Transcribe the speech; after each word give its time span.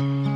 Mm-hmm. 0.00 0.29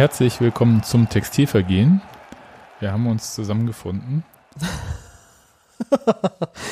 Herzlich 0.00 0.40
willkommen 0.40 0.82
zum 0.82 1.10
Textilvergehen. 1.10 2.00
Wir 2.78 2.90
haben 2.90 3.06
uns 3.06 3.34
zusammengefunden. 3.34 4.24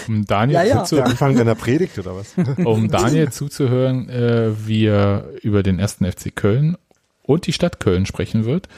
Um 0.07 0.25
Daniel, 0.25 0.61
Ja, 0.61 0.65
ja. 0.65 0.85
zuzuhören, 0.85 1.11
Anfang 1.11 1.37
deiner 1.37 1.55
Predigt 1.55 1.99
oder 1.99 2.17
was? 2.17 2.35
um 2.65 2.89
Daniel 2.89 3.31
zuzuhören, 3.31 4.09
äh, 4.09 4.67
wie 4.67 4.87
er 4.87 5.27
über 5.43 5.63
den 5.63 5.79
ersten 5.79 6.11
FC 6.11 6.35
Köln 6.35 6.79
und 7.23 7.47
die 7.47 7.53
Stadt 7.53 7.81
Köln 7.81 8.07
sprechen 8.07 8.47
wird. 8.47 8.69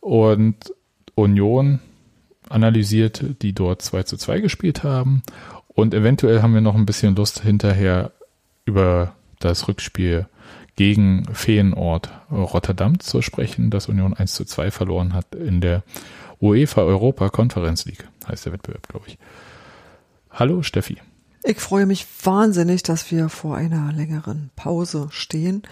Und 0.00 0.72
Union 1.14 1.80
analysiert, 2.48 3.22
die 3.42 3.52
dort 3.52 3.82
2 3.82 4.04
zu 4.04 4.16
2 4.16 4.40
gespielt 4.40 4.84
haben. 4.84 5.22
Und 5.68 5.92
eventuell 5.92 6.40
haben 6.40 6.54
wir 6.54 6.62
noch 6.62 6.76
ein 6.76 6.86
bisschen 6.86 7.14
Lust 7.14 7.42
hinterher 7.42 8.12
über 8.64 9.14
das 9.38 9.68
Rückspiel 9.68 10.28
gegen 10.76 11.26
Feenort 11.32 12.10
Rotterdam 12.30 12.98
zu 13.00 13.22
sprechen, 13.22 13.70
das 13.70 13.88
Union 13.88 14.14
1 14.14 14.34
zu 14.34 14.44
2 14.44 14.70
verloren 14.70 15.12
hat 15.12 15.34
in 15.34 15.60
der 15.60 15.82
UEFA 16.40 16.82
Europa 16.82 17.28
Conference 17.28 17.84
League, 17.84 18.08
heißt 18.26 18.46
der 18.46 18.52
Wettbewerb, 18.52 18.88
glaube 18.88 19.06
ich. 19.08 19.18
Hallo 20.30 20.62
Steffi. 20.62 20.98
Ich 21.44 21.58
freue 21.58 21.86
mich 21.86 22.06
wahnsinnig, 22.22 22.82
dass 22.82 23.10
wir 23.10 23.28
vor 23.28 23.56
einer 23.56 23.92
längeren 23.92 24.50
Pause 24.56 25.08
stehen 25.10 25.62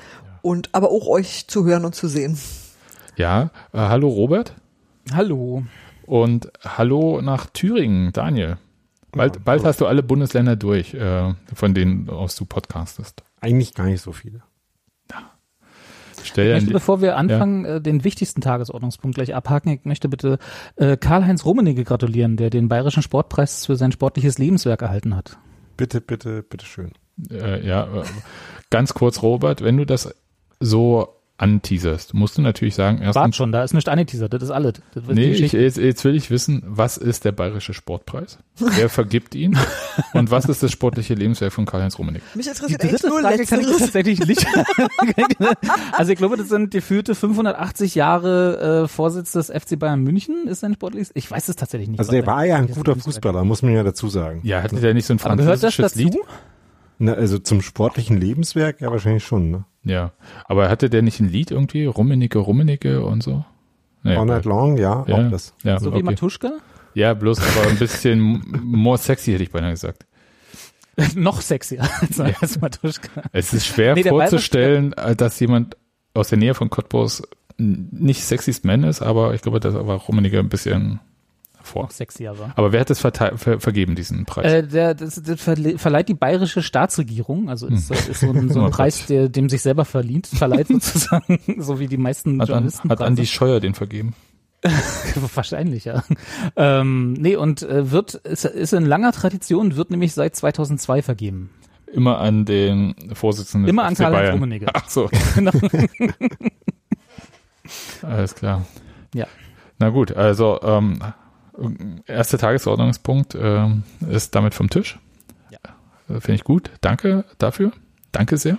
und 0.42 0.68
aber 0.72 0.90
auch 0.90 1.06
euch 1.06 1.46
zu 1.46 1.64
hören 1.64 1.84
und 1.84 1.94
zu 1.94 2.08
sehen. 2.08 2.38
Ja, 3.16 3.50
äh, 3.72 3.78
hallo 3.78 4.08
Robert 4.08 4.54
Hallo. 5.12 5.64
und 6.06 6.50
hallo 6.62 7.20
nach 7.22 7.46
Thüringen, 7.46 8.12
Daniel. 8.12 8.58
Bald, 9.12 9.44
bald 9.44 9.64
hast 9.64 9.80
du 9.80 9.86
alle 9.86 10.02
Bundesländer 10.02 10.56
durch, 10.56 10.94
äh, 10.94 11.34
von 11.52 11.74
denen 11.74 12.08
aus 12.08 12.36
du 12.36 12.44
podcastest. 12.44 13.22
Eigentlich 13.40 13.74
gar 13.74 13.86
nicht 13.86 14.02
so 14.02 14.12
viele. 14.12 14.42
Stell 16.22 16.46
Ich 16.46 16.50
dir 16.50 16.54
möchte, 16.54 16.72
bevor 16.72 17.00
wir 17.00 17.16
anfangen, 17.16 17.64
äh, 17.64 17.80
den 17.80 18.04
wichtigsten 18.04 18.40
Tagesordnungspunkt 18.40 19.16
gleich 19.16 19.34
abhaken, 19.34 19.70
ich 19.72 19.84
möchte 19.84 20.08
bitte 20.08 20.38
äh, 20.77 20.96
Karl-Heinz 20.96 21.44
Rummenigge 21.44 21.84
gratulieren, 21.84 22.36
der 22.36 22.50
den 22.50 22.68
Bayerischen 22.68 23.02
Sportpreis 23.02 23.66
für 23.66 23.77
sein 23.77 23.92
sportliches 23.92 24.38
Lebenswerk 24.38 24.82
erhalten 24.82 25.16
hat. 25.16 25.38
Bitte, 25.77 26.00
bitte, 26.00 26.42
bitte 26.42 26.66
schön. 26.66 26.92
äh, 27.30 27.66
ja, 27.66 27.84
äh, 27.84 28.04
ganz 28.70 28.94
kurz, 28.94 29.22
Robert, 29.22 29.62
wenn 29.62 29.77
du 29.77 29.86
das 29.86 30.14
so 30.60 31.19
anteaserst, 31.41 32.12
musst 32.12 32.36
du 32.36 32.42
natürlich 32.42 32.74
sagen, 32.74 32.98
Wart 32.98 33.16
erstens, 33.16 33.36
schon, 33.36 33.50
da 33.50 33.64
ist 33.64 33.72
nicht 33.72 33.88
angeteasert, 33.88 34.33
das 34.33 34.42
ist 34.42 34.50
alles. 34.50 34.74
Das 34.92 35.05
ist 35.05 35.08
die 35.10 35.14
nee, 35.14 35.33
ich, 35.33 35.52
jetzt, 35.52 35.78
jetzt 35.78 36.05
will 36.05 36.14
ich 36.14 36.30
wissen, 36.30 36.62
was 36.66 36.98
ist 36.98 37.24
der 37.24 37.33
Bayerische 37.33 37.72
Sportpreis? 37.72 38.38
Wer 38.56 38.91
vergibt 38.91 39.34
ihn? 39.34 39.58
Und 40.12 40.30
was 40.30 40.44
ist 40.44 40.62
das 40.62 40.70
sportliche 40.70 41.14
Lebenswerk 41.14 41.52
von 41.52 41.64
Karl-Heinz 41.64 41.98
Rummenigge? 41.98 42.24
Mich 42.34 42.44
Die 42.44 42.50
interessiert 42.50 42.84
echt 42.84 42.92
dritte 42.92 43.08
nur 43.08 43.20
Frage 43.20 43.46
kann 43.46 43.61
ich 43.61 43.77
tatsächlich 43.78 44.27
nicht. 44.27 44.46
also 45.92 46.12
ich 46.12 46.18
glaube, 46.18 46.36
das 46.36 46.48
sind 46.48 46.70
gefühlte 46.70 47.14
580 47.14 47.95
Jahre 47.95 48.83
äh, 48.84 48.89
Vorsitz 48.89 49.33
des 49.33 49.46
FC 49.46 49.78
Bayern 49.78 50.02
München, 50.02 50.46
ist 50.46 50.61
sein 50.61 50.74
sportliches. 50.74 51.11
Ich 51.14 51.30
weiß 51.30 51.48
es 51.48 51.57
tatsächlich 51.57 51.89
nicht. 51.89 52.01
Also 52.01 52.12
der 52.12 52.27
war 52.27 52.45
ja 52.45 52.57
ein 52.57 52.68
guter 52.68 52.96
Fußballer, 52.96 53.45
muss 53.45 53.62
man 53.62 53.72
ja 53.72 53.83
dazu 53.83 54.08
sagen. 54.08 54.40
Ja, 54.42 54.62
hatte 54.62 54.77
der 54.77 54.92
nicht 54.92 55.07
so 55.07 55.14
ein 55.14 55.18
französisches 55.18 55.92
dazu? 55.92 55.98
Lied? 55.98 56.17
Na, 57.02 57.14
also 57.14 57.38
zum 57.38 57.62
sportlichen 57.62 58.20
Lebenswerk 58.20 58.83
ja 58.83 58.90
wahrscheinlich 58.90 59.24
schon, 59.24 59.50
ne? 59.50 59.64
Ja, 59.84 60.12
aber 60.44 60.68
hatte 60.68 60.90
der 60.90 61.00
nicht 61.00 61.18
ein 61.18 61.28
Lied 61.30 61.50
irgendwie? 61.50 61.86
Rummenigge, 61.86 62.38
Rummenigge 62.38 63.02
und 63.02 63.22
so? 63.22 63.42
Nee, 64.02 64.16
All 64.16 64.27
Night 64.27 64.44
Long, 64.44 64.77
ja, 64.77 65.05
ja, 65.08 65.14
auch 65.14 65.30
das. 65.30 65.55
Ja, 65.64 65.78
So 65.80 65.92
wie 65.92 65.96
okay. 65.96 66.05
Matuschka? 66.05 66.52
ja, 66.92 67.14
bloß 67.14 67.40
aber 67.40 67.70
ein 67.70 67.78
bisschen 67.78 68.42
more 68.62 68.98
sexy, 68.98 69.33
hätte 69.33 69.44
ich 69.44 69.50
beinahe 69.50 69.70
gesagt. 69.70 70.05
Noch 71.14 71.40
sexier 71.40 71.89
als, 72.02 72.20
als 72.20 72.60
Matuschka. 72.60 73.22
Es 73.33 73.55
ist 73.55 73.66
schwer 73.66 73.94
Nee, 73.94 74.05
vorzustellen, 74.05 74.92
äh, 74.92 75.16
dass 75.16 75.40
jemand 75.40 75.78
aus 76.12 76.28
der 76.28 76.39
Nähe 76.39 76.52
von 76.52 76.68
Cottbus 76.68 77.22
nicht 77.56 78.22
Sexiest 78.24 78.66
Man 78.66 78.84
ist, 78.84 79.00
aber 79.00 79.33
ich 79.33 79.40
glaube, 79.40 79.60
das 79.60 79.72
war 79.74 79.96
Rummenigge 79.96 80.39
ein 80.39 80.50
bisschen 80.50 81.00
vor. 81.62 81.84
Noch 81.84 81.90
sexier 81.90 82.38
war. 82.38 82.52
Aber 82.56 82.72
wer 82.72 82.80
hat 82.80 82.90
es 82.90 83.00
verteil- 83.00 83.36
ver 83.36 83.60
vergeben, 83.60 83.94
diesen 83.94 84.24
Preis? 84.24 84.52
Äh, 84.52 84.66
der, 84.66 84.94
das, 84.94 85.22
das 85.22 85.40
verle- 85.40 85.78
verleiht 85.78 86.08
die 86.08 86.14
bayerische 86.14 86.62
Staatsregierung, 86.62 87.48
also 87.48 87.66
ist, 87.66 87.90
ist 87.90 88.20
so 88.20 88.30
ein, 88.30 88.48
so 88.50 88.62
ein. 88.64 88.70
Preis, 88.70 89.06
der 89.06 89.28
dem 89.28 89.48
sich 89.48 89.62
selber 89.62 89.84
verliht, 89.84 90.26
verleiht 90.26 90.68
sozusagen, 90.68 91.38
so 91.58 91.78
wie 91.80 91.86
die 91.86 91.96
meisten 91.96 92.40
hat, 92.40 92.48
an, 92.48 92.54
Journalisten. 92.54 92.90
hat 92.90 93.00
Andi 93.00 93.26
Scheuer 93.26 93.60
den 93.60 93.74
vergeben? 93.74 94.14
Wahrscheinlich, 95.34 95.86
ja. 95.86 96.04
Ähm, 96.56 97.14
nee, 97.14 97.36
und 97.36 97.62
äh, 97.62 97.90
wird, 97.90 98.14
ist, 98.14 98.44
ist 98.44 98.72
in 98.74 98.84
langer 98.84 99.12
Tradition, 99.12 99.77
wird 99.77 99.90
nämlich 99.90 100.12
seit 100.12 100.36
2002 100.36 101.00
vergeben. 101.02 101.50
Immer 101.92 102.18
an 102.20 102.44
den 102.44 102.94
Vorsitzenden 103.14 103.64
des 103.66 103.70
Immer 103.72 103.84
an 103.84 103.94
Bayern. 103.94 104.32
Rummenigge. 104.34 104.66
Ach 104.74 104.88
so, 104.88 105.08
Genau. 105.34 105.50
alles 108.02 108.34
klar. 108.34 108.64
Ja. 109.14 109.27
Na 109.78 109.88
gut, 109.90 110.12
also 110.12 110.60
ähm, 110.62 111.00
erster 112.06 112.38
Tagesordnungspunkt 112.38 113.36
ähm, 113.40 113.82
ist 114.08 114.34
damit 114.34 114.54
vom 114.54 114.70
Tisch. 114.70 114.98
Ja. 115.50 115.58
Äh, 116.08 116.20
Finde 116.20 116.34
ich 116.34 116.44
gut. 116.44 116.70
Danke 116.80 117.24
dafür. 117.38 117.72
Danke 118.12 118.36
sehr. 118.36 118.58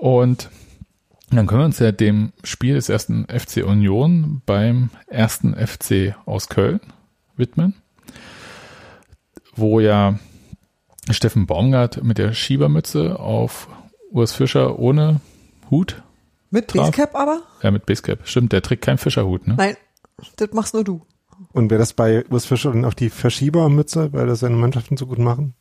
Und 0.00 0.50
dann 1.30 1.46
können 1.46 1.60
wir 1.60 1.66
uns 1.66 1.78
ja 1.78 1.92
dem 1.92 2.32
Spiel 2.42 2.74
des 2.74 2.88
ersten 2.88 3.26
FC 3.26 3.58
Union 3.64 4.42
beim 4.46 4.90
ersten 5.06 5.54
FC 5.54 6.14
aus 6.26 6.48
Köln 6.48 6.80
widmen, 7.36 7.74
wo 9.54 9.78
ja 9.80 10.18
Steffen 11.10 11.46
Baumgart 11.46 12.02
mit 12.02 12.18
der 12.18 12.32
Schiebermütze 12.32 13.18
auf 13.18 13.68
Urs 14.10 14.32
Fischer 14.32 14.78
ohne 14.78 15.20
Hut, 15.70 16.02
Mit 16.50 16.68
Traf. 16.68 16.86
Basecap 16.90 17.14
aber? 17.14 17.42
ja 17.62 17.70
mit 17.70 17.86
Basecap, 17.86 18.26
stimmt, 18.26 18.52
der 18.52 18.62
trägt 18.62 18.82
keinen 18.84 18.98
Fischerhut, 18.98 19.46
ne? 19.46 19.54
Nein, 19.56 19.76
das 20.36 20.52
machst 20.52 20.74
nur 20.74 20.82
du. 20.84 21.02
Und 21.52 21.70
wäre 21.70 21.78
das 21.78 21.92
bei 21.94 22.24
Urs 22.30 22.46
Fischer 22.46 22.72
dann 22.72 22.84
auch 22.84 22.94
die 22.94 23.10
Verschiebermütze, 23.10 24.12
weil 24.12 24.26
das 24.26 24.40
seine 24.40 24.56
Mannschaften 24.56 24.96
so 24.96 25.06
gut 25.06 25.18
machen? 25.18 25.54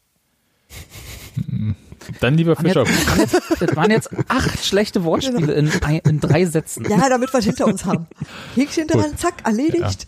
Dann 2.21 2.35
lieber 2.35 2.57
Und 2.57 2.65
jetzt- 2.65 2.87
Fischer. 2.87 3.41
Das 3.59 3.75
waren 3.75 3.91
jetzt 3.91 4.09
acht 4.29 4.65
schlechte 4.65 5.03
Wortspiele 5.03 5.53
in, 5.53 5.67
in 6.05 6.19
drei 6.19 6.45
Sätzen. 6.45 6.85
Ja, 6.89 7.07
damit 7.09 7.31
wir 7.33 7.39
es 7.39 7.45
hinter 7.45 7.65
uns 7.65 7.85
haben. 7.85 8.07
Häkchen 8.55 8.87
dran, 8.87 9.17
zack, 9.17 9.45
erledigt. 9.45 10.07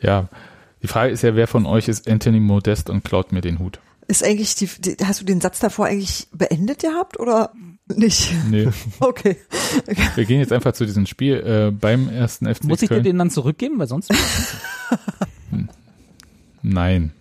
Ja, 0.00 0.28
die 0.82 0.86
Frage 0.88 1.12
ist 1.12 1.22
ja, 1.22 1.34
wer 1.36 1.46
von 1.46 1.66
euch 1.66 1.88
ist 1.88 2.08
Anthony 2.08 2.40
Modest 2.40 2.90
und 2.90 3.04
klaut 3.04 3.32
mir 3.32 3.40
den 3.40 3.58
Hut? 3.58 3.80
Ist 4.08 4.24
eigentlich 4.24 4.54
die, 4.54 4.66
die, 4.66 4.96
hast 5.04 5.20
du 5.20 5.24
den 5.24 5.40
Satz 5.40 5.58
davor 5.60 5.86
eigentlich 5.86 6.28
beendet 6.32 6.80
gehabt 6.80 7.20
oder 7.20 7.52
nicht? 7.98 8.32
Nee, 8.50 8.68
Okay. 9.00 9.36
wir 10.14 10.24
gehen 10.24 10.40
jetzt 10.40 10.52
einfach 10.52 10.72
zu 10.72 10.86
diesem 10.86 11.06
Spiel 11.06 11.34
äh, 11.36 11.70
beim 11.70 12.08
ersten 12.08 12.52
FC 12.52 12.64
Muss 12.64 12.82
ich 12.82 12.88
dir 12.88 12.96
Köln. 12.96 13.04
den 13.04 13.18
dann 13.18 13.30
zurückgeben, 13.30 13.78
weil 13.78 13.86
sonst 13.86 14.10
Nein. 16.62 17.12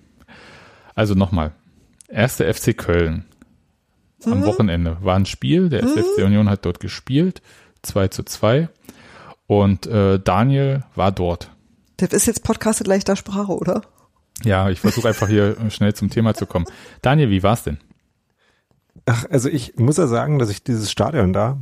Also 0.95 1.15
nochmal. 1.15 1.51
Erste 2.07 2.51
FC 2.53 2.77
Köln. 2.77 3.25
Am 4.25 4.44
Wochenende 4.45 4.97
war 5.01 5.15
ein 5.15 5.25
Spiel. 5.25 5.69
Der 5.69 5.81
erste 5.81 6.03
FC 6.03 6.23
Union 6.25 6.50
hat 6.50 6.65
dort 6.65 6.79
gespielt. 6.79 7.41
2 7.81 8.09
zu 8.09 8.24
2. 8.24 8.69
Und 9.47 9.88
äh, 9.88 10.19
Daniel 10.19 10.83
war 10.95 11.12
dort. 11.12 11.51
Das 11.97 12.13
ist 12.13 12.27
jetzt 12.27 12.44
Podcast 12.44 12.81
in 12.81 12.88
leichter 12.88 13.15
Sprache, 13.15 13.53
oder? 13.53 13.81
Ja, 14.44 14.69
ich 14.69 14.79
versuche 14.79 15.07
einfach 15.07 15.27
hier 15.27 15.56
schnell 15.69 15.94
zum 15.94 16.09
Thema 16.09 16.33
zu 16.33 16.45
kommen. 16.45 16.65
Daniel, 17.01 17.29
wie 17.29 17.44
war's 17.44 17.63
denn? 17.63 17.77
Ach, 19.06 19.25
also 19.30 19.50
ich 19.50 19.75
muss 19.77 19.98
ja 19.98 20.07
sagen, 20.07 20.39
dass 20.39 20.50
ich 20.50 20.63
dieses 20.63 20.92
Stadion 20.92 21.33
da 21.33 21.59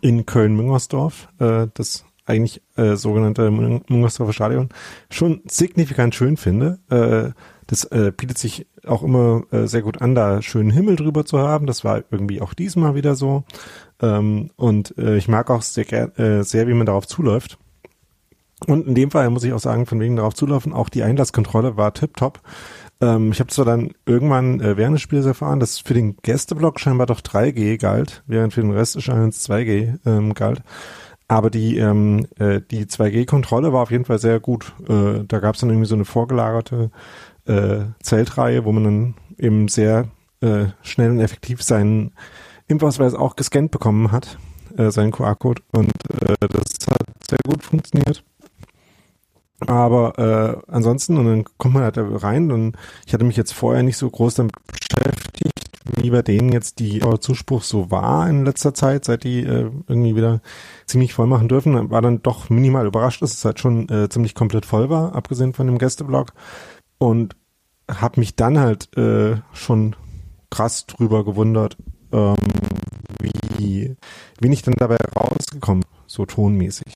in 0.00 0.26
Köln-Müngersdorf, 0.26 1.28
äh, 1.38 1.68
das 1.74 2.04
eigentlich 2.24 2.60
äh, 2.76 2.96
sogenannte 2.96 3.50
Mün- 3.50 3.82
Müngersdorfer 3.88 4.32
Stadion, 4.32 4.68
schon 5.10 5.42
signifikant 5.46 6.14
schön 6.14 6.36
finde. 6.36 6.78
Äh, 6.90 7.32
das 7.68 7.84
äh, 7.84 8.12
bietet 8.16 8.38
sich 8.38 8.66
auch 8.84 9.02
immer 9.02 9.42
äh, 9.50 9.66
sehr 9.66 9.82
gut 9.82 10.00
an, 10.00 10.14
da 10.14 10.42
schönen 10.42 10.70
Himmel 10.70 10.96
drüber 10.96 11.24
zu 11.24 11.38
haben. 11.38 11.66
Das 11.66 11.84
war 11.84 12.02
irgendwie 12.10 12.40
auch 12.40 12.54
diesmal 12.54 12.94
wieder 12.94 13.14
so. 13.14 13.44
Ähm, 14.00 14.50
und 14.56 14.96
äh, 14.98 15.16
ich 15.16 15.28
mag 15.28 15.50
auch 15.50 15.62
sehr, 15.62 16.18
äh, 16.18 16.42
sehr, 16.42 16.68
wie 16.68 16.74
man 16.74 16.86
darauf 16.86 17.06
zuläuft. 17.06 17.58
Und 18.66 18.86
in 18.86 18.94
dem 18.94 19.10
Fall 19.10 19.28
muss 19.30 19.44
ich 19.44 19.52
auch 19.52 19.60
sagen, 19.60 19.86
von 19.86 20.00
wegen 20.00 20.16
darauf 20.16 20.34
zulaufen, 20.34 20.72
auch 20.72 20.88
die 20.88 21.02
Einlasskontrolle 21.02 21.76
war 21.76 21.92
tipptopp. 21.92 22.40
Ähm, 23.00 23.32
ich 23.32 23.40
habe 23.40 23.50
zwar 23.50 23.64
dann 23.64 23.90
irgendwann 24.06 24.60
äh, 24.60 24.76
während 24.76 24.94
des 24.94 25.02
Spiels 25.02 25.26
erfahren, 25.26 25.60
dass 25.60 25.78
für 25.78 25.94
den 25.94 26.16
Gästeblock 26.22 26.80
scheinbar 26.80 27.06
doch 27.06 27.20
3G 27.20 27.78
galt, 27.78 28.22
während 28.26 28.54
für 28.54 28.62
den 28.62 28.72
Rest 28.72 29.00
scheinbar 29.02 29.28
2G 29.28 29.98
ähm, 30.06 30.34
galt. 30.34 30.62
Aber 31.28 31.50
die, 31.50 31.76
ähm, 31.76 32.26
äh, 32.38 32.60
die 32.70 32.86
2G-Kontrolle 32.86 33.72
war 33.72 33.82
auf 33.82 33.90
jeden 33.90 34.04
Fall 34.04 34.18
sehr 34.18 34.38
gut. 34.38 34.72
Äh, 34.88 35.24
da 35.26 35.40
gab 35.40 35.56
es 35.56 35.60
dann 35.60 35.70
irgendwie 35.70 35.88
so 35.88 35.96
eine 35.96 36.04
vorgelagerte 36.04 36.90
äh, 37.46 37.86
Zeltreihe, 38.00 38.64
wo 38.64 38.72
man 38.72 38.84
dann 38.84 39.14
eben 39.36 39.66
sehr 39.68 40.08
äh, 40.40 40.66
schnell 40.82 41.10
und 41.10 41.20
effektiv 41.20 41.62
seinen 41.62 42.12
Impfausweis 42.68 43.14
auch 43.14 43.36
gescannt 43.36 43.72
bekommen 43.72 44.12
hat, 44.12 44.38
äh, 44.76 44.90
seinen 44.90 45.10
QR-Code. 45.10 45.62
Und 45.72 45.90
äh, 46.20 46.34
das 46.48 46.88
hat 46.88 47.06
sehr 47.28 47.38
gut 47.44 47.62
funktioniert. 47.64 48.22
Aber 49.60 50.18
äh, 50.18 50.70
ansonsten, 50.70 51.16
und 51.16 51.26
dann 51.26 51.44
kommt 51.56 51.74
man 51.74 51.82
halt 51.84 51.96
da 51.96 52.06
rein 52.06 52.50
und 52.50 52.76
ich 53.06 53.14
hatte 53.14 53.24
mich 53.24 53.36
jetzt 53.36 53.52
vorher 53.52 53.82
nicht 53.82 53.96
so 53.96 54.10
groß 54.10 54.34
damit 54.34 54.52
beschäftigt, 54.66 55.70
wie 55.96 56.10
bei 56.10 56.22
denen 56.22 56.52
jetzt 56.52 56.78
die 56.78 57.00
Zuspruch 57.20 57.62
so 57.62 57.90
war 57.90 58.28
in 58.28 58.44
letzter 58.44 58.74
Zeit, 58.74 59.04
seit 59.04 59.24
die 59.24 59.40
äh, 59.40 59.70
irgendwie 59.86 60.14
wieder 60.14 60.40
ziemlich 60.86 61.14
voll 61.14 61.26
machen 61.26 61.48
dürfen, 61.48 61.90
war 61.90 62.02
dann 62.02 62.22
doch 62.22 62.50
minimal 62.50 62.86
überrascht, 62.86 63.22
dass 63.22 63.32
es 63.32 63.44
halt 63.44 63.60
schon 63.60 63.88
äh, 63.88 64.08
ziemlich 64.08 64.34
komplett 64.34 64.66
voll 64.66 64.90
war, 64.90 65.14
abgesehen 65.14 65.54
von 65.54 65.66
dem 65.66 65.78
Gästeblog. 65.78 66.32
Und 66.98 67.36
habe 67.90 68.20
mich 68.20 68.36
dann 68.36 68.58
halt 68.58 68.94
äh, 68.96 69.36
schon 69.52 69.96
krass 70.50 70.86
drüber 70.86 71.24
gewundert, 71.24 71.76
ähm, 72.12 72.36
wie 73.58 73.96
wenig 74.40 74.62
dann 74.62 74.74
dabei 74.76 74.96
rausgekommen, 75.16 75.84
so 76.06 76.26
tonmäßig. 76.26 76.92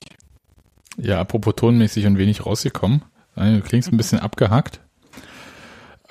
Ja, 1.01 1.19
apropos 1.19 1.55
tonmäßig 1.55 2.05
und 2.05 2.17
wenig 2.19 2.45
rausgekommen. 2.45 3.01
Du 3.35 3.61
klingst 3.61 3.91
ein 3.91 3.97
bisschen 3.97 4.19
abgehackt. 4.19 4.81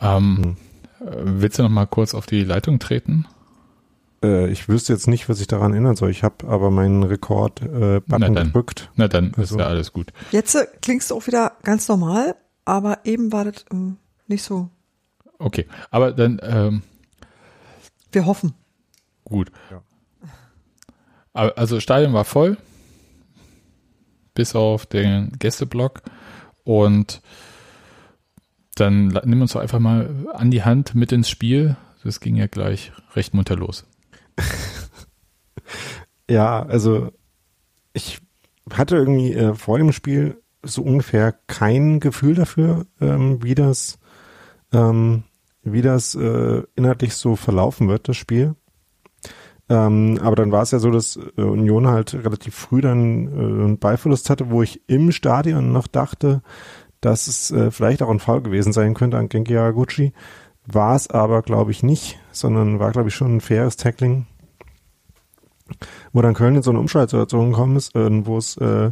Ähm, 0.00 0.56
hm. 0.98 1.38
Willst 1.40 1.58
du 1.58 1.62
noch 1.62 1.70
mal 1.70 1.86
kurz 1.86 2.12
auf 2.12 2.26
die 2.26 2.42
Leitung 2.42 2.80
treten? 2.80 3.26
Äh, 4.22 4.50
ich 4.50 4.68
wüsste 4.68 4.92
jetzt 4.92 5.06
nicht, 5.06 5.28
was 5.28 5.40
ich 5.40 5.46
daran 5.46 5.72
erinnern 5.72 5.94
soll. 5.94 6.10
Ich 6.10 6.24
habe 6.24 6.48
aber 6.48 6.72
meinen 6.72 7.04
Rekord-Button 7.04 8.36
äh, 8.36 8.44
gedrückt. 8.44 8.90
Na 8.96 9.06
dann 9.06 9.32
also. 9.36 9.54
ist 9.54 9.60
ja 9.60 9.66
alles 9.66 9.92
gut. 9.92 10.12
Jetzt 10.32 10.56
äh, 10.56 10.66
klingst 10.82 11.10
du 11.10 11.14
auch 11.14 11.26
wieder 11.28 11.52
ganz 11.62 11.86
normal, 11.86 12.34
aber 12.64 12.98
eben 13.04 13.30
war 13.32 13.44
das 13.44 13.64
ähm, 13.72 13.96
nicht 14.26 14.42
so. 14.42 14.70
Okay, 15.38 15.66
aber 15.90 16.12
dann. 16.12 16.40
Ähm, 16.42 16.82
Wir 18.10 18.26
hoffen. 18.26 18.54
Gut. 19.24 19.52
Ja. 19.70 19.82
Also 21.32 21.78
Stadion 21.78 22.12
war 22.12 22.24
voll 22.24 22.56
bis 24.40 24.54
auf 24.54 24.86
den 24.86 25.32
Gästeblock. 25.38 26.00
Und 26.64 27.20
dann 28.74 29.08
nimm 29.26 29.42
uns 29.42 29.52
doch 29.52 29.60
einfach 29.60 29.80
mal 29.80 30.28
an 30.32 30.50
die 30.50 30.62
Hand 30.62 30.94
mit 30.94 31.12
ins 31.12 31.28
Spiel. 31.28 31.76
Das 32.04 32.20
ging 32.20 32.36
ja 32.36 32.46
gleich 32.46 32.90
recht 33.14 33.34
munter 33.34 33.56
los. 33.56 33.84
ja, 36.30 36.62
also 36.62 37.12
ich 37.92 38.20
hatte 38.72 38.96
irgendwie 38.96 39.34
äh, 39.34 39.52
vor 39.52 39.76
dem 39.76 39.92
Spiel 39.92 40.40
so 40.62 40.80
ungefähr 40.80 41.32
kein 41.46 42.00
Gefühl 42.00 42.34
dafür, 42.34 42.86
ähm, 42.98 43.42
wie 43.42 43.54
das, 43.54 43.98
ähm, 44.72 45.24
wie 45.62 45.82
das 45.82 46.14
äh, 46.14 46.62
inhaltlich 46.76 47.14
so 47.14 47.36
verlaufen 47.36 47.88
wird, 47.88 48.08
das 48.08 48.16
Spiel. 48.16 48.54
Ähm, 49.70 50.18
aber 50.20 50.34
dann 50.34 50.50
war 50.50 50.62
es 50.62 50.72
ja 50.72 50.80
so, 50.80 50.90
dass 50.90 51.16
äh, 51.36 51.42
Union 51.42 51.86
halt 51.86 52.12
relativ 52.12 52.56
früh 52.56 52.80
dann 52.80 53.28
äh, 53.28 53.40
einen 53.40 53.78
Ballverlust 53.78 54.28
hatte, 54.28 54.50
wo 54.50 54.62
ich 54.62 54.82
im 54.88 55.12
Stadion 55.12 55.70
noch 55.70 55.86
dachte, 55.86 56.42
dass 57.00 57.28
es 57.28 57.52
äh, 57.52 57.70
vielleicht 57.70 58.02
auch 58.02 58.10
ein 58.10 58.18
Fall 58.18 58.42
gewesen 58.42 58.72
sein 58.72 58.94
könnte 58.94 59.16
an 59.16 59.28
Genki 59.28 59.54
Yaraguchi. 59.54 60.12
War 60.66 60.96
es 60.96 61.08
aber, 61.08 61.42
glaube 61.42 61.70
ich, 61.70 61.84
nicht, 61.84 62.18
sondern 62.32 62.80
war, 62.80 62.90
glaube 62.90 63.08
ich, 63.08 63.14
schon 63.14 63.36
ein 63.36 63.40
faires 63.40 63.76
Tackling. 63.76 64.26
Wo 66.12 66.20
dann 66.20 66.34
Köln 66.34 66.56
in 66.56 66.62
so 66.62 66.70
eine 66.70 66.80
Umschaltsituation 66.80 67.52
gekommen 67.52 67.76
ist, 67.76 67.94
äh, 67.94 68.26
wo 68.26 68.38
es 68.38 68.56
äh, 68.56 68.90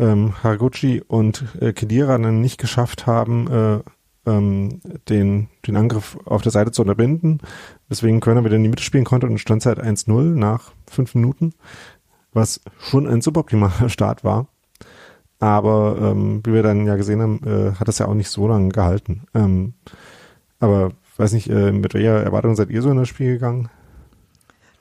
ähm, 0.00 0.34
Haraguchi 0.42 1.02
und 1.06 1.44
äh, 1.60 1.72
Kedira 1.72 2.18
dann 2.18 2.40
nicht 2.40 2.58
geschafft 2.58 3.06
haben, 3.06 3.46
äh, 3.46 3.78
ähm, 4.26 4.80
den, 5.08 5.48
den 5.66 5.76
Angriff 5.76 6.18
auf 6.24 6.42
der 6.42 6.52
Seite 6.52 6.72
zu 6.72 6.82
unterbinden, 6.82 7.40
weswegen 7.88 8.20
Körner 8.20 8.44
wieder 8.44 8.56
in 8.56 8.62
die 8.62 8.68
Mitte 8.68 8.82
spielen 8.82 9.04
konnte 9.04 9.26
und 9.26 9.38
stand 9.38 9.64
halt 9.66 9.80
1-0 9.80 10.22
nach 10.34 10.72
fünf 10.88 11.14
Minuten, 11.14 11.54
was 12.32 12.60
schon 12.78 13.06
ein 13.06 13.20
suboptimaler 13.20 13.88
Start 13.88 14.24
war. 14.24 14.48
Aber 15.38 15.96
ähm, 16.00 16.42
wie 16.44 16.52
wir 16.52 16.62
dann 16.62 16.86
ja 16.86 16.96
gesehen 16.96 17.22
haben, 17.22 17.40
äh, 17.44 17.72
hat 17.78 17.88
das 17.88 17.98
ja 17.98 18.06
auch 18.06 18.14
nicht 18.14 18.28
so 18.28 18.46
lange 18.46 18.68
gehalten. 18.68 19.22
Ähm, 19.34 19.72
aber 20.58 20.92
weiß 21.16 21.32
nicht, 21.32 21.48
äh, 21.48 21.72
mit 21.72 21.94
welcher 21.94 22.22
Erwartung 22.22 22.54
seid 22.54 22.70
ihr 22.70 22.82
so 22.82 22.90
in 22.90 22.98
das 22.98 23.08
Spiel 23.08 23.32
gegangen? 23.34 23.70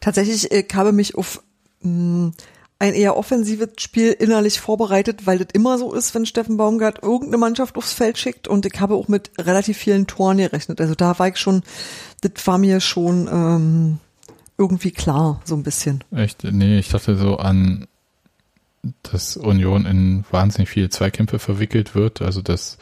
Tatsächlich 0.02 0.52
äh, 0.52 0.66
habe 0.74 0.92
mich 0.92 1.16
auf 1.16 1.42
mh, 1.82 2.32
ein 2.80 2.94
eher 2.94 3.18
offensives 3.18 3.70
Spiel 3.78 4.14
innerlich 4.14 4.60
vorbereitet, 4.62 5.28
weil 5.28 5.38
das 5.38 5.50
immer 5.54 5.78
so 5.78 5.94
ist, 5.94 6.16
wenn 6.16 6.26
Steffen 6.26 6.56
Baumgart 6.56 7.04
irgendeine 7.04 7.38
Mannschaft 7.38 7.78
aufs 7.78 7.92
Feld 7.92 8.18
schickt 8.18 8.48
und 8.48 8.66
ich 8.66 8.80
habe 8.80 8.96
auch 8.96 9.10
mit 9.10 9.32
relativ 9.38 9.78
vielen 9.78 10.08
Toren 10.08 10.38
gerechnet. 10.38 10.80
Also 10.80 10.96
da 10.96 11.20
war 11.20 11.28
ich 11.28 11.38
schon, 11.38 11.64
das 12.22 12.48
war 12.48 12.58
mir 12.58 12.80
schon 12.80 13.28
ähm, 13.28 13.98
irgendwie 14.58 14.92
klar, 14.92 15.42
so 15.44 15.56
ein 15.56 15.64
bisschen. 15.64 16.06
Echt? 16.12 16.46
Nee, 16.46 16.80
ich 16.80 16.88
dachte 16.88 17.18
so 17.18 17.38
an, 17.38 17.86
dass 19.04 19.36
Union 19.36 19.86
in 19.86 20.24
wahnsinnig 20.32 20.70
viele 20.70 20.90
Zweikämpfe 20.90 21.38
verwickelt 21.38 21.96
wird, 21.96 22.22
also 22.22 22.42
dass 22.42 22.78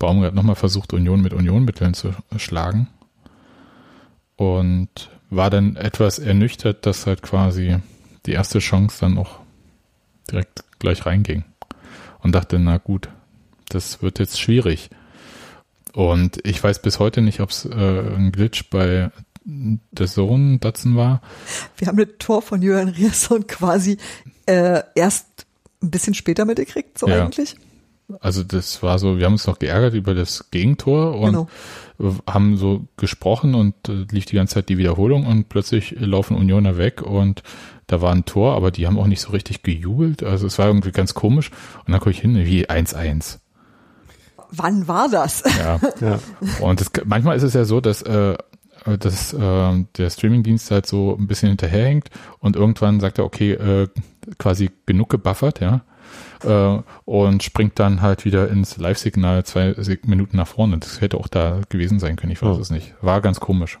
Baumgart 0.00 0.34
nochmal 0.34 0.56
versucht, 0.56 0.92
Union 0.92 1.20
mit 1.20 1.32
Unionmitteln 1.32 1.94
zu 1.94 2.12
schlagen. 2.36 2.88
Und 4.34 5.10
war 5.30 5.50
dann 5.50 5.76
etwas 5.76 6.18
ernüchtert, 6.18 6.86
dass 6.86 7.06
halt 7.06 7.22
quasi 7.22 7.76
die 8.28 8.34
erste 8.34 8.58
Chance 8.60 8.98
dann 9.00 9.18
auch 9.18 9.40
direkt 10.30 10.62
gleich 10.78 11.06
reinging. 11.06 11.44
Und 12.20 12.34
dachte, 12.34 12.58
na 12.58 12.78
gut, 12.78 13.08
das 13.68 14.02
wird 14.02 14.18
jetzt 14.18 14.40
schwierig. 14.40 14.90
Und 15.94 16.38
ich 16.44 16.62
weiß 16.62 16.82
bis 16.82 16.98
heute 16.98 17.22
nicht, 17.22 17.40
ob 17.40 17.50
es 17.50 17.64
äh, 17.64 17.70
ein 17.74 18.30
Glitch 18.30 18.70
bei 18.70 19.10
der 19.44 20.06
Sohn 20.06 20.60
Datsen 20.60 20.94
war. 20.94 21.22
Wir 21.78 21.88
haben 21.88 21.96
das 21.96 22.08
Tor 22.18 22.42
von 22.42 22.60
Jürgen 22.60 22.90
Rierson 22.90 23.46
quasi 23.46 23.96
äh, 24.46 24.82
erst 24.94 25.46
ein 25.82 25.90
bisschen 25.90 26.14
später 26.14 26.44
mitgekriegt, 26.44 26.98
so 26.98 27.08
ja. 27.08 27.24
eigentlich. 27.24 27.56
Also 28.20 28.42
das 28.42 28.82
war 28.82 28.98
so, 28.98 29.18
wir 29.18 29.26
haben 29.26 29.34
uns 29.34 29.46
noch 29.46 29.58
geärgert 29.58 29.92
über 29.94 30.14
das 30.14 30.50
Gegentor 30.50 31.18
und 31.18 31.48
genau. 31.98 32.16
haben 32.26 32.56
so 32.56 32.86
gesprochen 32.96 33.54
und 33.54 33.74
äh, 33.88 34.06
lief 34.10 34.24
die 34.24 34.36
ganze 34.36 34.54
Zeit 34.54 34.70
die 34.70 34.78
Wiederholung 34.78 35.26
und 35.26 35.50
plötzlich 35.50 35.94
laufen 35.98 36.36
Unioner 36.36 36.78
weg 36.78 37.02
und 37.02 37.42
da 37.86 38.02
war 38.02 38.12
ein 38.12 38.24
Tor, 38.24 38.54
aber 38.54 38.70
die 38.70 38.86
haben 38.86 38.98
auch 38.98 39.06
nicht 39.06 39.20
so 39.20 39.30
richtig 39.30 39.62
gejubelt. 39.62 40.22
Also 40.22 40.46
es 40.46 40.58
war 40.58 40.66
irgendwie 40.66 40.92
ganz 40.92 41.14
komisch. 41.14 41.50
Und 41.84 41.92
dann 41.92 42.00
gucke 42.00 42.10
ich 42.10 42.20
hin, 42.20 42.36
wie 42.36 42.68
1-1. 42.68 43.38
Wann 44.50 44.86
war 44.88 45.08
das? 45.08 45.42
Ja. 45.58 45.80
ja. 46.00 46.18
Und 46.60 46.80
das, 46.80 46.90
manchmal 47.06 47.36
ist 47.36 47.42
es 47.42 47.54
ja 47.54 47.64
so, 47.64 47.80
dass, 47.80 48.02
äh, 48.02 48.36
dass 48.98 49.32
äh, 49.32 49.84
der 49.96 50.10
Streamingdienst 50.10 50.70
halt 50.70 50.86
so 50.86 51.16
ein 51.18 51.26
bisschen 51.26 51.48
hinterherhängt 51.48 52.10
und 52.40 52.56
irgendwann 52.56 53.00
sagt 53.00 53.18
er, 53.18 53.24
okay, 53.24 53.52
äh, 53.52 53.88
quasi 54.38 54.70
genug 54.84 55.08
gebuffert, 55.08 55.60
ja. 55.60 55.82
Äh, 56.44 56.78
und 57.04 57.42
springt 57.42 57.78
dann 57.78 58.00
halt 58.02 58.24
wieder 58.24 58.48
ins 58.48 58.76
Live-Signal 58.76 59.44
zwei 59.44 59.74
Minuten 60.04 60.36
nach 60.36 60.48
vorne. 60.48 60.78
Das 60.78 61.00
hätte 61.00 61.18
auch 61.18 61.28
da 61.28 61.60
gewesen 61.68 61.98
sein 61.98 62.16
können, 62.16 62.32
ich 62.32 62.42
weiß 62.42 62.56
oh. 62.56 62.60
es 62.60 62.70
nicht. 62.70 62.94
War 63.00 63.20
ganz 63.20 63.40
komisch. 63.40 63.78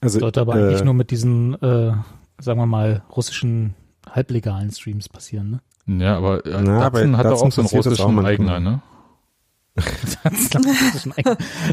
Also, 0.00 0.20
Sollte 0.20 0.40
aber 0.40 0.56
äh, 0.56 0.64
eigentlich 0.64 0.84
nur 0.84 0.94
mit 0.94 1.10
diesen 1.10 1.54
äh, 1.62 1.92
sagen 2.38 2.60
wir 2.60 2.66
mal, 2.66 3.02
russischen 3.14 3.74
halblegalen 4.08 4.70
Streams 4.70 5.08
passieren, 5.08 5.50
ne? 5.50 5.60
Ja, 6.04 6.16
aber 6.16 6.44
äh, 6.44 6.60
Na, 6.62 6.90
Datsun 6.90 7.16
hat 7.16 7.26
auch 7.26 7.50
so 7.50 7.60
einen 7.60 7.68
russischen 7.68 8.26
Eigner, 8.26 8.60
ne? 8.60 8.82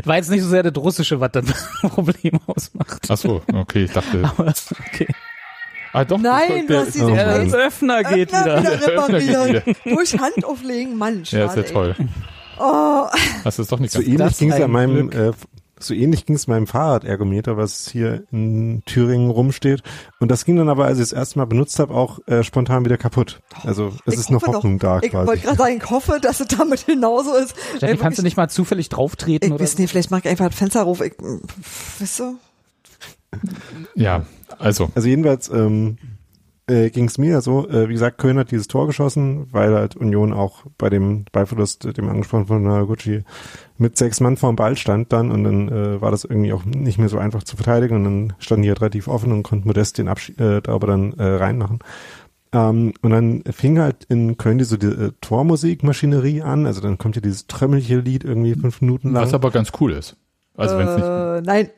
War 0.03 0.17
jetzt 0.17 0.29
nicht 0.29 0.41
so 0.41 0.49
sehr 0.49 0.61
das 0.63 0.75
Russische, 0.75 1.21
was 1.21 1.31
das 1.31 1.45
Problem 1.81 2.37
ausmacht. 2.47 3.07
Ach 3.07 3.17
so, 3.17 3.41
okay, 3.53 3.85
ich 3.85 3.91
dachte. 3.91 4.25
Aber, 4.25 4.53
okay. 4.87 5.07
Ah, 5.93 6.05
doch, 6.05 6.19
Nein, 6.19 6.65
du 6.67 6.77
hast 6.77 6.95
diesen 6.95 7.13
der, 7.13 7.45
der 7.45 7.53
Öffner 7.53 8.03
geht 8.03 8.33
Öffner 8.33 8.45
wieder. 8.45 8.67
wieder 8.67 8.87
reparieren. 8.87 9.75
Durch 9.83 10.19
Hand 10.19 10.43
auflegen, 10.43 10.97
Mann, 10.97 11.23
schade, 11.23 11.43
Ja, 11.43 11.49
ist 11.49 11.55
ja 11.55 11.73
toll. 11.73 11.95
Oh. 12.59 13.05
Das 13.43 13.59
ist 13.59 13.71
doch 13.71 13.79
nicht 13.79 13.91
so 13.91 14.01
ähnlich 14.01 14.37
ging 14.37 14.51
es 14.51 14.57
ja 14.57 14.67
meinem 14.67 15.11
äh, 15.11 15.31
so 15.79 15.93
ähnlich 15.93 16.25
ging 16.25 16.35
es 16.35 16.47
meinem 16.47 16.65
Fahrradergometer, 16.65 17.57
was 17.57 17.89
hier 17.89 18.23
in 18.31 18.83
Thüringen 18.85 19.29
rumsteht. 19.29 19.83
Und 20.19 20.31
das 20.31 20.45
ging 20.45 20.55
dann 20.55 20.69
aber, 20.69 20.85
als 20.85 20.97
ich 20.97 21.03
es 21.03 21.13
erste 21.13 21.39
Mal 21.39 21.45
benutzt 21.45 21.77
habe, 21.79 21.93
auch 21.93 22.19
äh, 22.27 22.43
spontan 22.43 22.85
wieder 22.85 22.97
kaputt. 22.97 23.41
Also 23.63 23.91
es 24.05 24.13
ich 24.13 24.19
ist 24.21 24.31
noch 24.31 24.43
Hoffnung 24.43 24.75
noch, 24.75 24.81
da 24.81 24.99
ich 25.01 25.11
quasi. 25.11 25.23
Ich 25.23 25.27
wollte 25.27 25.41
gerade 25.43 25.57
sagen, 25.57 25.77
ich 25.83 25.89
hoffe, 25.89 26.19
dass 26.21 26.39
es 26.39 26.47
damit 26.47 26.85
genauso 26.85 27.35
ist. 27.35 27.55
Steffi, 27.77 27.97
kannst 27.97 28.19
du 28.19 28.23
nicht 28.23 28.37
mal 28.37 28.49
zufällig 28.49 28.89
drauftreten? 28.89 29.53
Ich 29.53 29.59
weiß 29.59 29.77
nicht, 29.77 29.89
vielleicht 29.89 30.11
mach 30.11 30.19
ich 30.19 30.27
einfach 30.27 30.47
das 30.47 30.55
Fenster 30.55 30.85
auf. 30.85 31.01
Ich, 31.01 31.13
weißt 31.99 32.19
du? 32.19 32.37
Ja, 33.95 34.25
also. 34.59 34.89
Also 34.95 35.07
jedenfalls, 35.07 35.49
ähm, 35.49 35.97
äh, 36.67 36.89
ging 36.89 37.05
es 37.05 37.17
mir 37.17 37.41
so, 37.41 37.67
äh, 37.67 37.89
wie 37.89 37.93
gesagt, 37.93 38.17
Köln 38.17 38.37
hat 38.37 38.51
dieses 38.51 38.67
Tor 38.67 38.87
geschossen, 38.87 39.47
weil 39.51 39.73
halt 39.73 39.95
Union 39.95 40.31
auch 40.31 40.63
bei 40.77 40.89
dem 40.89 41.25
Ballverlust, 41.31 41.97
dem 41.97 42.07
angesprochen 42.07 42.45
von 42.45 42.63
Naraguchi, 42.63 43.23
mit 43.77 43.97
sechs 43.97 44.21
Mann 44.21 44.37
vorm 44.37 44.55
Ball 44.55 44.77
stand 44.77 45.11
dann 45.11 45.31
und 45.31 45.43
dann 45.43 45.69
äh, 45.69 46.01
war 46.01 46.11
das 46.11 46.23
irgendwie 46.23 46.53
auch 46.53 46.63
nicht 46.63 46.99
mehr 46.99 47.09
so 47.09 47.17
einfach 47.17 47.43
zu 47.43 47.57
verteidigen 47.57 47.97
und 47.97 48.03
dann 48.05 48.33
standen 48.39 48.63
die 48.63 48.69
halt 48.69 48.81
relativ 48.81 49.07
offen 49.07 49.31
und 49.33 49.43
konnten 49.43 49.67
Modest 49.67 49.97
den 49.97 50.07
Abschied 50.07 50.39
äh, 50.39 50.61
da 50.61 50.73
aber 50.73 50.87
dann 50.87 51.13
äh, 51.13 51.23
reinmachen. 51.23 51.79
Ähm, 52.53 52.93
und 53.01 53.11
dann 53.11 53.43
fing 53.51 53.79
halt 53.79 54.05
in 54.05 54.37
Köln 54.37 54.57
diese 54.57 54.77
die, 54.77 54.87
äh, 54.87 55.11
Tormusikmaschinerie 55.19 56.43
an, 56.43 56.65
also 56.65 56.79
dann 56.79 56.97
kommt 56.97 57.15
ja 57.15 57.21
dieses 57.21 57.47
trömmelige 57.47 57.97
Lied 57.97 58.23
irgendwie 58.23 58.53
fünf 58.53 58.79
Minuten 58.79 59.11
lang. 59.11 59.23
Was 59.23 59.33
aber 59.33 59.51
ganz 59.51 59.71
cool 59.81 59.91
ist. 59.91 60.15
Also 60.55 60.77
wenn 60.77 60.87
es 60.87 60.95
nicht 60.95 61.05
äh, 61.05 61.41
nein, 61.41 61.69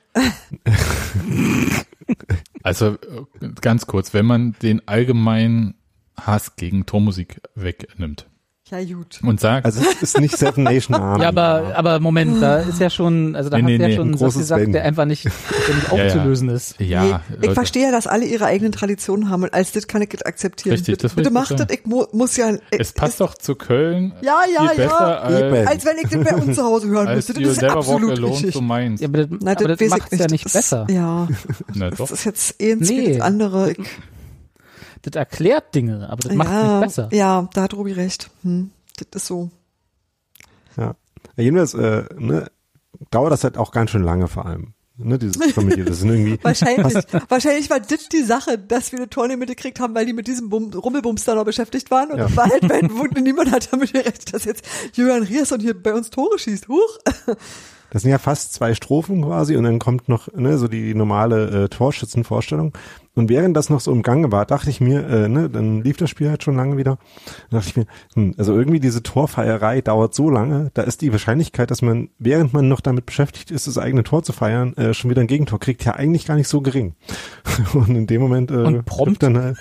Also 2.64 2.94
äh, 2.94 3.50
ganz 3.62 3.86
kurz, 3.86 4.14
wenn 4.14 4.26
man 4.26 4.56
den 4.62 4.88
allgemeinen 4.88 5.76
Hass 6.18 6.56
gegen 6.56 6.86
Tormusik 6.86 7.42
wegnimmt 7.54 8.28
ja 8.72 8.84
gut. 8.84 9.20
und 9.22 9.40
sagt, 9.40 9.66
Also 9.66 9.80
es 9.82 10.02
ist 10.02 10.20
nicht 10.20 10.36
Seven 10.38 10.64
Nation 10.64 10.96
Army. 10.96 11.22
Ja, 11.24 11.30
aber, 11.30 11.74
aber 11.76 12.00
Moment, 12.00 12.42
da 12.42 12.58
ist 12.58 12.80
ja 12.80 12.90
schon, 12.90 13.36
also 13.36 13.50
da 13.50 13.58
Nee, 13.58 13.64
hast 13.64 13.68
nee, 13.70 13.78
du 13.78 13.84
ja 13.84 13.88
nee, 13.90 13.96
schon 13.96 14.08
ein 14.08 14.10
einen 14.10 14.18
Satz 14.18 14.26
großes 14.34 14.42
gesagt, 14.42 14.62
Wenn. 14.64 14.72
der 14.72 14.84
einfach 14.86 15.06
nicht, 15.06 15.26
der 15.26 15.76
nicht 15.76 15.88
Ja, 15.92 15.98
ja. 15.98 16.06
aufzulösen 16.06 16.50
ist. 16.50 16.76
ja, 16.80 17.04
nee, 17.04 17.16
ich 17.36 17.42
Leute, 17.44 17.54
verstehe 17.54 17.84
ja, 17.84 17.92
dass 17.92 18.08
alle 18.08 18.26
ihre 18.26 18.46
eigenen 18.46 18.72
Traditionen 18.72 19.30
haben 19.30 19.44
und 19.44 19.54
als 19.54 19.72
das 19.72 19.88
kann 19.88 20.02
ich 20.02 20.10
das 20.10 20.24
akzeptieren. 20.24 20.74
Richtig, 20.74 20.94
bitte, 20.94 21.04
das 21.04 21.14
bitte 21.16 21.34
wollte 21.34 21.44
ich 21.54 21.58
macht 21.58 21.70
das, 21.70 21.78
ich 21.78 21.86
mu 21.86 22.06
muss 22.12 22.38
ja. 22.38 22.54
es 22.72 22.94
passt 22.94 23.22
doch 23.22 23.36
zu 23.36 23.54
Köln 23.56 24.14
Ja, 24.22 24.40
ja, 24.52 24.70
viel 24.70 24.80
ja. 24.80 24.86
besser 24.88 25.24
als. 25.24 25.68
Als 25.68 25.86
wenn 25.86 25.98
ich 25.98 26.10
das 26.10 26.24
bei 26.24 26.36
uns 26.42 26.56
zu 26.56 26.64
Hause 26.64 26.88
hören 26.88 27.14
müsste. 27.16 27.34
Das 27.34 27.42
You 27.44 27.50
ist 27.50 27.64
absolut 27.64 28.20
richtig. 28.22 28.62
Mainz. 28.62 29.00
Ja, 29.02 29.08
aber 29.10 29.18
das, 29.20 29.28
Nein, 29.42 29.58
aber 29.58 29.68
das 29.68 29.78
das 29.78 29.90
macht 29.90 30.08
ich 30.08 30.14
es 30.14 30.20
ja 30.20 30.28
nicht. 30.28 30.46
Das- 30.46 30.54
besser. 30.54 30.88
Ja, 30.90 31.28
Na 31.76 31.90
das 31.92 32.00
doch. 32.00 32.10
ist 32.12 32.26
jetzt 32.26 32.56
eins 32.62 32.90
Nee. 32.90 32.98
wie 33.10 33.12
das 33.14 33.22
andere. 33.22 33.72
Ich, 33.74 33.78
Das 35.06 35.20
erklärt 35.20 35.76
Dinge, 35.76 36.10
aber 36.10 36.28
das 36.28 36.34
macht 36.34 36.48
es 36.50 36.54
ja, 36.54 36.72
nicht 36.80 36.82
besser. 36.88 37.10
Ja, 37.12 37.50
da 37.54 37.62
hat 37.64 37.74
Robi 37.74 37.92
recht. 37.92 38.32
Hm, 38.44 38.72
das 38.98 39.22
ist 39.24 39.28
so. 39.28 39.50
Ja. 40.78 40.96
jedenfalls, 41.38 41.74
äh, 41.76 42.06
ne, 42.18 42.50
dauert 43.12 43.32
das 43.32 43.44
halt 43.44 43.58
auch 43.58 43.72
ganz 43.72 43.92
schön 43.92 44.04
lange 44.04 44.28
vor 44.28 44.46
allem. 44.46 44.74
Ne, 44.98 45.20
dieses 45.20 45.52
Familie, 45.52 45.84
das 45.84 46.00
sind 46.00 46.10
irgendwie 46.10 46.40
Wahrscheinlich, 46.44 46.94
wahrscheinlich 47.28 47.70
war 47.70 47.82
das 47.82 48.08
die 48.08 48.24
Sache, 48.24 48.58
dass 48.58 48.94
wir 48.94 49.00
eine 49.00 49.10
Tor 49.10 49.26
in 49.26 49.32
die 49.32 49.38
Mitte 49.38 49.54
gekriegt 49.54 49.82
haben, 49.82 49.94
weil 49.94 50.06
die 50.06 50.14
mit 50.14 50.26
diesem 50.26 50.50
Bum 50.50 50.72
Rummelbums 50.74 51.26
da 51.26 51.36
noch 51.36 51.44
beschäftigt 51.44 51.92
waren. 51.92 52.12
Und 52.12 52.18
Ja. 52.18 52.36
war 52.36 52.46
halt, 52.50 52.70
wenn, 52.70 52.90
wo 52.98 53.04
niemand 53.04 53.52
hat 53.52 53.74
damit 53.74 53.92
gerechnet, 53.92 54.34
dass 54.34 54.46
jetzt 54.46 54.66
Julian 54.94 55.24
Riers 55.24 55.54
hier 55.60 55.82
bei 55.82 55.94
uns 55.94 56.10
Tore 56.12 56.40
schießt. 56.40 56.70
Huch. 56.70 56.98
Das 57.92 58.02
sind 58.02 58.12
ja 58.12 58.18
fast 58.18 58.54
zwei 58.54 58.74
Strophen 58.74 59.22
quasi 59.24 59.56
und 59.56 59.64
dann 59.64 59.80
kommt 59.80 60.10
noch 60.10 60.32
ne, 60.34 60.58
so 60.58 60.68
die 60.68 60.94
normale 60.96 61.66
äh, 61.66 61.70
Torschützenvorstellung. 61.70 62.74
Und 63.16 63.30
während 63.30 63.56
das 63.56 63.70
noch 63.70 63.80
so 63.80 63.92
im 63.92 64.04
Gange 64.04 64.32
war, 64.32 64.46
dachte 64.46 64.70
ich 64.70 64.82
mir, 64.82 65.08
äh, 65.08 65.28
ne, 65.30 65.50
dann 65.50 65.82
lief 65.82 65.98
das 65.98 66.10
Spiel 66.10 66.30
halt 66.30 66.44
schon 66.44 66.56
lange 66.56 66.78
wieder. 66.78 66.98
Dann 67.50 67.60
dachte 67.60 67.70
ich 67.70 67.76
mir, 67.78 67.86
hm, 68.14 68.36
also 68.38 68.54
irgendwie 68.56 68.80
diese 68.80 69.04
Torfeierei 69.04 69.82
dauert 69.82 70.14
so 70.14 70.30
lange, 70.30 70.72
da 70.74 70.84
ist 70.84 71.02
die 71.02 71.12
Wahrscheinlichkeit, 71.12 71.72
dass 71.72 71.82
man, 71.82 72.10
während 72.20 72.54
man 72.54 72.68
noch 72.68 72.82
damit 72.82 73.06
beschäftigt 73.06 73.52
ist, 73.52 73.68
das 73.68 73.78
eigene 73.78 74.04
Tor 74.04 74.24
zu 74.24 74.34
feiern, 74.34 74.76
äh, 74.76 74.94
schon 74.94 75.10
wieder 75.10 75.22
ein 75.22 75.28
Gegentor 75.28 75.60
kriegt, 75.60 75.86
ja 75.86 75.94
eigentlich 75.94 76.26
gar 76.26 76.36
nicht 76.36 76.50
so 76.50 76.62
gering. 76.62 76.94
Und 77.74 77.90
in 77.90 78.08
dem 78.08 78.22
Moment 78.22 78.52
äh, 78.52 78.56
Und 78.56 78.86
prompt. 78.86 79.24
dann 79.24 79.38
halt, 79.38 79.58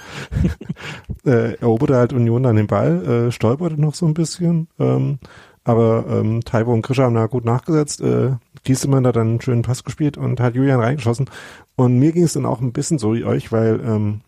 äh, 1.24 1.54
eroberte 1.54 1.96
halt 1.96 2.12
Union 2.12 2.42
dann 2.42 2.56
den 2.56 2.66
Ball, 2.66 3.26
äh, 3.28 3.32
stolperte 3.32 3.80
noch 3.80 3.94
so 3.94 4.06
ein 4.06 4.14
bisschen. 4.14 4.68
Ähm, 4.78 5.18
aber 5.64 6.04
ähm, 6.10 6.42
Taiwo 6.44 6.72
und 6.72 6.82
Krischer 6.82 7.04
haben 7.04 7.14
da 7.14 7.26
gut 7.26 7.44
nachgesetzt. 7.44 8.00
Äh, 8.02 8.32
Giesemann 8.64 9.06
hat 9.06 9.16
dann 9.16 9.28
einen 9.28 9.40
schönen 9.40 9.62
Pass 9.62 9.84
gespielt 9.84 10.16
und 10.16 10.40
hat 10.40 10.54
Julian 10.54 10.80
reingeschossen. 10.80 11.30
Und 11.76 11.98
mir 11.98 12.12
ging 12.12 12.24
es 12.24 12.32
dann 12.32 12.46
auch 12.46 12.60
ein 12.60 12.72
bisschen 12.72 12.98
so 12.98 13.14
wie 13.14 13.24
euch, 13.24 13.52
weil 13.52 13.80
ähm, 13.84 14.20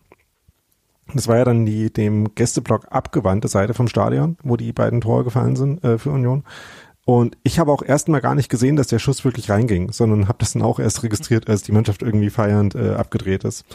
das 1.13 1.27
war 1.27 1.37
ja 1.37 1.45
dann 1.45 1.65
die 1.65 1.91
dem 1.91 2.35
Gästeblock 2.35 2.87
abgewandte 2.89 3.47
Seite 3.47 3.73
vom 3.73 3.87
Stadion, 3.87 4.37
wo 4.43 4.57
die 4.57 4.73
beiden 4.73 5.01
Tore 5.01 5.23
gefallen 5.23 5.55
sind 5.55 5.83
äh, 5.83 5.97
für 5.97 6.11
Union. 6.11 6.43
Und 7.05 7.37
ich 7.43 7.57
habe 7.57 7.71
auch 7.71 7.81
erstmal 7.81 8.19
gar 8.19 8.35
nicht 8.35 8.49
gesehen, 8.49 8.75
dass 8.75 8.87
der 8.87 8.99
Schuss 8.99 9.23
wirklich 9.23 9.49
reinging, 9.49 9.91
sondern 9.93 10.27
habe 10.27 10.39
das 10.39 10.53
dann 10.53 10.61
auch 10.61 10.79
erst 10.79 11.03
registriert, 11.03 11.49
als 11.49 11.63
die 11.63 11.71
Mannschaft 11.71 12.01
irgendwie 12.01 12.29
feiernd 12.29 12.75
äh, 12.75 12.91
abgedreht 12.91 13.45
ist. 13.45 13.65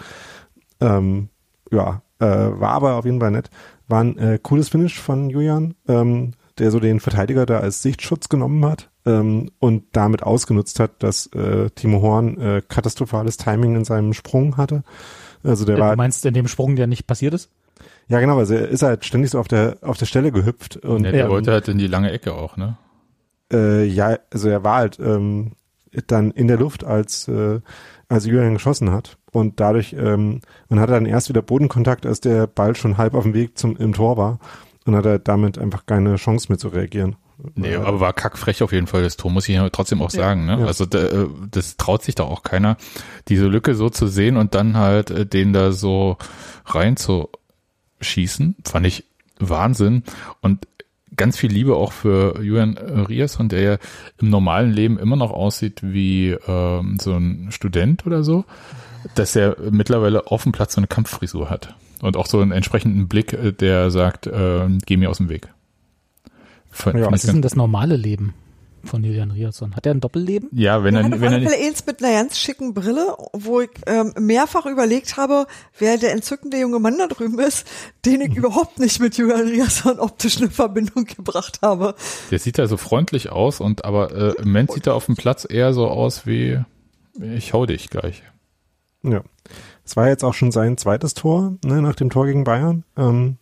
Ähm, 0.81 1.31
ja, 1.71 2.03
äh, 2.19 2.27
war 2.27 2.73
aber 2.73 2.97
auf 2.97 3.07
jeden 3.07 3.21
Fall 3.21 3.31
nett. 3.31 3.49
War 3.89 4.05
ein 4.05 4.19
äh, 4.19 4.39
cooles 4.41 4.69
Finish 4.69 5.01
von 5.01 5.31
Julian, 5.31 5.75
ähm, 5.89 6.33
der 6.59 6.71
so 6.71 6.79
den 6.79 7.01
Verteidiger 7.01 7.47
da 7.47 7.61
als 7.61 7.81
Sichtschutz 7.81 8.29
genommen 8.29 8.65
hat 8.67 8.92
ähm, 9.07 9.51
und 9.59 9.85
damit 9.93 10.23
ausgenutzt 10.23 10.79
hat, 10.81 11.03
dass 11.03 11.27
äh, 11.35 11.71
Timo 11.71 12.03
Horn 12.03 12.39
äh, 12.41 12.63
katastrophales 12.67 13.37
Timing 13.37 13.77
in 13.77 13.85
seinem 13.85 14.13
Sprung 14.13 14.57
hatte. 14.57 14.85
Also 15.43 15.65
der 15.65 15.77
Du 15.77 15.83
war 15.83 15.97
meinst 15.97 16.25
in 16.27 16.35
dem 16.35 16.49
Sprung, 16.49 16.77
der 16.77 16.87
nicht 16.87 17.07
passiert 17.07 17.35
ist? 17.35 17.51
ja 18.09 18.21
genau, 18.21 18.39
also 18.39 18.55
er 18.55 18.69
ist 18.69 18.83
halt 18.83 19.05
ständig 19.05 19.31
so 19.31 19.39
auf 19.41 19.49
der 19.49 19.79
auf 19.83 19.97
der 19.99 20.07
Stelle 20.07 20.31
gehüpft 20.33 20.77
und 20.77 21.05
Ja, 21.05 21.13
der 21.13 21.25
ähm, 21.25 21.31
wollte 21.31 21.51
halt 21.53 21.69
in 21.69 21.79
die 21.79 21.87
lange 21.87 22.11
Ecke 22.13 22.35
auch, 22.35 22.57
ne? 22.57 22.77
äh, 23.53 23.85
ja, 23.85 24.19
also 24.33 24.49
er 24.49 24.63
war 24.65 24.77
halt 24.77 24.99
ähm, 25.01 25.53
dann 26.07 26.31
in 26.31 26.49
der 26.49 26.59
Luft, 26.59 26.85
als 26.85 27.29
äh, 27.29 27.61
als 28.09 28.27
Julian 28.27 28.55
geschossen 28.55 28.91
hat 28.93 29.19
und 29.33 29.59
dadurch 29.61 29.95
ähm, 29.99 30.41
man 30.69 30.81
hatte 30.81 30.93
dann 30.93 31.07
erst 31.07 31.29
wieder 31.29 31.43
Bodenkontakt, 31.43 32.07
als 32.07 32.21
der 32.21 32.47
Ball 32.47 32.77
schon 32.77 32.99
halb 32.99 33.15
auf 33.15 33.25
dem 33.25 33.35
Weg 33.35 33.59
zum 33.59 33.77
im 33.77 33.95
Tor 33.95 34.17
war 34.17 34.39
und 34.87 34.95
hat 34.97 35.07
er 35.07 35.19
damit 35.19 35.59
einfach 35.59 35.87
keine 35.87 36.17
Chance 36.17 36.47
mehr 36.51 36.59
zu 36.59 36.69
reagieren. 36.69 37.17
Nee, 37.55 37.75
aber 37.75 38.01
war 38.01 38.13
kackfrech 38.13 38.63
auf 38.63 38.73
jeden 38.73 38.87
Fall 38.87 39.03
das 39.03 39.17
Tor, 39.17 39.31
muss 39.31 39.49
ich 39.49 39.59
trotzdem 39.73 40.01
auch 40.01 40.11
sagen. 40.11 40.47
Ne? 40.47 40.61
Ja. 40.61 40.67
Also 40.67 40.87
da, 40.87 40.99
äh, 40.99 41.27
das 41.51 41.77
traut 41.77 42.03
sich 42.05 42.15
doch 42.15 42.31
auch 42.31 42.43
keiner, 42.43 42.77
diese 43.29 43.47
Lücke 43.47 43.75
so 43.75 43.91
zu 43.91 44.07
sehen 44.07 44.37
und 44.37 44.55
dann 44.55 44.77
halt 44.77 45.11
äh, 45.11 45.27
den 45.27 45.53
da 45.53 45.73
so 45.73 46.19
reinzuschießen, 46.67 48.57
fand 48.65 48.87
ich 48.87 49.05
Wahnsinn. 49.39 50.05
Und 50.41 50.67
ganz 51.17 51.37
viel 51.37 51.51
Liebe 51.51 51.75
auch 51.77 51.93
für 51.93 52.41
Julian 52.41 52.79
Riasson, 52.79 53.49
der 53.49 53.61
ja 53.61 53.79
im 54.21 54.31
normalen 54.31 54.73
Leben 54.73 54.99
immer 54.99 55.17
noch 55.17 55.33
aussieht 55.33 55.81
wie 55.83 56.31
ähm, 56.47 56.99
so 57.01 57.15
ein 57.15 57.49
Student 57.51 58.07
oder 58.07 58.23
so, 58.23 58.45
dass 59.15 59.37
er 59.37 59.57
mittlerweile 59.71 60.29
auf 60.29 60.45
dem 60.45 60.53
Platz 60.53 60.75
so 60.75 60.81
eine 60.81 60.87
Kampffrisur 60.87 61.51
hat. 61.51 61.75
Und 62.01 62.17
auch 62.17 62.27
so 62.27 62.41
einen 62.41 62.53
entsprechenden 62.53 63.09
Blick, 63.09 63.33
äh, 63.33 63.53
der 63.53 63.91
sagt, 63.91 64.27
äh, 64.27 64.69
geh 64.87 64.97
mir 64.97 65.11
aus 65.11 65.19
dem 65.19 65.29
Weg. 65.29 65.49
Fand- 66.73 66.99
Ja, 66.99 67.13
Was 67.13 67.25
ist 67.25 67.33
denn 67.33 67.43
das 67.43 67.55
normale 67.55 67.97
Leben 67.97 68.35
von 68.85 69.05
Julian 69.05 69.31
Riasson? 69.31 69.77
Hat 69.77 69.87
er 69.87 69.95
ein 69.95 70.01
Doppelleben? 70.01 70.49
Ja, 70.53 70.83
wenn 70.83 70.97
Er 70.97 71.05
hat 71.05 71.13
auf 71.13 71.21
wenn 71.21 71.33
er 71.33 71.39
nicht, 71.39 71.53
eins 71.55 71.87
mit 71.87 72.03
einer 72.03 72.15
ganz 72.15 72.37
schicken 72.39 72.75
Brille, 72.75 73.15
wo 73.33 73.61
ich 73.61 73.71
ähm, 73.87 74.13
mehrfach 74.19 74.67
überlegt 74.67 75.17
habe, 75.17 75.47
wer 75.79 75.99
der 75.99 76.11
entzückende 76.13 76.59
junge 76.59 76.81
Mann 76.81 76.99
da 76.99 77.07
drüben 77.07 77.39
ist, 77.39 77.65
den 78.05 78.21
ich 78.23 78.35
überhaupt 78.37 78.81
nicht 78.81 78.99
mit 79.01 79.17
Julian 79.17 79.47
Riasson 79.47 80.01
optisch 80.01 80.39
eine 80.39 80.51
Verbindung 80.51 81.05
gebracht 81.05 81.61
habe. 81.63 81.95
der 82.33 82.39
sieht 82.41 82.59
ja 82.59 82.67
so 82.67 82.77
freundlich 82.77 83.31
aus 83.31 83.61
und 83.61 83.85
aber 83.85 84.11
äh, 84.13 84.35
im 84.39 84.47
Moment 84.49 84.73
sieht 84.73 84.89
er 84.89 84.95
auf 84.95 85.07
dem 85.07 85.15
Platz 85.15 85.47
eher 85.49 85.73
so 85.75 85.87
aus 85.87 86.27
wie 86.27 86.59
ich 87.21 87.53
hau 87.53 87.67
dich 87.67 87.89
gleich. 87.91 88.25
Ja. 89.05 89.23
Es 89.85 89.97
war 89.97 90.09
jetzt 90.09 90.25
auch 90.25 90.35
schon 90.35 90.51
sein 90.53 90.79
zweites 90.79 91.13
Tor, 91.15 91.57
ne, 91.65 91.83
nach 91.83 91.95
dem 91.97 92.09
Tor 92.09 92.27
gegen 92.27 92.45
Bayern. 92.45 92.85
Ähm, 92.97 93.37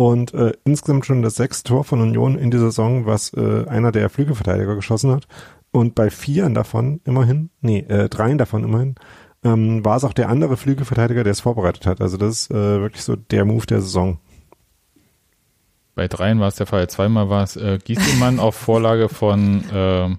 und 0.00 0.32
äh, 0.32 0.54
insgesamt 0.64 1.04
schon 1.04 1.20
das 1.20 1.34
sechste 1.34 1.68
Tor 1.68 1.84
von 1.84 2.00
Union 2.00 2.38
in 2.38 2.50
dieser 2.50 2.70
Saison, 2.70 3.04
was 3.04 3.34
äh, 3.34 3.66
einer 3.68 3.92
der 3.92 4.08
Flügelverteidiger 4.08 4.74
geschossen 4.74 5.10
hat. 5.10 5.28
Und 5.72 5.94
bei 5.94 6.08
vieren 6.08 6.54
davon 6.54 7.02
immerhin, 7.04 7.50
nee, 7.60 7.80
äh, 7.80 8.08
dreien 8.08 8.38
davon 8.38 8.64
immerhin, 8.64 8.94
ähm, 9.44 9.84
war 9.84 9.98
es 9.98 10.04
auch 10.04 10.14
der 10.14 10.30
andere 10.30 10.56
Flügelverteidiger, 10.56 11.22
der 11.22 11.32
es 11.32 11.40
vorbereitet 11.40 11.84
hat. 11.84 12.00
Also 12.00 12.16
das 12.16 12.30
ist 12.30 12.50
äh, 12.50 12.80
wirklich 12.80 13.02
so 13.04 13.14
der 13.14 13.44
Move 13.44 13.66
der 13.66 13.82
Saison. 13.82 14.18
Bei 15.94 16.08
dreien 16.08 16.40
war 16.40 16.48
es 16.48 16.54
der 16.54 16.66
Fall. 16.66 16.88
Zweimal 16.88 17.28
war 17.28 17.42
es 17.44 17.56
äh, 17.56 17.78
Gieselmann 17.84 18.40
auf 18.40 18.54
Vorlage 18.54 19.10
von 19.10 19.64
äh, 19.68 19.72
Wir 20.08 20.18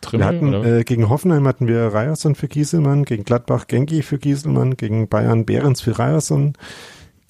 Trimmel. 0.00 0.26
hatten, 0.26 0.54
oder? 0.54 0.78
äh, 0.78 0.84
gegen 0.84 1.10
Hoffenheim 1.10 1.46
hatten 1.46 1.68
wir 1.68 1.92
Ryerson 1.92 2.36
für 2.36 2.48
Gieselmann, 2.48 3.04
gegen 3.04 3.24
Gladbach 3.24 3.66
Genki 3.66 4.00
für 4.00 4.16
Gieselmann, 4.16 4.78
gegen 4.78 5.08
Bayern 5.08 5.44
Behrens 5.44 5.82
für 5.82 5.98
Ryerson, 5.98 6.54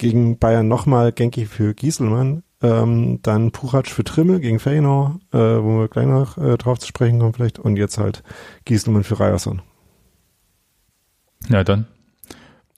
gegen 0.01 0.39
Bayern 0.39 0.67
nochmal 0.67 1.11
Genki 1.11 1.45
für 1.45 1.75
Gieselmann, 1.75 2.41
ähm, 2.63 3.19
dann 3.21 3.51
Puchac 3.51 3.87
für 3.87 4.03
Trimmel 4.03 4.39
gegen 4.39 4.59
Feyenoord, 4.59 5.21
äh, 5.31 5.37
wo 5.37 5.79
wir 5.79 5.87
gleich 5.89 6.07
noch 6.07 6.39
äh, 6.39 6.57
drauf 6.57 6.79
zu 6.79 6.87
sprechen 6.87 7.19
kommen 7.19 7.33
vielleicht, 7.33 7.59
und 7.59 7.75
jetzt 7.77 7.99
halt 7.99 8.23
Gieselmann 8.65 9.03
für 9.03 9.19
Ryerson. 9.19 9.61
ja, 11.49 11.63
dann. 11.63 11.85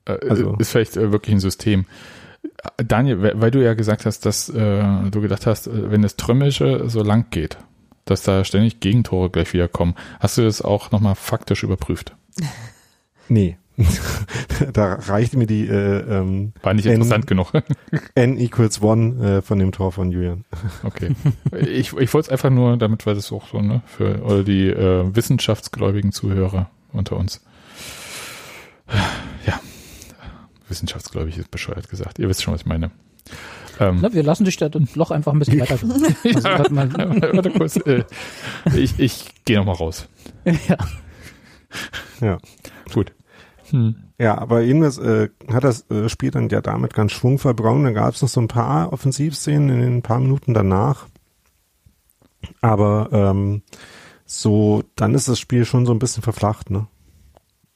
Äh, 0.06 0.18
Also- 0.30 0.56
ist 0.58 0.72
vielleicht 0.72 0.98
äh, 0.98 1.12
wirklich 1.13 1.34
ein 1.36 1.39
System. 1.39 1.86
Daniel, 2.77 3.22
weil 3.22 3.39
weil 3.42 3.51
du 3.51 3.63
ja 3.63 3.74
gesagt 3.74 4.06
hast, 4.06 4.25
dass 4.25 4.50
äh, 4.50 4.84
du 5.10 5.22
gedacht 5.22 5.46
hast, 5.48 5.68
äh, 5.68 5.92
wenn 5.92 6.01
das 6.01 6.18
Trümmische 6.18 6.89
so 6.89 7.01
lang 7.01 7.27
geht, 7.30 7.58
dass 8.03 8.22
da 8.24 8.44
ständig 8.44 8.82
Gegentore 8.82 9.30
gleich 9.30 9.53
wieder 9.53 9.70
kommen, 9.70 9.96
hast 10.20 10.38
du 10.38 10.42
das 10.42 10.62
auch 10.62 10.92
nochmal 10.92 11.15
faktisch 11.15 11.63
überprüft? 11.63 12.18
Nee. 13.30 13.58
Da 14.74 14.94
reicht 14.94 15.36
mir 15.36 15.48
die 15.48 15.68
äh, 15.68 16.00
ähm, 16.20 16.53
War 16.62 16.74
nicht 16.74 16.86
N- 16.86 16.94
interessant 16.94 17.25
genug. 17.27 17.51
N 18.15 18.38
equals 18.38 18.82
one 18.82 19.38
äh, 19.38 19.42
von 19.42 19.58
dem 19.60 19.72
Tor 19.72 19.92
von 19.92 20.12
Julian. 20.12 20.46
Okay. 20.84 21.15
Ich, 21.60 21.94
ich 21.94 22.13
wollte 22.13 22.27
es 22.27 22.30
einfach 22.30 22.50
nur, 22.51 22.77
damit 22.77 23.06
war 23.06 23.15
das 23.15 23.32
auch 23.32 23.48
so, 23.48 23.62
ne, 23.62 23.82
für 23.86 24.22
oder 24.24 24.44
die 24.44 24.68
äh, 24.68 25.15
wissenschaftsgläubigen 25.15 26.12
Zuhörer 26.12 26.70
unter 26.92 27.15
uns. 27.18 27.42
Ja. 29.48 29.60
wissenschaftsgläubig 30.68 31.38
ist 31.38 31.50
bescheuert 31.51 31.89
gesagt. 31.89 32.20
Ihr 32.20 32.30
wisst 32.30 32.44
schon, 32.44 32.53
was 32.53 32.62
ich 32.62 32.68
meine. 32.68 32.92
Ähm, 33.80 34.00
Na, 34.01 34.13
wir 34.13 34.22
lassen 34.22 34.46
dich 34.46 34.58
da 34.58 34.70
das 34.70 34.96
Loch 34.96 35.10
einfach 35.10 35.34
ein 35.34 35.39
bisschen 35.39 35.60
weiter. 35.60 35.80
Also, 36.36 36.48
ja, 36.48 36.60
warte 36.60 36.74
mal. 36.74 36.94
warte 37.34 37.50
kurz. 37.50 37.77
Äh, 37.77 38.03
ich 38.75 39.00
ich 39.00 39.25
gehe 39.46 39.58
noch 39.58 39.65
mal 39.65 39.72
raus. 39.74 40.08
ja. 40.46 40.77
Ja. 42.22 42.38
Gut. 42.94 43.12
Hm. 43.74 43.96
Ja, 44.20 44.38
aber 44.38 44.62
jedenfalls 44.62 45.00
äh, 45.00 45.30
hat 45.51 45.63
das 45.63 45.89
äh, 45.89 46.08
Spiel 46.08 46.30
dann 46.30 46.48
ja 46.50 46.62
damit 46.62 46.94
ganz 46.94 47.12
schwungvoll 47.12 47.56
begonnen. 47.56 47.86
Dann 47.86 47.96
gab 47.96 48.13
es 48.13 48.22
noch 48.22 48.30
so 48.30 48.39
ein 48.39 48.48
paar 48.48 48.94
Offensivszenen 48.94 49.70
in 49.70 49.82
den 49.82 50.01
paar 50.03 50.20
Minuten 50.20 50.53
danach. 50.53 51.08
Aber 52.62 53.10
ähm, 53.12 53.63
so, 54.25 54.84
dann 54.96 55.15
ist 55.15 55.27
das 55.27 55.39
Spiel 55.39 55.65
schon 55.65 55.88
so 55.88 55.92
ein 55.92 56.00
bisschen 56.00 56.22
verflacht, 56.22 56.70
ne? 56.70 56.88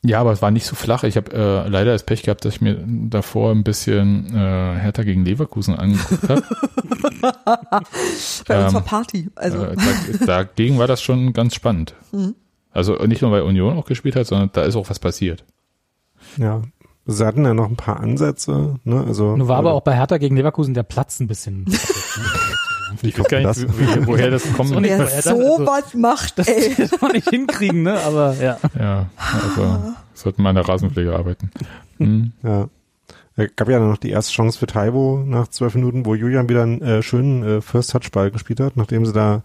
Ja, 0.05 0.21
aber 0.21 0.31
es 0.31 0.41
war 0.43 0.51
nicht 0.51 0.67
so 0.67 0.75
flach. 0.75 1.03
Ich 1.03 1.17
habe 1.17 1.33
äh, 1.33 1.67
leider 1.67 1.91
das 1.91 2.03
Pech 2.03 2.21
gehabt, 2.21 2.45
dass 2.45 2.53
ich 2.53 2.61
mir 2.61 2.77
davor 2.85 3.51
ein 3.51 3.63
bisschen 3.63 4.27
äh, 4.27 4.79
Hertha 4.79 5.01
gegen 5.01 5.25
Leverkusen 5.25 5.75
angeguckt 5.75 6.29
habe. 6.29 6.43
Bei 8.47 8.63
uns 8.63 8.67
Ähm, 8.69 8.73
war 8.73 8.81
Party. 8.81 9.29
Also 9.35 9.65
äh, 9.65 9.75
da, 10.19 10.25
dagegen 10.25 10.77
war 10.77 10.85
das 10.85 11.01
schon 11.01 11.33
ganz 11.33 11.55
spannend. 11.55 11.95
Mhm. 12.11 12.35
Also 12.71 12.93
nicht 13.07 13.23
nur 13.23 13.31
weil 13.31 13.41
Union 13.41 13.75
auch 13.75 13.85
gespielt 13.85 14.15
hat, 14.15 14.27
sondern 14.27 14.51
da 14.53 14.61
ist 14.61 14.75
auch 14.75 14.89
was 14.91 14.99
passiert. 14.99 15.43
Ja. 16.37 16.61
Sie 17.05 17.25
hatten 17.25 17.45
ja 17.45 17.53
noch 17.53 17.69
ein 17.69 17.77
paar 17.77 17.99
Ansätze, 18.01 18.75
ne? 18.83 19.03
Also 19.07 19.37
Nun 19.37 19.47
war 19.47 19.57
aber 19.57 19.69
äh, 19.69 19.73
auch 19.73 19.81
bei 19.81 19.95
Hertha 19.95 20.17
gegen 20.17 20.35
Leverkusen 20.35 20.73
der 20.73 20.83
Platz 20.83 21.19
ein 21.19 21.27
bisschen. 21.27 21.65
Ich 23.01 23.19
weiß 23.19 23.27
gar 23.27 23.37
nicht, 23.39 23.49
das? 23.49 23.61
wie- 23.63 24.07
woher 24.07 24.31
das 24.31 24.51
kommt. 24.53 24.69
So 24.69 24.75
wer 24.81 24.97
bei 24.97 25.05
Hertha, 25.05 25.21
so 25.21 25.29
also- 25.35 25.65
was 25.67 25.93
macht, 25.93 26.39
das 26.39 26.47
ey. 26.47 26.73
das 26.75 26.93
auch 27.03 27.11
nicht 27.11 27.29
hinkriegen, 27.29 27.83
ne? 27.83 27.99
Aber 27.99 28.33
ja. 28.41 28.57
Ja, 28.79 29.07
also 29.19 29.93
sollten 30.13 30.41
wir 30.41 30.49
an 30.49 30.55
der 30.55 30.67
Rasenpflege 30.67 31.13
arbeiten. 31.15 31.51
Hm. 31.97 32.31
Ja. 32.43 32.69
Es 33.35 33.49
gab 33.55 33.69
ja 33.69 33.79
noch 33.79 33.97
die 33.97 34.09
erste 34.09 34.31
Chance 34.33 34.57
für 34.57 34.67
Taiwo 34.67 35.21
nach 35.23 35.49
zwölf 35.49 35.75
Minuten, 35.75 36.05
wo 36.05 36.15
Julian 36.15 36.49
wieder 36.49 36.63
einen 36.63 36.81
äh, 36.81 37.03
schönen 37.03 37.43
äh, 37.43 37.61
First-Touch-Ball 37.61 38.31
gespielt 38.31 38.61
hat, 38.61 38.77
nachdem 38.77 39.05
sie 39.05 39.13
da 39.13 39.43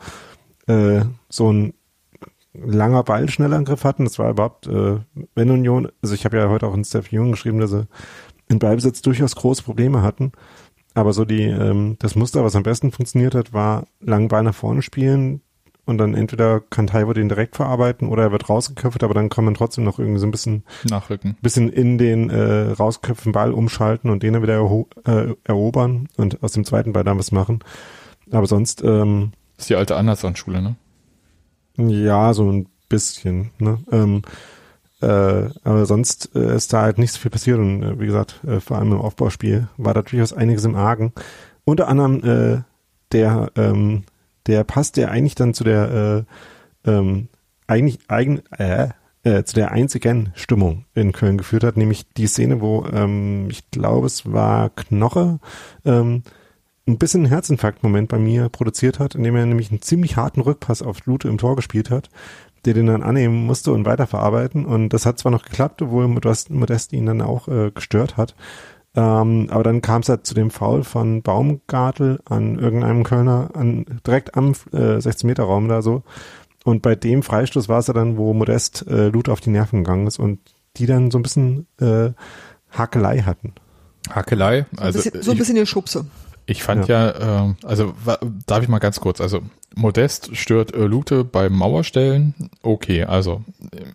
äh, 0.68 1.02
so 1.28 1.52
ein 1.52 1.74
langer 2.54 3.02
Ball 3.02 3.28
Schnellangriff 3.28 3.84
hatten. 3.84 4.04
Das 4.04 4.18
war 4.18 4.30
überhaupt, 4.30 4.66
äh, 4.66 4.98
wenn 5.34 5.50
Union, 5.50 5.88
also 6.02 6.14
ich 6.14 6.24
habe 6.24 6.36
ja 6.36 6.48
heute 6.48 6.66
auch 6.66 6.74
in 6.74 6.84
Steph 6.84 7.10
Jung 7.12 7.32
geschrieben, 7.32 7.60
dass 7.60 7.70
sie 7.70 7.86
in 8.48 8.58
Ballbesitz 8.58 9.02
durchaus 9.02 9.36
große 9.36 9.62
Probleme 9.62 10.02
hatten. 10.02 10.32
Aber 10.94 11.12
so 11.12 11.24
die, 11.24 11.44
ähm, 11.44 11.96
das 12.00 12.16
Muster, 12.16 12.44
was 12.44 12.54
am 12.54 12.62
besten 12.62 12.92
funktioniert 12.92 13.34
hat, 13.34 13.52
war 13.52 13.86
langen 14.00 14.28
Ball 14.28 14.42
nach 14.42 14.54
vorne 14.54 14.82
spielen 14.82 15.40
und 15.84 15.98
dann 15.98 16.14
entweder 16.14 16.60
kann 16.60 16.86
Taiwo 16.86 17.12
den 17.12 17.28
direkt 17.28 17.56
verarbeiten 17.56 18.08
oder 18.08 18.24
er 18.24 18.32
wird 18.32 18.48
rausgeköpft, 18.48 19.02
aber 19.02 19.14
dann 19.14 19.30
kann 19.30 19.44
man 19.44 19.54
trotzdem 19.54 19.84
noch 19.84 19.98
irgendwie 19.98 20.20
so 20.20 20.26
ein 20.26 20.30
bisschen 20.30 20.64
Nachrücken. 20.84 21.36
bisschen 21.40 21.70
in 21.70 21.98
den 21.98 22.30
äh, 22.30 22.72
rausköpfen 22.72 23.32
Ball 23.32 23.52
umschalten 23.52 24.10
und 24.10 24.22
den 24.22 24.34
dann 24.34 24.42
wieder 24.42 24.60
äh, 25.06 25.34
erobern 25.44 26.08
und 26.16 26.42
aus 26.42 26.52
dem 26.52 26.64
zweiten 26.64 26.92
Ball 26.92 27.04
dann 27.04 27.18
was 27.18 27.32
machen. 27.32 27.60
Aber 28.30 28.46
sonst, 28.46 28.82
ähm, 28.84 29.32
Das 29.56 29.64
ist 29.64 29.70
die 29.70 29.76
alte 29.76 29.96
Anderson-Schule, 29.96 30.62
ne? 30.62 30.76
Ja, 31.76 32.34
so 32.34 32.50
ein 32.50 32.68
bisschen. 32.88 33.50
Ne? 33.58 33.78
Ähm, 33.90 34.22
äh, 35.00 35.48
aber 35.64 35.86
sonst 35.86 36.30
äh, 36.34 36.54
ist 36.54 36.72
da 36.72 36.82
halt 36.82 36.98
nicht 36.98 37.12
so 37.12 37.18
viel 37.18 37.30
passiert 37.30 37.58
und 37.58 37.82
äh, 37.82 38.00
wie 38.00 38.06
gesagt, 38.06 38.40
äh, 38.46 38.60
vor 38.60 38.78
allem 38.78 38.92
im 38.92 39.00
Aufbauspiel 39.00 39.68
war 39.76 39.94
da 39.94 40.02
durchaus 40.02 40.32
einiges 40.32 40.64
im 40.64 40.76
Argen. 40.76 41.12
Unter 41.64 41.88
anderem 41.88 42.22
äh, 42.22 42.62
der 43.10 43.50
ähm, 43.56 44.04
der 44.46 44.64
Pass, 44.64 44.92
der 44.92 45.10
eigentlich 45.10 45.34
dann 45.34 45.54
zu 45.54 45.64
der 45.64 46.24
äh, 46.84 46.90
ähm, 46.90 47.28
eigentlich 47.66 47.98
eigen 48.08 48.42
zu 49.24 49.54
der 49.54 49.70
einzigen 49.70 50.32
Stimmung 50.34 50.84
in 50.96 51.12
Köln 51.12 51.38
geführt 51.38 51.62
hat, 51.62 51.76
nämlich 51.76 52.12
die 52.14 52.26
Szene, 52.26 52.60
wo 52.60 52.84
ähm, 52.92 53.46
ich 53.52 53.70
glaube, 53.70 54.08
es 54.08 54.32
war 54.32 54.68
Knoche 54.70 55.38
ähm, 55.84 56.24
ein 56.86 56.98
bisschen 56.98 57.20
einen 57.20 57.30
Herzinfarkt-Moment 57.30 58.08
bei 58.08 58.18
mir 58.18 58.48
produziert 58.48 58.98
hat, 58.98 59.14
indem 59.14 59.36
er 59.36 59.46
nämlich 59.46 59.70
einen 59.70 59.82
ziemlich 59.82 60.16
harten 60.16 60.40
Rückpass 60.40 60.82
auf 60.82 61.04
Lute 61.06 61.28
im 61.28 61.38
Tor 61.38 61.56
gespielt 61.56 61.90
hat, 61.90 62.08
der 62.64 62.74
den 62.74 62.86
dann 62.86 63.02
annehmen 63.02 63.46
musste 63.46 63.72
und 63.72 63.86
weiterverarbeiten. 63.86 64.64
Und 64.64 64.90
das 64.90 65.06
hat 65.06 65.18
zwar 65.18 65.32
noch 65.32 65.44
geklappt, 65.44 65.82
obwohl 65.82 66.08
Modest, 66.08 66.92
ihn 66.92 67.06
dann 67.06 67.20
auch 67.20 67.48
äh, 67.48 67.70
gestört 67.70 68.16
hat. 68.16 68.34
Ähm, 68.94 69.48
aber 69.50 69.62
dann 69.62 69.80
kam 69.80 70.02
es 70.02 70.08
halt 70.08 70.26
zu 70.26 70.34
dem 70.34 70.50
Foul 70.50 70.84
von 70.84 71.22
Baumgartel 71.22 72.20
an 72.24 72.58
irgendeinem 72.58 73.04
Kölner, 73.04 73.50
an, 73.54 73.86
direkt 74.06 74.36
am 74.36 74.52
äh, 74.72 74.96
16-Meter-Raum 74.98 75.68
da 75.68 75.82
so. 75.82 76.02
Und 76.64 76.82
bei 76.82 76.94
dem 76.94 77.22
Freistoß 77.22 77.68
war 77.68 77.78
es 77.78 77.86
ja 77.86 77.94
dann, 77.94 78.16
wo 78.16 78.34
Modest 78.34 78.86
äh, 78.88 79.08
Lute 79.08 79.32
auf 79.32 79.40
die 79.40 79.50
Nerven 79.50 79.82
gegangen 79.82 80.06
ist 80.06 80.18
und 80.18 80.40
die 80.76 80.86
dann 80.86 81.10
so 81.10 81.18
ein 81.18 81.22
bisschen 81.22 81.66
äh, 81.80 82.10
Hakelei 82.70 83.20
hatten. 83.20 83.54
Hakelei. 84.10 84.66
so 84.70 84.76
ein 84.76 84.84
Also 84.84 84.98
bisschen, 84.98 85.22
so 85.22 85.30
ein 85.30 85.34
ich, 85.34 85.38
bisschen 85.38 85.56
die 85.56 85.66
Schubse. 85.66 86.06
Ich 86.46 86.62
fand 86.62 86.88
ja, 86.88 87.42
ähm, 87.44 87.56
also 87.64 87.94
wa- 88.04 88.18
darf 88.46 88.62
ich 88.62 88.68
mal 88.68 88.78
ganz 88.78 89.00
kurz, 89.00 89.20
also 89.20 89.40
Modest 89.74 90.36
stört 90.36 90.74
äh, 90.74 90.84
Lute 90.84 91.24
beim 91.24 91.52
Mauerstellen. 91.54 92.34
Okay, 92.62 93.04
also 93.04 93.42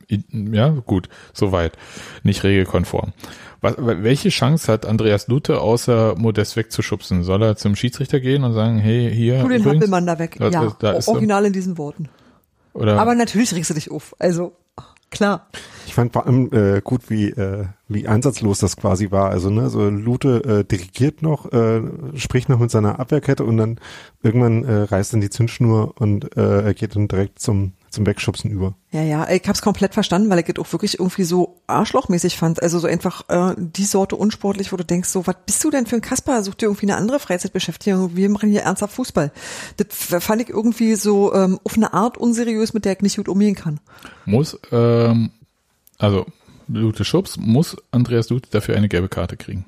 äh, 0.10 0.18
ja, 0.32 0.70
gut, 0.70 1.10
soweit. 1.34 1.78
Nicht 2.24 2.44
regelkonform. 2.44 3.14
Was, 3.62 3.76
welche 3.78 4.30
Chance 4.30 4.72
hat 4.72 4.86
Andreas 4.86 5.28
Lute, 5.28 5.62
außer 5.62 6.16
Modest 6.18 6.56
wegzuschubsen? 6.56 7.24
Soll 7.24 7.44
er 7.44 7.56
zum 7.58 7.76
Schiedsrichter 7.76 8.20
gehen 8.20 8.44
und 8.44 8.54
sagen, 8.54 8.78
hey, 8.80 9.12
hier, 9.14 9.42
Tu 9.42 9.50
den 9.50 9.62
übrigens, 9.62 9.66
Hampelmann 9.84 10.06
da 10.06 10.20
weg. 10.20 10.38
Da- 10.40 10.50
ja, 10.50 10.76
da 10.80 10.92
ist 10.94 11.08
original 11.08 11.46
in 11.46 11.54
diesen 11.54 11.78
Worten. 11.78 12.10
oder 12.74 13.00
Aber 13.00 13.14
natürlich 13.16 13.54
regst 13.54 13.70
du 13.70 13.74
dich 13.76 13.92
auf. 13.92 14.16
Also, 14.20 14.54
klar. 15.10 15.48
Ich 15.86 15.94
fand 15.94 16.14
vor 16.14 16.26
allem 16.26 16.52
äh, 16.52 16.82
gut, 16.82 17.10
wie, 17.10 17.30
äh, 17.30 17.66
wie 17.88 18.08
ansatzlos 18.08 18.60
das 18.60 18.76
quasi 18.76 19.12
war. 19.12 19.30
Also, 19.30 19.50
ne, 19.50 19.70
so 19.70 19.90
Lute 19.90 20.44
äh, 20.44 20.64
dirigiert 20.64 21.22
noch, 21.22 21.52
äh, 21.52 21.82
spricht 22.16 22.50
noch 22.50 22.60
mit 22.60 22.72
seiner 22.72 23.00
Abwehrkette 23.00 23.44
und 23.44 23.58
dann 23.58 23.80
irgendwann 24.22 24.64
äh, 24.64 24.84
reißt 24.84 25.14
dann 25.14 25.22
die 25.22 25.30
Zündschnur 25.30 25.94
und 26.00 26.36
äh, 26.38 26.62
er 26.62 26.74
geht 26.74 26.96
dann 26.96 27.08
direkt 27.08 27.40
zum, 27.40 27.74
zum 27.98 28.06
Wegschubsen 28.06 28.50
über. 28.50 28.76
Ja, 28.92 29.02
ja, 29.02 29.30
ich 29.30 29.42
hab's 29.48 29.62
komplett 29.62 29.94
verstanden, 29.94 30.30
weil 30.30 30.40
ich 30.40 30.48
es 30.48 30.58
auch 30.60 30.72
wirklich 30.72 31.00
irgendwie 31.00 31.24
so 31.24 31.62
arschlochmäßig 31.68 32.38
fand. 32.38 32.62
Also 32.62 32.80
so 32.80 32.88
einfach 32.88 33.28
äh, 33.28 33.56
die 33.58 33.86
Sorte 33.86 34.16
unsportlich, 34.16 34.72
wo 34.72 34.78
du 34.78 34.86
denkst, 34.86 35.10
so, 35.10 35.28
was 35.28 35.36
bist 35.46 35.64
du 35.64 35.72
denn 35.72 35.86
für 35.86 35.96
ein 35.96 36.02
Kasper? 36.02 36.44
Such 36.44 36.56
dir 36.56 36.68
irgendwie 36.68 36.86
eine 36.86 36.96
andere 36.96 37.20
Freizeitbeschäftigung. 37.20 38.16
Wir 38.16 38.30
machen 38.30 38.50
hier 38.50 38.62
ernsthaft 38.62 38.94
Fußball. 38.94 39.32
Das 39.78 40.24
fand 40.24 40.42
ich 40.42 40.50
irgendwie 40.50 40.96
so 40.96 41.34
ähm, 41.34 41.60
auf 41.64 41.76
eine 41.76 41.94
Art 41.94 42.18
unseriös, 42.18 42.74
mit 42.74 42.86
der 42.86 42.94
ich 42.94 43.02
nicht 43.02 43.18
gut 43.18 43.28
umgehen 43.28 43.56
kann. 43.56 43.80
muss, 44.26 44.58
ähm, 44.72 45.32
also 45.98 46.26
Lute 46.68 47.04
Schubs, 47.06 47.38
muss 47.38 47.78
Andreas 47.92 48.30
Lute 48.30 48.50
dafür 48.52 48.76
eine 48.76 48.90
gelbe 48.90 49.10
Karte 49.10 49.38
kriegen. 49.38 49.66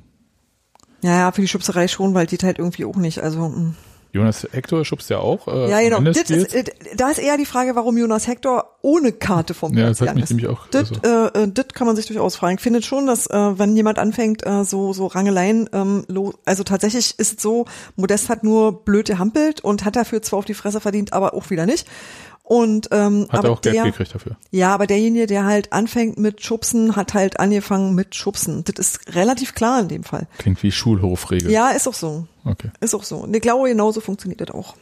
Ja, 1.02 1.18
ja, 1.18 1.32
für 1.32 1.42
die 1.42 1.48
Schubserei 1.48 1.88
schon, 1.88 2.13
weil 2.13 2.28
die 2.28 2.38
halt 2.38 2.60
irgendwie 2.60 2.86
auch 2.86 2.98
nicht. 2.98 3.20
Also 3.20 3.48
mh. 3.50 3.74
Jonas 4.12 4.48
Hector 4.52 4.84
schubst 4.86 5.10
ja 5.12 5.19
auch. 5.19 5.48
Äh, 5.48 5.69
ja, 5.69 5.82
genau. 5.82 6.00
Das 6.02 6.17
ist, 6.30 6.56
äh, 6.56 6.63
da 6.95 7.10
ist 7.12 7.19
eher 7.19 7.38
die 7.38 7.45
Frage, 7.45 7.76
warum 7.76 7.95
Jonas 7.98 8.28
Hector 8.28 8.78
ohne 8.82 9.12
Karte 9.12 9.54
vom 9.54 9.78
Ja, 9.78 9.86
Platz 9.86 10.00
das 10.00 10.08
hat 10.08 10.15
mich 10.15 10.24
ist. 10.24 10.30
nämlich 10.32 10.48
auch- 10.48 10.67
Das, 10.72 10.91
also- 10.91 11.02
äh, 11.38 11.43
äh, 11.43 11.48
das 11.54 11.67
kann 11.74 11.86
man 11.86 11.95
sich 11.95 12.08
durchaus 12.08 12.36
fragen. 12.36 12.56
Ich 12.56 12.62
finde 12.62 12.82
schon, 12.82 13.06
dass 13.06 13.28
äh, 13.28 13.60
wenn 13.60 13.76
jemand 13.76 14.00
anfängt, 14.00 14.45
äh, 14.45 14.63
so 14.63 14.93
so 14.93 15.06
Rangeleien, 15.08 15.69
ähm, 15.74 16.06
lo 16.08 16.34
also 16.45 16.63
tatsächlich 16.63 17.19
ist 17.19 17.38
es 17.38 17.41
so, 17.43 17.65
Modest 17.98 18.30
hat 18.30 18.43
nur 18.43 18.84
blöd 18.84 19.08
gehampelt 19.08 19.62
und 19.62 19.86
hat 19.86 19.95
dafür 19.95 20.22
zwar 20.24 20.39
auf 20.39 20.45
die 20.45 20.54
Fresse 20.56 20.80
verdient, 20.82 21.13
aber 21.13 21.34
auch 21.36 21.50
wieder 21.52 21.65
nicht. 21.67 21.86
Und 22.50 22.88
ähm, 22.90 23.28
Hat 23.30 23.40
aber 23.42 23.50
er 23.50 23.52
auch 23.52 23.62
Geld 23.62 23.76
der, 23.76 23.84
gekriegt 23.84 24.16
dafür. 24.16 24.36
ja, 24.50 24.74
aber 24.74 24.88
derjenige, 24.88 25.28
der 25.28 25.46
halt 25.46 25.72
anfängt 25.72 26.18
mit 26.18 26.44
Schubsen, 26.44 26.96
hat 26.96 27.14
halt 27.14 27.40
angefangen 27.40 27.94
mit 27.94 28.16
Schubsen. 28.16 28.64
Das 28.64 28.80
ist 28.80 29.14
relativ 29.14 29.54
klar 29.54 29.82
in 29.82 29.88
dem 29.88 30.04
Fall. 30.04 30.28
Klingt 30.40 30.64
wie 30.64 30.72
Schulhofregel. 30.72 31.52
Ja, 31.52 31.70
ist 31.70 31.88
auch 31.88 31.94
so. 31.94 32.26
Okay, 32.46 32.72
Ist 32.80 32.96
auch 32.96 33.04
so. 33.04 33.18
Und 33.18 33.36
ich 33.36 33.42
glaube, 33.44 33.70
genauso 33.70 34.02
funktioniert 34.02 34.42
das 34.42 34.50
auch. 34.50 34.76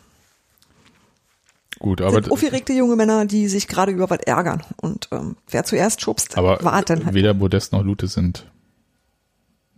gut, 1.77 1.99
Aber 1.99 2.11
aber, 2.11 2.23
sind 2.23 2.31
aufgeregte 2.31 2.71
junge 2.71 2.95
Männer, 2.95 3.25
die 3.25 3.49
sich 3.49 3.67
gerade 3.67 3.91
über 3.91 4.09
was 4.09 4.19
ärgern. 4.19 4.63
Und 4.81 5.09
ähm, 5.11 5.35
wer 5.49 5.65
zuerst 5.65 6.01
schubst, 6.01 6.37
aber 6.37 6.63
war 6.63 6.81
dann 6.83 7.03
halt. 7.05 7.15
weder 7.15 7.33
Modest 7.33 7.73
noch 7.73 7.83
Lute 7.83 8.07
sind 8.07 8.49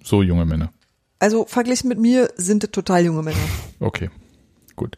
so 0.04 0.22
junge 0.22 0.46
Männer. 0.46 0.72
Also 1.18 1.46
verglichen 1.46 1.90
mit 1.90 1.98
mir 1.98 2.30
sind 2.38 2.64
es 2.64 2.70
total 2.70 3.04
junge 3.04 3.24
Männer. 3.24 3.38
Okay, 3.80 4.12
gut. 4.76 4.96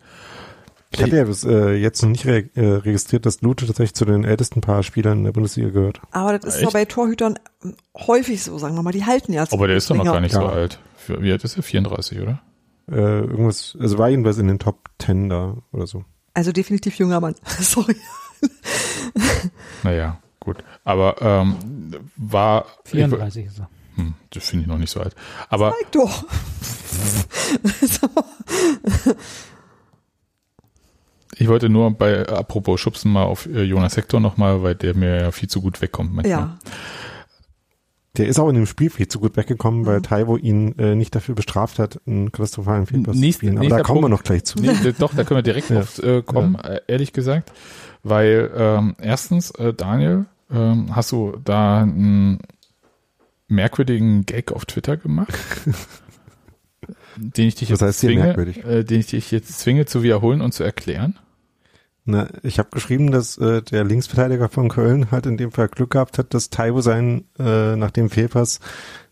Ich 0.94 1.02
hatte 1.02 1.16
ja 1.16 1.24
bis 1.24 1.44
äh, 1.46 1.72
jetzt 1.74 2.02
noch 2.02 2.10
nicht 2.10 2.26
re 2.26 2.50
äh, 2.56 2.66
registriert, 2.66 3.26
dass 3.26 3.42
Lute 3.42 3.66
tatsächlich 3.66 3.94
zu 3.94 4.04
den 4.06 4.24
ältesten 4.26 4.60
paar 4.62 4.84
Spielern 4.84 5.20
in 5.20 5.24
der 5.24 5.32
Bundesliga 5.32 5.70
gehört. 5.70 6.02
Aber 6.12 6.38
das 6.38 6.56
ist 6.56 6.64
doch 6.66 6.74
bei 6.74 6.84
Torhütern 6.86 7.40
ähm, 7.64 7.76
häufig 7.98 8.44
so, 8.44 8.58
sagen 8.58 8.76
wir 8.76 8.84
mal. 8.84 8.92
Die 8.92 9.06
halten 9.06 9.32
ja 9.34 9.46
Aber 9.52 9.68
der 9.68 9.78
ist 9.78 9.90
doch 9.90 9.96
noch 9.96 10.04
länger. 10.04 10.14
gar 10.16 10.22
nicht 10.22 10.34
so 10.34 10.42
Ja. 10.42 10.50
alt. 10.50 10.80
Für, 10.98 11.22
wie 11.22 11.32
alt 11.32 11.44
ist 11.46 11.56
er? 11.58 11.64
34, 11.64 12.20
oder? 12.20 12.42
Äh, 12.92 12.96
irgendwas, 13.22 13.78
also 13.80 13.98
war 13.98 14.10
jedenfalls 14.10 14.38
in 14.38 14.48
den 14.48 14.60
Top 14.60 14.90
Ten 14.98 15.30
da 15.30 15.56
oder 15.72 15.88
so. 15.88 16.04
Also 16.34 16.52
definitiv 16.52 16.96
junger 16.96 17.22
Mann. 17.22 17.36
Sorry. 17.60 17.96
Naja, 19.84 20.20
gut. 20.40 20.58
Aber 20.84 21.16
ähm, 21.22 21.56
war. 22.18 22.66
34 22.86 23.46
ist 23.46 23.60
er. 23.60 23.70
Hm, 23.96 24.14
das 24.32 24.50
finde 24.50 24.64
ich 24.64 24.68
noch 24.68 24.78
nicht 24.78 24.90
so 24.92 25.00
alt. 25.00 25.16
Aber 25.50 25.74
Zeig 25.80 25.92
doch. 25.94 26.24
ich 31.42 31.48
wollte 31.48 31.70
nur 31.70 31.90
bei, 31.92 32.28
apropos 32.28 32.80
Schubsen 32.80 33.12
mal 33.12 33.24
auf 33.24 33.48
äh, 33.48 33.64
Jonas 33.64 33.98
Hector 33.98 34.20
nochmal, 34.20 34.62
weil 34.62 34.76
der 34.76 34.96
mir 34.96 35.22
ja 35.22 35.32
viel 35.32 35.50
zu 35.50 35.62
gut 35.62 35.82
wegkommt 35.82 36.14
manchmal. 36.14 36.32
ja. 36.40 36.58
Der 38.18 38.28
ist 38.28 38.40
auch 38.40 38.50
in 38.50 38.56
dem 38.56 38.66
Spiel 38.66 38.90
viel 38.90 39.08
zu 39.08 39.20
gut 39.22 39.38
weggekommen, 39.38 39.86
weil 39.86 40.02
Taiwo 40.02 40.36
ihn 40.36 40.78
äh, 40.78 40.96
nicht 40.96 41.16
dafür 41.16 41.34
bestraft 41.34 41.80
hat, 41.80 42.02
einen 42.06 42.30
katastrophalen 42.32 42.86
Fehlpass 42.86 43.18
zu 43.18 43.32
spielen. 43.32 43.58
Aber 43.58 43.70
da 43.70 43.80
kommen 43.84 44.00
wir 44.00 44.02
Punkt. 44.02 44.18
noch 44.18 44.24
gleich 44.24 44.44
zu. 44.44 44.60
Nee, 44.60 44.74
doch, 45.00 45.14
da 45.16 45.24
können 45.24 45.38
wir 45.38 45.44
direkt 45.44 45.70
Ja. 45.70 45.78
drauf 45.78 45.98
äh, 46.04 46.22
kommen, 46.22 46.56
äh, 46.56 46.82
ehrlich 46.88 47.14
gesagt. 47.14 47.54
Weil 48.04 48.52
ähm, 48.54 48.96
erstens, 49.00 49.52
äh, 49.52 49.74
Daniel, 49.74 50.26
ähm, 50.52 50.94
hast 50.94 51.14
du 51.14 51.38
da 51.44 51.84
einen 51.84 52.40
merkwürdigen 53.48 54.26
Gag 54.26 54.52
auf 54.52 54.66
Twitter 54.66 54.98
gemacht? 54.98 55.34
den 57.16 57.48
ich 57.48 57.56
dich 57.56 57.70
Was 57.72 57.80
jetzt 57.80 57.88
heißt 57.88 58.02
hier 58.02 58.10
zwinge, 58.10 58.24
merkwürdig? 58.24 58.64
äh, 58.66 58.84
den 58.84 59.00
ich 59.00 59.08
dich 59.08 59.32
jetzt 59.32 59.58
zwinge 59.60 59.86
zu 59.86 60.04
wiederholen 60.04 60.42
und 60.42 60.54
zu 60.54 60.64
erklären. 60.64 61.18
Na, 62.04 62.28
ich 62.42 62.58
habe 62.58 62.70
geschrieben, 62.72 63.12
dass 63.12 63.38
äh, 63.38 63.62
der 63.62 63.84
Linksverteidiger 63.84 64.50
von 64.50 64.70
Köln 64.70 65.12
halt 65.12 65.28
in 65.28 65.38
dem 65.38 65.52
Fall 65.52 65.68
Glück 65.68 65.92
gehabt 65.92 66.18
hat, 66.18 66.34
dass 66.34 66.50
Taiwo 66.50 66.82
seinen, 66.82 67.26
äh, 67.38 67.76
nach 67.76 67.92
dem 67.92 68.10
Fehlpass, 68.10 68.60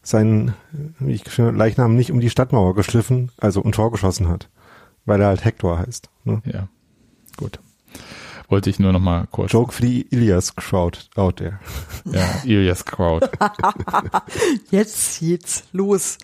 seinen, 0.01 0.55
wie 0.97 1.13
ich 1.13 1.23
geschrieben 1.23 1.49
habe, 1.49 1.57
Leichnam 1.57 1.95
nicht 1.95 2.11
um 2.11 2.19
die 2.19 2.31
Stadtmauer 2.31 2.73
geschliffen, 2.73 3.31
also 3.37 3.63
ein 3.63 3.73
Tor 3.73 3.91
geschossen 3.91 4.27
hat. 4.27 4.49
Weil 5.05 5.21
er 5.21 5.27
halt 5.27 5.45
Hector 5.45 5.77
heißt. 5.77 6.09
Ne? 6.23 6.41
Ja, 6.45 6.67
gut. 7.37 7.59
Wollte 8.47 8.71
ich 8.71 8.79
nur 8.79 8.91
noch 8.91 8.99
mal 8.99 9.27
kurz. 9.29 9.51
Joke 9.51 9.71
for 9.71 9.85
the 9.85 10.01
Ilias 10.09 10.55
crowd 10.55 10.97
out 11.15 11.37
there. 11.37 11.59
Ja, 12.05 12.41
Ilias 12.43 12.83
Crowd. 12.83 13.29
Jetzt 14.71 15.19
geht's 15.19 15.63
los. 15.71 16.17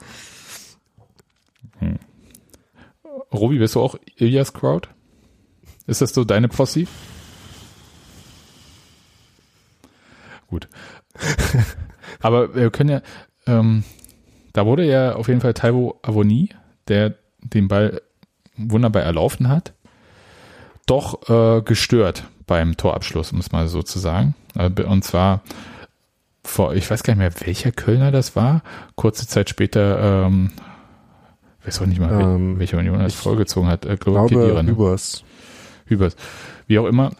Robi, 3.31 3.59
bist 3.59 3.75
du 3.75 3.81
auch 3.81 3.95
Ilias 4.15 4.53
Crowd? 4.53 4.87
Ist 5.87 6.01
das 6.01 6.13
so 6.13 6.23
deine 6.23 6.47
Posse? 6.47 6.85
Gut. 10.47 10.67
Aber 12.21 12.55
wir 12.55 12.71
können 12.71 12.89
ja, 12.89 13.01
ähm, 13.47 13.83
da 14.53 14.65
wurde 14.65 14.85
ja 14.85 15.15
auf 15.15 15.27
jeden 15.27 15.41
Fall 15.41 15.53
Taiwo 15.53 15.99
Avoni, 16.01 16.49
der 16.87 17.15
den 17.41 17.67
Ball 17.67 18.01
wunderbar 18.57 19.03
erlaufen 19.03 19.49
hat, 19.49 19.73
doch 20.85 21.29
äh, 21.29 21.61
gestört 21.61 22.23
beim 22.47 22.77
Torabschluss, 22.77 23.31
um 23.31 23.39
es 23.39 23.51
mal 23.51 23.67
so 23.67 23.83
zu 23.83 23.99
sagen. 23.99 24.35
Äh, 24.55 24.69
Und 24.83 25.03
zwar 25.03 25.41
vor, 26.43 26.75
ich 26.75 26.89
weiß 26.89 27.03
gar 27.03 27.15
nicht 27.15 27.19
mehr, 27.19 27.47
welcher 27.47 27.71
Kölner 27.71 28.11
das 28.11 28.35
war. 28.35 28.61
Kurze 28.95 29.27
Zeit 29.27 29.49
später, 29.49 30.25
ähm, 30.27 30.51
ich 31.61 31.67
weiß 31.67 31.81
auch 31.81 31.87
nicht 31.87 31.99
mal, 31.99 32.11
Ähm, 32.21 32.59
welche 32.59 32.77
Union 32.77 32.99
das 32.99 33.15
vorgezogen 33.15 33.67
hat. 33.67 33.85
Äh, 33.85 33.97
glaube, 33.97 34.29
Kedira, 34.29 34.61
ne? 34.61 34.71
Übers. 34.71 35.23
Hübers. 35.85 36.15
Wie 36.67 36.79
auch 36.79 36.85
immer, 36.85 37.11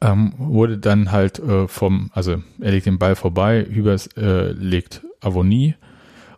ähm, 0.00 0.32
wurde 0.38 0.78
dann 0.78 1.12
halt 1.12 1.38
äh, 1.38 1.68
vom, 1.68 2.10
also 2.12 2.42
er 2.60 2.70
legt 2.72 2.86
den 2.86 2.98
Ball 2.98 3.14
vorbei, 3.16 3.64
Hübers 3.68 4.08
äh, 4.16 4.50
legt 4.52 5.02
Avonie 5.20 5.74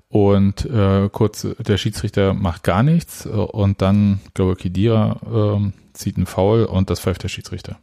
und 0.09 0.65
äh, 0.67 1.09
kurz 1.11 1.47
der 1.59 1.77
Schiedsrichter 1.79 2.35
macht 2.35 2.63
gar 2.63 2.83
nichts 2.83 3.27
äh, 3.27 3.31
und 3.31 3.81
dann, 3.83 4.21
glaube 4.35 4.53
ich, 4.53 4.59
Kedira 4.59 5.21
ähm, 5.57 5.73
zieht 5.93 6.17
einen 6.17 6.27
Foul 6.27 6.65
und 6.65 6.91
das 6.91 7.01
pfeift 7.01 7.23
der 7.23 7.29
Schiedsrichter. 7.29 7.79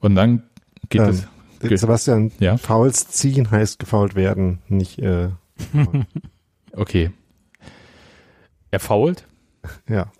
Und 0.00 0.14
dann 0.16 0.42
geht 0.90 1.00
Ähm, 1.02 1.08
es, 1.08 1.26
Ge- 1.60 1.76
Sebastian, 1.76 2.30
Ja? 2.40 2.56
Fouls 2.58 3.08
ziehen 3.08 3.50
heißt 3.50 3.78
gefoult 3.78 4.14
werden, 4.16 4.58
nicht, 4.68 4.98
äh, 4.98 5.30
okay. 6.72 7.10
Er 8.70 8.80
fault, 8.80 9.24
ja. 9.88 10.12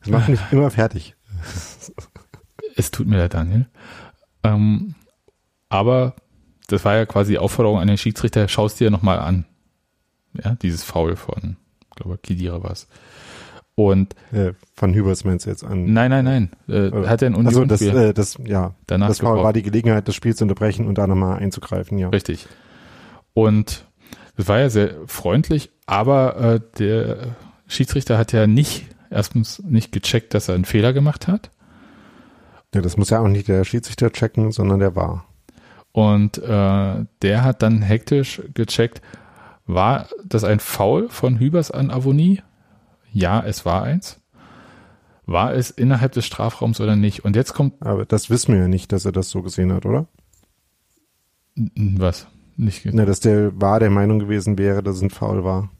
Das 0.00 0.08
macht 0.08 0.28
mich 0.28 0.40
immer 0.50 0.70
fertig. 0.70 1.14
es 2.76 2.90
tut 2.90 3.06
mir 3.06 3.18
leid, 3.18 3.34
Daniel. 3.34 3.66
Ähm, 4.42 4.94
aber 5.68 6.14
das 6.68 6.84
war 6.84 6.96
ja 6.96 7.06
quasi 7.06 7.32
die 7.32 7.38
Aufforderung 7.38 7.78
an 7.78 7.88
den 7.88 7.98
Schiedsrichter, 7.98 8.48
schaust 8.48 8.80
dir 8.80 8.90
nochmal 8.90 9.18
an. 9.18 9.44
Ja, 10.32 10.54
dieses 10.54 10.84
Foul 10.84 11.16
von, 11.16 11.56
ich 11.82 11.96
glaube, 11.96 12.18
Kedira 12.18 12.62
war 12.62 12.70
es. 12.70 12.88
Und 13.74 14.14
Äh, 14.32 14.52
von 14.74 14.92
Hübers 14.94 15.24
meinst 15.24 15.46
du 15.46 15.50
jetzt 15.50 15.64
an. 15.64 15.92
nein, 15.92 16.10
nein, 16.10 16.24
nein, 16.24 16.50
äh, 16.68 17.06
hat 17.06 17.22
er 17.22 17.28
in 17.28 17.34
Also 17.46 17.62
Union 17.62 17.68
das, 17.68 17.80
äh, 17.82 18.12
das, 18.12 18.38
ja, 18.44 18.74
danach 18.86 19.08
das 19.08 19.22
war, 19.22 19.42
war 19.42 19.52
die 19.52 19.62
Gelegenheit, 19.62 20.06
das 20.06 20.14
Spiel 20.14 20.34
zu 20.34 20.44
unterbrechen 20.44 20.86
und 20.86 20.98
da 20.98 21.06
nochmal 21.06 21.38
einzugreifen, 21.38 21.98
ja. 21.98 22.08
Richtig. 22.10 22.46
Und 23.32 23.86
das 24.36 24.48
war 24.48 24.58
ja 24.60 24.70
sehr 24.70 24.94
freundlich, 25.06 25.70
aber 25.86 26.36
äh, 26.36 26.60
der 26.78 27.36
Schiedsrichter 27.66 28.18
hat 28.18 28.32
ja 28.32 28.46
nicht, 28.46 28.86
erstens 29.10 29.62
nicht 29.62 29.92
gecheckt, 29.92 30.34
dass 30.34 30.48
er 30.48 30.54
einen 30.54 30.64
Fehler 30.64 30.92
gemacht 30.92 31.28
hat. 31.28 31.50
Ja, 32.74 32.80
das 32.80 32.96
muss 32.96 33.10
ja 33.10 33.20
auch 33.20 33.28
nicht 33.28 33.48
der 33.48 33.64
Schiedsrichter 33.64 34.12
checken, 34.12 34.52
sondern 34.52 34.78
der 34.78 34.94
war. 34.94 35.24
Und 35.92 36.38
äh, 36.38 37.04
der 37.22 37.44
hat 37.44 37.62
dann 37.62 37.82
hektisch 37.82 38.42
gecheckt, 38.54 39.02
war 39.66 40.08
das 40.24 40.44
ein 40.44 40.60
Foul 40.60 41.08
von 41.08 41.38
Hübers 41.38 41.70
an 41.70 41.90
Avonie? 41.90 42.42
Ja, 43.12 43.42
es 43.44 43.64
war 43.64 43.82
eins. 43.82 44.20
War 45.26 45.54
es 45.54 45.70
innerhalb 45.70 46.12
des 46.12 46.26
Strafraums 46.26 46.80
oder 46.80 46.96
nicht? 46.96 47.24
Und 47.24 47.36
jetzt 47.36 47.54
kommt 47.54 47.74
Aber 47.80 48.04
das 48.04 48.30
wissen 48.30 48.54
wir 48.54 48.62
ja 48.62 48.68
nicht, 48.68 48.92
dass 48.92 49.04
er 49.04 49.12
das 49.12 49.30
so 49.30 49.42
gesehen 49.42 49.72
hat, 49.72 49.86
oder? 49.86 50.06
was? 51.76 52.26
Nicht 52.56 52.86
Na, 52.92 53.04
dass 53.04 53.20
der 53.20 53.58
war 53.60 53.80
der 53.80 53.90
Meinung 53.90 54.18
gewesen 54.18 54.58
wäre, 54.58 54.82
dass 54.82 54.96
es 54.96 55.02
ein 55.02 55.10
Foul 55.10 55.44
war. 55.44 55.70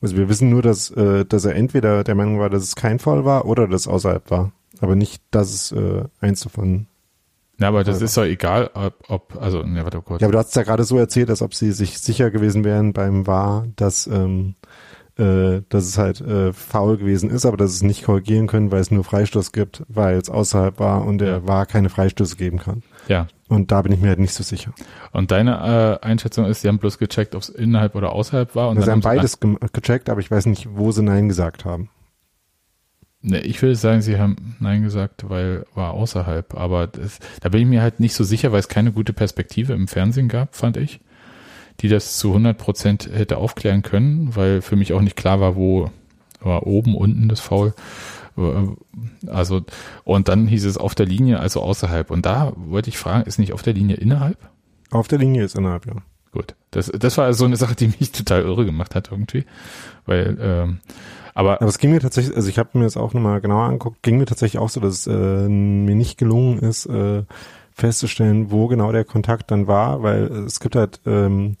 Also 0.00 0.16
wir 0.16 0.28
wissen 0.28 0.50
nur, 0.50 0.62
dass, 0.62 0.90
äh, 0.90 1.24
dass 1.24 1.44
er 1.44 1.54
entweder 1.54 2.04
der 2.04 2.14
Meinung 2.14 2.38
war, 2.38 2.50
dass 2.50 2.62
es 2.62 2.76
kein 2.76 2.98
Foul 2.98 3.24
war 3.24 3.46
oder 3.46 3.66
dass 3.68 3.82
es 3.82 3.88
außerhalb 3.88 4.30
war. 4.30 4.52
Aber 4.80 4.96
nicht, 4.96 5.22
dass 5.30 5.52
es 5.52 5.72
äh, 5.72 6.04
eins 6.20 6.40
davon. 6.40 6.86
Na, 7.56 7.68
aber 7.68 7.84
das 7.84 7.94
Also. 7.96 8.04
ist 8.04 8.16
doch 8.16 8.24
egal, 8.24 8.68
ob, 8.74 9.04
ob 9.08 9.36
also, 9.40 9.62
ne, 9.62 9.84
warte 9.84 10.02
kurz. 10.02 10.20
Ja, 10.20 10.26
aber 10.26 10.32
du 10.32 10.38
hast 10.38 10.56
ja 10.56 10.64
gerade 10.64 10.84
so 10.84 10.98
erzählt, 10.98 11.30
als 11.30 11.40
ob 11.40 11.54
sie 11.54 11.70
sich 11.72 11.98
sicher 12.00 12.30
gewesen 12.30 12.64
wären 12.64 12.92
beim 12.92 13.26
War, 13.28 13.66
dass, 13.76 14.08
ähm, 14.08 14.56
äh, 15.16 15.60
dass 15.68 15.84
es 15.84 15.96
halt 15.96 16.20
äh, 16.20 16.52
faul 16.52 16.96
gewesen 16.98 17.30
ist, 17.30 17.46
aber 17.46 17.56
dass 17.56 17.70
es 17.70 17.82
nicht 17.84 18.04
korrigieren 18.04 18.48
können, 18.48 18.72
weil 18.72 18.80
es 18.80 18.90
nur 18.90 19.04
Freistoß 19.04 19.52
gibt, 19.52 19.84
weil 19.88 20.16
es 20.18 20.28
außerhalb 20.28 20.80
war 20.80 21.06
und 21.06 21.18
der 21.18 21.28
Ja. 21.28 21.46
War 21.46 21.66
keine 21.66 21.88
Freistöße 21.90 22.34
geben 22.36 22.58
kann. 22.58 22.82
Ja. 23.08 23.26
Und 23.48 23.70
da 23.70 23.82
bin 23.82 23.92
ich 23.92 24.00
mir 24.00 24.08
halt 24.08 24.18
nicht 24.18 24.32
so 24.32 24.42
sicher. 24.42 24.72
Und 25.12 25.30
deine 25.30 25.98
äh, 26.02 26.06
Einschätzung 26.06 26.46
ist, 26.46 26.62
sie 26.62 26.68
haben 26.68 26.78
bloß 26.78 26.98
gecheckt, 26.98 27.34
ob 27.34 27.42
es 27.42 27.48
innerhalb 27.50 27.94
oder 27.94 28.12
außerhalb 28.12 28.54
war. 28.54 28.68
Und 28.70 28.76
Also 28.78 28.86
sie 28.86 28.90
dann 28.90 29.02
haben 29.02 29.04
haben 29.04 29.12
sie 29.12 29.18
beides 29.18 29.40
gem- 29.40 29.58
gecheckt, 29.72 30.08
aber 30.08 30.20
ich 30.20 30.30
weiß 30.30 30.46
nicht, 30.46 30.68
wo 30.74 30.90
sie 30.92 31.02
Nein 31.02 31.28
gesagt 31.28 31.64
haben. 31.64 31.90
Ne, 33.20 33.40
ich 33.40 33.60
will 33.62 33.74
sagen, 33.74 34.02
sie 34.02 34.18
haben 34.18 34.56
Nein 34.60 34.82
gesagt, 34.82 35.28
weil 35.30 35.66
war 35.74 35.92
außerhalb. 35.92 36.54
Aber 36.54 36.86
das, 36.86 37.18
da 37.40 37.48
bin 37.50 37.60
ich 37.62 37.66
mir 37.66 37.82
halt 37.82 38.00
nicht 38.00 38.14
so 38.14 38.24
sicher, 38.24 38.52
weil 38.52 38.60
es 38.60 38.68
keine 38.68 38.92
gute 38.92 39.12
Perspektive 39.12 39.72
im 39.72 39.88
Fernsehen 39.88 40.28
gab, 40.28 40.54
fand 40.54 40.76
ich, 40.76 41.00
die 41.80 41.88
das 41.88 42.16
zu 42.18 42.28
100 42.28 42.56
Prozent 42.58 43.08
hätte 43.12 43.38
aufklären 43.38 43.82
können, 43.82 44.36
weil 44.36 44.60
für 44.62 44.76
mich 44.76 44.92
auch 44.92 45.00
nicht 45.00 45.16
klar 45.16 45.40
war, 45.40 45.56
wo 45.56 45.90
war 46.40 46.66
oben, 46.66 46.94
unten 46.94 47.28
das 47.28 47.40
Foul. 47.40 47.72
Äh, 48.36 49.28
Also, 49.28 49.62
und 50.04 50.28
dann 50.28 50.46
hieß 50.46 50.64
es 50.64 50.76
auf 50.76 50.94
der 50.94 51.06
Linie, 51.06 51.40
also 51.40 51.60
außerhalb. 51.62 52.10
Und 52.10 52.26
da 52.26 52.52
wollte 52.56 52.90
ich 52.90 52.98
fragen, 52.98 53.24
ist 53.26 53.38
nicht 53.38 53.52
auf 53.52 53.62
der 53.62 53.74
Linie 53.74 53.96
innerhalb? 53.96 54.38
Auf 54.90 55.08
der 55.08 55.18
Linie 55.18 55.44
ist 55.44 55.56
innerhalb, 55.56 55.86
ja. 55.86 55.94
Gut. 56.32 56.54
Das, 56.72 56.90
das 56.92 57.16
war 57.16 57.32
so 57.32 57.44
eine 57.44 57.56
Sache, 57.56 57.74
die 57.74 57.88
mich 57.98 58.12
total 58.12 58.42
irre 58.42 58.64
gemacht 58.64 58.94
hat 58.94 59.10
irgendwie. 59.10 59.44
Weil, 60.06 60.36
ähm, 60.40 60.78
aber 61.34 61.60
Aber 61.60 61.68
es 61.68 61.78
ging 61.78 61.90
mir 61.90 62.00
tatsächlich, 62.00 62.36
also 62.36 62.48
ich 62.48 62.58
habe 62.58 62.70
mir 62.78 62.84
das 62.84 62.96
auch 62.96 63.12
nochmal 63.12 63.40
genauer 63.40 63.64
angeguckt, 63.64 64.02
ging 64.02 64.18
mir 64.18 64.26
tatsächlich 64.26 64.60
auch 64.60 64.68
so, 64.68 64.80
dass 64.80 64.94
es 64.94 65.06
äh, 65.06 65.48
mir 65.48 65.94
nicht 65.94 66.18
gelungen 66.18 66.58
ist, 66.58 66.86
äh, 66.86 67.22
festzustellen, 67.72 68.50
wo 68.52 68.68
genau 68.68 68.92
der 68.92 69.04
Kontakt 69.04 69.50
dann 69.50 69.66
war, 69.66 70.02
weil 70.02 70.24
es 70.46 70.60
gibt 70.60 70.76
halt, 70.76 71.00
ähm, 71.06 71.56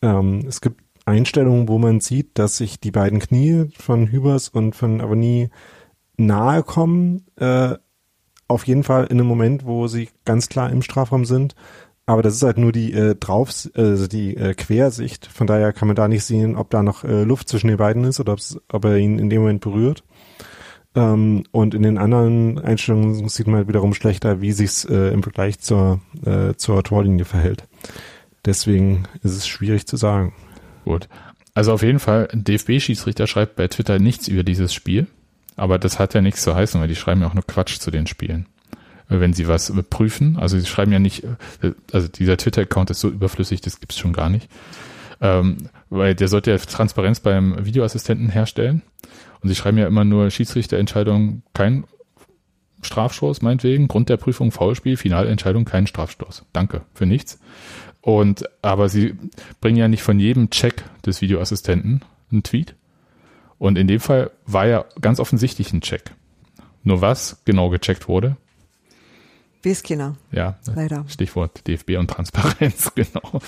ähm, 0.00 0.44
es 0.48 0.62
gibt 0.62 0.80
Einstellungen, 1.04 1.68
wo 1.68 1.78
man 1.78 2.00
sieht, 2.00 2.38
dass 2.38 2.56
sich 2.56 2.80
die 2.80 2.90
beiden 2.90 3.18
Knie 3.18 3.68
von 3.78 4.06
Hübers 4.10 4.48
und 4.48 4.74
von 4.74 5.00
Avoni 5.00 5.50
nahe 6.26 6.62
kommen, 6.62 7.26
äh, 7.36 7.74
auf 8.48 8.66
jeden 8.66 8.82
Fall 8.82 9.04
in 9.04 9.18
einem 9.18 9.28
Moment, 9.28 9.64
wo 9.64 9.86
sie 9.86 10.10
ganz 10.24 10.48
klar 10.48 10.70
im 10.70 10.82
Strafraum 10.82 11.24
sind. 11.24 11.54
Aber 12.04 12.22
das 12.22 12.34
ist 12.34 12.42
halt 12.42 12.58
nur 12.58 12.72
die 12.72 12.92
äh, 12.92 13.14
drauf, 13.14 13.68
also 13.74 14.06
die 14.08 14.36
äh, 14.36 14.54
Quersicht. 14.54 15.26
Von 15.26 15.46
daher 15.46 15.72
kann 15.72 15.88
man 15.88 15.94
da 15.94 16.08
nicht 16.08 16.24
sehen, 16.24 16.56
ob 16.56 16.68
da 16.70 16.82
noch 16.82 17.04
äh, 17.04 17.22
Luft 17.22 17.48
zwischen 17.48 17.68
den 17.68 17.76
beiden 17.76 18.04
ist 18.04 18.18
oder 18.20 18.36
ob 18.68 18.84
er 18.84 18.96
ihn 18.96 19.18
in 19.18 19.30
dem 19.30 19.42
Moment 19.42 19.60
berührt. 19.60 20.02
Ähm, 20.94 21.44
und 21.52 21.74
in 21.74 21.82
den 21.82 21.98
anderen 21.98 22.58
Einstellungen 22.58 23.28
sieht 23.28 23.46
man 23.46 23.56
halt 23.56 23.68
wiederum 23.68 23.94
schlechter, 23.94 24.40
wie 24.40 24.52
sich's 24.52 24.84
äh, 24.84 25.12
im 25.12 25.22
Vergleich 25.22 25.60
zur 25.60 26.00
äh, 26.26 26.54
zur 26.56 26.82
Torlinie 26.82 27.24
verhält. 27.24 27.68
Deswegen 28.44 29.04
ist 29.22 29.36
es 29.36 29.46
schwierig 29.46 29.86
zu 29.86 29.96
sagen. 29.96 30.34
Gut. 30.84 31.08
Also 31.54 31.72
auf 31.72 31.82
jeden 31.82 32.00
Fall, 32.00 32.28
DFB-Schiedsrichter 32.32 33.26
schreibt 33.26 33.56
bei 33.56 33.68
Twitter 33.68 33.98
nichts 33.98 34.26
über 34.26 34.42
dieses 34.42 34.74
Spiel. 34.74 35.06
Aber 35.56 35.78
das 35.78 35.98
hat 35.98 36.14
ja 36.14 36.20
nichts 36.20 36.42
zu 36.42 36.54
heißen, 36.54 36.80
weil 36.80 36.88
die 36.88 36.96
schreiben 36.96 37.20
ja 37.20 37.26
auch 37.26 37.34
nur 37.34 37.46
Quatsch 37.46 37.78
zu 37.78 37.90
den 37.90 38.06
Spielen. 38.06 38.46
Äh, 39.08 39.20
Wenn 39.20 39.32
sie 39.32 39.48
was 39.48 39.70
äh, 39.70 39.82
prüfen, 39.82 40.36
also 40.38 40.58
sie 40.58 40.66
schreiben 40.66 40.92
ja 40.92 40.98
nicht, 40.98 41.24
äh, 41.62 41.72
also 41.92 42.08
dieser 42.08 42.36
Twitter-Account 42.36 42.90
ist 42.90 43.00
so 43.00 43.08
überflüssig, 43.08 43.60
das 43.60 43.80
gibt's 43.80 43.98
schon 43.98 44.12
gar 44.12 44.30
nicht. 44.30 44.48
Ähm, 45.20 45.68
weil 45.90 46.14
der 46.14 46.28
sollte 46.28 46.50
ja 46.50 46.58
Transparenz 46.58 47.20
beim 47.20 47.64
Videoassistenten 47.64 48.28
herstellen. 48.28 48.82
Und 49.40 49.48
sie 49.48 49.54
schreiben 49.54 49.78
ja 49.78 49.86
immer 49.86 50.04
nur 50.04 50.30
Schiedsrichterentscheidungen, 50.30 51.42
kein 51.54 51.84
Strafstoß, 52.82 53.42
meinetwegen, 53.42 53.88
Grund 53.88 54.08
der 54.08 54.16
Prüfung 54.16 54.50
Foulspiel, 54.50 54.96
Finalentscheidung, 54.96 55.64
kein 55.64 55.86
Strafstoß. 55.86 56.44
Danke 56.52 56.82
für 56.94 57.06
nichts. 57.06 57.38
Und, 58.00 58.44
aber 58.62 58.88
sie 58.88 59.14
bringen 59.60 59.76
ja 59.78 59.86
nicht 59.86 60.02
von 60.02 60.18
jedem 60.18 60.50
Check 60.50 60.82
des 61.06 61.20
Videoassistenten 61.20 62.02
einen 62.32 62.42
Tweet. 62.42 62.74
Und 63.62 63.78
in 63.78 63.86
dem 63.86 64.00
Fall 64.00 64.32
war 64.44 64.66
ja 64.66 64.84
ganz 65.00 65.20
offensichtlich 65.20 65.72
ein 65.72 65.82
Check. 65.82 66.10
Nur 66.82 67.00
was 67.00 67.42
genau 67.44 67.68
gecheckt 67.68 68.08
wurde, 68.08 68.36
Weiß 69.62 69.84
keiner. 69.84 70.16
ja, 70.32 70.58
Leider. 70.74 71.04
Stichwort 71.06 71.68
DFB 71.68 71.90
und 71.96 72.10
Transparenz, 72.10 72.90
genau. 72.96 73.40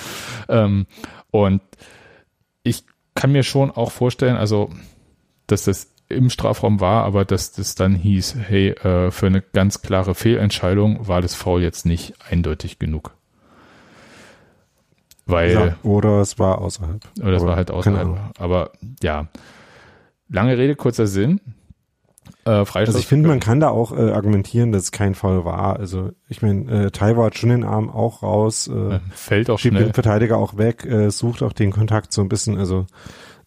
Ähm, 0.49 0.87
und 1.33 1.63
ich 2.63 2.85
kann 3.17 3.33
mir 3.33 3.43
schon 3.43 3.73
auch 3.73 3.91
vorstellen, 3.91 4.37
also, 4.37 4.71
dass 5.49 5.65
das 5.65 5.91
im 6.09 6.31
Strafraum 6.31 6.79
war, 6.79 7.03
aber 7.03 7.25
dass 7.25 7.51
das 7.51 7.75
dann 7.75 7.97
hieß, 7.97 8.37
hey, 8.47 8.69
äh, 8.69 9.11
für 9.11 9.27
eine 9.27 9.43
ganz 9.43 9.83
klare 9.83 10.15
Fehlentscheidung 10.15 11.09
war 11.09 11.23
das 11.23 11.35
Foul 11.35 11.61
jetzt 11.61 11.87
nicht 11.87 12.15
eindeutig 12.31 12.79
genug. 12.79 13.17
Weil, 15.27 15.53
Ja, 15.53 15.77
oder 15.83 16.21
es 16.21 16.39
war 16.39 16.59
außerhalb. 16.61 17.03
oder 17.21 17.33
das 17.33 17.43
Aber 17.43 17.51
war 17.51 17.57
halt 17.57 17.73
außerhalb. 17.73 18.39
Aber 18.39 18.71
ja, 19.03 19.27
lange 20.29 20.57
Rede, 20.59 20.77
kurzer 20.77 21.07
Sinn. 21.07 21.41
Äh, 22.47 22.51
Also 22.75 22.99
ich 22.99 23.07
finde, 23.07 23.29
man 23.29 23.41
kann 23.41 23.61
da 23.61 23.69
auch 23.71 23.93
äh, 23.97 24.11
argumentieren, 24.11 24.73
dass 24.73 24.85
es 24.85 24.93
kein 24.93 25.15
Fall 25.15 25.45
war. 25.45 25.77
Also 25.79 26.13
ich 26.29 26.43
meine, 26.43 26.87
äh, 26.87 26.91
Taiwo 26.91 27.25
hat 27.25 27.37
schon 27.39 27.51
den 27.51 27.65
Arm 27.65 27.89
auch 27.91 28.23
raus, 28.23 28.69
äh, 28.69 29.01
fällt 29.15 29.51
auch 29.51 29.59
schiebt 29.59 29.75
schnell. 29.75 29.85
den 29.89 29.95
Verteidiger 29.95 30.37
auch 30.39 30.57
weg, 30.57 30.85
äh, 30.85 31.11
sucht 31.11 31.43
auch 31.43 31.53
den 31.53 31.71
Kontakt 31.71 32.13
so 32.13 32.21
ein 32.23 32.29
bisschen. 32.29 32.59
Also 32.59 32.87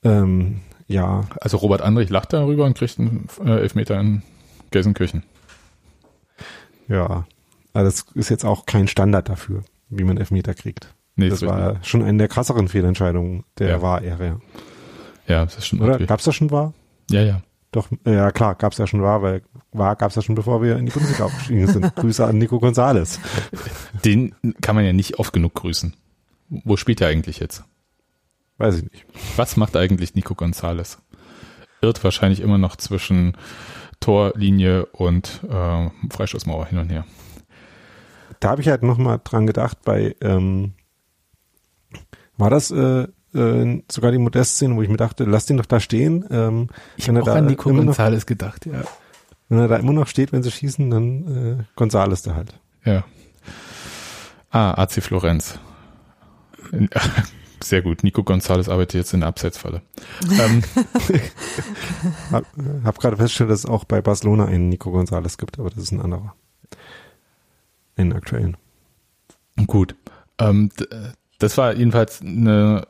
ähm, 0.03 0.61
ja, 0.87 1.25
Also 1.41 1.57
Robert 1.57 1.81
Andrich 1.81 2.09
lacht 2.09 2.33
darüber 2.33 2.65
und 2.65 2.77
kriegt 2.77 2.97
einen 2.99 3.27
äh, 3.43 3.59
Elfmeter 3.59 3.99
in 3.99 4.21
Gelsenkirchen. 4.71 5.23
ja. 6.87 7.25
Also 7.73 7.89
das 7.91 8.05
ist 8.15 8.29
jetzt 8.29 8.43
auch 8.45 8.65
kein 8.65 8.87
Standard 8.87 9.29
dafür, 9.29 9.61
wie 9.89 10.03
man 10.03 10.17
Elfmeter 10.17 10.55
kriegt. 10.55 10.95
Nee, 11.15 11.29
das 11.29 11.45
war 11.45 11.77
schon 11.83 12.01
eine 12.01 12.17
der 12.17 12.27
krasseren 12.27 12.67
Fehlentscheidungen 12.67 13.43
der 13.59 13.69
Ja. 13.69 13.81
war-Ära. 13.83 14.23
Ja. 14.25 14.37
Ja, 15.27 15.45
das 15.45 15.65
stimmt 15.65 15.81
Oder? 15.81 15.91
natürlich. 15.91 16.09
Gab's 16.09 16.23
das 16.23 16.35
schon 16.35 16.51
war? 16.51 16.73
Ja, 17.11 17.21
ja. 17.21 17.41
Doch, 17.71 17.89
ja 18.05 18.31
klar, 18.31 18.55
gab's 18.55 18.77
ja 18.77 18.87
schon 18.87 19.01
war, 19.01 19.21
weil 19.21 19.41
war 19.73 19.95
gab's 19.95 20.15
ja 20.15 20.21
schon 20.21 20.35
bevor 20.35 20.61
wir 20.61 20.77
in 20.77 20.85
die 20.85 20.91
Bundesliga 20.91 21.25
aufgestiegen 21.25 21.67
sind. 21.67 21.95
Grüße 21.95 22.25
an 22.25 22.37
Nico 22.37 22.59
Gonzales. 22.59 23.19
Den 24.05 24.33
kann 24.61 24.75
man 24.75 24.85
ja 24.85 24.93
nicht 24.93 25.19
oft 25.19 25.33
genug 25.33 25.53
grüßen. 25.55 25.93
Wo 26.49 26.77
spielt 26.77 27.01
er 27.01 27.09
eigentlich 27.09 27.39
jetzt? 27.39 27.63
Weiß 28.57 28.77
ich 28.77 28.83
nicht. 28.89 29.05
Was 29.35 29.57
macht 29.57 29.75
eigentlich 29.75 30.15
Nico 30.15 30.33
Gonzalez? 30.33 30.97
Irrt 31.81 32.03
wahrscheinlich 32.03 32.39
immer 32.39 32.57
noch 32.57 32.77
zwischen 32.77 33.35
Torlinie 33.99 34.85
und 34.87 35.41
äh, 35.49 35.89
Freistoßmauer 36.09 36.67
hin 36.67 36.79
und 36.79 36.89
her. 36.89 37.05
Da 38.39 38.49
habe 38.49 38.61
ich 38.61 38.69
halt 38.69 38.83
noch 38.83 38.97
mal 38.97 39.19
dran 39.23 39.45
gedacht 39.45 39.79
bei 39.83 40.15
ähm, 40.21 40.73
war 42.37 42.49
das 42.49 42.71
äh, 42.71 43.07
äh, 43.33 43.81
sogar 43.91 44.11
die 44.11 44.17
Modest-Szene, 44.17 44.75
wo 44.75 44.81
ich 44.81 44.89
mir 44.89 44.97
dachte, 44.97 45.25
lass 45.25 45.45
den 45.45 45.57
doch 45.57 45.65
da 45.65 45.79
stehen. 45.79 46.25
Ähm, 46.29 46.69
wenn, 46.97 47.15
er 47.15 47.23
da 47.23 47.37
immer 47.37 47.83
noch, 47.83 48.25
gedacht, 48.25 48.65
ja. 48.65 48.83
wenn 49.49 49.59
er 49.59 49.67
da 49.67 49.77
immer 49.77 49.93
noch 49.93 50.07
steht, 50.07 50.31
wenn 50.31 50.43
sie 50.43 50.51
schießen, 50.51 50.89
dann 50.89 51.59
äh, 51.59 51.63
Gonzales 51.75 52.21
da 52.21 52.35
halt. 52.35 52.53
Ja. 52.83 53.03
Ah, 54.49 54.71
AC 54.81 55.03
Florenz. 55.03 55.59
Sehr 57.63 57.81
gut. 57.81 58.03
Nico 58.03 58.23
Gonzalez 58.23 58.69
arbeitet 58.69 58.93
jetzt 58.93 59.13
in 59.13 59.21
der 59.21 59.29
Abseitsfalle. 59.29 59.81
ähm, 60.39 60.63
Hab, 62.31 62.45
hab 62.83 62.99
gerade 62.99 63.17
festgestellt, 63.17 63.49
dass 63.49 63.59
es 63.59 63.65
auch 63.65 63.83
bei 63.83 64.01
Barcelona 64.01 64.45
einen 64.45 64.69
Nico 64.69 64.91
Gonzales 64.91 65.37
gibt, 65.37 65.59
aber 65.59 65.69
das 65.69 65.79
ist 65.79 65.91
ein 65.91 66.01
anderer. 66.01 66.35
Einen 67.95 68.13
aktuellen. 68.13 68.57
Gut. 69.65 69.95
Ähm, 70.37 70.69
das 71.39 71.57
war 71.57 71.73
jedenfalls 71.73 72.21
eine 72.21 72.87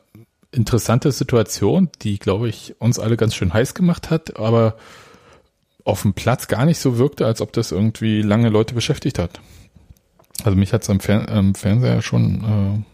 interessante 0.52 1.12
Situation, 1.12 1.90
die, 2.02 2.18
glaube 2.18 2.48
ich, 2.48 2.76
uns 2.78 2.98
alle 2.98 3.16
ganz 3.16 3.34
schön 3.34 3.52
heiß 3.52 3.74
gemacht 3.74 4.10
hat, 4.10 4.38
aber 4.38 4.76
auf 5.84 6.02
dem 6.02 6.14
Platz 6.14 6.48
gar 6.48 6.64
nicht 6.64 6.78
so 6.78 6.98
wirkte, 6.98 7.26
als 7.26 7.40
ob 7.40 7.52
das 7.52 7.72
irgendwie 7.72 8.22
lange 8.22 8.48
Leute 8.48 8.74
beschäftigt 8.74 9.18
hat. 9.18 9.40
Also 10.44 10.56
mich 10.56 10.72
hat 10.72 10.82
es 10.82 10.90
am, 10.90 11.00
Fer 11.00 11.28
am 11.28 11.54
Fernseher 11.54 12.02
schon 12.02 12.84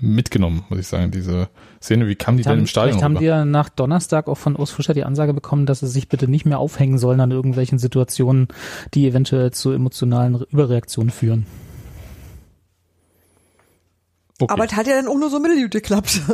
äh, 0.00 0.04
mitgenommen, 0.04 0.64
muss 0.68 0.78
ich 0.78 0.86
sagen, 0.86 1.10
diese 1.10 1.48
Szene. 1.82 2.08
Wie 2.08 2.14
kam 2.14 2.36
die 2.36 2.42
denn 2.42 2.60
im 2.60 2.66
Stadion 2.66 2.98
Vielleicht 2.98 3.04
haben 3.04 3.20
wir 3.20 3.44
nach 3.44 3.68
Donnerstag 3.68 4.28
auch 4.28 4.36
von 4.36 4.56
Urs 4.56 4.70
Fischer 4.70 4.94
die 4.94 5.04
Ansage 5.04 5.34
bekommen, 5.34 5.66
dass 5.66 5.80
sie 5.80 5.86
sich 5.86 6.08
bitte 6.08 6.28
nicht 6.28 6.46
mehr 6.46 6.58
aufhängen 6.58 6.98
sollen 6.98 7.20
an 7.20 7.30
irgendwelchen 7.30 7.78
Situationen, 7.78 8.48
die 8.94 9.06
eventuell 9.06 9.52
zu 9.52 9.72
emotionalen 9.72 10.42
Überreaktionen 10.50 11.10
führen. 11.10 11.46
Okay. 14.40 14.52
Aber 14.52 14.64
es 14.64 14.72
hat 14.74 14.86
ja 14.86 14.94
dann 14.94 15.08
auch 15.08 15.18
nur 15.18 15.30
so 15.30 15.40
mittelgut 15.40 15.72
geklappt. 15.72 16.20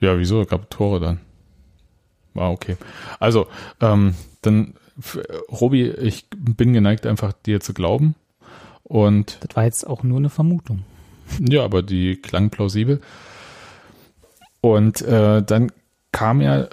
Ja, 0.00 0.18
wieso? 0.18 0.44
Gab 0.44 0.70
Tore 0.70 1.00
dann. 1.00 1.20
War 2.34 2.50
okay. 2.50 2.76
Also, 3.20 3.46
ähm, 3.80 4.14
dann, 4.42 4.74
Robi, 5.50 5.88
ich 5.88 6.26
bin 6.36 6.72
geneigt, 6.72 7.06
einfach 7.06 7.32
dir 7.32 7.60
zu 7.60 7.72
glauben. 7.72 8.14
Und 8.82 9.38
Das 9.40 9.56
war 9.56 9.64
jetzt 9.64 9.86
auch 9.86 10.02
nur 10.02 10.18
eine 10.18 10.30
Vermutung. 10.30 10.84
ja, 11.40 11.64
aber 11.64 11.82
die 11.82 12.16
klang 12.16 12.50
plausibel. 12.50 13.00
Und 14.60 15.00
äh, 15.02 15.42
dann 15.42 15.72
kam 16.12 16.40
ja 16.40 16.68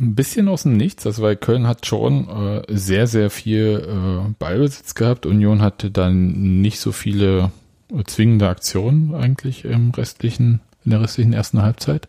ein 0.00 0.14
bisschen 0.14 0.48
aus 0.48 0.62
dem 0.64 0.76
Nichts, 0.76 1.06
also 1.06 1.22
weil 1.22 1.36
Köln 1.36 1.66
hat 1.66 1.86
schon 1.86 2.28
äh, 2.28 2.62
sehr, 2.68 3.06
sehr 3.06 3.30
viel 3.30 3.86
äh, 3.86 4.34
Ballbesitz 4.38 4.94
gehabt. 4.94 5.26
Union 5.26 5.62
hatte 5.62 5.90
dann 5.90 6.60
nicht 6.60 6.80
so 6.80 6.92
viele 6.92 7.50
äh, 7.92 8.02
zwingende 8.04 8.48
Aktionen 8.48 9.14
eigentlich 9.14 9.64
im 9.64 9.90
restlichen, 9.90 10.60
in 10.84 10.90
der 10.92 11.00
restlichen 11.02 11.32
ersten 11.32 11.62
Halbzeit. 11.62 12.08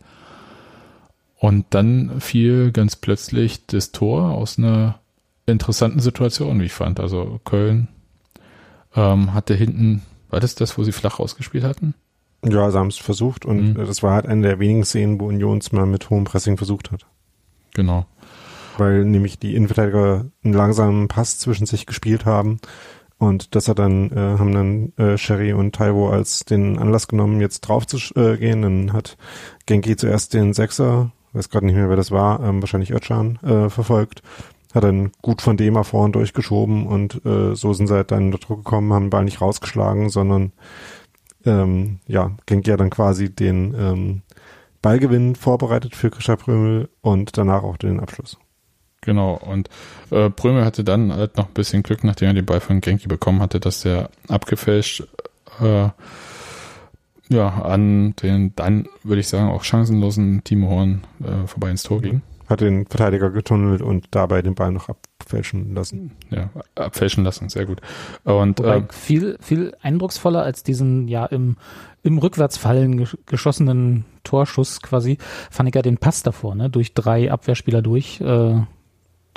Und 1.37 1.65
dann 1.71 2.21
fiel 2.21 2.71
ganz 2.71 2.95
plötzlich 2.95 3.65
das 3.65 3.91
Tor 3.91 4.29
aus 4.31 4.57
einer 4.57 4.99
interessanten 5.47 5.99
Situation, 5.99 6.59
wie 6.61 6.65
ich 6.65 6.73
fand. 6.73 6.99
Also 6.99 7.39
Köln 7.43 7.87
ähm, 8.95 9.33
hatte 9.33 9.53
hinten, 9.55 10.03
war 10.29 10.39
das 10.39 10.55
das, 10.55 10.77
wo 10.77 10.83
sie 10.83 10.91
flach 10.91 11.19
rausgespielt 11.19 11.63
hatten? 11.63 11.93
Ja, 12.43 12.69
sie 12.71 12.77
haben 12.77 12.87
es 12.87 12.97
versucht 12.97 13.45
und 13.45 13.73
Mhm. 13.73 13.75
das 13.75 14.01
war 14.01 14.13
halt 14.13 14.25
eine 14.27 14.47
der 14.47 14.59
wenigen 14.59 14.83
Szenen, 14.83 15.19
wo 15.19 15.27
Union 15.27 15.57
es 15.59 15.71
mal 15.71 15.85
mit 15.85 16.09
hohem 16.09 16.23
Pressing 16.23 16.57
versucht 16.57 16.91
hat. 16.91 17.05
Genau. 17.73 18.05
Weil 18.77 19.05
nämlich 19.05 19.39
die 19.39 19.55
Innenverteidiger 19.55 20.25
einen 20.43 20.53
langsamen 20.53 21.07
Pass 21.07 21.39
zwischen 21.39 21.65
sich 21.65 21.85
gespielt 21.85 22.25
haben 22.25 22.59
und 23.21 23.53
das 23.53 23.67
hat 23.67 23.77
dann, 23.77 24.09
äh, 24.09 24.39
haben 24.39 24.51
dann 24.51 24.93
äh, 24.97 25.15
Sherry 25.15 25.53
und 25.53 25.75
Taiwo 25.75 26.09
als 26.09 26.43
den 26.43 26.79
Anlass 26.79 27.07
genommen, 27.07 27.39
jetzt 27.39 27.61
drauf 27.61 27.85
zu 27.85 27.97
äh, 28.19 28.35
gehen. 28.37 28.63
Dann 28.63 28.93
hat 28.93 29.15
Genki 29.67 29.95
zuerst 29.95 30.33
den 30.33 30.53
Sechser, 30.53 31.11
weiß 31.33 31.51
gerade 31.51 31.67
nicht 31.67 31.75
mehr, 31.75 31.87
wer 31.87 31.95
das 31.95 32.09
war, 32.09 32.43
ähm, 32.43 32.63
wahrscheinlich 32.63 32.89
Özcan, 32.89 33.37
äh, 33.43 33.69
verfolgt. 33.69 34.23
Hat 34.73 34.83
dann 34.83 35.11
gut 35.21 35.43
von 35.43 35.55
dem 35.55 35.75
nach 35.75 35.85
vorn 35.85 36.13
durchgeschoben 36.13 36.87
und 36.87 37.23
äh, 37.23 37.53
so 37.53 37.73
sind 37.73 37.85
sie 37.85 37.93
halt 37.93 38.09
dann 38.09 38.33
unter 38.33 38.39
Druck 38.39 38.63
gekommen, 38.63 38.91
haben 38.91 39.05
den 39.05 39.09
Ball 39.11 39.23
nicht 39.23 39.39
rausgeschlagen, 39.39 40.09
sondern 40.09 40.51
ähm, 41.45 41.99
ja, 42.07 42.31
Genki 42.47 42.71
hat 42.71 42.79
dann 42.79 42.89
quasi 42.89 43.29
den 43.29 43.75
ähm, 43.77 44.21
Ballgewinn 44.81 45.35
vorbereitet 45.35 45.95
für 45.95 46.09
Krischer 46.09 46.37
Prömel 46.37 46.89
und 47.01 47.37
danach 47.37 47.63
auch 47.63 47.77
den 47.77 47.99
Abschluss. 47.99 48.37
Genau. 49.01 49.33
Und 49.33 49.69
äh, 50.11 50.29
Prömel 50.29 50.63
hatte 50.63 50.83
dann 50.83 51.13
halt 51.13 51.37
noch 51.37 51.47
ein 51.47 51.53
bisschen 51.53 51.83
Glück, 51.83 52.03
nachdem 52.03 52.29
er 52.29 52.33
den 52.35 52.45
Ball 52.45 52.59
von 52.59 52.81
Genki 52.81 53.07
bekommen 53.07 53.41
hatte, 53.41 53.59
dass 53.59 53.81
der 53.81 54.09
abgefälscht 54.27 55.03
äh, 55.59 55.89
ja, 57.31 57.47
an 57.47 58.13
den 58.21 58.53
dann, 58.55 58.87
würde 59.03 59.21
ich 59.21 59.27
sagen, 59.27 59.49
auch 59.49 59.63
chancenlosen 59.63 60.43
Timo 60.43 60.69
Horn 60.69 61.01
äh, 61.23 61.47
vorbei 61.47 61.71
ins 61.71 61.83
Tor 61.83 62.01
ging. 62.01 62.21
Hat 62.47 62.59
den 62.59 62.85
Verteidiger 62.85 63.29
getunnelt 63.29 63.81
und 63.81 64.07
dabei 64.11 64.41
den 64.41 64.55
Ball 64.55 64.73
noch 64.73 64.89
abfälschen 64.89 65.73
lassen. 65.73 66.11
Ja, 66.29 66.49
abfälschen 66.75 67.23
lassen, 67.23 67.47
sehr 67.47 67.65
gut. 67.65 67.79
Und 68.25 68.59
Wobei 68.59 68.77
äh, 68.77 68.83
viel, 68.89 69.37
viel 69.39 69.73
eindrucksvoller 69.81 70.43
als 70.43 70.61
diesen 70.63 71.07
ja 71.07 71.25
im, 71.25 71.55
im 72.03 72.17
Rückwärtsfallen 72.17 72.99
gesch- 72.99 73.17
geschossenen 73.25 74.05
Torschuss 74.23 74.81
quasi, 74.81 75.17
fand 75.49 75.69
ich 75.69 75.75
ja 75.75 75.81
den 75.81 75.97
Pass 75.97 76.23
davor, 76.23 76.55
ne? 76.55 76.69
Durch 76.69 76.93
drei 76.93 77.31
Abwehrspieler 77.31 77.81
durch, 77.81 78.21
äh, 78.21 78.61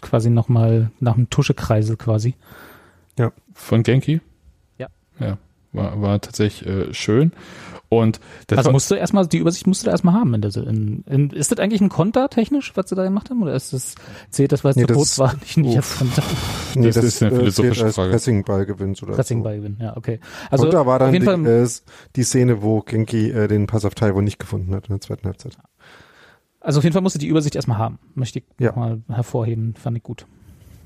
quasi 0.01 0.31
nochmal 0.31 0.91
nach 1.01 1.15
einem 1.17 1.31
Tuschekreisel 1.31 1.97
quasi. 1.97 2.35
von 3.53 3.83
Genki? 3.83 4.21
Ja. 4.79 4.89
Ja, 5.21 5.39
war, 5.73 6.01
war 6.03 6.21
tatsächlich 6.21 6.67
äh, 6.69 6.93
schön. 6.93 7.33
Und 7.91 8.19
das 8.49 8.59
also 8.59 8.73
musst 8.73 8.91
du 8.91 8.95
erstmal, 8.97 9.27
die 9.27 9.39
Übersicht 9.39 9.67
musst 9.67 9.83
du 9.83 9.87
da 9.87 9.93
erstmal 9.93 10.15
haben. 10.15 10.35
In 10.35 10.41
der, 10.41 10.57
in, 10.57 11.05
in, 11.09 11.31
ist 11.31 11.53
das 11.53 11.59
eigentlich 11.59 11.81
ein 11.81 11.89
Konter 11.91 12.29
technisch, 12.29 12.73
was 12.77 12.89
sie 12.89 12.95
da 12.97 13.05
gemacht 13.05 13.31
haben? 13.31 13.43
Oder 13.43 13.55
ist 13.55 13.73
das, 13.73 13.95
zählt 14.31 14.53
das, 14.53 14.65
weil 14.65 14.71
es 14.71 14.77
Nee, 14.77 14.83
zu 14.83 14.87
das 14.89 14.97
kurz 14.97 15.19
war, 15.19 15.35
nicht, 15.35 15.57
nicht 15.59 15.77
als. 15.77 15.99
Konter? 15.99 16.23
Nee, 16.75 16.87
Das 16.91 16.97
ist 16.97 17.23
eine 17.23 17.33
äh, 17.33 17.37
philosophische 17.37 17.93
Frage. 17.93 18.11
Pressing-Ballgewinn 18.11 18.97
oder 19.03 19.13
Pressing-Ballgewinn, 19.15 19.77
ja, 19.81 19.97
okay. 19.97 20.19
Also, 20.51 20.71
da 20.71 20.87
war 20.87 20.95
auf 20.95 20.99
dann 21.01 21.13
die, 21.13 21.19
jeden 21.21 21.45
Fall, 21.45 21.65
äh, 21.65 21.69
die 22.17 22.23
Szene, 22.25 22.63
wo 22.63 22.81
Genki 22.81 23.31
äh, 23.31 23.47
den 23.49 23.67
Pass 23.67 23.85
auf 23.85 23.95
Taiwo 23.95 24.21
nicht 24.21 24.39
gefunden 24.39 24.75
hat 24.75 24.89
in 24.89 24.95
der 24.95 25.01
zweiten 25.01 25.27
Halbzeit. 25.27 25.57
Also 26.61 26.79
auf 26.79 26.85
jeden 26.85 26.95
Fall 26.95 27.03
musste 27.03 27.19
die 27.19 27.27
Übersicht 27.29 27.55
erstmal 27.57 27.77
haben. 27.79 27.99
Möchte 28.15 28.39
ich 28.39 28.45
Ja. 28.59 28.73
mal 28.75 29.03
hervorheben, 29.09 29.75
fand 29.79 29.99
ich 29.99 30.03
gut. 30.03 30.27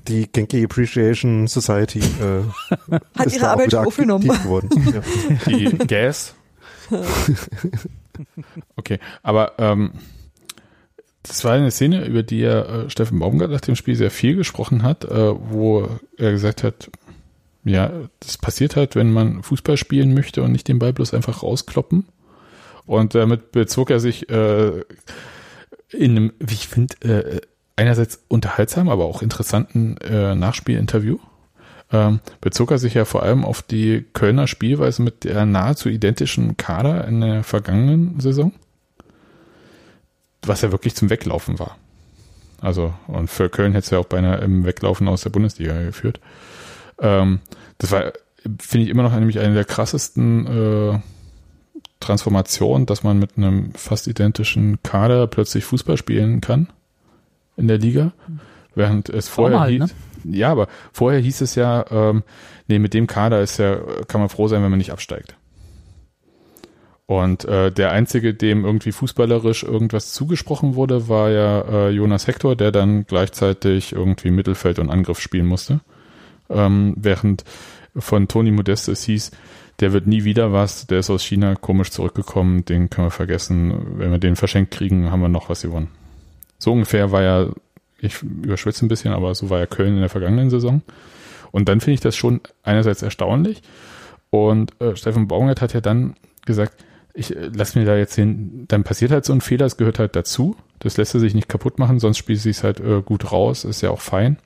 Die 0.09 0.29
Genki 0.31 0.63
Appreciation 0.63 1.47
Society 1.47 1.99
äh, 1.99 2.43
Hat 3.17 3.25
ist 3.27 3.35
ihre 3.37 3.47
Arbeit 3.49 3.73
aufgenommen. 3.75 4.27
geworden. 4.27 4.69
Ja. 4.93 5.01
Die 5.47 5.77
Gas. 5.87 6.35
Okay, 8.75 8.99
aber 9.23 9.53
ähm, 9.59 9.93
das 11.23 11.43
war 11.43 11.53
eine 11.53 11.71
Szene, 11.71 12.05
über 12.05 12.23
die 12.23 12.41
er 12.41 12.69
äh, 12.69 12.89
Steffen 12.89 13.19
Baumgart 13.19 13.51
nach 13.51 13.61
dem 13.61 13.75
Spiel 13.75 13.95
sehr 13.95 14.11
viel 14.11 14.35
gesprochen 14.35 14.83
hat, 14.83 15.05
äh, 15.05 15.33
wo 15.51 15.87
er 16.17 16.31
gesagt 16.31 16.63
hat, 16.63 16.89
ja, 17.63 17.91
das 18.19 18.37
passiert 18.37 18.75
halt, 18.75 18.95
wenn 18.95 19.11
man 19.11 19.43
Fußball 19.43 19.77
spielen 19.77 20.13
möchte 20.13 20.41
und 20.43 20.51
nicht 20.51 20.67
den 20.67 20.79
Ball 20.79 20.93
bloß 20.93 21.13
einfach 21.13 21.43
rauskloppen. 21.43 22.05
Und 22.85 23.15
damit 23.15 23.51
bezog 23.51 23.91
er 23.91 23.99
sich 23.99 24.29
äh, 24.29 24.83
in 25.91 26.11
einem, 26.11 26.33
wie 26.39 26.53
ich 26.53 26.67
finde, 26.67 26.95
äh, 27.01 27.41
einerseits 27.75 28.23
unterhaltsam, 28.27 28.89
aber 28.89 29.05
auch 29.05 29.21
interessanten 29.21 29.97
äh, 29.97 30.35
Nachspielinterview 30.35 31.19
ähm, 31.91 32.19
bezog 32.41 32.71
er 32.71 32.77
sich 32.77 32.93
ja 32.93 33.05
vor 33.05 33.23
allem 33.23 33.43
auf 33.43 33.61
die 33.61 34.05
Kölner 34.13 34.47
Spielweise 34.47 35.01
mit 35.01 35.23
der 35.23 35.45
nahezu 35.45 35.89
identischen 35.89 36.57
Kader 36.57 37.07
in 37.07 37.21
der 37.21 37.43
vergangenen 37.43 38.19
Saison, 38.19 38.51
was 40.43 40.61
ja 40.61 40.71
wirklich 40.71 40.95
zum 40.95 41.09
Weglaufen 41.09 41.59
war. 41.59 41.77
Also, 42.61 42.93
und 43.07 43.29
für 43.29 43.49
Köln 43.49 43.73
hätte 43.73 43.85
es 43.85 43.89
ja 43.89 43.99
auch 43.99 44.05
beinahe 44.05 44.39
im 44.39 44.65
Weglaufen 44.65 45.07
aus 45.07 45.21
der 45.21 45.29
Bundesliga 45.29 45.81
geführt. 45.81 46.19
Ähm, 46.99 47.39
das 47.77 47.91
war, 47.91 48.11
finde 48.59 48.85
ich, 48.85 48.89
immer 48.89 49.03
noch 49.03 49.13
nämlich 49.13 49.39
eine 49.39 49.53
der 49.53 49.65
krassesten 49.65 50.47
äh, 50.47 50.99
Transformationen, 51.99 52.85
dass 52.85 53.03
man 53.03 53.17
mit 53.17 53.37
einem 53.37 53.73
fast 53.73 54.07
identischen 54.07 54.81
Kader 54.83 55.27
plötzlich 55.27 55.65
Fußball 55.65 55.97
spielen 55.97 56.41
kann 56.41 56.69
in 57.57 57.67
der 57.67 57.77
Liga, 57.77 58.13
während 58.75 59.09
es 59.09 59.27
vorher 59.27 59.57
Normal, 59.57 59.71
hieß, 59.71 59.79
ne? 59.79 59.89
Ja, 60.23 60.51
aber 60.51 60.67
vorher 60.91 61.19
hieß 61.19 61.41
es 61.41 61.55
ja, 61.55 61.85
ähm, 61.91 62.23
nee, 62.67 62.79
mit 62.79 62.93
dem 62.93 63.07
Kader 63.07 63.41
ist 63.41 63.57
ja, 63.57 63.77
kann 64.07 64.21
man 64.21 64.29
froh 64.29 64.47
sein, 64.47 64.63
wenn 64.63 64.69
man 64.69 64.77
nicht 64.77 64.91
absteigt. 64.91 65.35
Und 67.09 67.43
äh, 67.45 67.71
der 67.71 67.91
einzige, 67.91 68.35
dem 68.35 68.65
irgendwie 68.65 68.91
fußballerisch 68.91 69.63
irgendwas 69.63 70.13
zugesprochen 70.13 70.75
wurde, 70.75 71.09
war 71.09 71.31
ja 71.31 71.61
äh, 71.61 71.89
Jonas 71.89 72.27
Hector, 72.27 72.55
der 72.55 72.71
dann 72.71 73.07
gleichzeitig 73.07 73.93
irgendwie 73.93 74.29
Mittelfeld 74.29 74.77
und 74.77 74.91
Angriff 74.91 75.19
spielen 75.19 75.47
musste. 75.47 75.79
Ähm, 76.51 76.93
während 76.97 77.45
von 77.97 78.27
Toni 78.27 78.51
Modeste 78.51 78.91
es 78.91 79.05
hieß, 79.05 79.31
der 79.79 79.91
wird 79.91 80.05
nie 80.05 80.23
wieder 80.23 80.53
was, 80.53 80.85
der 80.85 80.99
ist 80.99 81.09
aus 81.09 81.23
China 81.23 81.55
komisch 81.55 81.89
zurückgekommen, 81.89 82.65
den 82.65 82.91
können 82.91 83.07
wir 83.07 83.11
vergessen. 83.11 83.97
Wenn 83.97 84.11
wir 84.11 84.19
den 84.19 84.35
verschenkt 84.35 84.69
kriegen, 84.69 85.11
haben 85.11 85.21
wir 85.21 85.29
noch 85.29 85.49
was 85.49 85.63
gewonnen. 85.63 85.89
So 86.59 86.73
ungefähr 86.73 87.11
war 87.11 87.23
ja, 87.23 87.47
ich 88.01 88.21
überschwitze 88.21 88.85
ein 88.85 88.89
bisschen, 88.89 89.13
aber 89.13 89.33
so 89.35 89.49
war 89.49 89.59
ja 89.59 89.65
Köln 89.65 89.95
in 89.95 89.99
der 89.99 90.09
vergangenen 90.09 90.49
Saison. 90.49 90.81
Und 91.51 91.69
dann 91.69 91.79
finde 91.79 91.95
ich 91.95 91.99
das 91.99 92.15
schon 92.15 92.41
einerseits 92.63 93.01
erstaunlich. 93.01 93.61
Und 94.29 94.79
äh, 94.79 94.95
Steffen 94.95 95.27
Baumgart 95.27 95.61
hat 95.61 95.73
ja 95.73 95.81
dann 95.81 96.15
gesagt, 96.45 96.73
ich 97.13 97.35
äh, 97.35 97.49
lass 97.53 97.75
mir 97.75 97.85
da 97.85 97.95
jetzt 97.97 98.15
hin, 98.15 98.65
dann 98.67 98.83
passiert 98.83 99.11
halt 99.11 99.25
so 99.25 99.33
ein 99.33 99.41
Fehler, 99.41 99.65
es 99.65 99.77
gehört 99.77 99.99
halt 99.99 100.15
dazu. 100.15 100.55
Das 100.79 100.97
lässt 100.97 101.13
er 101.13 101.19
sich 101.19 101.33
nicht 101.33 101.49
kaputt 101.49 101.79
machen, 101.79 101.99
sonst 101.99 102.17
spielt 102.17 102.39
sich 102.39 102.63
halt 102.63 102.79
äh, 102.79 103.01
gut 103.01 103.31
raus, 103.31 103.65
ist 103.65 103.81
ja 103.81 103.89
auch 103.89 104.01
fein. 104.01 104.37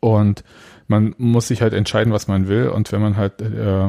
Und 0.00 0.44
man 0.86 1.14
muss 1.18 1.48
sich 1.48 1.62
halt 1.62 1.74
entscheiden, 1.74 2.12
was 2.12 2.28
man 2.28 2.48
will. 2.48 2.68
Und 2.68 2.92
wenn 2.92 3.02
man 3.02 3.16
halt, 3.16 3.40
äh, 3.40 3.88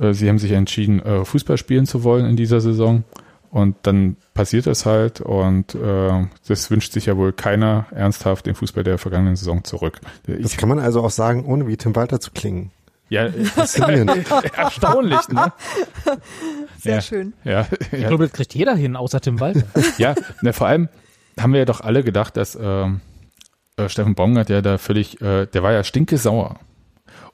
äh, 0.00 0.12
sie 0.12 0.28
haben 0.28 0.38
sich 0.38 0.52
entschieden, 0.52 1.00
äh, 1.00 1.24
Fußball 1.24 1.56
spielen 1.56 1.86
zu 1.86 2.04
wollen 2.04 2.26
in 2.26 2.36
dieser 2.36 2.60
Saison. 2.60 3.04
Und 3.50 3.76
dann 3.82 4.16
passiert 4.34 4.66
es 4.66 4.86
halt. 4.86 5.20
Und 5.20 5.74
äh, 5.74 6.26
das 6.48 6.70
wünscht 6.70 6.92
sich 6.92 7.06
ja 7.06 7.16
wohl 7.16 7.32
keiner 7.32 7.86
ernsthaft 7.90 8.46
den 8.46 8.54
Fußball 8.54 8.84
der 8.84 8.98
vergangenen 8.98 9.36
Saison 9.36 9.64
zurück. 9.64 10.00
Das 10.26 10.38
Ich, 10.52 10.56
kann 10.56 10.68
man 10.68 10.78
also 10.78 11.02
auch 11.02 11.10
sagen, 11.10 11.44
ohne 11.46 11.66
wie 11.66 11.76
Tim 11.76 11.94
Walter 11.96 12.20
zu 12.20 12.30
klingen. 12.32 12.70
ja, 13.08 13.28
Faszinierend. 13.30 14.26
erstaunlich, 14.56 15.28
ne? 15.28 15.52
Sehr 16.78 16.94
Ja. 16.96 17.00
schön. 17.00 17.32
Ja, 17.44 17.66
Ich 17.92 18.00
ja. 18.00 18.08
glaube, 18.08 18.24
das 18.24 18.32
kriegt 18.32 18.54
jeder 18.54 18.74
hin, 18.74 18.96
außer 18.96 19.20
Tim 19.20 19.40
Walter. 19.40 19.62
Ja, 19.98 20.14
ne, 20.42 20.52
vor 20.52 20.66
allem 20.66 20.88
haben 21.38 21.52
wir 21.52 21.60
ja 21.60 21.64
doch 21.66 21.80
alle 21.80 22.02
gedacht, 22.02 22.36
dass 22.36 22.58
ähm, 22.60 23.00
äh, 23.76 23.88
Steffen 23.88 24.14
Baumgart 24.14 24.48
ja 24.50 24.60
da 24.62 24.78
völlig, 24.78 25.20
äh, 25.20 25.46
der 25.46 25.62
war 25.62 25.72
ja 25.72 25.84
stinke 25.84 26.18
sauer. 26.18 26.56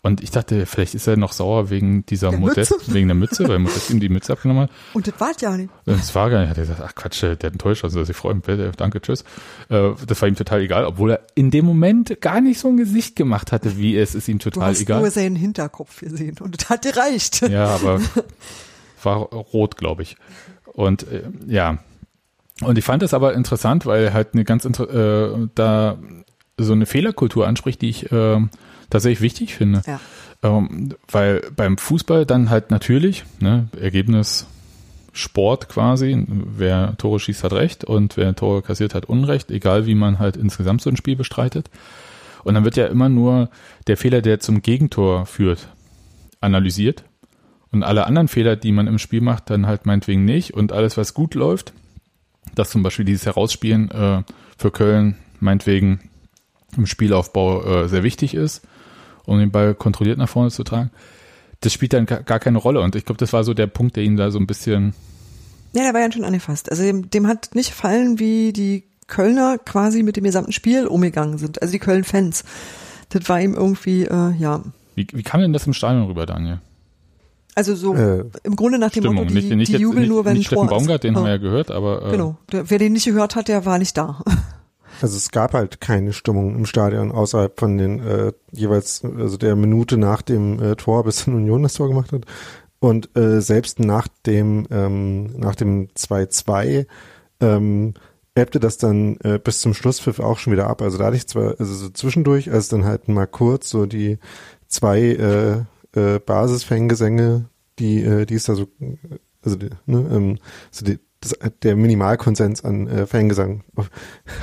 Und 0.05 0.21
ich 0.21 0.33
dachte, 0.33 0.67
vielleicht 0.67 0.97
ist 0.97 1.07
er 1.07 1.17
noch 1.17 1.33
sauer 1.33 1.71
wegen 1.71 2.05
dieser 2.07 2.31
Der 2.31 2.39
Modest, 2.41 2.73
Mütze. 2.73 2.93
wegen 2.93 3.07
der 3.07 3.15
Mütze, 3.15 3.47
weil 3.49 3.61
Modest 3.61 3.89
ihm 3.91 4.01
die 4.01 4.09
Mütze 4.09 4.33
abgenommen 4.33 4.65
hat. 4.65 4.71
Und 4.95 5.07
das 5.07 5.15
war 5.21 5.31
ja 5.41 5.57
nicht. 5.57 5.71
Und 5.87 5.95
es 5.95 6.13
war 6.17 6.29
gar 6.29 6.41
nicht, 6.41 6.51
hat 6.51 6.59
er 6.59 6.63
gesagt, 6.65 6.81
ach 6.85 6.95
Quatsch, 6.97 7.23
der 7.23 7.31
hat 7.31 7.45
enttäuscht, 7.45 7.85
also 7.85 8.03
ich 8.03 8.17
freue 8.17 8.35
mich, 8.35 8.43
danke, 8.77 9.01
tschüss. 9.01 9.23
Äh, 9.69 9.91
das 10.05 10.21
war 10.21 10.29
ihm 10.29 10.35
total 10.35 10.61
egal, 10.63 10.87
obwohl 10.87 11.13
er 11.13 11.21
in 11.37 11.53
dem 11.53 11.65
Moment 11.67 12.21
gar 12.21 12.41
nicht 12.41 12.59
so 12.59 12.67
ein 12.69 12.77
Gesicht 12.77 13.15
gemacht 13.15 13.53
hatte, 13.53 13.77
wie 13.77 13.97
es 13.97 14.17
ist 14.17 14.27
ihm 14.27 14.39
Du 14.39 14.51
total 14.51 14.71
hast 14.71 14.81
egal. 14.81 15.01
nur 15.03 15.11
seinen 15.11 15.37
Hinterkopf 15.37 16.01
gesehen 16.01 16.37
und 16.41 16.61
das 16.61 16.69
hat 16.69 16.83
gereicht. 16.83 17.43
Ja, 17.49 17.67
aber 17.67 18.01
war 19.05 19.17
rot, 19.19 19.77
glaube 19.77 20.03
ich. 20.03 20.17
Und 20.65 21.05
äh, 21.13 21.23
ja, 21.47 21.79
und 22.63 22.77
ich 22.77 22.85
fand 22.85 23.03
das 23.03 23.15
aber 23.15 23.35
interessant, 23.35 23.87
weil 23.87 24.05
er 24.07 24.13
halt 24.15 24.31
eine 24.35 24.45
ganz 24.45 24.65
äh, 24.65 25.49
da 25.55 25.97
so 26.59 26.73
eine 26.73 26.87
Fehlerkultur 26.87 27.47
anspricht, 27.47 27.83
die 27.83 27.89
ich 27.89 28.11
äh, 28.11 28.41
tatsächlich 28.93 29.23
wichtig 29.23 29.55
finde. 29.55 29.83
Ja. 29.87 30.01
Ähm, 30.43 30.95
weil 31.11 31.43
beim 31.57 31.79
Fußball 31.79 32.27
dann 32.27 32.51
halt 32.51 32.71
natürlich, 32.71 33.25
ne, 33.41 33.69
Ergebnis 33.81 34.47
Sport 35.13 35.69
quasi, 35.69 36.25
wer 36.27 36.97
Tore 36.97 37.21
schießt, 37.21 37.45
hat 37.45 37.53
Recht 37.53 37.85
und 37.85 38.17
wer 38.17 38.35
Tore 38.35 38.63
kassiert, 38.63 38.95
hat 38.95 39.07
Unrecht, 39.07 39.51
egal 39.51 39.87
wie 39.87 39.95
man 39.95 40.19
halt 40.19 40.37
insgesamt 40.37 40.81
so 40.81 40.91
ein 40.91 40.97
Spiel 40.97 41.17
bestreitet. 41.17 41.71
Und 42.45 42.55
dann 42.55 42.65
wird 42.65 42.77
ja 42.77 42.87
immer 42.87 43.09
nur 43.09 43.51
der 43.87 43.97
Fehler, 43.97 44.23
der 44.23 44.41
zum 44.41 44.63
Gegentor 44.63 45.27
führt, 45.27 45.69
analysiert. 46.41 47.05
Und 47.71 47.83
alle 47.83 48.07
anderen 48.07 48.29
Fehler, 48.29 48.57
die 48.57 48.73
man 48.73 48.87
im 48.87 48.99
Spiel 48.99 49.21
macht, 49.21 49.51
dann 49.51 49.67
halt 49.67 49.87
meinetwegen 49.87 50.25
nicht. 50.25 50.55
Und 50.55 50.73
alles, 50.73 50.97
was 50.97 51.15
gut 51.15 51.35
läuft, 51.35 51.73
dass 52.55 52.71
zum 52.71 52.83
Beispiel 52.83 53.05
dieses 53.05 53.27
Herausspielen 53.27 53.91
äh, 53.91 54.23
für 54.59 54.71
Köln 54.71 55.17
meinetwegen 55.41 56.01
im 56.77 56.87
Spielaufbau 56.87 57.65
äh, 57.85 57.89
sehr 57.89 58.03
wichtig 58.03 58.35
ist, 58.35 58.67
um 59.27 59.39
den 59.39 59.51
Ball 59.51 59.75
kontrolliert 59.75 60.19
nach 60.19 60.29
vorne 60.29 60.51
zu 60.51 60.65
tragen. 60.65 60.91
Das 61.61 61.73
spielt 61.73 61.93
dann 61.93 62.07
gar 62.07 62.41
keine 62.41 62.59
Rolle. 62.59 62.81
Und 62.81 62.97
ich 62.97 63.05
glaube, 63.05 63.19
das 63.19 63.33
war 63.33 63.45
so 63.45 63.55
der 63.55 63.69
Punkt, 63.69 63.97
der 63.97 64.03
ihn 64.05 64.17
da 64.17 64.31
so 64.31 64.39
ein 64.39 64.47
bisschen 64.47 64.95
Ja, 65.75 65.83
der 65.85 65.95
war 65.95 66.01
ja 66.01 66.11
schon 66.11 66.25
angefasst. 66.25 66.71
Also 66.71 66.83
dem, 66.83 67.09
dem 67.11 67.27
hat 67.29 67.55
nicht 67.55 67.71
gefallen, 67.71 68.19
wie 68.19 68.53
die 68.53 68.85
Kölner 69.07 69.59
quasi 69.59 70.03
mit 70.03 70.17
dem 70.17 70.25
gesamten 70.25 70.53
Spiel 70.53 70.87
umgegangen 70.87 71.39
sind. 71.39 71.63
Also 71.63 71.73
die 71.73 71.79
Köln-Fans. 71.79 72.45
Das 73.11 73.29
war 73.29 73.41
ihm 73.41 73.55
irgendwie, 73.55 74.05
äh, 74.05 74.33
ja. 74.39 74.63
Wie, 74.95 75.07
wie 75.13 75.23
kam 75.23 75.41
denn 75.41 75.53
das 75.53 75.67
im 75.67 75.73
Stadion 75.73 76.07
rüber, 76.07 76.27
Daniel? 76.27 76.61
Also 77.55 77.75
so 77.75 77.95
Äh, 77.95 78.25
im 78.45 78.57
Grunde 78.57 78.79
nach 78.79 78.91
dem 78.91 79.03
Stimmung. 79.03 79.15
Motto, 79.17 79.29
die, 79.29 79.35
nicht 79.35 79.55
nicht, 79.55 79.69
die 79.69 79.73
jetzt, 79.73 79.83
jubeln 79.83 80.01
nicht, 80.03 80.09
nur, 80.09 80.25
wenn 80.25 80.39
nicht 80.39 80.47
Steffen 80.47 80.67
Baumgart, 80.69 81.05
den 81.05 81.13
ist. 81.13 81.19
haben 81.19 81.25
wir 81.27 81.31
Ja, 81.33 81.37
ja 81.37 81.43
gehört, 81.43 81.71
aber 81.71 82.07
äh, 82.07 82.11
Genau. 82.13 82.39
Der, 82.51 82.71
wer 82.71 82.79
den 82.79 82.95
nicht 82.95 83.05
gehört 83.05 83.37
hat, 83.37 83.49
der 83.49 83.67
war 83.67 83.79
nicht 83.79 83.97
da. 83.97 84.23
Also 85.01 85.17
es 85.17 85.31
gab 85.31 85.55
halt 85.55 85.81
keine 85.81 86.13
Stimmung 86.13 86.55
im 86.55 86.67
Stadion 86.67 87.13
außerhalb 87.13 87.59
von 87.59 87.79
den 87.79 88.01
äh, 88.01 88.33
jeweils, 88.53 89.03
also 89.05 89.37
der 89.37 89.57
Minute 89.57 89.97
nach 89.97 90.23
dem 90.23 90.61
äh, 90.63 90.77
Tor, 90.77 91.05
bis 91.05 91.25
dann 91.25 91.35
Union 91.37 91.63
das 91.63 91.75
Tor 91.75 91.89
gemacht 91.89 92.13
hat. 92.13 92.25
Und 92.79 93.17
äh, 93.17 93.41
selbst 93.41 93.79
nach 93.79 94.09
dem 94.27 94.67
ähm, 94.71 95.39
nach 95.39 95.55
dem 95.55 95.89
2-2 95.89 96.87
ähm, 97.41 97.95
ebbte 98.35 98.61
das 98.61 98.79
dann 98.79 99.17
äh, 99.23 99.39
bis 99.39 99.61
zum 99.61 99.75
Schlusspfiff 99.75 100.19
auch 100.21 100.39
schon 100.39 100.53
wieder 100.53 100.69
ab. 100.69 100.83
Also 100.83 100.99
da 100.99 101.07
hatte 101.07 101.17
ich 101.17 101.29
zwar, 101.29 101.55
also 101.59 101.75
so 101.75 101.89
zwischendurch, 101.91 102.51
als 102.51 102.69
dann 102.69 102.85
halt 102.85 103.09
mal 103.09 103.27
kurz 103.27 103.71
so 103.71 103.87
die 103.87 104.19
zwei 104.69 105.01
äh, 105.01 105.99
äh, 105.99 106.19
Basisfangesänge, 106.19 107.47
die, 107.79 108.03
äh, 108.03 108.27
die 108.27 108.35
ist 108.35 108.49
da 108.49 108.55
so, 108.55 108.69
also 109.43 109.57
die, 109.57 109.71
ne, 109.87 110.09
ähm, 110.11 110.39
so 110.71 110.85
die, 110.85 110.99
das, 111.23 111.39
der 111.63 111.77
Minimalkonsens 111.77 112.65
an 112.65 112.87
äh, 112.87 113.07
Fangesang 113.07 113.65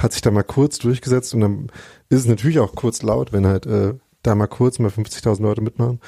hat 0.02 0.14
sich 0.14 0.22
da 0.22 0.32
mal 0.32 0.44
kurz 0.44 0.80
durchgesetzt 0.80 1.34
und 1.34 1.42
dann 1.42 1.68
ist 2.10 2.22
es 2.22 2.26
natürlich 2.26 2.60
auch 2.60 2.74
kurz 2.74 3.02
laut, 3.04 3.32
wenn 3.32 3.46
halt 3.46 3.66
äh, 3.68 3.94
da 4.24 4.36
mal 4.36 4.48
kurz 4.48 4.80
mal 4.80 4.90
50.000 4.90 5.42
Leute 5.42 5.62
mitmachen. 5.62 6.00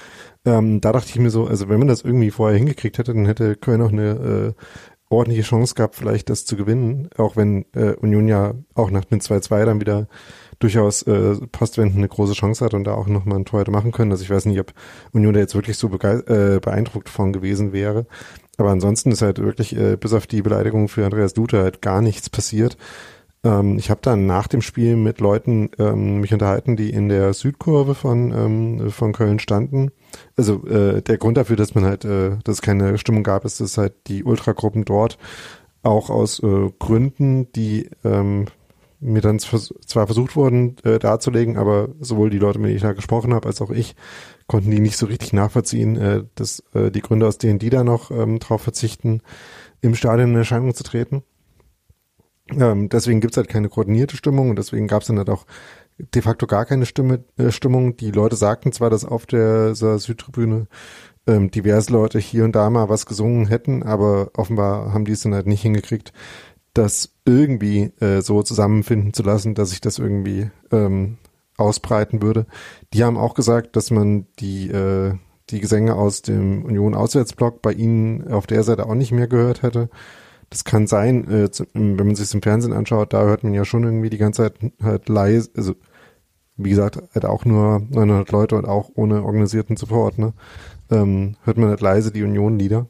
Ähm, 0.45 0.81
da 0.81 0.91
dachte 0.91 1.09
ich 1.09 1.19
mir 1.19 1.29
so, 1.29 1.45
also 1.45 1.69
wenn 1.69 1.79
man 1.79 1.87
das 1.87 2.01
irgendwie 2.01 2.31
vorher 2.31 2.57
hingekriegt 2.57 2.97
hätte, 2.97 3.13
dann 3.13 3.25
hätte 3.25 3.55
Köln 3.55 3.81
auch 3.81 3.91
eine 3.91 4.55
äh, 4.57 4.63
ordentliche 5.09 5.43
Chance 5.43 5.75
gehabt, 5.75 5.95
vielleicht 5.95 6.29
das 6.29 6.45
zu 6.45 6.55
gewinnen, 6.55 7.09
auch 7.17 7.35
wenn 7.35 7.65
äh, 7.73 7.93
Union 7.95 8.27
ja 8.27 8.53
auch 8.73 8.89
nach 8.91 9.03
einem 9.09 9.19
2-2 9.19 9.65
dann 9.65 9.81
wieder 9.81 10.07
durchaus 10.59 11.01
äh, 11.03 11.35
postwendend 11.51 11.97
eine 11.97 12.07
große 12.07 12.33
Chance 12.33 12.63
hat 12.63 12.73
und 12.73 12.85
da 12.85 12.93
auch 12.93 13.07
nochmal 13.07 13.39
ein 13.39 13.45
Tor 13.45 13.61
hätte 13.61 13.71
machen 13.71 13.91
können. 13.91 14.11
Also 14.11 14.23
ich 14.23 14.29
weiß 14.29 14.45
nicht, 14.45 14.59
ob 14.59 14.73
Union 15.11 15.33
da 15.33 15.39
jetzt 15.39 15.55
wirklich 15.55 15.77
so 15.77 15.87
äh, 15.87 16.59
beeindruckt 16.59 17.09
von 17.09 17.33
gewesen 17.33 17.73
wäre. 17.73 18.05
Aber 18.61 18.69
ansonsten 18.69 19.11
ist 19.11 19.23
halt 19.23 19.39
wirklich 19.39 19.75
äh, 19.75 19.97
bis 19.97 20.13
auf 20.13 20.27
die 20.27 20.43
Beleidigung 20.43 20.87
für 20.87 21.03
Andreas 21.03 21.33
Dute 21.33 21.63
halt 21.63 21.81
gar 21.81 21.99
nichts 21.99 22.29
passiert. 22.29 22.77
Ähm, 23.43 23.79
ich 23.79 23.89
habe 23.89 24.01
dann 24.03 24.27
nach 24.27 24.47
dem 24.47 24.61
Spiel 24.61 24.95
mit 24.97 25.19
Leuten 25.19 25.71
ähm, 25.79 26.19
mich 26.19 26.31
unterhalten, 26.31 26.75
die 26.75 26.91
in 26.91 27.09
der 27.09 27.33
Südkurve 27.33 27.95
von, 27.95 28.31
ähm, 28.31 28.91
von 28.91 29.13
Köln 29.13 29.39
standen. 29.39 29.89
Also 30.37 30.63
äh, 30.67 31.01
der 31.01 31.17
Grund 31.17 31.37
dafür, 31.37 31.55
dass 31.55 31.73
man 31.73 31.85
halt, 31.85 32.05
äh, 32.05 32.37
dass 32.43 32.57
es 32.57 32.61
keine 32.61 32.99
Stimmung 32.99 33.23
gab, 33.23 33.45
ist, 33.45 33.59
dass 33.61 33.79
halt 33.79 33.93
die 34.05 34.23
Ultragruppen 34.23 34.85
dort 34.85 35.17
auch 35.81 36.11
aus 36.11 36.37
äh, 36.43 36.69
Gründen, 36.77 37.51
die 37.53 37.89
ähm, 38.03 38.45
mir 38.99 39.21
dann 39.21 39.39
zwar 39.39 40.05
versucht 40.05 40.35
wurden 40.35 40.75
äh, 40.83 40.99
darzulegen, 40.99 41.57
aber 41.57 41.89
sowohl 41.99 42.29
die 42.29 42.37
Leute, 42.37 42.59
mit 42.59 42.67
denen 42.67 42.75
ich 42.75 42.83
da 42.83 42.93
gesprochen 42.93 43.33
habe, 43.33 43.47
als 43.47 43.59
auch 43.59 43.71
ich, 43.71 43.95
konnten 44.51 44.69
die 44.69 44.81
nicht 44.81 44.97
so 44.97 45.05
richtig 45.05 45.31
nachvollziehen, 45.31 45.95
äh, 45.95 46.23
dass 46.35 46.61
äh, 46.73 46.91
die 46.91 46.99
Gründe, 46.99 47.25
aus 47.25 47.37
denen 47.37 47.57
die 47.57 47.69
da 47.69 47.85
noch 47.85 48.11
ähm, 48.11 48.37
drauf 48.39 48.61
verzichten, 48.61 49.21
im 49.79 49.95
Stadion 49.95 50.31
in 50.31 50.35
Erscheinung 50.35 50.73
zu 50.75 50.83
treten. 50.83 51.23
Ähm, 52.49 52.89
deswegen 52.89 53.21
gibt's 53.21 53.37
halt 53.37 53.47
keine 53.47 53.69
koordinierte 53.69 54.17
Stimmung 54.17 54.49
und 54.49 54.57
deswegen 54.57 54.89
gab's 54.89 55.07
dann 55.07 55.17
halt 55.17 55.29
auch 55.29 55.45
de 55.97 56.21
facto 56.21 56.47
gar 56.47 56.65
keine 56.65 56.85
Stimme, 56.85 57.23
äh, 57.37 57.49
Stimmung. 57.51 57.95
Die 57.95 58.11
Leute 58.11 58.35
sagten 58.35 58.73
zwar, 58.73 58.89
dass 58.89 59.05
auf 59.05 59.25
der 59.25 59.73
Südtribüne 59.73 60.67
ähm, 61.27 61.49
diverse 61.49 61.93
Leute 61.93 62.19
hier 62.19 62.43
und 62.43 62.53
da 62.53 62.69
mal 62.69 62.89
was 62.89 63.05
gesungen 63.05 63.47
hätten, 63.47 63.83
aber 63.83 64.31
offenbar 64.35 64.93
haben 64.93 65.05
die 65.05 65.13
es 65.13 65.21
dann 65.21 65.33
halt 65.33 65.47
nicht 65.47 65.61
hingekriegt, 65.61 66.11
das 66.73 67.13
irgendwie 67.23 67.93
äh, 68.01 68.21
so 68.21 68.43
zusammenfinden 68.43 69.13
zu 69.13 69.23
lassen, 69.23 69.55
dass 69.55 69.69
sich 69.69 69.79
das 69.79 69.97
irgendwie 69.97 70.51
ähm, 70.73 71.19
ausbreiten 71.57 72.21
würde. 72.21 72.45
Die 72.93 73.03
haben 73.03 73.17
auch 73.17 73.33
gesagt, 73.33 73.75
dass 73.75 73.91
man 73.91 74.27
die, 74.39 74.69
äh, 74.69 75.13
die 75.49 75.59
Gesänge 75.59 75.95
aus 75.95 76.21
dem 76.21 76.63
Union 76.65 76.95
Auswärtsblock 76.95 77.61
bei 77.61 77.73
ihnen 77.73 78.27
auf 78.31 78.47
der 78.47 78.63
Seite 78.63 78.85
auch 78.85 78.95
nicht 78.95 79.11
mehr 79.11 79.27
gehört 79.27 79.61
hätte. 79.61 79.89
Das 80.49 80.63
kann 80.63 80.87
sein, 80.87 81.29
äh, 81.29 81.49
wenn 81.73 81.95
man 81.95 82.15
sich 82.15 82.33
im 82.33 82.41
Fernsehen 82.41 82.73
anschaut, 82.73 83.13
da 83.13 83.23
hört 83.23 83.43
man 83.43 83.53
ja 83.53 83.65
schon 83.65 83.83
irgendwie 83.83 84.09
die 84.09 84.17
ganze 84.17 84.43
Zeit 84.43 84.71
halt 84.81 85.07
leise, 85.09 85.49
also 85.55 85.75
wie 86.57 86.69
gesagt, 86.69 87.01
halt 87.13 87.25
auch 87.25 87.45
nur 87.45 87.81
900 87.89 88.31
Leute 88.31 88.55
und 88.55 88.65
auch 88.65 88.89
ohne 88.95 89.23
organisierten 89.23 89.77
Support, 89.77 90.17
ne? 90.17 90.33
Ähm, 90.91 91.37
hört 91.43 91.57
man 91.57 91.69
halt 91.69 91.81
leise 91.81 92.11
die 92.11 92.23
Union-Lieder. 92.23 92.87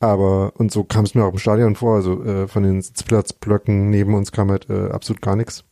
Aber, 0.00 0.52
und 0.56 0.72
so 0.72 0.84
kam 0.84 1.04
es 1.04 1.14
mir 1.14 1.24
auch 1.24 1.32
im 1.32 1.38
Stadion 1.38 1.76
vor, 1.76 1.96
also 1.96 2.22
äh, 2.24 2.48
von 2.48 2.64
den 2.64 2.82
Sitzplatzblöcken 2.82 3.88
neben 3.88 4.14
uns 4.14 4.32
kam 4.32 4.50
halt 4.50 4.68
äh, 4.68 4.88
absolut 4.90 5.22
gar 5.22 5.36
nichts. 5.36 5.64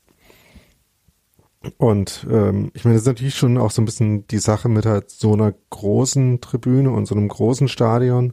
Und 1.76 2.26
ähm, 2.30 2.70
ich 2.72 2.84
meine, 2.84 2.94
das 2.94 3.02
ist 3.02 3.08
natürlich 3.08 3.34
schon 3.34 3.58
auch 3.58 3.70
so 3.70 3.82
ein 3.82 3.84
bisschen 3.84 4.26
die 4.28 4.38
Sache 4.38 4.68
mit 4.68 4.86
halt 4.86 5.10
so 5.10 5.34
einer 5.34 5.52
großen 5.70 6.40
Tribüne 6.40 6.90
und 6.90 7.06
so 7.06 7.14
einem 7.14 7.28
großen 7.28 7.68
Stadion. 7.68 8.32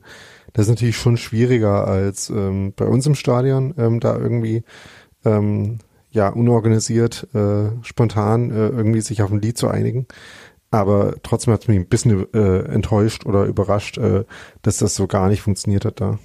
Das 0.54 0.66
ist 0.66 0.70
natürlich 0.70 0.98
schon 0.98 1.18
schwieriger 1.18 1.86
als 1.86 2.30
ähm, 2.30 2.74
bei 2.76 2.86
uns 2.86 3.06
im 3.06 3.16
Stadion, 3.16 3.74
ähm, 3.78 4.00
da 4.00 4.18
irgendwie 4.18 4.64
ähm, 5.26 5.80
ja 6.10 6.30
unorganisiert, 6.30 7.28
äh, 7.34 7.70
spontan 7.82 8.50
äh, 8.50 8.70
irgendwie 8.70 9.02
sich 9.02 9.22
auf 9.22 9.32
ein 9.32 9.42
Lied 9.42 9.58
zu 9.58 9.68
einigen. 9.68 10.08
Aber 10.72 11.16
trotzdem 11.22 11.54
hat 11.54 11.62
es 11.62 11.68
mich 11.68 11.78
ein 11.78 11.88
bisschen 11.88 12.34
äh, 12.34 12.60
enttäuscht 12.60 13.26
oder 13.26 13.44
überrascht, 13.44 13.98
äh, 13.98 14.24
dass 14.62 14.78
das 14.78 14.96
so 14.96 15.08
gar 15.08 15.28
nicht 15.28 15.42
funktioniert 15.42 15.84
hat 15.84 16.00
da. 16.00 16.20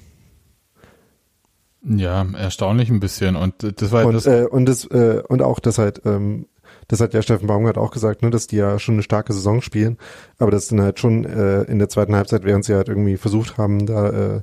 Ja, 1.84 2.24
erstaunlich 2.34 2.90
ein 2.90 3.00
bisschen. 3.00 3.34
Und 3.36 3.62
äh, 3.64 3.72
das 3.72 3.90
war 3.90 4.06
und, 4.06 4.14
das 4.14 4.26
äh, 4.26 4.46
und 4.48 4.66
das 4.66 4.84
äh, 4.84 5.22
und 5.28 5.42
auch, 5.42 5.58
dass 5.58 5.78
halt, 5.78 6.02
ähm, 6.04 6.46
das 6.88 7.00
hat 7.00 7.14
ja 7.14 7.22
Steffen 7.22 7.46
Baumgart 7.46 7.78
auch 7.78 7.90
gesagt, 7.90 8.22
ne, 8.22 8.30
dass 8.30 8.46
die 8.46 8.56
ja 8.56 8.78
schon 8.78 8.96
eine 8.96 9.02
starke 9.02 9.32
Saison 9.32 9.62
spielen, 9.62 9.98
aber 10.38 10.50
das 10.50 10.68
dann 10.68 10.80
halt 10.80 10.98
schon 10.98 11.24
äh, 11.24 11.62
in 11.62 11.78
der 11.78 11.88
zweiten 11.88 12.14
Halbzeit, 12.14 12.44
während 12.44 12.64
sie 12.64 12.74
halt 12.74 12.88
irgendwie 12.88 13.16
versucht 13.16 13.58
haben, 13.58 13.86
da 13.86 14.36
äh, 14.36 14.42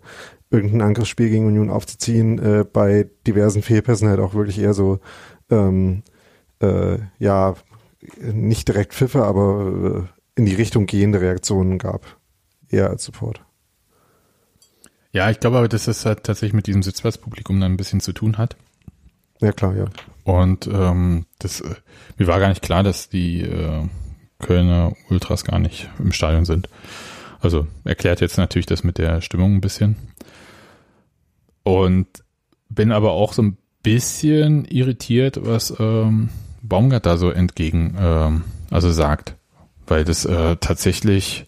irgendein 0.50 0.82
Angriffsspiel 0.82 1.30
gegen 1.30 1.48
Union 1.48 1.70
aufzuziehen, 1.70 2.40
äh, 2.40 2.64
bei 2.64 3.10
diversen 3.28 3.62
Fehlpässen 3.62 4.10
halt 4.10 4.20
auch 4.20 4.34
wirklich 4.34 4.60
eher 4.60 4.74
so 4.74 5.00
ähm, 5.50 6.04
äh, 6.62 6.98
ja 7.20 7.56
nicht 8.22 8.68
direkt 8.68 8.94
Pfiffe, 8.94 9.24
aber 9.26 10.08
äh, 10.08 10.40
in 10.40 10.46
die 10.46 10.56
Richtung 10.56 10.86
gehende 10.86 11.22
Reaktionen 11.22 11.78
gab. 11.78 12.18
Eher 12.70 12.90
als 12.90 13.04
Support. 13.04 13.42
Ja, 15.12 15.30
ich 15.32 15.40
glaube 15.40 15.58
aber, 15.58 15.68
dass 15.68 15.86
das 15.86 16.06
halt 16.06 16.24
tatsächlich 16.24 16.54
mit 16.54 16.68
diesem 16.68 16.84
Sitzplatzpublikum 16.84 17.60
dann 17.60 17.74
ein 17.74 17.78
bisschen 17.78 18.00
zu 18.00 18.14
tun 18.14 18.38
hat. 18.38 18.56
Ja, 19.42 19.52
klar, 19.52 19.76
ja. 19.76 19.86
Und 20.30 20.68
ähm, 20.72 21.26
das, 21.40 21.60
äh, 21.60 21.74
mir 22.20 22.28
war 22.28 22.40
gar 22.40 22.50
nicht 22.50 22.62
klar, 22.62 22.84
dass 22.84 23.10
die 23.10 23.42
äh, 23.42 23.88
Kölner 24.38 24.94
Ultras 25.10 25.44
gar 25.44 25.58
nicht 25.58 25.90
im 25.98 26.12
Stadion 26.12 26.46
sind. 26.46 26.70
Also 27.42 27.66
erklärt 27.84 28.22
jetzt 28.22 28.38
natürlich 28.38 28.68
das 28.68 28.84
mit 28.84 29.00
der 29.00 29.22
Stimmung 29.22 29.56
ein 29.56 29.62
bisschen. 29.62 29.96
Und 31.64 32.06
bin 32.70 32.92
aber 32.92 33.14
auch 33.14 33.34
so 33.34 33.42
ein 33.42 33.58
bisschen 33.82 34.66
irritiert, 34.66 35.40
was 35.44 35.74
ähm, 35.80 36.30
Baumgart 36.62 37.08
da 37.08 37.18
so 37.18 37.32
entgegen, 37.32 37.98
ähm, 38.00 38.44
also 38.70 38.92
sagt. 38.92 39.34
Weil 39.88 40.04
das 40.04 40.26
äh, 40.26 40.58
tatsächlich, 40.58 41.48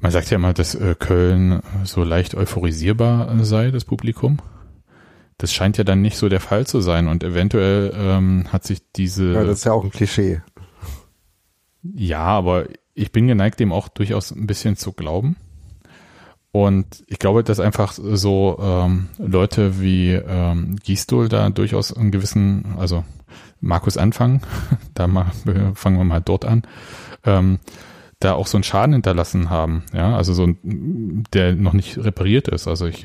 man 0.00 0.10
sagt 0.10 0.30
ja 0.30 0.36
immer, 0.36 0.54
dass 0.54 0.74
äh, 0.74 0.94
Köln 0.98 1.60
so 1.84 2.02
leicht 2.02 2.34
euphorisierbar 2.34 3.44
sei, 3.44 3.70
das 3.70 3.84
Publikum. 3.84 4.38
Das 5.38 5.52
scheint 5.52 5.78
ja 5.78 5.84
dann 5.84 6.00
nicht 6.00 6.16
so 6.16 6.28
der 6.28 6.40
Fall 6.40 6.66
zu 6.66 6.80
sein 6.80 7.08
und 7.08 7.24
eventuell 7.24 7.92
ähm, 7.96 8.46
hat 8.52 8.64
sich 8.64 8.82
diese. 8.92 9.32
Ja, 9.32 9.44
das 9.44 9.58
ist 9.58 9.64
ja 9.64 9.72
auch 9.72 9.84
ein 9.84 9.90
Klischee. 9.90 10.42
Ja, 11.82 12.24
aber 12.24 12.66
ich 12.94 13.12
bin 13.12 13.26
geneigt, 13.26 13.60
dem 13.60 13.72
auch 13.72 13.88
durchaus 13.88 14.30
ein 14.30 14.46
bisschen 14.46 14.76
zu 14.76 14.92
glauben. 14.92 15.36
Und 16.52 17.02
ich 17.08 17.18
glaube, 17.18 17.42
dass 17.42 17.58
einfach 17.58 17.92
so 17.92 18.56
ähm, 18.62 19.08
Leute 19.18 19.80
wie 19.80 20.12
ähm, 20.12 20.76
Gisdol 20.76 21.28
da 21.28 21.50
durchaus 21.50 21.92
einen 21.92 22.12
gewissen, 22.12 22.76
also 22.78 23.02
Markus 23.60 23.96
anfangen, 23.96 24.40
da 24.94 25.08
mal, 25.08 25.32
fangen 25.74 25.98
wir 25.98 26.04
mal 26.04 26.20
dort 26.20 26.44
an, 26.44 26.62
ähm, 27.24 27.58
da 28.20 28.34
auch 28.34 28.46
so 28.46 28.56
einen 28.56 28.62
Schaden 28.62 28.92
hinterlassen 28.92 29.50
haben, 29.50 29.82
ja, 29.92 30.16
also 30.16 30.32
so 30.32 30.44
ein, 30.46 31.24
der 31.32 31.56
noch 31.56 31.72
nicht 31.72 31.98
repariert 31.98 32.46
ist. 32.46 32.68
Also 32.68 32.86
ich 32.86 33.04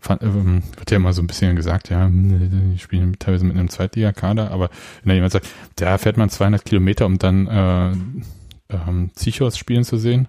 fand, 0.00 0.22
ähm, 0.22 0.62
wird 0.76 0.90
ja 0.90 0.96
immer 0.96 1.12
so 1.12 1.22
ein 1.22 1.26
bisschen 1.26 1.56
gesagt, 1.56 1.90
ja, 1.90 2.08
die 2.10 2.78
spielen 2.78 3.18
teilweise 3.18 3.44
mit 3.44 3.56
einem 3.56 3.68
Zweitligakader, 3.68 4.50
aber 4.50 4.70
wenn 5.02 5.10
da 5.10 5.14
jemand 5.14 5.32
sagt, 5.32 5.48
da 5.76 5.98
fährt 5.98 6.16
man 6.16 6.30
200 6.30 6.64
Kilometer, 6.64 7.06
um 7.06 7.18
dann 7.18 7.46
äh, 7.46 8.74
ähm, 8.74 9.10
Zichos 9.14 9.56
spielen 9.56 9.84
zu 9.84 9.96
sehen, 9.96 10.28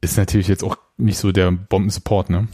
ist 0.00 0.16
natürlich 0.16 0.48
jetzt 0.48 0.62
auch 0.62 0.76
nicht 0.96 1.18
so 1.18 1.32
der 1.32 1.50
Bombensupport, 1.50 2.30
ne? 2.30 2.48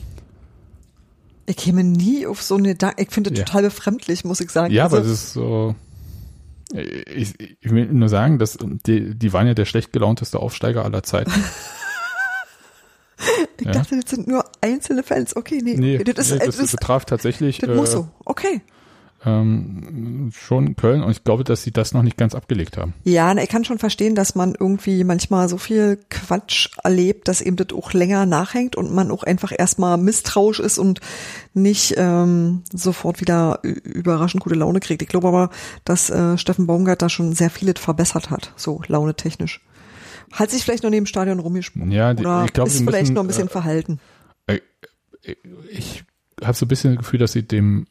Ich 1.47 1.57
käme 1.57 1.83
nie 1.83 2.27
auf 2.27 2.41
so 2.41 2.57
eine, 2.57 2.77
da 2.77 2.93
ich 2.97 3.11
finde 3.11 3.31
das 3.31 3.41
ja. 3.41 3.45
total 3.45 3.63
befremdlich, 3.65 4.25
muss 4.25 4.41
ich 4.41 4.51
sagen. 4.51 4.73
Ja, 4.73 4.85
also, 4.85 4.97
aber 4.99 5.07
es 5.07 5.13
ist 5.13 5.33
so, 5.33 5.75
ich, 6.73 7.35
ich, 7.39 7.71
will 7.71 7.87
nur 7.87 8.09
sagen, 8.09 8.39
dass 8.39 8.57
die, 8.87 9.15
die 9.15 9.33
waren 9.33 9.47
ja 9.47 9.55
der 9.55 9.65
schlecht 9.65 9.93
gelaunteste 9.93 10.39
Aufsteiger 10.39 10.85
aller 10.85 11.03
Zeiten. 11.03 11.33
ich 13.59 13.67
ja. 13.67 13.73
dachte, 13.73 14.01
das 14.01 14.11
sind 14.11 14.27
nur 14.27 14.45
einzelne 14.61 15.03
Fans. 15.03 15.37
Okay, 15.37 15.61
nee. 15.63 15.77
Nee, 15.77 15.99
das, 16.05 16.31
nee, 16.31 16.39
das, 16.39 16.57
das 16.57 16.73
betraf 16.73 17.05
tatsächlich. 17.05 17.59
Das 17.59 17.71
äh, 17.71 17.75
muss 17.75 17.93
so. 17.93 18.09
Okay 18.25 18.63
ähm, 19.25 20.31
schon 20.35 20.77
Köln 20.77 21.03
und 21.03 21.11
ich 21.11 21.25
glaube, 21.25 21.45
dass 21.45 21.63
sie 21.63 21.71
das 21.71 21.93
noch 21.93 22.03
nicht 22.03 22.17
ganz 22.17 22.35
abgelegt 22.35 22.77
haben. 22.77 22.95
Ja, 23.05 23.35
ich 23.37 23.49
kann 23.49 23.65
schon 23.65 23.79
verstehen, 23.79 24.15
dass 24.15 24.35
man 24.35 24.55
irgendwie 24.59 25.05
manchmal 25.05 25.49
so 25.49 25.59
viel 25.59 25.99
Quatsch 26.11 26.71
erlebt, 26.83 27.29
dass 27.29 27.41
eben 27.41 27.57
das 27.57 27.69
auch 27.73 27.93
länger 27.93 28.27
nachhängt 28.27 28.77
und 28.77 28.93
man 28.93 29.11
auch 29.11 29.23
einfach 29.23 29.53
erstmal 29.57 29.97
misstrauisch 29.97 30.61
ist 30.61 30.79
und 30.79 31.01
nicht 31.55 31.95
ähm, 31.97 32.63
sofort 32.73 33.21
wieder 33.21 33.61
überraschend 33.63 34.43
gute 34.43 34.57
Laune 34.57 34.81
kriegt. 34.81 35.03
Ich 35.03 35.09
glaube 35.09 35.29
aber, 35.29 35.51
dass 35.85 36.11
äh, 36.11 36.37
Steffen 36.39 36.67
Baumgart 36.67 37.03
da 37.03 37.09
schon 37.09 37.33
sehr 37.33 37.51
vieles 37.51 37.79
verbessert 37.79 38.31
hat, 38.31 38.53
so 38.57 38.83
launetechnisch. 38.87 39.61
Hat 40.33 40.51
sich 40.51 40.65
vielleicht 40.65 40.83
noch 40.83 40.91
neben 40.91 41.05
dem 41.05 41.07
Stadion 41.07 41.39
rumgesprungen. 41.39 41.93
Ja, 41.93 42.15
die, 42.15 42.23
oder 42.23 42.45
ich 42.45 42.53
glaube, 42.53 42.71
ist 42.71 42.79
vielleicht 42.79 43.03
müssen, 43.03 43.15
noch 43.15 43.23
ein 43.23 43.27
bisschen 43.27 43.49
äh, 43.49 43.51
verhalten. 43.51 44.01
Äh, 44.47 44.61
ich 45.71 46.05
habe 46.43 46.55
so 46.55 46.65
ein 46.65 46.69
bisschen 46.69 46.95
das 46.95 47.05
Gefühl, 47.05 47.21
dass 47.21 47.33
sie 47.33 47.43
dem 47.43 47.87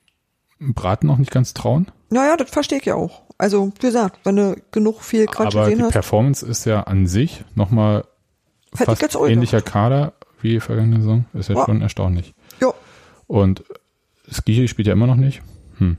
Braten 0.60 1.08
noch 1.08 1.18
nicht 1.18 1.32
ganz 1.32 1.54
trauen. 1.54 1.88
Naja, 2.10 2.36
das 2.36 2.50
verstehe 2.50 2.80
ich 2.80 2.86
ja 2.86 2.96
auch. 2.96 3.22
Also, 3.38 3.72
wie 3.76 3.88
gesagt, 3.88 4.20
wenn 4.24 4.36
du 4.36 4.56
genug 4.72 5.02
viel 5.02 5.26
Quatsch 5.26 5.56
Aber 5.56 5.66
gesehen 5.66 5.80
die 5.80 5.84
hast. 5.86 5.94
Performance 5.94 6.46
ist 6.46 6.66
ja 6.66 6.82
an 6.82 7.08
sich 7.08 7.44
nochmal 7.56 8.06
fast 8.74 9.16
ähnlicher 9.16 9.62
Kader 9.62 10.14
wie 10.42 10.60
vergangene 10.60 10.98
Saison. 10.98 11.26
Ist 11.34 11.50
ja, 11.50 11.56
ja. 11.56 11.66
schon 11.66 11.82
erstaunlich. 11.82 12.34
Ja. 12.60 12.74
Und 13.28 13.64
Ski 14.30 14.68
spielt 14.68 14.88
ja 14.88 14.94
immer 14.94 15.08
noch 15.08 15.16
nicht. 15.16 15.42
Hm. 15.78 15.98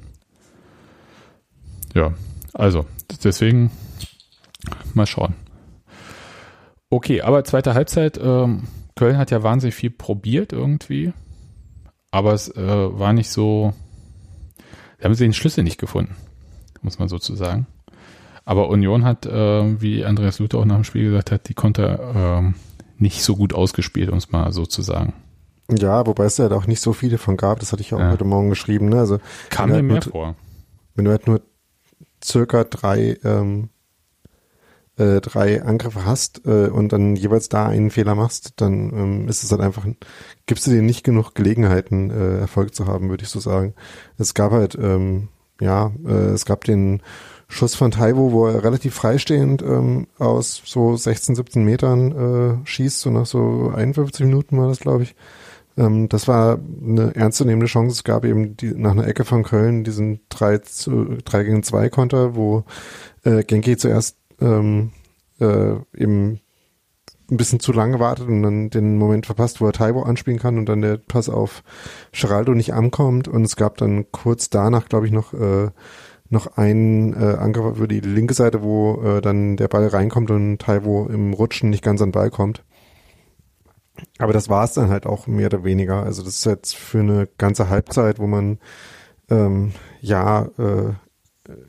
Ja, 1.95 2.13
also, 2.53 2.87
deswegen 3.25 3.71
mal 4.95 5.07
schauen. 5.07 5.35
Okay, 6.93 7.23
aber 7.23 7.43
zweite 7.45 7.73
Halbzeit, 7.73 8.21
ähm, 8.23 8.65
Köln 8.97 9.17
hat 9.17 9.31
ja 9.31 9.43
wahnsinnig 9.43 9.75
viel 9.75 9.89
probiert 9.89 10.53
irgendwie, 10.53 11.15
aber 12.11 12.35
es 12.35 12.55
äh, 12.55 12.99
war 12.99 13.15
nicht 13.15 13.31
so, 13.31 13.73
da 14.99 15.07
haben 15.07 15.15
sie 15.15 15.25
den 15.25 15.33
Schlüssel 15.33 15.65
nicht 15.65 15.81
gefunden, 15.81 16.15
muss 16.83 16.99
man 16.99 17.09
sozusagen. 17.09 17.67
Aber 18.45 18.69
Union 18.69 19.07
hat, 19.07 19.25
äh, 19.25 19.81
wie 19.81 20.05
Andreas 20.05 20.39
Luther 20.39 20.59
auch 20.59 20.67
nach 20.67 20.75
dem 20.75 20.85
Spiel 20.85 21.05
gesagt 21.05 21.31
hat, 21.31 21.49
die 21.49 21.55
Konter 21.55 22.43
äh, 22.43 22.53
nicht 22.99 23.23
so 23.23 23.37
gut 23.37 23.55
ausgespielt, 23.55 24.11
um 24.11 24.19
es 24.19 24.31
mal 24.31 24.53
so 24.53 24.67
zu 24.67 24.83
sagen. 24.83 25.15
Ja, 25.71 26.07
wobei 26.07 26.27
es 26.27 26.37
ja 26.37 26.43
halt 26.43 26.53
auch 26.53 26.67
nicht 26.67 26.83
so 26.83 26.93
viele 26.93 27.17
von 27.17 27.39
gab, 27.39 27.61
das 27.61 27.73
hatte 27.73 27.81
ich 27.81 27.95
auch 27.95 28.01
ja. 28.01 28.11
heute 28.11 28.25
Morgen 28.27 28.51
geschrieben. 28.51 28.91
Ne? 28.91 28.99
Also, 28.99 29.19
Kam 29.49 29.71
mir 29.71 29.77
halt 29.77 29.85
mehr 29.87 30.03
vor. 30.03 30.37
Wenn 30.95 31.07
du 31.07 31.11
halt 31.11 31.27
nur 31.27 31.41
circa 32.23 32.65
drei 32.65 33.17
ähm, 33.25 33.71
äh, 35.03 35.21
drei 35.21 35.63
Angriffe 35.63 36.07
hast 36.07 36.47
äh, 36.47 36.69
und 36.69 36.93
dann 36.93 37.17
jeweils 37.17 37.49
da 37.49 37.67
einen 37.67 37.91
Fehler 37.91 38.15
machst, 38.15 38.55
dann 38.57 38.93
ähm, 38.93 39.29
ist 39.29 39.43
es 39.43 39.51
halt 39.51 39.61
einfach, 39.61 39.87
gibst 40.47 40.67
du 40.67 40.71
dir 40.71 40.83
nicht 40.83 41.05
genug 41.05 41.35
Gelegenheiten, 41.35 42.11
äh, 42.11 42.39
Erfolg 42.39 42.75
zu 42.75 42.87
haben, 42.87 43.11
würde 43.11 43.25
ich 43.25 43.31
so 43.31 43.41
sagen. 43.41 43.75
Es 44.19 44.35
gab 44.35 44.53
halt, 44.53 44.77
ähm, 44.81 45.29
ja, 45.61 45.93
äh, 46.07 46.31
es 46.31 46.45
gab 46.45 46.65
den 46.65 47.03
Schuss 47.49 47.75
von 47.75 47.91
Taiwo, 47.91 48.33
wo 48.33 48.47
er 48.47 48.65
relativ 48.65 48.95
freistehend 48.95 49.61
ähm, 49.63 50.07
aus 50.19 50.63
so 50.65 50.97
16, 50.97 51.35
17 51.35 51.65
Metern 51.65 52.63
äh, 52.63 52.67
schießt, 52.67 53.01
so 53.01 53.11
nach 53.11 53.27
so 53.27 53.73
51 53.75 54.25
Minuten 54.27 54.59
war 54.59 54.69
das, 54.69 54.81
glaube 54.81 55.03
ich. 55.03 55.15
Ähm, 55.77 56.09
das 56.09 56.29
war 56.29 56.59
eine 56.59 57.15
ernstzunehmende 57.15 57.67
Chance. 57.67 57.93
Es 57.97 58.05
gab 58.05 58.25
eben 58.25 58.57
die, 58.57 58.73
nach 58.75 58.93
einer 58.93 59.07
Ecke 59.07 59.25
von 59.25 59.43
Köln 59.43 59.85
diesen 59.85 60.21
3, 60.29 60.59
zu, 60.59 61.19
3 61.25 61.45
gegen 61.45 61.63
2 61.63 61.89
Konter, 61.91 62.35
wo 62.35 62.65
äh, 63.25 63.43
Genki 63.45 63.77
zuerst 63.77 64.17
ähm, 64.43 64.93
äh, 65.41 65.77
eben 65.97 66.41
ein 67.31 67.37
bisschen 67.37 67.61
zu 67.61 67.73
lange 67.73 67.99
wartet 67.99 68.29
und 68.29 68.43
dann 68.43 68.71
den 68.71 68.99
Moment 68.99 69.27
verpasst, 69.27 69.61
wo 69.61 69.67
er 69.67 69.73
Taibo 69.73 70.03
anspielen 70.03 70.39
kann 70.39 70.59
und 70.59 70.69
dann 70.69 70.83
der 70.83 70.99
Pass 70.99 71.29
auf 71.29 71.63
Geraldo 72.13 72.53
nicht 72.53 72.75
ankommt. 72.75 73.29
Und 73.29 73.45
es 73.45 73.57
gab 73.57 73.79
dann 73.79 74.11
kurz 74.13 74.51
danach, 74.51 74.89
glaube 74.89 75.07
ich, 75.07 75.13
noch 75.13 75.33
äh, 75.33 75.71
noch 76.33 76.57
einen 76.57 77.13
äh, 77.13 77.37
Angriff 77.37 77.77
über 77.77 77.87
die 77.87 78.01
linke 78.01 78.33
Seite, 78.33 78.63
wo 78.63 79.03
äh, 79.03 79.21
dann 79.21 79.57
der 79.57 79.69
Ball 79.69 79.87
reinkommt 79.87 80.31
und 80.31 80.59
Taiwo 80.59 81.07
im 81.07 81.35
Rutschen 81.35 81.69
nicht 81.69 81.85
ganz 81.85 82.01
an 82.01 82.09
den 82.09 82.13
Ball 82.13 82.31
kommt. 82.31 82.65
Aber 84.19 84.33
das 84.33 84.49
war 84.49 84.65
es 84.65 84.73
dann 84.73 84.89
halt 84.89 85.05
auch 85.05 85.27
mehr 85.27 85.47
oder 85.47 85.63
weniger. 85.63 86.03
Also 86.03 86.23
das 86.23 86.37
ist 86.37 86.47
jetzt 86.47 86.75
für 86.75 87.01
eine 87.01 87.29
ganze 87.37 87.69
Halbzeit, 87.69 88.19
wo 88.19 88.27
man 88.27 88.59
ähm, 89.29 89.73
ja 90.01 90.47
äh, 90.59 90.95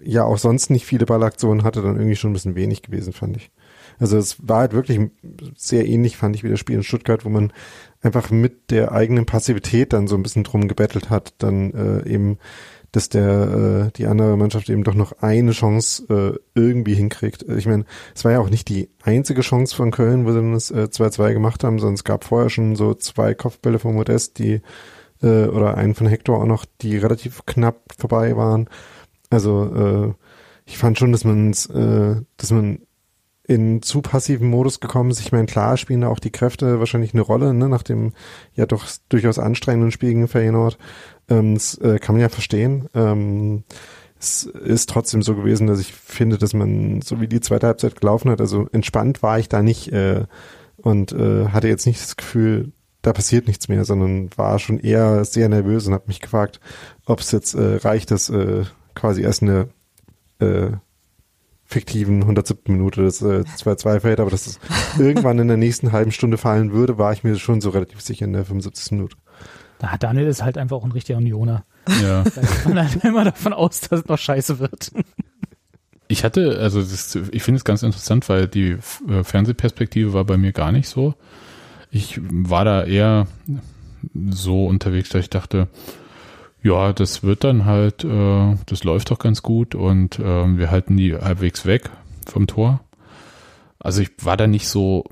ja 0.03 0.24
auch 0.24 0.38
sonst 0.38 0.69
nicht 0.69 0.86
viele 0.86 1.05
Ballaktionen 1.05 1.63
hatte, 1.63 1.82
dann 1.82 1.95
irgendwie 1.95 2.15
schon 2.15 2.32
ein 2.32 2.34
bisschen 2.34 2.55
wenig 2.55 2.82
gewesen, 2.82 3.13
fand 3.13 3.38
ich. 3.38 3.51
Also 3.99 4.17
es 4.17 4.38
war 4.47 4.59
halt 4.59 4.74
wirklich 4.74 4.99
sehr 5.55 5.86
ähnlich, 5.88 6.17
fand 6.17 6.36
ich, 6.36 6.43
wie 6.43 6.49
das 6.49 6.59
Spiel 6.59 6.76
in 6.76 6.84
Stuttgart, 6.84 7.26
wo 7.26 7.30
man 7.30 7.53
einfach 8.01 8.32
mit 8.32 8.71
der 8.71 8.91
eigenen 8.91 9.26
Passivität 9.26 9.93
dann 9.93 10.07
so 10.07 10.15
ein 10.15 10.24
bisschen 10.24 10.43
drum 10.43 10.67
gebettelt 10.67 11.09
hat, 11.09 11.34
dann 11.38 11.71
äh, 11.74 12.09
eben, 12.09 12.38
dass 12.91 13.09
der 13.09 13.88
äh, 13.88 13.91
die 13.97 14.07
andere 14.07 14.38
Mannschaft 14.38 14.69
eben 14.69 14.84
doch 14.84 14.95
noch 14.95 15.13
eine 15.21 15.51
Chance 15.51 16.05
äh, 16.09 16.59
irgendwie 16.59 16.95
hinkriegt. 16.95 17.43
Ich 17.49 17.65
meine, 17.65 17.86
es 18.15 18.26
war 18.26 18.32
ja 18.32 18.39
auch 18.39 18.49
nicht 18.49 18.69
die 18.69 18.89
einzige 19.03 19.41
Chance 19.41 19.76
von 19.76 19.91
Köln, 19.91 20.26
wo 20.26 20.32
sie 20.32 20.51
das 20.51 20.71
äh, 20.71 20.89
2-2 20.91 21.34
gemacht 21.34 21.63
haben, 21.63 21.80
sondern 21.80 21.95
es 21.95 22.03
gab 22.03 22.24
vorher 22.24 22.49
schon 22.49 22.76
so 22.76 22.93
zwei 22.93 23.34
Kopfbälle 23.34 23.80
von 23.80 23.95
Modest, 23.95 24.38
die 24.38 24.61
äh, 25.24 25.45
oder 25.47 25.78
einen 25.78 25.95
von 25.95 26.07
Hector 26.07 26.39
auch 26.39 26.45
noch, 26.45 26.65
die 26.82 26.97
relativ 26.97 27.45
knapp 27.45 27.80
vorbei 27.97 28.36
waren. 28.36 28.69
Also 29.34 30.15
äh, 30.15 30.23
ich 30.65 30.77
fand 30.77 30.97
schon, 30.97 31.11
dass 31.11 31.23
man 31.23 31.51
äh, 31.51 32.21
dass 32.38 32.51
man 32.51 32.79
in 33.45 33.81
zu 33.81 34.01
passiven 34.01 34.49
Modus 34.49 34.79
gekommen 34.79 35.11
ist. 35.11 35.19
Ich 35.19 35.34
meine, 35.34 35.47
klar 35.47 35.75
spielen 35.75 36.01
da 36.01 36.07
auch 36.07 36.19
die 36.19 36.31
Kräfte 36.31 36.79
wahrscheinlich 36.79 37.13
eine 37.13 37.21
Rolle, 37.21 37.53
ne, 37.53 37.67
nach 37.67 37.84
dem 37.84 38.13
ja 38.53 38.65
doch 38.65 38.86
durchaus 39.09 39.38
anstrengenden 39.38 39.91
Spiel 39.91 40.09
gegen 40.09 40.27
Feyenoord. 40.27 40.77
Ähm, 41.29 41.55
das 41.55 41.77
äh, 41.79 41.99
kann 41.99 42.15
man 42.15 42.21
ja 42.21 42.29
verstehen. 42.29 42.88
Ähm, 42.93 43.63
es 44.17 44.45
ist 44.45 44.89
trotzdem 44.89 45.21
so 45.21 45.36
gewesen, 45.36 45.67
dass 45.67 45.81
ich 45.81 45.93
finde, 45.93 46.38
dass 46.38 46.53
man, 46.53 47.01
so 47.01 47.19
wie 47.19 47.27
die 47.27 47.41
zweite 47.41 47.67
Halbzeit 47.67 47.99
gelaufen 47.99 48.31
hat, 48.31 48.39
also 48.39 48.67
entspannt 48.71 49.21
war 49.21 49.38
ich 49.38 49.49
da 49.49 49.61
nicht 49.61 49.91
äh, 49.91 50.23
und 50.77 51.11
äh, 51.11 51.49
hatte 51.49 51.67
jetzt 51.67 51.86
nicht 51.86 52.01
das 52.01 52.15
Gefühl, 52.15 52.71
da 53.01 53.11
passiert 53.11 53.47
nichts 53.47 53.67
mehr, 53.67 53.84
sondern 53.84 54.29
war 54.38 54.59
schon 54.59 54.79
eher 54.79 55.25
sehr 55.25 55.49
nervös 55.49 55.86
und 55.86 55.93
habe 55.93 56.05
mich 56.07 56.21
gefragt, 56.21 56.61
ob 57.05 57.19
es 57.19 57.31
jetzt 57.31 57.53
äh, 57.53 57.75
reicht, 57.75 58.11
dass 58.11 58.29
äh, 58.29 58.63
quasi 58.95 59.21
erst 59.21 59.43
eine 59.43 59.69
äh, 60.39 60.71
fiktiven 61.65 62.21
107. 62.21 62.73
Minute 62.73 63.03
das 63.03 63.21
äh, 63.21 63.43
2-2 63.57 63.99
fällt, 63.99 64.19
aber 64.19 64.29
dass 64.29 64.47
es 64.47 64.59
irgendwann 64.99 65.39
in 65.39 65.47
der 65.47 65.57
nächsten 65.57 65.91
halben 65.91 66.11
Stunde 66.11 66.37
fallen 66.37 66.71
würde, 66.71 66.97
war 66.97 67.13
ich 67.13 67.23
mir 67.23 67.37
schon 67.37 67.61
so 67.61 67.69
relativ 67.69 68.01
sicher 68.01 68.25
in 68.25 68.33
der 68.33 68.45
75. 68.45 68.91
Minute. 68.91 69.17
Na, 69.81 69.97
Daniel 69.97 70.27
ist 70.27 70.43
halt 70.43 70.57
einfach 70.57 70.77
auch 70.77 70.85
ein 70.85 70.91
richtiger 70.91 71.17
Unioner. 71.17 71.63
Ja. 72.01 72.23
Da 72.35 72.41
geht 72.41 72.65
man 72.65 72.89
halt 72.89 73.03
immer 73.03 73.25
davon 73.25 73.53
aus, 73.53 73.81
dass 73.81 74.01
es 74.01 74.05
noch 74.07 74.17
scheiße 74.17 74.59
wird. 74.59 74.91
Ich 76.07 76.23
hatte, 76.23 76.59
also 76.59 76.79
das, 76.79 77.15
ich 77.31 77.43
finde 77.43 77.57
es 77.57 77.65
ganz 77.65 77.83
interessant, 77.83 78.29
weil 78.29 78.47
die 78.47 78.77
äh, 79.09 79.23
Fernsehperspektive 79.23 80.13
war 80.13 80.25
bei 80.25 80.37
mir 80.37 80.51
gar 80.51 80.71
nicht 80.71 80.87
so. 80.87 81.15
Ich 81.89 82.19
war 82.21 82.65
da 82.65 82.83
eher 82.83 83.27
so 84.29 84.65
unterwegs, 84.65 85.09
dass 85.09 85.21
ich 85.21 85.29
dachte, 85.29 85.67
ja, 86.64 86.93
das 86.93 87.24
wird 87.24 87.43
dann 87.43 87.66
halt, 87.66 88.05
äh, 88.05 88.55
das 88.66 88.84
läuft 88.86 89.11
doch 89.11 89.20
ganz 89.20 89.43
gut 89.43 89.76
und 89.76 90.18
äh, 90.18 90.57
wir 90.57 90.72
halten 90.72 90.95
die 90.95 91.16
halbwegs 91.16 91.66
weg 91.66 91.89
vom 92.26 92.47
Tor. 92.47 92.80
Also 93.80 94.01
ich 94.01 94.11
war 94.22 94.38
da 94.38 94.47
nicht 94.47 94.70
so 94.70 95.03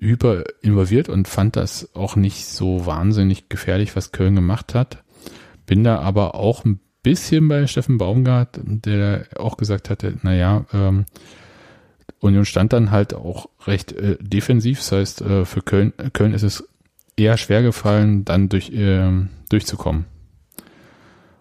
über 0.00 0.44
involviert 0.62 1.08
und 1.10 1.28
fand 1.28 1.54
das 1.56 1.94
auch 1.94 2.16
nicht 2.16 2.46
so 2.46 2.86
wahnsinnig 2.86 3.50
gefährlich, 3.50 3.94
was 3.94 4.10
Köln 4.10 4.34
gemacht 4.34 4.74
hat. 4.74 5.04
Bin 5.66 5.84
da 5.84 6.00
aber 6.00 6.34
auch 6.34 6.64
ein 6.64 6.80
bisschen 7.02 7.46
bei 7.46 7.66
Steffen 7.66 7.98
Baumgart, 7.98 8.58
der 8.64 9.26
auch 9.36 9.58
gesagt 9.58 9.90
hatte, 9.90 10.14
naja, 10.22 10.64
ähm, 10.72 11.04
Union 12.20 12.46
stand 12.46 12.72
dann 12.72 12.90
halt 12.90 13.14
auch 13.14 13.50
recht 13.66 13.92
äh, 13.92 14.16
defensiv. 14.20 14.78
Das 14.78 14.92
heißt, 14.92 15.20
äh, 15.20 15.44
für 15.44 15.60
Köln, 15.60 15.92
Köln 16.14 16.32
ist 16.32 16.42
es 16.42 16.66
eher 17.16 17.36
schwer 17.36 17.62
gefallen, 17.62 18.24
dann 18.24 18.48
durch, 18.48 18.70
äh, 18.72 19.10
durchzukommen. 19.50 20.06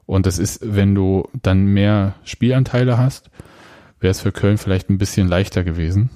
Und 0.05 0.25
das 0.25 0.37
ist, 0.37 0.59
wenn 0.61 0.93
du 0.93 1.27
dann 1.41 1.65
mehr 1.65 2.15
Spielanteile 2.23 2.97
hast, 2.97 3.29
wäre 3.99 4.11
es 4.11 4.21
für 4.21 4.31
Köln 4.31 4.57
vielleicht 4.57 4.89
ein 4.89 4.97
bisschen 4.97 5.27
leichter 5.27 5.63
gewesen, 5.63 6.09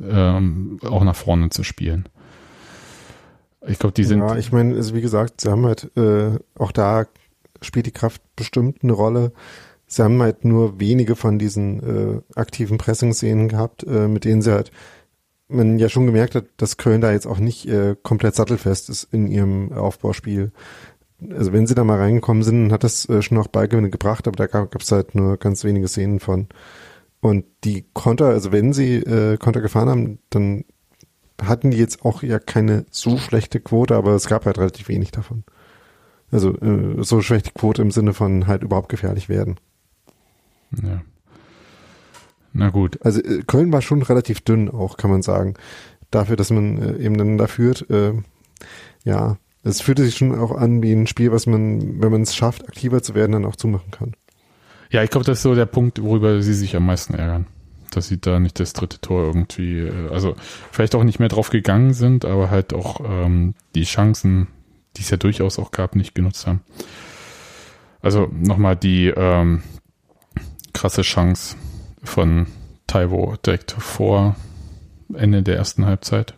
ähm, 0.00 0.78
auch 0.84 1.02
nach 1.02 1.16
vorne 1.16 1.50
zu 1.50 1.64
spielen. 1.64 2.08
Ich 3.66 3.78
glaube, 3.78 3.94
die 3.94 4.04
sind. 4.04 4.20
Ja, 4.20 4.36
ich 4.36 4.52
meine, 4.52 4.74
also 4.76 4.94
wie 4.94 5.00
gesagt, 5.00 5.40
sie 5.40 5.50
haben 5.50 5.66
halt 5.66 5.94
äh, 5.96 6.38
auch 6.56 6.72
da 6.72 7.06
spielt 7.62 7.86
die 7.86 7.92
Kraft 7.92 8.22
bestimmt 8.36 8.78
eine 8.82 8.92
Rolle. 8.92 9.32
Sie 9.86 10.02
haben 10.02 10.22
halt 10.22 10.44
nur 10.44 10.80
wenige 10.80 11.16
von 11.16 11.38
diesen 11.38 11.82
äh, 11.82 12.38
aktiven 12.38 12.78
Pressing-Szenen 12.78 13.48
gehabt, 13.48 13.82
äh, 13.82 14.08
mit 14.08 14.24
denen 14.24 14.40
sie 14.40 14.52
halt 14.52 14.70
man 15.50 15.78
ja 15.78 15.88
schon 15.88 16.06
gemerkt 16.06 16.36
hat, 16.36 16.44
dass 16.56 16.76
Köln 16.76 17.00
da 17.00 17.12
jetzt 17.12 17.26
auch 17.26 17.38
nicht 17.38 17.66
äh, 17.66 17.96
komplett 18.02 18.36
sattelfest 18.36 18.88
ist 18.88 19.08
in 19.12 19.26
ihrem 19.26 19.72
Aufbauspiel 19.72 20.52
also 21.30 21.52
wenn 21.52 21.66
sie 21.66 21.74
da 21.74 21.84
mal 21.84 21.98
reingekommen 21.98 22.42
sind, 22.42 22.72
hat 22.72 22.84
das 22.84 23.08
äh, 23.08 23.22
schon 23.22 23.38
auch 23.38 23.48
Ballgewinne 23.48 23.90
gebracht, 23.90 24.26
aber 24.26 24.36
da 24.36 24.46
gab 24.46 24.80
es 24.80 24.92
halt 24.92 25.14
nur 25.14 25.36
ganz 25.36 25.64
wenige 25.64 25.88
Szenen 25.88 26.20
von. 26.20 26.48
Und 27.20 27.44
die 27.64 27.84
Konter, 27.92 28.26
also 28.26 28.52
wenn 28.52 28.72
sie 28.72 28.96
äh, 28.96 29.36
Konter 29.36 29.60
gefahren 29.60 29.88
haben, 29.88 30.18
dann 30.30 30.64
hatten 31.42 31.70
die 31.70 31.78
jetzt 31.78 32.04
auch 32.04 32.22
ja 32.22 32.38
keine 32.38 32.86
so 32.90 33.18
schlechte 33.18 33.60
Quote, 33.60 33.94
aber 33.94 34.12
es 34.12 34.26
gab 34.26 34.46
halt 34.46 34.58
relativ 34.58 34.88
wenig 34.88 35.10
davon. 35.10 35.44
Also 36.30 36.56
äh, 36.60 37.02
so 37.02 37.20
schlechte 37.20 37.50
Quote 37.52 37.82
im 37.82 37.90
Sinne 37.90 38.14
von 38.14 38.46
halt 38.46 38.62
überhaupt 38.62 38.88
gefährlich 38.88 39.28
werden. 39.28 39.56
Ja. 40.82 41.02
Na 42.52 42.70
gut. 42.70 42.98
Also 43.04 43.20
äh, 43.20 43.42
Köln 43.46 43.72
war 43.72 43.82
schon 43.82 44.02
relativ 44.02 44.40
dünn 44.40 44.70
auch, 44.70 44.96
kann 44.96 45.10
man 45.10 45.22
sagen. 45.22 45.54
Dafür, 46.10 46.36
dass 46.36 46.50
man 46.50 46.78
äh, 46.78 46.96
eben 46.98 47.16
dann 47.16 47.38
da 47.38 47.46
führt, 47.46 47.88
äh, 47.90 48.12
ja, 49.04 49.36
es 49.62 49.80
fühlte 49.80 50.04
sich 50.04 50.16
schon 50.16 50.38
auch 50.38 50.52
an 50.52 50.82
wie 50.82 50.92
ein 50.92 51.06
Spiel, 51.06 51.32
was 51.32 51.46
man, 51.46 52.00
wenn 52.00 52.12
man 52.12 52.22
es 52.22 52.34
schafft, 52.34 52.66
aktiver 52.66 53.02
zu 53.02 53.14
werden, 53.14 53.32
dann 53.32 53.44
auch 53.44 53.56
zumachen 53.56 53.90
kann. 53.90 54.14
Ja, 54.90 55.02
ich 55.02 55.10
glaube, 55.10 55.26
das 55.26 55.38
ist 55.38 55.42
so 55.42 55.54
der 55.54 55.66
Punkt, 55.66 56.02
worüber 56.02 56.42
sie 56.42 56.54
sich 56.54 56.74
am 56.74 56.86
meisten 56.86 57.14
ärgern. 57.14 57.46
Dass 57.90 58.08
sie 58.08 58.20
da 58.20 58.40
nicht 58.40 58.58
das 58.60 58.72
dritte 58.72 59.00
Tor 59.00 59.24
irgendwie, 59.24 59.80
äh, 59.80 60.08
also 60.10 60.34
vielleicht 60.70 60.94
auch 60.94 61.04
nicht 61.04 61.18
mehr 61.18 61.28
drauf 61.28 61.50
gegangen 61.50 61.92
sind, 61.92 62.24
aber 62.24 62.50
halt 62.50 62.72
auch 62.72 63.00
ähm, 63.04 63.54
die 63.74 63.84
Chancen, 63.84 64.48
die 64.96 65.02
es 65.02 65.10
ja 65.10 65.16
durchaus 65.16 65.58
auch 65.58 65.70
gab, 65.70 65.94
nicht 65.94 66.14
genutzt 66.14 66.46
haben. 66.46 66.60
Also 68.00 68.28
nochmal 68.32 68.76
die 68.76 69.08
ähm, 69.08 69.62
krasse 70.72 71.02
Chance 71.02 71.56
von 72.02 72.46
Taiwo 72.86 73.36
direkt 73.44 73.72
vor 73.72 74.36
Ende 75.12 75.42
der 75.42 75.56
ersten 75.56 75.84
Halbzeit 75.84 76.34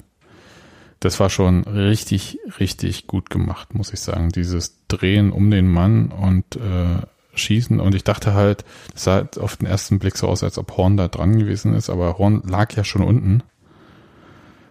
das 1.02 1.18
war 1.18 1.30
schon 1.30 1.64
richtig, 1.64 2.38
richtig 2.60 3.08
gut 3.08 3.28
gemacht, 3.28 3.74
muss 3.74 3.92
ich 3.92 3.98
sagen. 3.98 4.28
Dieses 4.28 4.86
Drehen 4.86 5.32
um 5.32 5.50
den 5.50 5.66
Mann 5.68 6.12
und 6.12 6.54
äh, 6.54 7.04
Schießen. 7.34 7.80
Und 7.80 7.96
ich 7.96 8.04
dachte 8.04 8.34
halt, 8.34 8.64
das 8.92 9.04
sah 9.04 9.28
auf 9.40 9.56
den 9.56 9.66
ersten 9.66 9.98
Blick 9.98 10.16
so 10.16 10.28
aus, 10.28 10.44
als 10.44 10.58
ob 10.58 10.76
Horn 10.76 10.96
da 10.96 11.08
dran 11.08 11.40
gewesen 11.40 11.74
ist, 11.74 11.90
aber 11.90 12.18
Horn 12.18 12.42
lag 12.46 12.72
ja 12.74 12.84
schon 12.84 13.02
unten. 13.02 13.42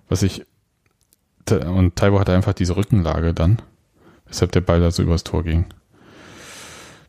Was 0.08 0.24
ich. 0.24 0.46
Und 1.50 1.98
Taibo 1.98 2.18
hatte 2.18 2.34
einfach 2.34 2.54
diese 2.54 2.78
Rückenlage 2.78 3.34
dann, 3.34 3.62
weshalb 4.28 4.54
der 4.54 4.62
Ball 4.62 4.80
da 4.80 4.90
so 4.90 5.04
übers 5.04 5.26
Tor 5.26 5.44
ging. 5.44 5.66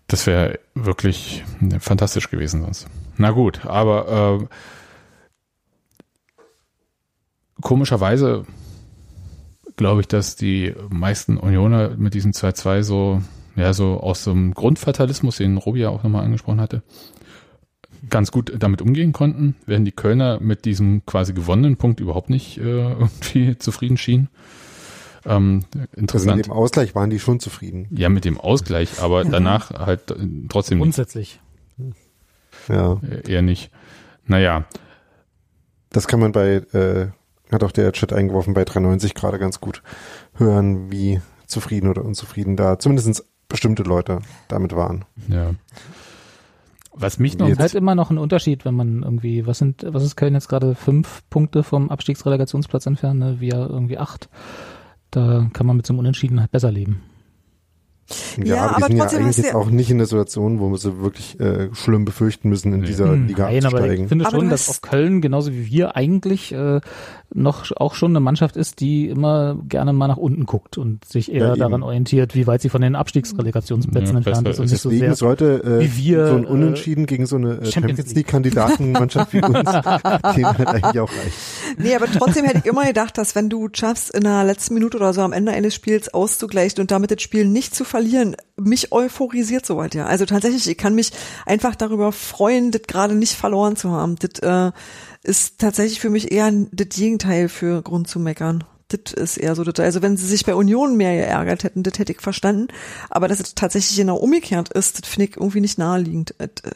Das 0.08 0.26
wäre 0.26 0.58
wirklich 0.74 1.44
fantastisch 1.78 2.28
gewesen 2.28 2.62
sonst. 2.62 2.88
Na 3.18 3.30
gut, 3.30 3.64
aber 3.66 4.40
äh, 4.40 4.46
komischerweise 7.60 8.46
glaube 9.82 10.00
ich, 10.02 10.06
dass 10.08 10.36
die 10.36 10.74
meisten 10.90 11.36
Unioner 11.36 11.90
mit 11.96 12.14
diesem 12.14 12.30
2-2 12.30 12.82
so, 12.84 13.20
ja, 13.56 13.72
so 13.72 13.98
aus 14.00 14.22
dem 14.24 14.54
Grundfatalismus, 14.54 15.38
den 15.38 15.56
Robi 15.56 15.80
ja 15.80 15.88
auch 15.88 16.04
nochmal 16.04 16.24
angesprochen 16.24 16.60
hatte, 16.60 16.82
ganz 18.08 18.30
gut 18.30 18.52
damit 18.58 18.80
umgehen 18.80 19.12
konnten, 19.12 19.56
während 19.66 19.86
die 19.86 19.92
Kölner 19.92 20.38
mit 20.40 20.64
diesem 20.66 21.04
quasi 21.04 21.32
gewonnenen 21.34 21.76
Punkt 21.78 21.98
überhaupt 21.98 22.30
nicht 22.30 22.58
äh, 22.58 22.62
irgendwie 22.92 23.58
zufrieden 23.58 23.96
schienen. 23.96 24.28
Ähm, 25.24 25.64
Also 25.74 25.88
interessant. 25.96 26.36
mit 26.36 26.46
dem 26.46 26.52
Ausgleich 26.52 26.94
waren 26.94 27.10
die 27.10 27.18
schon 27.18 27.40
zufrieden. 27.40 27.88
ja, 27.90 28.08
mit 28.08 28.24
dem 28.24 28.38
Ausgleich, 28.38 29.00
aber 29.02 29.24
danach 29.36 29.70
halt 29.72 30.12
äh, 30.12 30.14
trotzdem 30.48 30.78
nicht, 30.78 30.84
Grundsätzlich. 30.84 31.40
Ja. 32.68 33.00
äh, 33.02 33.28
eher 33.30 33.42
nicht. 33.42 33.70
Naja, 34.26 34.64
Das 35.90 36.06
kann 36.06 36.20
man 36.20 36.30
bei, 36.32 36.62
äh, 36.72 37.08
hat 37.52 37.64
auch 37.64 37.72
der 37.72 37.92
Chat 37.92 38.12
eingeworfen, 38.12 38.54
bei 38.54 38.64
93 38.64 39.14
gerade 39.14 39.38
ganz 39.38 39.60
gut 39.60 39.82
hören, 40.34 40.90
wie 40.90 41.20
zufrieden 41.46 41.88
oder 41.90 42.04
unzufrieden 42.04 42.56
da 42.56 42.78
zumindest 42.78 43.24
bestimmte 43.48 43.82
Leute 43.82 44.20
damit 44.48 44.74
waren. 44.74 45.04
ja. 45.28 45.50
Was 46.94 47.18
mich 47.18 47.38
noch 47.38 47.46
Es 47.46 47.54
ist 47.54 47.58
halt 47.58 47.74
immer 47.74 47.94
noch 47.94 48.10
ein 48.10 48.18
Unterschied, 48.18 48.66
wenn 48.66 48.74
man 48.74 49.02
irgendwie, 49.02 49.46
was 49.46 49.56
sind, 49.58 49.82
was 49.88 50.02
ist 50.04 50.14
Köln 50.14 50.34
jetzt 50.34 50.48
gerade 50.50 50.74
fünf 50.74 51.22
Punkte 51.30 51.62
vom 51.62 51.88
Abstiegsrelegationsplatz 51.88 52.84
entfernt, 52.84 53.18
ne? 53.18 53.36
wir 53.40 53.54
irgendwie 53.54 53.96
acht. 53.96 54.28
Da 55.10 55.48
kann 55.54 55.66
man 55.66 55.76
mit 55.78 55.86
so 55.86 55.94
einem 55.94 56.00
Unentschieden 56.00 56.38
halt 56.38 56.50
besser 56.50 56.70
leben. 56.70 57.00
Ja, 58.36 58.44
Ja, 58.56 58.62
aber, 58.66 58.76
aber 58.76 58.88
die 58.88 58.96
sind 58.98 59.12
ja 59.12 59.18
eigentlich 59.18 59.36
jetzt 59.38 59.54
auch 59.54 59.70
nicht 59.70 59.90
in 59.90 59.96
der 59.98 60.06
Situation, 60.06 60.60
wo 60.60 60.68
wir 60.70 60.76
sie 60.76 61.00
wirklich 61.00 61.40
äh, 61.40 61.74
schlimm 61.74 62.04
befürchten 62.04 62.50
müssen, 62.50 62.74
in 62.74 62.80
Nee. 62.80 62.86
dieser 62.88 63.10
Hm, 63.12 63.26
Liga 63.26 63.44
Nein, 63.44 63.64
aber 63.64 63.76
abzusteigen. 63.76 64.04
ich 64.04 64.08
finde 64.10 64.26
Aber 64.26 64.36
schon, 64.36 64.44
du 64.46 64.50
dass 64.50 64.68
auch 64.68 64.80
Köln, 64.82 65.20
genauso 65.22 65.52
wie 65.52 65.66
wir, 65.70 65.96
eigentlich 65.96 66.52
äh, 66.52 66.80
noch 67.34 67.70
auch 67.76 67.94
schon 67.94 68.12
eine 68.12 68.20
Mannschaft 68.20 68.56
ist, 68.56 68.80
die 68.80 69.08
immer 69.08 69.56
gerne 69.68 69.92
mal 69.92 70.08
nach 70.08 70.16
unten 70.16 70.44
guckt 70.46 70.78
und 70.78 71.04
sich 71.04 71.32
eher 71.32 71.48
Ja, 71.48 71.56
daran 71.56 71.82
orientiert, 71.82 72.34
wie 72.34 72.46
weit 72.46 72.60
sie 72.62 72.68
von 72.68 72.82
den 72.82 72.94
Abstiegsrelegationsplätzen 72.94 74.12
Ja, 74.12 74.18
entfernt 74.18 74.48
ist 74.48 74.58
und 74.60 74.70
nicht 74.70 74.80
so 74.80 74.90
Deswegen 74.90 75.06
sehr. 75.06 75.16
sollte 75.16 75.62
äh, 75.64 75.80
wie 75.80 75.96
wir, 75.96 76.28
so 76.28 76.34
ein 76.36 76.44
äh, 76.44 76.48
Unentschieden 76.48 77.06
gegen 77.06 77.26
so 77.26 77.36
eine 77.36 77.52
äh, 77.54 77.70
Champions 77.70 77.72
Champions 77.98 78.14
League-Kandidatenmannschaft 78.14 79.32
wie 79.32 79.42
uns, 79.42 79.70
denen 80.36 80.58
halt 80.58 80.68
eigentlich 80.68 81.00
auch 81.00 81.10
reicht. 81.10 81.36
Nee, 81.78 81.94
aber 81.94 82.06
trotzdem 82.06 82.44
hätte 82.44 82.58
ich 82.58 82.66
immer 82.66 82.84
gedacht, 82.84 83.16
dass 83.18 83.34
wenn 83.34 83.48
du 83.48 83.68
schaffst, 83.72 84.14
in 84.14 84.22
der 84.24 84.44
letzten 84.44 84.74
Minute 84.74 84.96
oder 84.96 85.12
so 85.12 85.22
am 85.22 85.32
Ende 85.32 85.52
eines 85.52 85.74
Spiels 85.74 86.12
auszugleichen 86.12 86.80
und 86.80 86.90
damit 86.90 87.10
das 87.10 87.22
Spiel 87.22 87.46
nicht 87.46 87.74
zu 87.74 87.84
verlieren, 87.84 88.36
mich 88.60 88.92
euphorisiert 88.92 89.64
soweit, 89.66 89.94
ja. 89.94 90.06
Also 90.06 90.26
tatsächlich, 90.26 90.68
ich 90.68 90.78
kann 90.78 90.94
mich 90.94 91.12
einfach 91.46 91.74
darüber 91.74 92.12
freuen, 92.12 92.70
das 92.70 92.82
gerade 92.82 93.14
nicht 93.14 93.34
verloren 93.34 93.76
zu 93.76 93.90
haben. 93.90 94.16
Das 94.16 94.40
äh, 94.42 94.72
ist 95.22 95.58
tatsächlich 95.58 96.00
für 96.00 96.10
mich 96.10 96.32
eher 96.32 96.50
das 96.72 96.88
Gegenteil 96.90 97.48
für 97.48 97.82
Grund 97.82 98.08
zu 98.08 98.18
meckern. 98.18 98.64
Das 98.88 99.12
ist 99.12 99.36
eher 99.38 99.54
so, 99.54 99.64
das, 99.64 99.78
also 99.80 100.02
wenn 100.02 100.16
sie 100.16 100.26
sich 100.26 100.44
bei 100.44 100.54
Union 100.54 100.96
mehr 100.96 101.14
geärgert 101.14 101.64
hätten, 101.64 101.82
das 101.82 101.98
hätte 101.98 102.12
ich 102.12 102.20
verstanden. 102.20 102.68
Aber 103.08 103.28
dass 103.28 103.40
es 103.40 103.54
tatsächlich 103.54 103.96
genau 103.96 104.16
umgekehrt 104.16 104.70
ist, 104.70 105.00
das 105.00 105.08
finde 105.08 105.30
ich 105.30 105.36
irgendwie 105.36 105.60
nicht 105.60 105.78
naheliegend. 105.78 106.34
Das, 106.38 106.50
äh, 106.64 106.74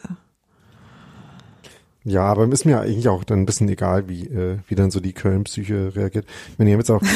Ja, 2.05 2.23
aber 2.23 2.51
ist 2.51 2.65
mir 2.65 2.81
eigentlich 2.81 3.09
auch 3.09 3.25
dann 3.25 3.41
ein 3.41 3.47
bisschen 3.47 3.69
egal, 3.69 4.09
wie, 4.09 4.25
äh, 4.29 4.59
wie 4.69 4.75
dann 4.75 4.91
so 4.91 5.01
die 5.01 5.13
Köln-Psyche 5.13 5.95
reagiert. 5.95 6.27
Wenn 6.57 6.69
ihr 6.69 6.77
jetzt 6.77 6.91
auch, 6.91 7.03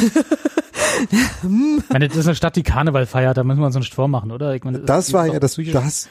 Ich 1.11 1.89
meine, 1.89 2.09
das 2.09 2.17
ist 2.19 2.27
eine 2.27 2.35
Stadt, 2.35 2.57
die 2.57 2.63
Karneval 2.63 3.07
feiert, 3.07 3.37
da 3.37 3.45
müssen 3.45 3.61
wir 3.61 3.67
uns 3.67 3.77
nicht 3.77 3.95
vormachen, 3.95 4.31
oder? 4.31 4.55
Ich 4.55 4.65
meine, 4.65 4.81
das 4.81 5.09
ist 5.09 5.13
war 5.15 5.27
ja 5.27 5.39
das, 5.39 5.57
das, 5.57 6.09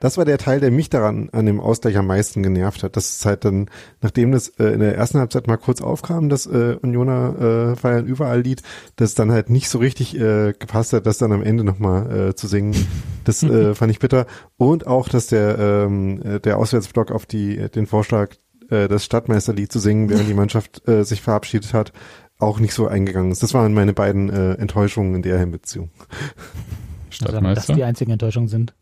das 0.00 0.16
war 0.16 0.24
der 0.24 0.38
Teil, 0.38 0.60
der 0.60 0.70
mich 0.70 0.90
daran 0.90 1.28
an 1.32 1.46
dem 1.46 1.60
Ausgleich 1.60 1.96
am 1.96 2.06
meisten 2.06 2.42
genervt 2.42 2.82
hat. 2.82 2.96
Das 2.96 3.10
ist 3.10 3.26
halt 3.26 3.44
dann, 3.44 3.66
nachdem 4.00 4.32
das 4.32 4.48
äh, 4.48 4.66
in 4.66 4.80
der 4.80 4.96
ersten 4.96 5.18
Halbzeit 5.18 5.46
mal 5.46 5.56
kurz 5.56 5.80
aufkam, 5.80 6.28
das 6.28 6.46
äh, 6.46 6.76
Unioner 6.80 7.72
äh, 7.72 7.76
feiern 7.76 8.06
überall 8.06 8.40
Lied, 8.40 8.62
das 8.96 9.14
dann 9.14 9.32
halt 9.32 9.50
nicht 9.50 9.68
so 9.68 9.78
richtig 9.78 10.14
äh, 10.16 10.52
gepasst 10.58 10.92
hat, 10.92 11.06
das 11.06 11.18
dann 11.18 11.32
am 11.32 11.42
Ende 11.42 11.64
nochmal 11.64 12.28
äh, 12.28 12.34
zu 12.34 12.46
singen. 12.46 12.74
Das 13.24 13.42
äh, 13.42 13.74
fand 13.74 13.90
ich 13.90 13.98
bitter. 13.98 14.26
Und 14.56 14.86
auch, 14.86 15.08
dass 15.08 15.26
der 15.26 15.58
ähm, 15.58 16.22
äh, 16.22 16.40
der 16.40 16.58
Auswärtsblock 16.58 17.10
auf 17.10 17.26
die 17.26 17.68
den 17.68 17.86
Vorschlag, 17.86 18.34
äh, 18.70 18.88
das 18.88 19.04
Stadtmeisterlied 19.04 19.72
zu 19.72 19.78
singen, 19.78 20.08
während 20.08 20.28
die 20.28 20.34
Mannschaft 20.34 20.86
äh, 20.88 21.04
sich 21.04 21.22
verabschiedet 21.22 21.74
hat, 21.74 21.92
auch 22.38 22.60
nicht 22.60 22.72
so 22.74 22.86
eingegangen 22.86 23.32
ist. 23.32 23.42
Das 23.42 23.54
waren 23.54 23.74
meine 23.74 23.94
beiden 23.94 24.30
äh, 24.30 24.52
Enttäuschungen 24.54 25.16
in 25.16 25.22
der 25.22 25.38
Hinbeziehung. 25.38 25.90
Also, 25.96 27.24
dass 27.24 27.30
Stadtmeister. 27.30 27.74
die 27.74 27.84
einzigen 27.84 28.12
Enttäuschungen 28.12 28.48
sind. 28.48 28.74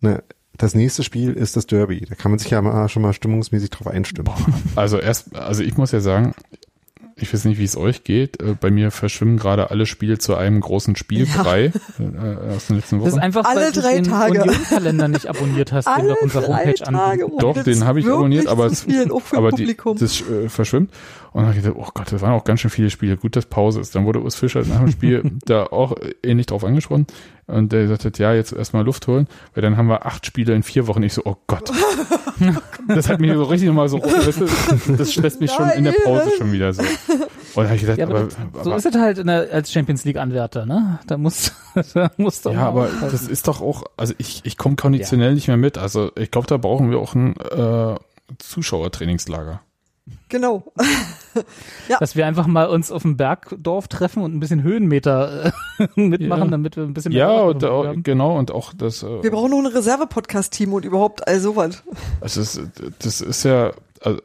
Ne, 0.00 0.22
das 0.56 0.74
nächste 0.74 1.02
Spiel 1.02 1.32
ist 1.32 1.56
das 1.56 1.66
Derby. 1.66 2.04
Da 2.08 2.14
kann 2.14 2.30
man 2.32 2.38
sich 2.38 2.50
ja 2.50 2.60
mal, 2.60 2.88
schon 2.88 3.02
mal 3.02 3.12
stimmungsmäßig 3.12 3.70
drauf 3.70 3.86
einstimmen. 3.86 4.30
Also 4.76 4.98
erst, 4.98 5.34
also 5.34 5.62
ich 5.62 5.76
muss 5.76 5.92
ja 5.92 6.00
sagen, 6.00 6.34
ich 7.16 7.32
weiß 7.34 7.44
nicht, 7.44 7.58
wie 7.58 7.64
es 7.64 7.76
euch 7.76 8.02
geht. 8.04 8.40
Äh, 8.42 8.54
Bei 8.58 8.70
mir 8.70 8.90
verschwimmen 8.90 9.36
gerade 9.38 9.70
alle 9.70 9.84
Spiele 9.86 10.18
zu 10.18 10.36
einem 10.36 10.60
großen 10.60 10.96
Spielbrei 10.96 11.66
äh, 11.98 12.54
aus 12.54 12.66
den 12.68 12.76
letzten 12.76 12.98
Das 12.98 13.08
ist 13.08 13.12
Wochen. 13.14 13.18
einfach, 13.20 13.44
Alle 13.44 13.60
weil 13.60 13.72
du 13.72 13.80
drei 13.80 13.94
den 13.96 14.04
Tage. 14.04 14.42
Union-Kalender 14.42 15.08
nicht 15.08 15.26
abonniert 15.26 15.72
hast, 15.72 15.86
den 15.86 16.06
wir 16.06 16.12
auf 16.14 16.22
unserer 16.22 16.42
drei 16.42 16.48
Homepage 16.64 16.74
Tage, 16.74 17.24
anbieten. 17.24 17.38
Doch, 17.40 17.62
den 17.62 17.84
habe 17.84 18.00
ich 18.00 18.06
abonniert, 18.06 18.46
aber 18.46 18.66
es, 18.66 18.86
aber. 19.32 19.52
Die, 19.52 19.76
das 19.98 20.20
äh, 20.22 20.48
verschwimmt. 20.48 20.90
Und 21.32 21.42
dann 21.42 21.46
habe 21.46 21.56
ich 21.56 21.62
gedacht, 21.62 21.80
oh 21.80 21.88
Gott, 21.94 22.10
das 22.10 22.22
waren 22.22 22.32
auch 22.32 22.44
ganz 22.44 22.60
schön 22.60 22.70
viele 22.70 22.90
Spiele. 22.90 23.16
Gut, 23.16 23.36
dass 23.36 23.46
Pause 23.46 23.80
ist. 23.80 23.94
Dann 23.94 24.04
wurde 24.04 24.20
Urs 24.20 24.34
Fischer 24.34 24.64
nach 24.64 24.80
dem 24.80 24.90
Spiel 24.90 25.38
da 25.44 25.64
auch 25.64 25.94
ähnlich 26.24 26.46
drauf 26.46 26.64
angesprochen. 26.64 27.06
Und 27.46 27.72
der 27.72 27.82
gesagt 27.82 28.04
hat, 28.04 28.18
ja, 28.18 28.32
jetzt 28.32 28.52
erstmal 28.52 28.84
Luft 28.84 29.06
holen, 29.06 29.26
weil 29.54 29.62
dann 29.62 29.76
haben 29.76 29.88
wir 29.88 30.06
acht 30.06 30.26
Spiele 30.26 30.54
in 30.54 30.62
vier 30.62 30.86
Wochen. 30.86 31.02
Ich 31.02 31.14
so, 31.14 31.22
oh 31.24 31.36
Gott. 31.46 31.70
das 32.88 33.08
hat 33.08 33.20
mich 33.20 33.32
so 33.32 33.44
richtig 33.44 33.68
nochmal 33.68 33.88
so, 33.88 34.00
weißt 34.00 34.40
du, 34.86 34.92
das 34.96 35.12
stresst 35.12 35.40
mich 35.40 35.50
schon 35.52 35.68
in 35.70 35.84
der 35.84 35.94
Pause 36.04 36.30
schon 36.38 36.52
wieder 36.52 36.72
so. 36.72 36.82
Und 36.82 37.64
da 37.64 37.64
habe 37.64 37.74
ich 37.74 37.80
gedacht, 37.80 37.98
Ja, 37.98 38.06
aber, 38.06 38.20
aber, 38.20 38.30
so 38.64 38.70
aber 38.70 38.76
ist 38.76 38.86
es 38.86 38.94
halt 38.94 39.18
in 39.18 39.26
der, 39.26 39.52
als 39.52 39.72
Champions 39.72 40.04
League-Anwärter, 40.04 40.66
ne? 40.66 41.00
Da 41.06 41.16
muss, 41.16 41.52
da 41.94 42.10
muss 42.16 42.42
doch 42.42 42.52
Ja, 42.52 42.68
aber 42.68 42.84
aufpassen. 42.84 43.08
das 43.10 43.28
ist 43.28 43.48
doch 43.48 43.60
auch, 43.60 43.84
also 43.96 44.14
ich, 44.18 44.42
ich 44.44 44.56
komme 44.56 44.76
konditionell 44.76 45.34
nicht 45.34 45.48
mehr 45.48 45.56
mit. 45.56 45.78
Also 45.78 46.12
ich 46.16 46.30
glaube, 46.30 46.46
da 46.46 46.56
brauchen 46.56 46.90
wir 46.90 46.98
auch 46.98 47.14
ein 47.14 47.36
äh, 47.36 47.96
Zuschauertrainingslager. 48.38 49.60
Genau. 50.28 50.72
dass 52.00 52.16
wir 52.16 52.26
einfach 52.26 52.46
mal 52.46 52.66
uns 52.68 52.90
auf 52.92 53.02
dem 53.02 53.16
Bergdorf 53.16 53.88
treffen 53.88 54.22
und 54.22 54.34
ein 54.34 54.40
bisschen 54.40 54.62
Höhenmeter 54.62 55.52
äh, 55.78 55.86
mitmachen, 56.00 56.44
Ja. 56.44 56.50
damit 56.50 56.76
wir 56.76 56.84
ein 56.84 56.94
bisschen 56.94 57.12
mehr 57.12 57.26
Ja, 57.26 57.40
und 57.42 57.64
auch, 57.64 57.86
haben. 57.86 58.02
genau, 58.02 58.38
und 58.38 58.50
auch 58.52 58.72
das, 58.72 59.02
äh, 59.02 59.22
Wir 59.22 59.30
brauchen 59.30 59.50
nur 59.50 59.60
ein 59.60 59.66
Reserve-Podcast-Team 59.66 60.72
und 60.72 60.84
überhaupt 60.84 61.26
all 61.28 61.40
sowas. 61.40 61.82
also 62.20 62.40
das, 62.40 62.60
das 63.00 63.20
ist 63.20 63.44
ja, 63.44 63.72
also, 64.02 64.20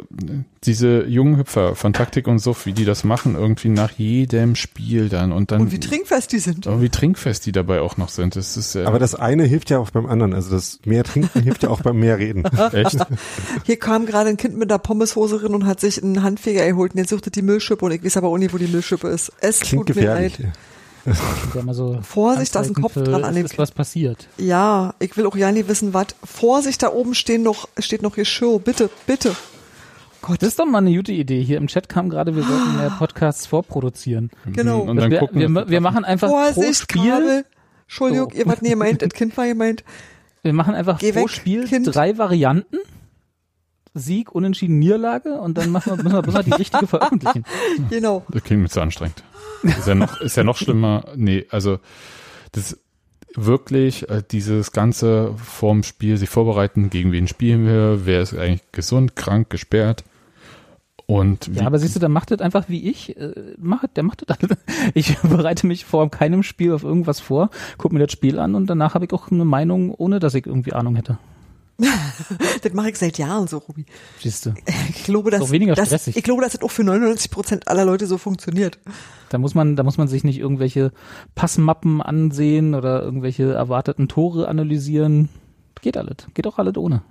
diese 0.63 1.03
jungen 1.03 1.38
Hüpfer 1.38 1.76
von 1.76 1.91
Taktik 1.91 2.28
und 2.28 2.39
Suff, 2.39 2.65
wie 2.65 2.71
die 2.71 2.86
das 2.86 3.03
machen, 3.03 3.36
irgendwie 3.36 3.67
nach 3.67 3.91
jedem 3.91 4.55
Spiel 4.55 5.09
dann 5.09 5.34
und 5.34 5.51
dann 5.51 5.61
Und 5.61 5.71
wie 5.73 5.80
trinkfest 5.80 6.32
die 6.32 6.39
sind. 6.39 6.65
Oh, 6.67 6.80
wie 6.82 6.89
trinkfest 6.89 7.45
die 7.45 7.51
dabei 7.51 7.82
auch 7.82 7.97
noch 7.97 8.07
sind. 8.07 8.38
Das 8.38 8.55
ist 8.55 8.76
ja 8.76 8.88
Aber 8.88 8.99
das 8.99 9.15
eine 9.15 9.43
hilft 9.43 9.69
ja 9.69 9.80
auch 9.80 9.89
beim 9.91 10.05
anderen. 10.05 10.34
Also 10.34 10.51
das 10.51 10.80
mehr 10.86 11.03
trinken 11.03 11.41
hilft 11.41 11.63
ja 11.63 11.69
auch 11.69 11.82
beim 11.82 11.99
mehr 11.99 12.17
reden. 12.17 12.45
echt. 12.71 12.97
Hier 13.65 13.78
kam 13.78 14.05
gerade 14.05 14.30
ein 14.30 14.38
Kind 14.38 14.57
mit 14.57 14.71
einer 14.71 14.80
Pommeshose 14.80 15.43
rein 15.43 15.53
und 15.53 15.65
hat 15.65 15.82
sich 15.82 16.01
einen 16.01 16.23
Handfeger 16.23 16.65
geholt 16.65 16.93
und 16.93 16.99
jetzt 16.99 17.09
suchte 17.09 17.30
die 17.30 17.41
Müllschippe 17.41 17.84
und 17.84 17.91
ich 17.91 18.03
weiß 18.03 18.15
aber 18.17 18.30
auch 18.30 18.38
nicht, 18.38 18.53
wo 18.53 18.57
die 18.57 18.67
Müllschippe 18.67 19.09
ist. 19.09 19.34
Es 19.41 19.59
Klingt 19.59 19.88
tut 19.88 19.95
mir 19.95 20.01
gefährlich. 20.01 20.39
leid. 20.39 20.53
Ja, 21.53 21.73
so 21.73 21.99
Vorsicht, 22.01 22.55
da 22.55 22.61
ist 22.61 22.76
ein 22.76 22.82
Kopf 22.82 22.93
für, 22.93 23.03
dran 23.03 23.23
an 23.23 23.36
dem 23.36 23.45
ist 23.45 23.57
was 23.59 23.71
passiert. 23.71 24.28
Ja, 24.38 24.95
ich 24.99 25.15
will 25.17 25.28
auch 25.28 25.36
ja 25.36 25.51
nicht 25.51 25.67
wissen, 25.67 25.93
was. 25.93 26.07
Vorsicht, 26.23 26.82
da 26.82 26.91
oben 26.91 27.13
stehen 27.13 27.43
noch, 27.43 27.67
steht 27.78 28.01
noch 28.01 28.15
Geschirr. 28.15 28.59
Bitte, 28.59 28.89
bitte. 29.05 29.36
Gott, 30.26 30.41
das 30.41 30.49
ist 30.49 30.59
doch 30.59 30.65
mal 30.65 30.80
eine 30.80 30.91
gute 30.95 31.11
Idee. 31.11 31.43
Hier 31.43 31.57
im 31.57 31.67
Chat 31.67 31.88
kam 31.88 32.09
gerade, 32.09 32.36
wir 32.36 32.41
sollten 32.41 32.78
mehr 32.78 32.89
Podcasts 32.89 33.45
vorproduzieren. 33.45 34.32
Genau. 34.47 34.80
Und 34.80 34.97
dann 34.97 35.11
wir, 35.11 35.19
gucken 35.19 35.39
wir, 35.39 35.69
wir 35.69 35.82
machen 35.82 36.03
einfach 36.03 36.30
pro 36.53 36.73
Spiel, 36.73 37.11
Kabel. 37.11 37.45
Entschuldigung, 37.84 38.32
So. 38.34 38.39
ihr 38.39 38.47
wart 38.47 38.63
nie 38.63 38.69
gemeint, 38.69 39.01
das 39.03 39.09
Kind 39.09 39.38
war 39.38 39.45
gemeint. 39.45 39.84
wir 40.41 40.51
machen 40.53 40.73
einfach 40.73 40.97
Geh 40.97 41.11
pro 41.11 41.21
weg, 41.21 41.30
Spiel 41.30 41.65
Kind. 41.67 41.93
drei 41.93 42.17
Varianten. 42.17 42.78
Sieg, 43.93 44.34
Unentschieden, 44.34 44.80
Niederlage 44.80 45.39
und 45.39 45.59
dann 45.59 45.69
machen 45.69 45.95
wir, 45.95 46.03
müssen 46.03 46.15
wir 46.15 46.23
bloß 46.23 46.43
die 46.43 46.53
richtige 46.53 46.88
veröffentlichen. 46.88 47.45
Genau. 47.91 48.26
Das 48.30 48.43
klingt 48.43 48.63
mir 48.63 48.69
zu 48.69 48.82
anstrengend. 48.82 49.23
Ist 49.61 49.88
ja 49.88 49.93
noch, 49.93 50.19
ist 50.21 50.36
ja 50.38 50.43
noch 50.43 50.57
schlimmer. 50.57 51.05
Nee, 51.15 51.45
also 51.51 51.78
das 52.51 52.80
wirklich 53.36 54.09
äh, 54.09 54.23
dieses 54.30 54.71
ganze 54.71 55.36
vorm 55.38 55.84
Spiel 55.84 56.17
sich 56.17 56.30
vorbereiten, 56.30 56.89
gegen 56.89 57.11
wen 57.11 57.28
spielen 57.28 57.67
wir, 57.67 58.07
wer 58.07 58.21
ist 58.21 58.34
eigentlich 58.34 58.63
gesund, 58.71 59.15
krank, 59.15 59.51
gesperrt 59.51 60.03
und 61.08 61.51
Ja, 61.53 61.68
aber 61.68 61.78
siehst 61.78 61.95
du, 61.95 61.99
dann 61.99 62.12
macht 62.12 62.32
das 62.32 62.39
einfach 62.39 62.68
wie 62.68 62.89
ich. 62.89 63.16
Äh, 63.18 63.34
macht, 63.58 63.95
der 63.95 64.03
macht 64.03 64.24
das 64.28 64.38
alles. 64.38 64.58
Ich 64.93 65.18
bereite 65.20 65.68
mich 65.68 65.86
vor 65.86 66.10
keinem 66.10 66.43
Spiel 66.43 66.74
auf 66.74 66.84
irgendwas 66.84 67.20
vor, 67.20 67.49
guck 67.78 67.91
mir 67.91 67.99
das 67.99 68.12
Spiel 68.12 68.39
an 68.39 68.56
und 68.56 68.68
danach 68.68 68.93
habe 68.95 69.06
ich 69.06 69.14
auch 69.14 69.32
eine 69.32 69.45
Meinung, 69.45 69.93
ohne 69.93 70.20
dass 70.20 70.34
ich 70.34 70.45
irgendwie 70.45 70.74
Ahnung 70.74 70.95
hätte. 70.95 71.18
Das 72.62 72.74
mache 72.74 72.89
ich 72.89 72.97
seit 72.97 73.18
Jahren 73.18 73.47
so, 73.47 73.58
Ruby. 73.58 73.86
Siehst 74.20 74.45
du. 74.45 74.53
Ich 74.89 75.03
glaube, 75.03 75.30
dass, 75.30 75.41
Doch 75.41 75.51
weniger 75.51 75.76
dass, 75.76 75.89
stressig. 75.89 76.18
ich 76.18 76.24
glaube, 76.24 76.41
dass 76.41 76.53
das 76.53 76.62
auch 76.62 76.72
für 76.72 76.84
99 76.84 77.30
Prozent 77.30 77.68
aller 77.68 77.86
Leute 77.86 78.08
so 78.08 78.18
funktioniert. 78.18 78.80
Da 79.30 79.38
muss 79.38 79.53
man, 79.53 79.76
da 79.76 79.84
muss 79.84 79.97
man 79.97 80.08
sich 80.08 80.24
nicht 80.24 80.39
irgendwelche 80.39 80.91
Passmappen 81.36 82.01
ansehen 82.01 82.74
oder 82.74 83.03
irgendwelche 83.03 83.53
erwarteten 83.53 84.08
Tore 84.08 84.47
analysieren. 84.47 85.30
Geht 85.82 85.97
alles. 85.97 86.16
Geht 86.34 86.47
auch 86.47 86.58
alles 86.58 86.78
ohne. 86.78 87.01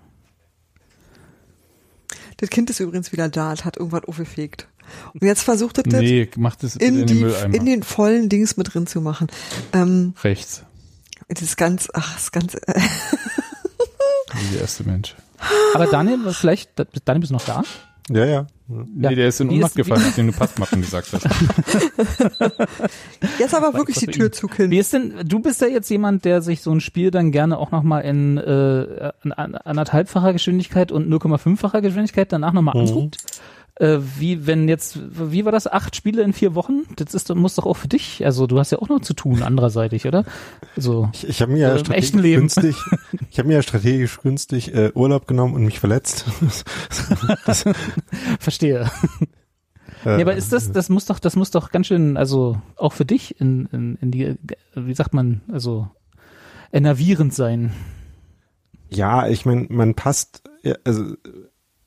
Das 2.36 2.50
Kind 2.50 2.70
ist 2.70 2.80
übrigens 2.80 3.12
wieder 3.12 3.28
da, 3.28 3.52
es 3.52 3.64
hat 3.64 3.76
irgendwas 3.76 4.04
aufgefegt. 4.04 4.68
Und 5.12 5.22
jetzt 5.22 5.42
versucht 5.42 5.78
es 5.78 5.84
das 5.84 6.00
nee, 6.00 6.28
macht 6.36 6.62
es 6.62 6.76
in, 6.76 7.00
in, 7.00 7.06
die, 7.06 7.22
in 7.52 7.64
den 7.64 7.82
vollen 7.82 8.28
Dings 8.28 8.56
mit 8.56 8.74
drin 8.74 8.86
zu 8.86 9.00
machen. 9.00 9.28
Ähm, 9.72 10.14
Rechts, 10.22 10.62
das 11.28 11.42
ist 11.42 11.56
ganz, 11.56 11.88
ach, 11.94 12.12
das 12.14 12.24
ist 12.24 12.32
ganz, 12.32 12.54
äh, 12.54 12.80
wie 14.34 14.52
der 14.52 14.60
erste 14.62 14.84
Mensch. 14.84 15.14
Aber 15.74 15.86
Daniel, 15.86 16.32
vielleicht, 16.32 16.70
Daniel 17.04 17.20
bist 17.20 17.30
du 17.30 17.34
noch 17.34 17.44
da? 17.44 17.62
Ja, 18.10 18.24
ja. 18.24 18.46
Nee, 18.66 19.14
der 19.14 19.28
ist 19.28 19.40
in 19.40 19.50
Ohnmacht 19.50 19.72
ist- 19.72 19.76
gefallen, 19.76 20.02
nachdem 20.06 20.26
du 20.32 20.32
Passmappen 20.32 20.80
gesagt 20.80 21.12
hast. 21.12 21.26
Jetzt 23.38 23.54
aber 23.54 23.74
wirklich 23.74 23.98
die 23.98 24.06
Tür 24.06 24.32
zu, 24.32 24.48
Kind. 24.48 24.70
Wie 24.70 24.78
ist 24.78 24.92
denn, 24.92 25.12
du 25.24 25.40
bist 25.40 25.60
ja 25.60 25.66
jetzt 25.66 25.90
jemand, 25.90 26.24
der 26.24 26.40
sich 26.40 26.62
so 26.62 26.72
ein 26.72 26.80
Spiel 26.80 27.10
dann 27.10 27.30
gerne 27.30 27.58
auch 27.58 27.70
nochmal 27.72 28.02
in, 28.04 28.38
äh, 28.38 29.12
in 29.22 29.32
anderthalbfacher 29.32 30.32
Geschwindigkeit 30.32 30.92
und 30.92 31.08
0,5-facher 31.08 31.82
Geschwindigkeit 31.82 32.32
danach 32.32 32.52
nochmal 32.52 32.74
Mhm. 32.74 32.80
anguckt. 32.88 33.18
Äh, 33.76 33.98
wie, 34.18 34.46
wenn 34.46 34.68
jetzt, 34.68 34.98
wie 35.30 35.44
war 35.44 35.50
das, 35.50 35.66
acht 35.66 35.96
Spiele 35.96 36.22
in 36.22 36.32
vier 36.32 36.54
Wochen? 36.54 36.84
Das 36.94 37.12
ist, 37.12 37.34
muss 37.34 37.56
doch 37.56 37.66
auch 37.66 37.76
für 37.76 37.88
dich, 37.88 38.24
also 38.24 38.46
du 38.46 38.58
hast 38.60 38.70
ja 38.70 38.78
auch 38.78 38.88
noch 38.88 39.00
zu 39.00 39.14
tun, 39.14 39.42
andererseitig, 39.42 40.06
oder? 40.06 40.24
So. 40.76 41.10
Ich, 41.12 41.28
ich 41.28 41.42
habe 41.42 41.52
mir 41.52 41.58
ja 41.58 41.74
Äh, 41.74 41.78
strategisch 41.80 42.12
günstig, 42.12 42.76
ich 43.30 43.38
habe 43.38 43.48
mir 43.48 43.54
ja 43.54 43.62
strategisch 43.62 44.20
günstig 44.20 44.72
äh, 44.72 44.92
Urlaub 44.94 45.26
genommen 45.26 45.54
und 45.54 45.64
mich 45.64 45.80
verletzt. 45.80 46.24
Verstehe. 48.38 48.90
Nee, 50.04 50.22
aber 50.22 50.34
ist 50.34 50.52
das, 50.52 50.70
das 50.70 50.88
muss 50.88 51.06
doch, 51.06 51.18
das 51.18 51.34
muss 51.34 51.50
doch 51.50 51.72
ganz 51.72 51.88
schön, 51.88 52.16
also 52.16 52.60
auch 52.76 52.92
für 52.92 53.04
dich 53.04 53.40
in, 53.40 53.66
in, 53.72 53.96
in 54.00 54.10
die, 54.10 54.36
wie 54.74 54.94
sagt 54.94 55.14
man, 55.14 55.40
also 55.50 55.88
enervierend 56.72 57.34
sein. 57.34 57.72
Ja, 58.90 59.26
ich 59.26 59.46
meine, 59.46 59.66
man 59.70 59.94
passt, 59.94 60.42
ja, 60.62 60.76
also 60.84 61.14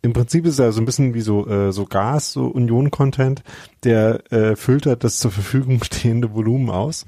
im 0.08 0.14
Prinzip 0.14 0.46
ist 0.46 0.54
es 0.54 0.58
ja 0.60 0.72
so 0.72 0.82
ein 0.82 0.86
bisschen 0.86 1.14
wie 1.14 1.22
so 1.22 1.48
äh, 1.48 1.72
so 1.72 1.86
Gas, 1.86 2.32
so 2.34 2.46
Union-Content, 2.48 3.44
der 3.84 4.32
äh, 4.32 4.56
filtert 4.56 5.04
das 5.04 5.20
zur 5.20 5.32
Verfügung 5.32 5.84
stehende 5.84 6.34
Volumen 6.34 6.70
aus 6.70 7.06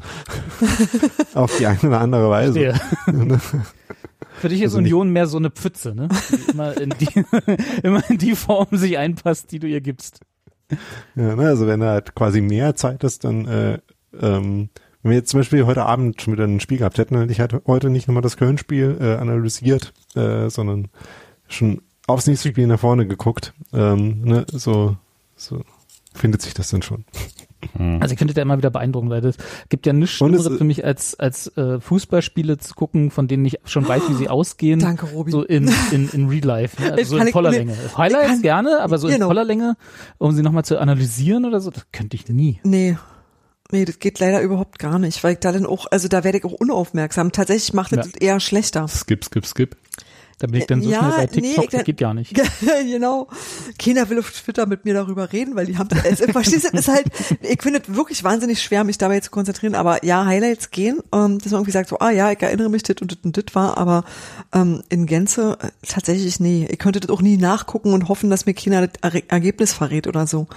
auf 1.34 1.58
die 1.58 1.66
eine 1.66 1.80
oder 1.82 2.02
andere 2.02 2.30
Weise. 2.30 2.74
Für 4.40 4.50
dich 4.50 4.60
ist 4.62 4.68
Also 4.72 4.82
nicht- 4.82 4.94
Union 4.94 5.10
mehr 5.10 5.28
so 5.28 5.38
eine 5.38 5.50
Pfütze, 5.50 5.96
ne? 5.96 6.08
Die 6.32 6.52
immer 6.52 6.78
in 6.80 6.94
die, 7.00 7.08
immer 7.84 8.08
in 8.10 8.18
die 8.18 8.36
Form 8.36 8.68
sich 8.72 8.98
einpasst, 8.98 9.52
die 9.52 9.60
du 9.60 9.68
ihr 9.68 9.82
gibst. 9.82 10.22
Ja, 11.16 11.36
ne, 11.36 11.48
also 11.48 11.66
wenn 11.68 11.82
er 11.82 11.92
halt 11.92 12.16
quasi 12.16 12.42
mehr 12.42 12.76
Zeit 12.76 13.04
ist, 13.04 13.24
dann 13.24 13.46
äh, 13.48 13.80
ähm, 14.22 14.70
wenn 15.02 15.12
wir 15.12 15.18
jetzt 15.18 15.30
zum 15.32 15.40
Beispiel 15.40 15.66
heute 15.66 15.86
Abend 15.86 16.22
schon 16.22 16.34
wieder 16.34 16.44
ein 16.44 16.60
Spiel 16.60 16.78
gehabt 16.78 16.98
hätten, 16.98 17.18
hätte 17.18 17.32
ich 17.32 17.40
halt 17.40 17.56
heute 17.66 17.90
nicht 17.90 18.08
nochmal 18.08 18.22
das 18.22 18.38
Köln-Spiel 18.38 18.98
äh, 19.00 19.16
analysiert, 19.16 19.94
äh, 20.16 20.50
sondern 20.50 20.90
schon 21.48 21.82
aufs 22.10 22.28
nächste 22.28 22.50
Spiel 22.50 22.68
nach 22.68 22.80
vorne 22.80 23.08
geguckt. 23.08 23.54
Ähm, 23.74 24.22
ne, 24.24 24.46
so, 24.52 24.98
so 25.36 25.62
findet 26.14 26.42
sich 26.42 26.54
das 26.54 26.70
dann 26.70 26.82
schon. 26.82 27.06
Also 27.78 28.14
ich 28.14 28.18
könnte 28.18 28.34
da 28.34 28.42
immer 28.42 28.58
wieder 28.58 28.70
beeindrucken, 28.70 29.10
weil 29.10 29.24
es 29.26 29.36
gibt 29.68 29.86
ja 29.86 29.92
nichts 29.92 30.16
Schlimmeres 30.16 30.48
für 30.48 30.64
mich, 30.64 30.86
als, 30.86 31.20
als 31.20 31.48
äh, 31.58 31.82
Fußballspiele 31.82 32.58
zu 32.58 32.74
gucken, 32.74 33.12
von 33.12 33.28
denen 33.28 33.44
ich 33.44 33.60
schon 33.66 33.86
weiß, 33.86 34.04
wie 34.08 34.14
sie 34.14 34.30
ausgehen. 34.30 34.80
Danke, 34.80 35.08
Robi. 35.08 35.32
So 35.32 35.44
in, 35.44 35.70
in, 35.92 36.08
in 36.10 36.30
Real 36.30 36.46
Life. 36.46 36.82
Ne? 36.82 36.92
Also 36.92 37.02
Ich 37.02 37.08
so 37.10 37.18
in 37.18 37.28
voller 37.34 37.52
nee, 37.52 37.58
Länge. 37.58 37.76
Highlights 37.98 38.28
kann- 38.30 38.42
gerne, 38.42 38.80
aber 38.82 38.98
so 38.98 39.08
in 39.08 39.16
genau. 39.16 39.28
voller 39.28 39.44
Länge, 39.44 39.76
um 40.20 40.32
sie 40.32 40.42
nochmal 40.42 40.64
zu 40.64 40.80
analysieren 40.80 41.44
oder 41.46 41.60
so, 41.60 41.70
das 41.70 41.86
könnte 41.92 42.16
ich 42.16 42.30
nie. 42.30 42.62
Nee. 42.64 42.98
Nee, 43.72 43.84
das 43.86 44.00
geht 44.00 44.20
leider 44.20 44.42
überhaupt 44.42 44.80
gar 44.80 44.98
nicht, 44.98 45.22
weil 45.24 45.34
ich 45.34 45.40
da 45.40 45.52
dann 45.52 45.66
auch, 45.66 45.86
also 45.92 46.08
da 46.08 46.24
werde 46.24 46.38
ich 46.40 46.46
auch 46.46 46.54
unaufmerksam. 46.54 47.32
Tatsächlich 47.34 47.74
macht 47.74 47.92
das 47.92 48.08
Ja. 48.14 48.22
eher 48.22 48.40
schlechter. 48.40 48.88
Skip, 48.88 49.24
skip, 49.26 49.46
skip. 49.46 49.76
Da 50.40 50.48
bin 50.48 50.62
ich 50.62 50.68
dann 50.68 50.82
so 50.82 50.90
Ja, 50.90 51.00
schnell 51.00 51.12
bei 51.12 51.22
nee, 51.36 51.42
TikTok, 51.42 51.64
ich- 51.66 51.70
das 51.72 51.84
geht 51.84 51.98
gar 51.98 52.14
nicht. 52.14 52.34
genau. 52.84 53.28
Keiner 53.78 54.10
will 54.10 54.20
auf 54.20 54.32
Twitter 54.32 54.66
mit 54.66 54.86
mir 54.86 54.94
darüber 54.94 55.32
reden, 55.34 55.56
weil 55.56 55.66
die 55.66 55.78
haben, 55.78 55.90
also, 56.04 56.26
verstehst 56.32 56.70
du, 56.72 56.78
ist 56.78 56.88
halt, 56.88 57.08
ich 57.42 57.62
finde 57.62 57.82
es 57.86 57.94
wirklich 57.94 58.24
wahnsinnig 58.24 58.62
schwer, 58.62 58.86
mich 58.86 58.98
dabei 58.98 59.20
zu 59.20 59.32
konzentrieren, 59.32 59.76
aber 59.76 60.06
ja, 60.06 60.26
Highlights 60.26 60.72
gehen, 60.72 61.00
ähm, 61.14 61.40
dass 61.40 61.52
man 61.52 61.60
irgendwie 61.60 61.72
sagt 61.72 61.90
so, 61.90 62.00
ah 62.00 62.10
ja, 62.12 62.32
ich 62.32 62.42
erinnere 62.42 62.70
mich, 62.70 62.84
das 62.84 62.96
und 63.02 63.12
das 63.12 63.20
und 63.24 63.36
das 63.36 63.54
war, 63.54 63.78
aber 63.78 64.06
ähm, 64.54 64.82
in 64.88 65.06
Gänze 65.06 65.58
äh, 65.62 65.68
tatsächlich 65.86 66.40
nee. 66.40 66.68
Ich 66.72 66.80
könnte 66.80 67.02
das 67.02 67.10
auch 67.10 67.22
nie 67.22 67.36
nachgucken 67.36 67.92
und 67.94 68.08
hoffen, 68.08 68.30
dass 68.30 68.46
mir 68.46 68.54
keiner 68.54 68.88
das 68.88 69.14
Er- 69.14 69.30
Ergebnis 69.32 69.74
verrät 69.74 70.08
oder 70.08 70.26
so. 70.26 70.48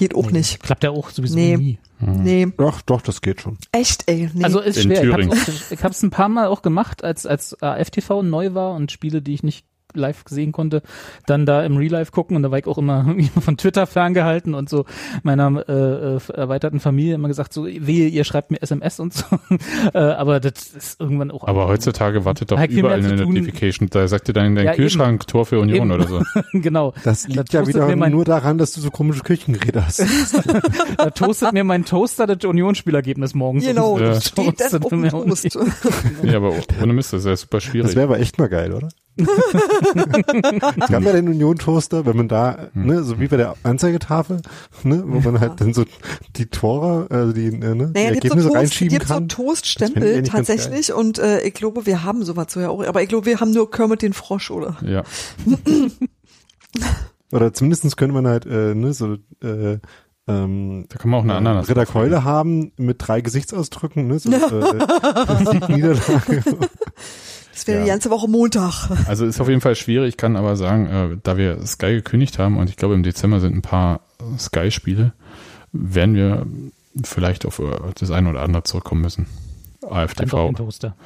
Geht 0.00 0.14
auch 0.14 0.30
nicht. 0.30 0.62
Klappt 0.62 0.82
ja 0.82 0.90
auch 0.90 1.10
sowieso 1.10 1.36
Nee. 1.36 1.56
nie. 1.56 1.78
Nee, 2.00 2.46
Doch, 2.56 2.80
doch, 2.80 3.02
das 3.02 3.20
geht 3.20 3.42
schon. 3.42 3.58
echt 3.72 4.04
ey, 4.08 4.30
nee. 4.32 4.42
Also 4.42 4.58
ist 4.60 4.78
In 4.78 4.84
schwer. 4.84 5.02
Thüringen. 5.02 5.32
Ich 5.34 5.38
hab's, 5.46 5.66
auch, 5.66 5.70
ich 5.72 5.84
hab's 5.84 6.02
ein 6.02 6.10
paar 6.10 6.30
Mal 6.30 6.46
auch 6.46 6.62
gemacht, 6.62 7.04
als 7.04 7.26
als 7.26 7.62
AFTV 7.62 8.22
neu 8.22 8.54
war 8.54 8.74
und 8.74 8.90
Spiele, 8.90 9.20
die 9.20 9.34
ich 9.34 9.42
nicht 9.42 9.66
live 9.94 10.24
sehen 10.28 10.52
konnte, 10.52 10.82
dann 11.26 11.46
da 11.46 11.64
im 11.64 11.76
Real 11.76 11.92
Life 11.92 12.12
gucken 12.12 12.36
und 12.36 12.42
da 12.42 12.50
war 12.50 12.58
ich 12.58 12.66
auch 12.66 12.78
immer 12.78 13.14
von 13.40 13.56
Twitter 13.56 13.86
ferngehalten 13.86 14.54
und 14.54 14.68
so 14.68 14.84
meiner 15.22 15.68
äh, 15.68 16.16
äh, 16.16 16.20
erweiterten 16.34 16.80
Familie 16.80 17.14
immer 17.14 17.28
gesagt 17.28 17.52
so 17.52 17.66
wehe 17.66 18.08
ihr 18.08 18.24
schreibt 18.24 18.50
mir 18.50 18.62
SMS 18.62 19.00
und 19.00 19.12
so 19.14 19.24
äh, 19.94 19.98
aber 19.98 20.40
das 20.40 20.68
ist 20.68 21.00
irgendwann 21.00 21.30
auch 21.30 21.46
Aber 21.46 21.66
heutzutage 21.68 22.24
wartet 22.24 22.50
doch 22.52 22.62
überall 22.68 23.04
eine. 23.04 23.16
Notification. 23.16 23.88
Da 23.90 24.06
sagt 24.08 24.28
dir 24.28 24.32
dann 24.32 24.54
dein 24.54 24.66
Ja, 24.66 24.72
Kühlschrank 24.74 25.26
Tor 25.26 25.46
für 25.46 25.58
Union 25.60 25.90
Eben. 25.90 25.92
oder 25.92 26.06
so. 26.06 26.22
genau 26.52 26.92
Das 27.04 27.22
Da 27.22 27.28
liegt 27.28 27.52
ja 27.52 27.60
toastet 27.60 27.88
wieder 27.88 28.08
nur 28.10 28.24
daran, 28.24 28.58
dass 28.58 28.72
du 28.72 28.80
so 28.80 28.90
komische 28.90 29.22
Küchengeräte 29.22 29.84
hast. 29.86 30.04
da 30.96 31.10
toastet 31.10 31.52
mir 31.52 31.64
mein 31.64 31.84
Toaster 31.84 32.26
das 32.26 32.44
Unionsspielergebnis 32.44 33.34
morgens 33.34 33.64
genau, 33.64 33.98
Ja. 33.98 34.06
das 34.10 34.28
steht 34.28 34.60
das 34.60 34.70
Toastet 34.70 34.84
auf 34.84 34.90
dem 34.90 35.08
Toast. 35.08 35.58
Ja, 36.22 36.36
aber 36.36 36.54
ohne 36.82 36.92
Mist, 36.92 37.12
das 37.12 37.20
ist 37.20 37.26
ja 37.26 37.36
super 37.36 37.60
schwierig. 37.60 37.88
Das 37.88 37.96
wäre 37.96 38.06
aber 38.06 38.20
echt 38.20 38.38
mal 38.38 38.48
geil, 38.48 38.72
oder? 38.72 38.88
Es 39.26 40.88
gab 40.88 41.02
ja 41.02 41.12
den 41.12 41.28
Union-Toaster, 41.28 42.06
wenn 42.06 42.16
man 42.16 42.28
da, 42.28 42.68
ne, 42.74 43.02
so 43.02 43.20
wie 43.20 43.28
bei 43.28 43.36
der 43.36 43.54
Anzeigetafel, 43.62 44.42
ne, 44.82 45.02
wo 45.06 45.20
man 45.20 45.40
halt 45.40 45.60
dann 45.60 45.74
so 45.74 45.84
die 46.36 46.46
Tore, 46.46 47.06
also 47.10 47.32
die, 47.32 47.46
äh, 47.46 47.50
ne, 47.50 47.92
die 47.94 48.00
Naja, 48.00 48.10
gibt 48.12 48.24
so, 48.24 48.28
Ergebnisse 48.28 48.48
Toast, 48.48 48.56
reinschieben 48.56 48.98
gibt 48.98 49.08
so 49.08 49.14
kann. 49.14 49.18
Fände 49.22 49.34
Toaststempel 49.34 50.22
tatsächlich 50.22 50.92
und 50.92 51.18
äh, 51.18 51.40
ich 51.42 51.54
glaube, 51.54 51.86
wir 51.86 52.04
haben 52.04 52.24
sowas 52.24 52.46
so 52.50 52.60
ja 52.60 52.68
auch, 52.68 52.84
aber 52.84 53.02
ich 53.02 53.08
glaube, 53.08 53.26
wir 53.26 53.40
haben 53.40 53.52
nur 53.52 53.70
Kermit 53.70 54.02
den 54.02 54.12
Frosch, 54.12 54.50
oder? 54.50 54.76
ja. 54.82 55.02
Oder 57.32 57.52
zumindestens 57.52 57.96
könnte 57.96 58.14
man 58.14 58.26
halt, 58.26 58.44
äh, 58.46 58.74
ne, 58.74 58.92
so, 58.92 59.14
äh, 59.42 59.78
ähm, 60.26 60.86
Da 60.88 60.98
kann 60.98 61.10
man 61.10 61.20
auch 61.20 61.24
eine 61.24 61.34
Ananas. 61.34 61.68
Ritter 61.68 61.86
Keule 61.86 62.24
haben 62.24 62.72
mit 62.76 62.96
drei 62.98 63.20
Gesichtsausdrücken, 63.20 64.06
ne, 64.06 64.18
so, 64.18 64.30
äh, 64.32 65.72
Niederlage. 65.72 66.42
Das 67.60 67.66
wäre 67.66 67.78
Ja. 67.80 67.84
die 67.84 67.90
ganze 67.90 68.10
Woche 68.10 68.26
Montag. 68.28 68.88
Also 69.06 69.26
ist 69.26 69.40
auf 69.40 69.48
jeden 69.48 69.60
Fall 69.60 69.74
schwierig. 69.76 70.08
Ich 70.10 70.16
kann 70.16 70.36
aber 70.36 70.56
sagen, 70.56 70.86
äh, 70.86 71.16
da 71.22 71.36
wir 71.36 71.66
Sky 71.66 71.92
gekündigt 71.92 72.38
haben 72.38 72.56
und 72.56 72.70
ich 72.70 72.76
glaube 72.76 72.94
im 72.94 73.02
Dezember 73.02 73.38
sind 73.40 73.54
ein 73.54 73.62
paar 73.62 74.00
Sky-Spiele, 74.38 75.12
werden 75.72 76.14
wir 76.14 76.46
vielleicht 77.04 77.44
auf 77.46 77.58
äh, 77.58 77.64
das 77.98 78.10
eine 78.10 78.30
oder 78.30 78.42
andere 78.42 78.62
zurückkommen 78.64 79.02
müssen. 79.02 79.26
Einfach 79.82 79.96
AFTV 80.22 80.46
den 80.48 80.54
Toaster. 80.56 80.96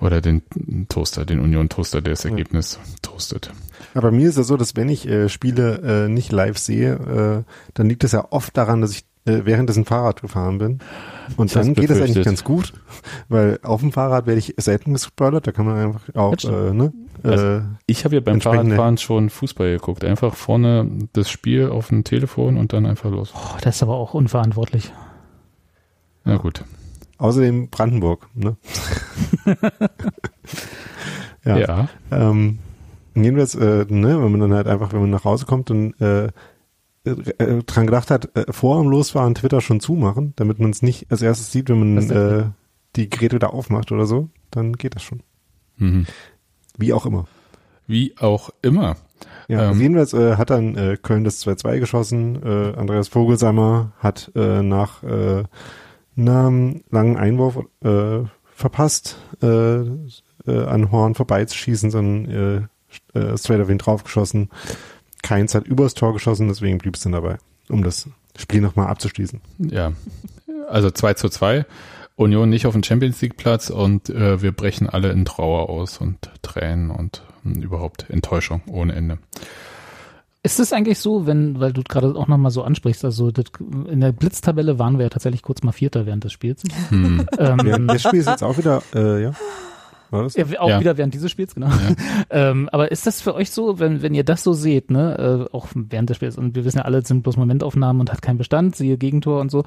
oder 0.00 0.20
den 0.20 0.42
Toaster, 0.88 1.24
den 1.24 1.40
Union-Toaster, 1.40 2.00
der 2.00 2.12
das 2.14 2.24
Ergebnis 2.24 2.78
toastet. 3.02 3.50
Aber 3.94 4.10
mir 4.10 4.28
ist 4.28 4.36
es 4.38 4.46
so, 4.46 4.56
dass 4.56 4.76
wenn 4.76 4.88
ich 4.88 5.06
äh, 5.08 5.28
Spiele 5.28 6.06
äh, 6.06 6.08
nicht 6.08 6.32
live 6.32 6.58
sehe, 6.58 7.44
äh, 7.46 7.50
dann 7.74 7.88
liegt 7.88 8.04
es 8.04 8.12
ja 8.12 8.26
oft 8.30 8.56
daran, 8.56 8.80
dass 8.80 8.90
ich 8.92 9.04
äh, 9.26 9.40
währenddessen 9.44 9.84
Fahrrad 9.84 10.20
gefahren 10.20 10.58
bin. 10.58 10.78
Und 11.36 11.54
hab's 11.54 11.66
dann 11.66 11.74
geht 11.74 11.90
es 11.90 12.00
eigentlich 12.00 12.24
ganz 12.24 12.44
gut, 12.44 12.74
weil 13.28 13.58
auf 13.62 13.80
dem 13.80 13.92
Fahrrad 13.92 14.26
werde 14.26 14.38
ich 14.38 14.54
selten 14.58 14.92
gespoilert, 14.92 15.46
da 15.46 15.52
kann 15.52 15.64
man 15.66 15.76
einfach 15.76 16.14
auch, 16.14 16.36
Das 16.36 16.44
äh, 16.44 16.72
ne, 16.74 16.92
Also, 17.22 17.46
äh, 17.46 17.60
Ich 17.86 18.04
habe 18.04 18.14
ja 18.16 18.20
beim 18.20 18.40
Fahrradfahren 18.40 18.98
schon 18.98 19.30
Fußball 19.30 19.72
geguckt. 19.72 20.04
Einfach 20.04 20.34
vorne 20.34 20.88
das 21.14 21.30
Spiel 21.30 21.68
auf 21.70 21.88
dem 21.88 22.04
Telefon 22.04 22.56
und 22.58 22.72
dann 22.72 22.84
einfach 22.84 23.10
los. 23.10 23.32
Oh, 23.34 23.56
das 23.62 23.76
ist 23.76 23.82
aber 23.82 23.94
auch 23.94 24.12
unverantwortlich. 24.14 24.92
Na 26.24 26.36
gut. 26.36 26.64
außerdem 27.18 27.68
Brandenburg, 27.70 28.28
ne? 28.34 28.56
ja. 31.44 31.56
Ja. 31.58 31.88
Ähm, 32.10 32.58
jedenfalls, 33.14 33.54
äh, 33.54 33.86
ne, 33.88 34.22
wenn 34.22 34.30
man 34.30 34.40
dann 34.40 34.54
halt 34.54 34.66
einfach, 34.66 34.92
wenn 34.92 35.00
man 35.00 35.10
nach 35.10 35.24
Hause 35.24 35.46
kommt 35.46 35.70
und 35.70 36.00
äh, 36.00 36.28
äh, 37.04 37.62
dran 37.64 37.86
gedacht 37.86 38.10
hat, 38.10 38.34
äh, 38.36 38.50
vor 38.52 38.80
dem 38.82 38.90
Losfahren 38.90 39.34
Twitter 39.34 39.60
schon 39.60 39.80
zumachen, 39.80 40.32
damit 40.36 40.58
man 40.58 40.70
es 40.70 40.82
nicht 40.82 41.10
als 41.10 41.22
erstes 41.22 41.52
sieht, 41.52 41.68
wenn 41.68 41.94
man 41.94 42.10
äh, 42.10 42.44
die 42.96 43.10
Geräte 43.10 43.36
wieder 43.36 43.52
aufmacht 43.52 43.92
oder 43.92 44.06
so, 44.06 44.28
dann 44.50 44.72
geht 44.74 44.94
das 44.94 45.02
schon. 45.02 45.22
Mhm. 45.76 46.06
Wie 46.78 46.92
auch 46.92 47.06
immer. 47.06 47.26
Wie 47.86 48.14
auch 48.18 48.50
immer. 48.62 48.96
Ja, 49.48 49.64
Ähm. 49.64 49.70
auf 49.70 49.80
jeden 49.80 50.06
Fall 50.06 50.20
äh, 50.32 50.36
hat 50.36 50.50
dann 50.50 50.76
äh, 50.76 50.96
Köln 51.00 51.24
das 51.24 51.44
2-2 51.44 51.80
geschossen. 51.80 52.42
Äh, 52.42 52.76
Andreas 52.76 53.08
Vogelsammer 53.08 53.92
hat 53.98 54.32
äh, 54.34 54.62
nach 54.62 55.02
äh, 55.02 55.44
einem 56.16 56.82
langen 56.90 57.16
Einwurf 57.16 57.58
äh, 57.82 58.20
verpasst, 58.54 59.18
äh, 59.42 59.80
äh, 60.46 60.64
an 60.66 60.90
Horn 60.90 61.14
vorbeizuschießen, 61.14 61.90
sondern 61.90 62.68
äh, 63.14 63.18
äh, 63.18 63.36
straight 63.36 63.60
auf 63.60 63.68
ihn 63.70 63.78
draufgeschossen. 63.78 64.50
Keins 65.24 65.54
hat 65.54 65.66
übers 65.66 65.94
Tor 65.94 66.12
geschossen, 66.12 66.48
deswegen 66.48 66.76
blieb 66.78 66.96
es 66.96 67.02
dann 67.02 67.12
dabei, 67.12 67.38
um 67.70 67.82
das 67.82 68.08
Spiel 68.36 68.60
nochmal 68.60 68.88
abzuschließen. 68.88 69.40
Ja. 69.58 69.92
Also 70.68 70.90
2 70.90 71.14
zu 71.14 71.30
2. 71.30 71.64
Union 72.16 72.50
nicht 72.50 72.66
auf 72.66 72.74
dem 72.74 72.82
Champions 72.82 73.20
League 73.22 73.36
Platz 73.38 73.70
und 73.70 74.10
äh, 74.10 74.42
wir 74.42 74.52
brechen 74.52 74.88
alle 74.88 75.10
in 75.10 75.24
Trauer 75.24 75.70
aus 75.70 75.98
und 75.98 76.30
Tränen 76.42 76.90
und 76.90 77.22
mh, 77.42 77.60
überhaupt 77.62 78.08
Enttäuschung 78.10 78.60
ohne 78.68 78.94
Ende. 78.94 79.18
Ist 80.42 80.60
es 80.60 80.74
eigentlich 80.74 80.98
so, 80.98 81.26
wenn, 81.26 81.58
weil 81.58 81.72
du 81.72 81.82
gerade 81.82 82.14
auch 82.14 82.28
nochmal 82.28 82.50
so 82.50 82.62
ansprichst, 82.62 83.02
also 83.02 83.30
das, 83.30 83.46
in 83.88 84.00
der 84.00 84.12
Blitztabelle 84.12 84.78
waren 84.78 84.98
wir 84.98 85.04
ja 85.04 85.08
tatsächlich 85.08 85.40
kurz 85.40 85.62
mal 85.62 85.72
Vierter 85.72 86.04
während 86.04 86.22
des 86.22 86.32
Spiels. 86.32 86.62
Hm. 86.90 87.26
Ja, 87.38 87.56
Ähm, 87.58 87.88
das 87.88 88.02
Spiel 88.02 88.20
ist 88.20 88.28
jetzt 88.28 88.44
auch 88.44 88.58
wieder, 88.58 88.82
äh, 88.94 89.22
ja. 89.22 89.32
War 90.14 90.22
das? 90.22 90.34
Ja, 90.36 90.44
auch 90.60 90.68
Ja. 90.70 90.80
wieder 90.80 90.96
während 90.96 91.12
dieses 91.12 91.30
Spiels, 91.30 91.54
genau. 91.54 91.68
ähm, 92.30 92.68
aber 92.72 92.90
ist 92.90 93.06
das 93.06 93.20
für 93.20 93.34
euch 93.34 93.50
so, 93.50 93.78
wenn, 93.78 94.00
wenn 94.00 94.14
ihr 94.14 94.24
das 94.24 94.42
so 94.42 94.54
seht, 94.54 94.90
ne, 94.90 95.46
äh, 95.50 95.54
auch 95.54 95.68
während 95.74 96.08
des 96.08 96.16
Spiels, 96.16 96.38
und 96.38 96.54
wir 96.54 96.64
wissen 96.64 96.78
ja 96.78 96.84
alle, 96.84 96.98
es 96.98 97.08
sind 97.08 97.22
bloß 97.22 97.36
Momentaufnahmen 97.36 98.00
und 98.00 98.10
hat 98.12 98.22
keinen 98.22 98.38
Bestand, 98.38 98.74
siehe 98.76 98.96
Gegentor 98.96 99.40
und 99.42 99.50
so, 99.50 99.64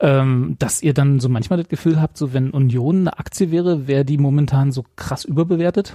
ähm, 0.00 0.56
dass 0.58 0.82
ihr 0.82 0.94
dann 0.94 1.20
so 1.20 1.28
manchmal 1.28 1.58
das 1.60 1.68
Gefühl 1.68 2.00
habt, 2.00 2.16
so 2.18 2.32
wenn 2.32 2.50
Union 2.50 3.00
eine 3.00 3.18
Aktie 3.18 3.50
wäre, 3.52 3.86
wäre 3.86 4.04
die 4.04 4.18
momentan 4.18 4.72
so 4.72 4.84
krass 4.96 5.24
überbewertet? 5.24 5.94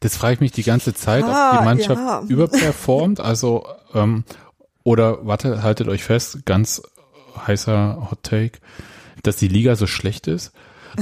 Das 0.00 0.16
frage 0.16 0.34
ich 0.34 0.40
mich 0.40 0.52
die 0.52 0.62
ganze 0.64 0.94
Zeit, 0.94 1.24
Ah, 1.24 1.52
ob 1.52 1.58
die 1.58 1.64
Mannschaft 1.64 2.00
ja. 2.00 2.22
überperformt, 2.28 3.20
also 3.20 3.64
ähm, 3.94 4.24
oder 4.82 5.26
warte, 5.26 5.62
haltet 5.62 5.88
euch 5.88 6.04
fest, 6.04 6.44
ganz 6.46 6.82
heißer 7.46 8.08
Hot 8.10 8.22
Take, 8.22 8.58
dass 9.22 9.36
die 9.36 9.48
Liga 9.48 9.76
so 9.76 9.86
schlecht 9.86 10.26
ist. 10.26 10.52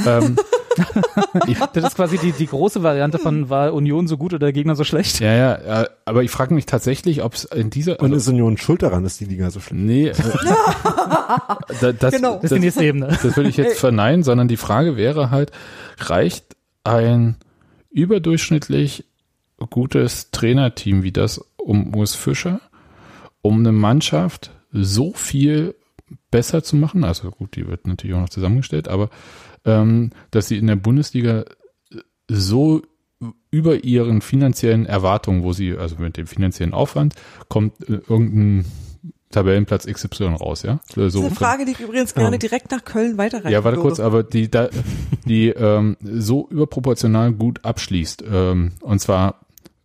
ähm, 0.07 0.37
Das 1.75 1.85
ist 1.85 1.97
quasi 1.97 2.19
die, 2.19 2.33
die 2.33 2.47
große 2.47 2.83
Variante 2.83 3.19
von, 3.19 3.49
war 3.49 3.73
Union 3.73 4.07
so 4.07 4.17
gut 4.17 4.33
oder 4.33 4.47
der 4.47 4.53
Gegner 4.53 4.75
so 4.75 4.85
schlecht? 4.85 5.21
ja, 5.21 5.35
ja, 5.35 5.89
aber 6.05 6.23
ich 6.23 6.31
frage 6.31 6.55
mich 6.55 6.67
tatsächlich, 6.67 7.23
ob 7.23 7.35
es 7.35 7.45
in 7.45 7.71
dieser 7.71 8.01
Und 8.01 8.13
also, 8.13 8.17
ist 8.17 8.29
Union 8.29 8.57
schuld 8.59 8.83
daran, 8.83 9.05
dass 9.05 9.19
die 9.19 9.25
Liga 9.25 9.51
so 9.51 9.61
schlecht 9.61 9.83
nee, 9.83 10.09
äh, 10.09 10.15
da, 11.81 11.93
das, 11.93 12.15
Genau. 12.15 12.37
Das 12.37 12.45
ist 12.45 12.55
die 12.55 12.61
nächste 12.61 12.85
Ebene. 12.85 13.19
Das 13.23 13.37
will 13.37 13.47
ich 13.47 13.57
jetzt 13.57 13.79
verneinen, 13.79 14.23
sondern 14.23 14.49
die 14.49 14.57
Frage 14.57 14.97
wäre 14.97 15.31
halt, 15.31 15.53
reicht 15.99 16.57
ein 16.85 17.37
überdurchschnittlich 17.91 19.05
gutes 19.71 20.31
Trainerteam 20.31 21.03
wie 21.03 21.13
das 21.13 21.45
um 21.57 21.95
Urs 21.95 22.15
Fischer, 22.15 22.61
um 23.43 23.61
eine 23.61 23.73
Mannschaft 23.73 24.51
so 24.73 25.13
viel 25.13 25.75
besser 26.31 26.63
zu 26.63 26.77
machen? 26.77 27.05
Also 27.05 27.31
gut, 27.31 27.57
die 27.57 27.67
wird 27.67 27.87
natürlich 27.87 28.17
auch 28.17 28.21
noch 28.21 28.29
zusammengestellt, 28.29 28.89
aber 28.89 29.11
dass 29.65 30.49
sie 30.49 30.59
in 30.59 30.67
der 30.67 30.77
Bundesliga 30.77 31.45
so 32.29 32.83
über 33.51 33.85
ihren 33.85 34.21
finanziellen 34.21 34.87
Erwartungen, 34.87 35.43
wo 35.45 35.53
sie, 35.53 35.77
also 35.77 35.97
mit 35.99 36.17
dem 36.17 36.27
finanziellen 36.27 36.75
Aufwand, 36.75 37.15
kommt 37.49 37.89
äh, 37.89 38.01
irgendein 38.09 38.65
Tabellenplatz 39.31 39.87
XY 39.87 40.25
raus, 40.41 40.63
ja? 40.63 40.81
So 40.95 41.03
Diese 41.05 41.21
von- 41.23 41.31
Frage, 41.35 41.65
die 41.65 41.73
ich 41.73 41.81
übrigens 41.81 42.15
gerne 42.15 42.33
Ja. 42.33 42.39
direkt 42.39 42.71
nach 42.71 42.85
Köln 42.85 43.19
weiterreichen 43.19 43.53
ja, 43.53 43.63
warte 43.65 43.77
würde. 43.79 43.89
kurz, 43.89 44.01
aber 44.01 44.23
die, 44.25 44.51
da, 44.51 44.69
die 45.25 45.49
ähm, 45.49 45.97
so 46.03 46.49
überproportional 46.51 47.33
gut 47.33 47.65
abschließt. 47.65 48.25
Ähm, 48.31 48.73
und 48.81 48.99
zwar, 49.01 49.41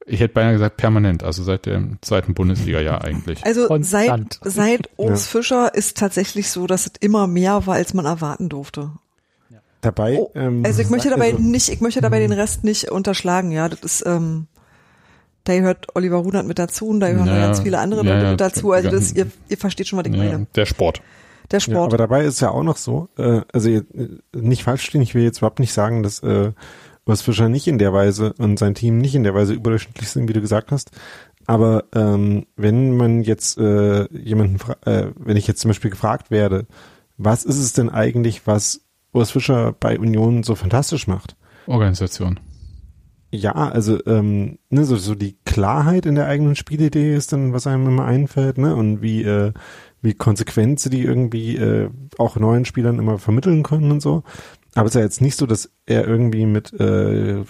ich 0.05 0.19
hätte 0.19 0.33
beinahe 0.33 0.53
gesagt 0.53 0.77
permanent, 0.77 1.23
also 1.23 1.43
seit 1.43 1.65
dem 1.65 1.97
zweiten 2.01 2.33
Bundesliga-Jahr 2.33 3.03
eigentlich. 3.03 3.45
Also 3.45 3.61
seit, 3.81 4.07
Konstant. 4.09 4.39
seit 4.43 4.89
Urs 4.97 5.27
Fischer 5.27 5.73
ist 5.75 5.97
tatsächlich 5.97 6.49
so, 6.49 6.65
dass 6.67 6.87
es 6.87 6.93
immer 6.99 7.27
mehr 7.27 7.67
war, 7.67 7.75
als 7.75 7.93
man 7.93 8.05
erwarten 8.05 8.49
durfte. 8.49 8.91
Dabei. 9.87 10.17
Oh, 10.19 10.31
ähm, 10.35 10.63
also 10.65 10.81
ich 10.81 10.89
möchte 10.89 11.09
dabei 11.09 11.31
also- 11.31 11.41
nicht, 11.41 11.69
ich 11.69 11.81
möchte 11.81 12.01
dabei 12.01 12.19
den 12.19 12.31
Rest 12.33 12.63
nicht 12.63 12.91
unterschlagen, 12.91 13.51
ja. 13.51 13.69
Das 13.69 13.79
ist, 13.81 14.05
ähm, 14.05 14.47
da 15.43 15.55
gehört 15.55 15.87
Oliver 15.95 16.17
Runert 16.17 16.45
mit 16.45 16.59
dazu 16.59 16.87
und 16.89 16.99
da 16.99 17.09
gehören 17.09 17.27
Ja, 17.27 17.39
ganz 17.39 17.61
viele 17.61 17.79
andere 17.79 18.05
ja, 18.05 18.13
Leute 18.13 18.25
ja, 18.25 18.31
mit 18.31 18.41
dazu. 18.41 18.71
Also 18.71 18.89
das, 18.89 19.13
ihr, 19.13 19.27
ihr 19.49 19.57
versteht 19.57 19.87
schon, 19.87 19.97
was 19.99 20.05
ich 20.05 20.13
ja, 20.13 20.17
meine. 20.23 20.47
der 20.55 20.65
Sport. 20.65 21.01
Der 21.51 21.59
Ja, 21.59 21.61
Sport. 21.61 21.93
aber 21.93 21.97
dabei 21.97 22.25
ist 22.25 22.41
ja 22.41 22.51
auch 22.51 22.63
noch 22.63 22.75
so, 22.77 23.07
äh, 23.17 23.41
also 23.53 23.69
äh, 23.69 23.83
nicht 24.35 24.63
falsch 24.63 24.83
stehen, 24.83 25.01
ich 25.01 25.15
will 25.15 25.23
jetzt 25.23 25.37
überhaupt 25.37 25.59
nicht 25.59 25.71
sagen, 25.73 26.03
dass 26.03 26.19
äh, 26.21 26.51
Urs 27.05 27.21
Fischer 27.21 27.47
nicht 27.47 27.67
in 27.67 27.77
der 27.77 27.93
Weise 27.93 28.33
und 28.37 28.59
sein 28.59 28.75
Team 28.75 28.97
nicht 28.97 29.15
in 29.15 29.23
der 29.23 29.33
Weise 29.33 29.53
überdurchschnittlich 29.53 30.09
sind, 30.09 30.27
wie 30.27 30.33
du 30.33 30.41
gesagt 30.41 30.71
hast. 30.71 30.91
Aber 31.45 31.85
ähm, 31.95 32.45
wenn 32.57 32.97
man 32.97 33.21
jetzt 33.21 33.57
äh, 33.57 34.05
jemanden, 34.13 34.57
äh, 34.85 35.11
wenn 35.15 35.37
ich 35.37 35.47
jetzt 35.47 35.61
zum 35.61 35.69
Beispiel 35.69 35.91
gefragt 35.91 36.29
werde, 36.29 36.65
was 37.17 37.45
ist 37.45 37.59
es 37.59 37.71
denn 37.71 37.89
eigentlich, 37.89 38.45
was 38.45 38.81
Urs 39.13 39.31
Fischer 39.31 39.73
bei 39.79 39.97
Union 39.99 40.43
so 40.43 40.55
fantastisch 40.55 41.07
macht? 41.07 41.35
Organisation. 41.65 42.39
Ja, 43.29 43.51
also 43.51 43.99
ähm, 44.05 44.57
ne, 44.69 44.85
so, 44.85 44.95
so 44.95 45.13
die 45.13 45.37
Klarheit 45.45 46.05
in 46.05 46.15
der 46.15 46.27
eigenen 46.27 46.55
Spielidee 46.55 47.13
ist 47.13 47.33
dann, 47.33 47.51
was 47.51 47.67
einem 47.67 47.87
immer 47.87 48.05
einfällt, 48.05 48.57
ne? 48.57 48.73
Und 48.75 49.01
wie 49.01 49.23
äh, 49.23 49.51
wie 50.01 50.13
konsequent 50.13 50.79
sie 50.79 50.89
die 50.89 51.03
irgendwie 51.03 51.57
äh, 51.57 51.89
auch 52.17 52.37
neuen 52.37 52.65
Spielern 52.65 52.99
immer 52.99 53.17
vermitteln 53.17 53.63
können 53.63 53.91
und 53.91 54.01
so. 54.01 54.23
Aber 54.75 54.85
es 54.85 54.91
ist 54.91 54.99
ja 54.99 55.03
jetzt 55.03 55.21
nicht 55.21 55.37
so, 55.37 55.47
dass 55.47 55.71
er 55.85 56.07
irgendwie 56.07 56.45
mit 56.45 56.71
äh, 56.79 57.43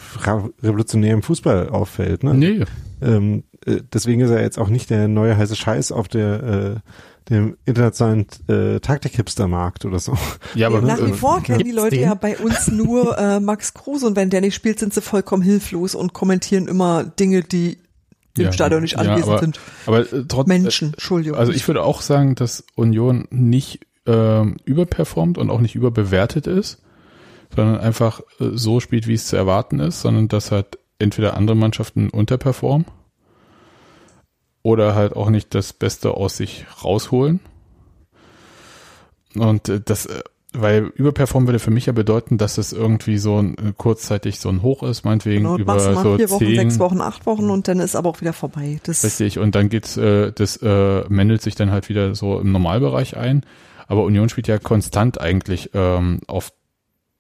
revolutionärem 0.63 1.21
Fußball 1.21 1.69
auffällt, 1.69 2.23
ne? 2.23 2.33
Nee, 2.33 2.63
Ähm, 3.01 3.43
äh, 3.65 3.81
deswegen 3.93 4.21
ist 4.21 4.31
er 4.31 4.41
jetzt 4.41 4.57
auch 4.57 4.69
nicht 4.69 4.89
der 4.89 5.07
neue 5.07 5.37
heiße 5.37 5.55
Scheiß 5.55 5.91
auf 5.91 6.07
der 6.07 6.43
äh, 6.43 6.89
dem 7.29 7.57
internationalen 7.65 8.25
äh, 8.47 8.79
Taktik-Hipster-Markt 8.79 9.85
oder 9.85 9.99
so. 9.99 10.17
ja, 10.55 10.67
aber 10.67 10.81
Nach 10.81 10.97
wie 10.99 11.11
äh, 11.11 11.13
vor 11.13 11.41
kennen 11.41 11.63
die 11.63 11.71
Leute 11.71 11.95
den? 11.95 12.05
ja 12.05 12.13
bei 12.13 12.37
uns 12.37 12.67
nur 12.69 13.17
äh, 13.17 13.39
Max 13.39 13.73
Kruse 13.73 14.07
und 14.07 14.15
wenn 14.15 14.29
der 14.29 14.41
nicht 14.41 14.55
spielt, 14.55 14.79
sind 14.79 14.93
sie 14.93 15.01
vollkommen 15.01 15.43
hilflos 15.43 15.95
und 15.95 16.13
kommentieren 16.13 16.67
immer 16.67 17.03
Dinge, 17.03 17.41
die 17.41 17.77
im 18.37 18.45
ja, 18.45 18.51
Stadion 18.51 18.81
nicht 18.81 18.93
ja, 18.93 18.99
anwesend 18.99 19.27
aber, 19.27 19.39
sind. 19.39 19.59
Aber 19.85 19.99
äh, 20.13 20.25
trotz, 20.27 20.47
Menschen, 20.47 20.93
Entschuldigung. 20.93 21.37
Also 21.37 21.51
ich 21.51 21.67
würde 21.67 21.83
auch 21.83 22.01
sagen, 22.01 22.35
dass 22.35 22.63
Union 22.75 23.27
nicht 23.29 23.81
ähm, 24.05 24.57
überperformt 24.63 25.37
und 25.37 25.49
auch 25.49 25.59
nicht 25.59 25.75
überbewertet 25.75 26.47
ist, 26.47 26.81
sondern 27.55 27.79
einfach 27.79 28.21
äh, 28.39 28.49
so 28.53 28.79
spielt, 28.79 29.07
wie 29.07 29.15
es 29.15 29.27
zu 29.27 29.35
erwarten 29.35 29.79
ist, 29.79 30.01
sondern 30.01 30.27
dass 30.27 30.51
halt 30.51 30.77
entweder 30.99 31.35
andere 31.35 31.57
Mannschaften 31.57 32.09
unterperformen 32.09 32.85
oder 34.67 34.95
halt 34.95 35.15
auch 35.15 35.29
nicht 35.29 35.55
das 35.55 35.71
Beste 35.71 36.11
aus 36.11 36.35
sich 36.35 36.65
rausholen. 36.83 37.39
Und 39.33 39.69
äh, 39.69 39.79
das, 39.79 40.07
äh, 40.07 40.23
weil 40.51 40.91
überperformen 40.93 41.47
würde 41.47 41.59
für 41.59 41.71
mich 41.71 41.85
ja 41.85 41.93
bedeuten, 41.93 42.37
dass 42.37 42.57
es 42.57 42.73
irgendwie 42.73 43.17
so 43.17 43.41
ein, 43.41 43.53
äh, 43.57 43.73
kurzzeitig 43.77 44.41
so 44.41 44.49
ein 44.49 44.63
Hoch 44.63 44.83
ist, 44.83 45.05
meinetwegen 45.05 45.43
genau, 45.43 45.57
über 45.57 45.79
so 45.79 46.17
vier 46.17 46.29
Wochen, 46.29 46.45
zehn, 46.45 46.55
sechs 46.57 46.79
Wochen, 46.79 46.99
acht 46.99 47.25
Wochen 47.25 47.49
und 47.49 47.69
dann 47.69 47.79
ist 47.79 47.95
aber 47.95 48.09
auch 48.09 48.19
wieder 48.19 48.33
vorbei. 48.33 48.81
Das 48.83 49.05
Richtig, 49.05 49.39
und 49.39 49.55
dann 49.55 49.69
geht's, 49.69 49.95
äh, 49.95 50.33
das 50.33 50.57
äh, 50.57 51.05
mendelt 51.07 51.41
sich 51.41 51.55
dann 51.55 51.71
halt 51.71 51.87
wieder 51.87 52.13
so 52.13 52.37
im 52.37 52.51
Normalbereich 52.51 53.15
ein. 53.15 53.45
Aber 53.87 54.03
Union 54.03 54.27
spielt 54.27 54.49
ja 54.49 54.59
konstant 54.59 55.21
eigentlich 55.21 55.69
ähm, 55.75 56.19
auf 56.27 56.51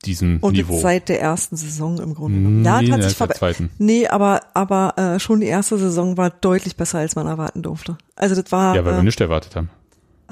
diesem 0.07 0.37
und 0.41 0.53
Niveau. 0.53 0.73
jetzt 0.73 0.81
seit 0.81 1.09
der 1.09 1.21
ersten 1.21 1.55
Saison 1.55 1.99
im 1.99 2.15
Grunde 2.15 2.37
genommen. 2.39 2.63
Ja, 2.65 2.81
Nee, 2.81 2.91
hat 2.91 2.99
der 3.01 3.09
sich 3.09 3.17
verbe- 3.17 3.35
zweiten. 3.35 3.69
Nee, 3.77 4.07
aber 4.07 4.41
aber 4.53 4.93
äh, 4.97 5.19
schon 5.19 5.41
die 5.41 5.47
erste 5.47 5.77
Saison 5.77 6.17
war 6.17 6.29
deutlich 6.31 6.75
besser, 6.75 6.99
als 6.99 7.15
man 7.15 7.27
erwarten 7.27 7.61
durfte. 7.61 7.97
Also 8.15 8.41
das 8.41 8.51
war 8.51 8.75
Ja, 8.75 8.83
weil 8.85 8.93
wir 8.93 8.99
äh, 8.99 9.03
nicht 9.03 9.21
erwartet 9.21 9.55
haben. 9.55 9.69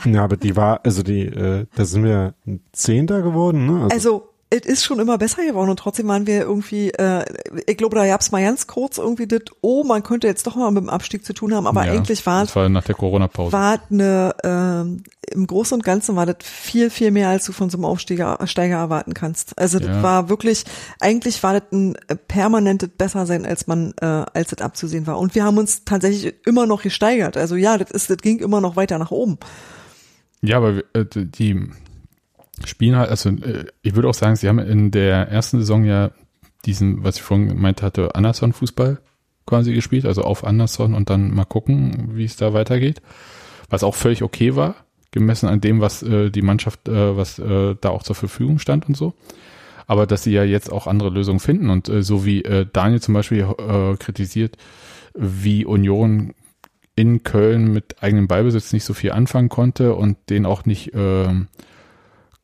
Ja, 0.05 0.23
aber 0.23 0.35
die 0.37 0.55
war, 0.55 0.81
also 0.83 1.03
die, 1.03 1.21
äh, 1.25 1.65
da 1.75 1.85
sind 1.85 2.03
wir 2.03 2.33
Zehnter 2.73 3.21
geworden, 3.21 3.65
ne? 3.65 3.87
also 3.91 4.29
es 4.51 4.61
ist 4.65 4.83
schon 4.85 4.99
immer 4.99 5.17
besser 5.17 5.43
geworden 5.43 5.69
und 5.71 5.77
trotzdem 5.79 6.07
waren 6.07 6.27
wir 6.27 6.41
irgendwie, 6.41 6.89
äh, 6.91 7.25
ich 7.67 7.77
glaube, 7.77 7.95
da 7.95 8.05
gab's 8.05 8.31
mal 8.31 8.43
ganz 8.43 8.67
kurz 8.67 8.99
irgendwie 8.99 9.27
das, 9.27 9.41
oh, 9.61 9.83
man 9.83 10.03
könnte 10.03 10.27
jetzt 10.27 10.45
doch 10.45 10.55
mal 10.55 10.69
mit 10.71 10.83
dem 10.83 10.89
Abstieg 10.89 11.25
zu 11.25 11.33
tun 11.33 11.53
haben, 11.53 11.65
aber 11.67 11.85
ja, 11.85 11.91
eigentlich 11.93 12.25
war 12.25 12.41
Das 12.45 12.55
war 12.55 12.69
nach 12.69 12.83
der 12.83 12.95
Corona-Pause. 12.95 13.51
war 13.51 13.79
eine, 13.89 14.35
ähm, 14.43 15.03
im 15.31 15.47
Großen 15.47 15.73
und 15.75 15.83
Ganzen 15.83 16.15
war 16.15 16.27
das 16.27 16.37
viel, 16.43 16.91
viel 16.91 17.09
mehr, 17.09 17.29
als 17.29 17.45
du 17.45 17.51
von 17.53 17.71
so 17.71 17.77
einem 17.77 17.85
Aufsteiger 17.85 18.37
Steiger 18.45 18.77
erwarten 18.77 19.15
kannst. 19.15 19.57
Also 19.57 19.79
das 19.79 19.87
Ja. 19.87 20.03
war 20.03 20.29
wirklich, 20.29 20.63
eigentlich 20.99 21.41
war 21.41 21.59
das 21.59 21.71
ein 21.71 21.95
äh, 22.07 22.15
permanentes 22.15 22.89
Bessersein, 22.95 23.45
als 23.47 23.65
man, 23.65 23.93
äh, 23.99 24.05
als 24.05 24.51
das 24.51 24.61
abzusehen 24.61 25.07
war. 25.07 25.17
Und 25.17 25.33
wir 25.33 25.43
haben 25.43 25.57
uns 25.57 25.83
tatsächlich 25.85 26.35
immer 26.45 26.67
noch 26.67 26.83
gesteigert. 26.83 27.35
Also 27.35 27.55
ja, 27.55 27.77
das 27.79 27.89
ist, 27.89 28.09
das 28.11 28.17
ging 28.17 28.37
immer 28.39 28.61
noch 28.61 28.75
weiter 28.75 28.99
nach 28.99 29.11
oben. 29.11 29.39
Ja, 30.41 30.57
aber 30.57 30.83
äh, 30.93 31.03
die 31.15 31.67
spielen 32.63 32.95
halt, 32.95 33.09
also 33.09 33.29
äh, 33.29 33.65
ich 33.81 33.95
würde 33.95 34.07
auch 34.07 34.13
sagen, 34.13 34.35
sie 34.35 34.47
haben 34.47 34.59
in 34.59 34.91
der 34.91 35.27
ersten 35.29 35.59
Saison 35.59 35.83
ja 35.83 36.11
diesen, 36.65 37.03
was 37.03 37.17
ich 37.17 37.21
vorhin 37.21 37.49
gemeint 37.49 37.81
hatte, 37.81 38.15
Anderson-Fußball 38.15 38.99
quasi 39.45 39.73
gespielt, 39.73 40.05
also 40.05 40.23
auf 40.23 40.43
Anderson 40.43 40.93
und 40.93 41.09
dann 41.09 41.31
mal 41.33 41.45
gucken, 41.45 42.11
wie 42.13 42.25
es 42.25 42.35
da 42.35 42.53
weitergeht. 42.53 43.01
Was 43.69 43.83
auch 43.83 43.95
völlig 43.95 44.23
okay 44.23 44.55
war, 44.55 44.75
gemessen 45.11 45.47
an 45.47 45.61
dem, 45.61 45.81
was 45.81 46.03
äh, 46.03 46.29
die 46.29 46.41
Mannschaft, 46.41 46.87
äh, 46.87 47.17
was 47.17 47.39
äh, 47.39 47.75
da 47.79 47.89
auch 47.89 48.03
zur 48.03 48.15
Verfügung 48.15 48.59
stand 48.59 48.87
und 48.87 48.95
so. 48.95 49.13
Aber 49.87 50.07
dass 50.07 50.23
sie 50.23 50.31
ja 50.31 50.43
jetzt 50.43 50.71
auch 50.71 50.87
andere 50.87 51.09
Lösungen 51.09 51.39
finden 51.39 51.69
und 51.69 51.89
äh, 51.89 52.01
so 52.01 52.25
wie 52.25 52.43
äh, 52.43 52.65
Daniel 52.71 53.01
zum 53.01 53.13
Beispiel 53.13 53.41
äh, 53.41 53.95
kritisiert, 53.97 54.57
wie 55.13 55.65
Union 55.65 56.33
in 56.95 57.23
Köln 57.23 57.71
mit 57.71 58.01
eigenem 58.01 58.27
Ballbesitz 58.27 58.73
nicht 58.73 58.85
so 58.85 58.93
viel 58.93 59.11
anfangen 59.11 59.49
konnte 59.49 59.95
und 59.95 60.17
den 60.29 60.45
auch 60.45 60.65
nicht 60.65 60.91
ähm, 60.95 61.47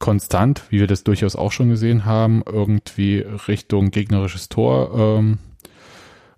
konstant, 0.01 0.63
wie 0.69 0.81
wir 0.81 0.87
das 0.87 1.05
durchaus 1.05 1.37
auch 1.37 1.53
schon 1.53 1.69
gesehen 1.69 2.03
haben, 2.03 2.43
irgendwie 2.45 3.19
Richtung 3.47 3.91
gegnerisches 3.91 4.49
Tor 4.49 4.91
ähm, 4.93 5.37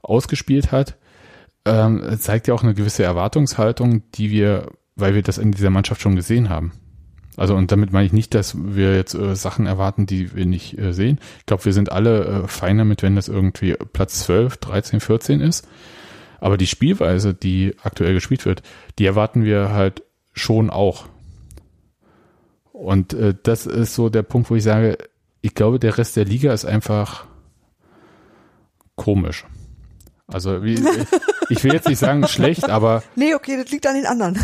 ausgespielt 0.03 0.71
hat, 0.71 0.97
ähm, 1.65 2.03
zeigt 2.19 2.47
ja 2.47 2.53
auch 2.53 2.61
eine 2.61 2.75
gewisse 2.75 3.03
Erwartungshaltung, 3.03 4.03
die 4.11 4.29
wir, 4.29 4.67
weil 4.95 5.15
wir 5.15 5.23
das 5.23 5.39
in 5.39 5.51
dieser 5.51 5.71
Mannschaft 5.71 6.01
schon 6.01 6.15
gesehen 6.15 6.49
haben. 6.49 6.73
Also 7.35 7.55
und 7.55 7.71
damit 7.71 7.91
meine 7.91 8.05
ich 8.05 8.13
nicht, 8.13 8.35
dass 8.35 8.55
wir 8.55 8.95
jetzt 8.95 9.15
äh, 9.15 9.35
Sachen 9.35 9.65
erwarten, 9.65 10.05
die 10.05 10.35
wir 10.35 10.45
nicht 10.45 10.77
äh, 10.77 10.93
sehen. 10.93 11.19
Ich 11.39 11.45
glaube, 11.47 11.65
wir 11.65 11.73
sind 11.73 11.91
alle 11.91 12.25
äh, 12.25 12.47
fein 12.47 12.77
damit, 12.77 13.01
wenn 13.01 13.15
das 13.15 13.27
irgendwie 13.27 13.75
Platz 13.93 14.19
12, 14.25 14.57
13, 14.57 14.99
14 14.99 15.41
ist. 15.41 15.67
Aber 16.39 16.57
die 16.57 16.67
Spielweise, 16.67 17.33
die 17.33 17.75
aktuell 17.81 18.13
gespielt 18.13 18.45
wird, 18.45 18.61
die 18.99 19.05
erwarten 19.05 19.45
wir 19.45 19.71
halt 19.71 20.03
schon 20.33 20.69
auch. 20.69 21.07
Und 22.73 23.13
äh, 23.13 23.35
das 23.41 23.67
ist 23.67 23.95
so 23.95 24.09
der 24.09 24.23
Punkt, 24.23 24.49
wo 24.49 24.55
ich 24.55 24.63
sage, 24.63 24.97
ich 25.41 25.53
glaube, 25.53 25.79
der 25.79 25.97
Rest 25.97 26.15
der 26.17 26.25
Liga 26.25 26.51
ist 26.51 26.65
einfach 26.65 27.27
komisch. 28.95 29.45
Also 30.27 30.63
wie, 30.63 30.81
ich 31.49 31.63
will 31.63 31.73
jetzt 31.73 31.87
nicht 31.87 31.99
sagen 31.99 32.27
schlecht, 32.27 32.69
aber 32.69 33.03
Nee, 33.15 33.35
okay, 33.35 33.57
das 33.61 33.71
liegt 33.71 33.85
an 33.85 33.95
den 33.95 34.05
anderen. 34.05 34.35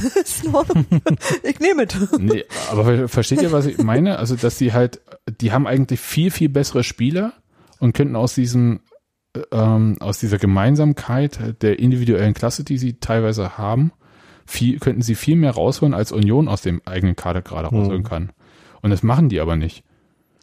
Ich 1.44 1.60
nehme 1.60 1.84
es. 1.84 2.20
nee, 2.20 2.46
aber 2.70 3.08
versteht 3.08 3.42
ihr, 3.42 3.52
was 3.52 3.66
ich 3.66 3.78
meine? 3.80 4.20
Also 4.20 4.36
dass 4.36 4.58
die 4.58 4.74
halt, 4.74 5.02
die 5.42 5.52
haben 5.52 5.66
eigentlich 5.66 6.00
viel 6.00 6.30
viel 6.32 6.50
bessere 6.50 6.84
Spieler 6.84 7.34
und 7.80 7.94
könnten 7.94 8.16
aus 8.16 8.36
diesem 8.36 8.82
ähm, 9.52 9.98
aus 10.00 10.20
dieser 10.20 10.38
Gemeinsamkeit 10.38 11.62
der 11.62 11.80
individuellen 11.80 12.34
Klasse, 12.34 12.64
die 12.64 12.78
sie 12.78 13.00
teilweise 13.00 13.58
haben, 13.58 13.92
viel, 14.50 14.80
könnten 14.80 15.02
sie 15.04 15.14
viel 15.16 15.36
mehr 15.36 15.52
rausholen, 15.52 15.94
als 15.94 16.12
Union 16.12 16.48
aus 16.48 16.62
dem 16.62 16.82
eigenen 16.86 17.16
Kader 17.16 17.42
gerade 17.42 17.70
Hm. 17.70 17.78
rausholen 17.80 18.04
kann. 18.04 18.32
Und 18.82 18.90
das 18.90 19.04
machen 19.04 19.30
die 19.30 19.40
aber 19.40 19.56
nicht. 19.56 19.84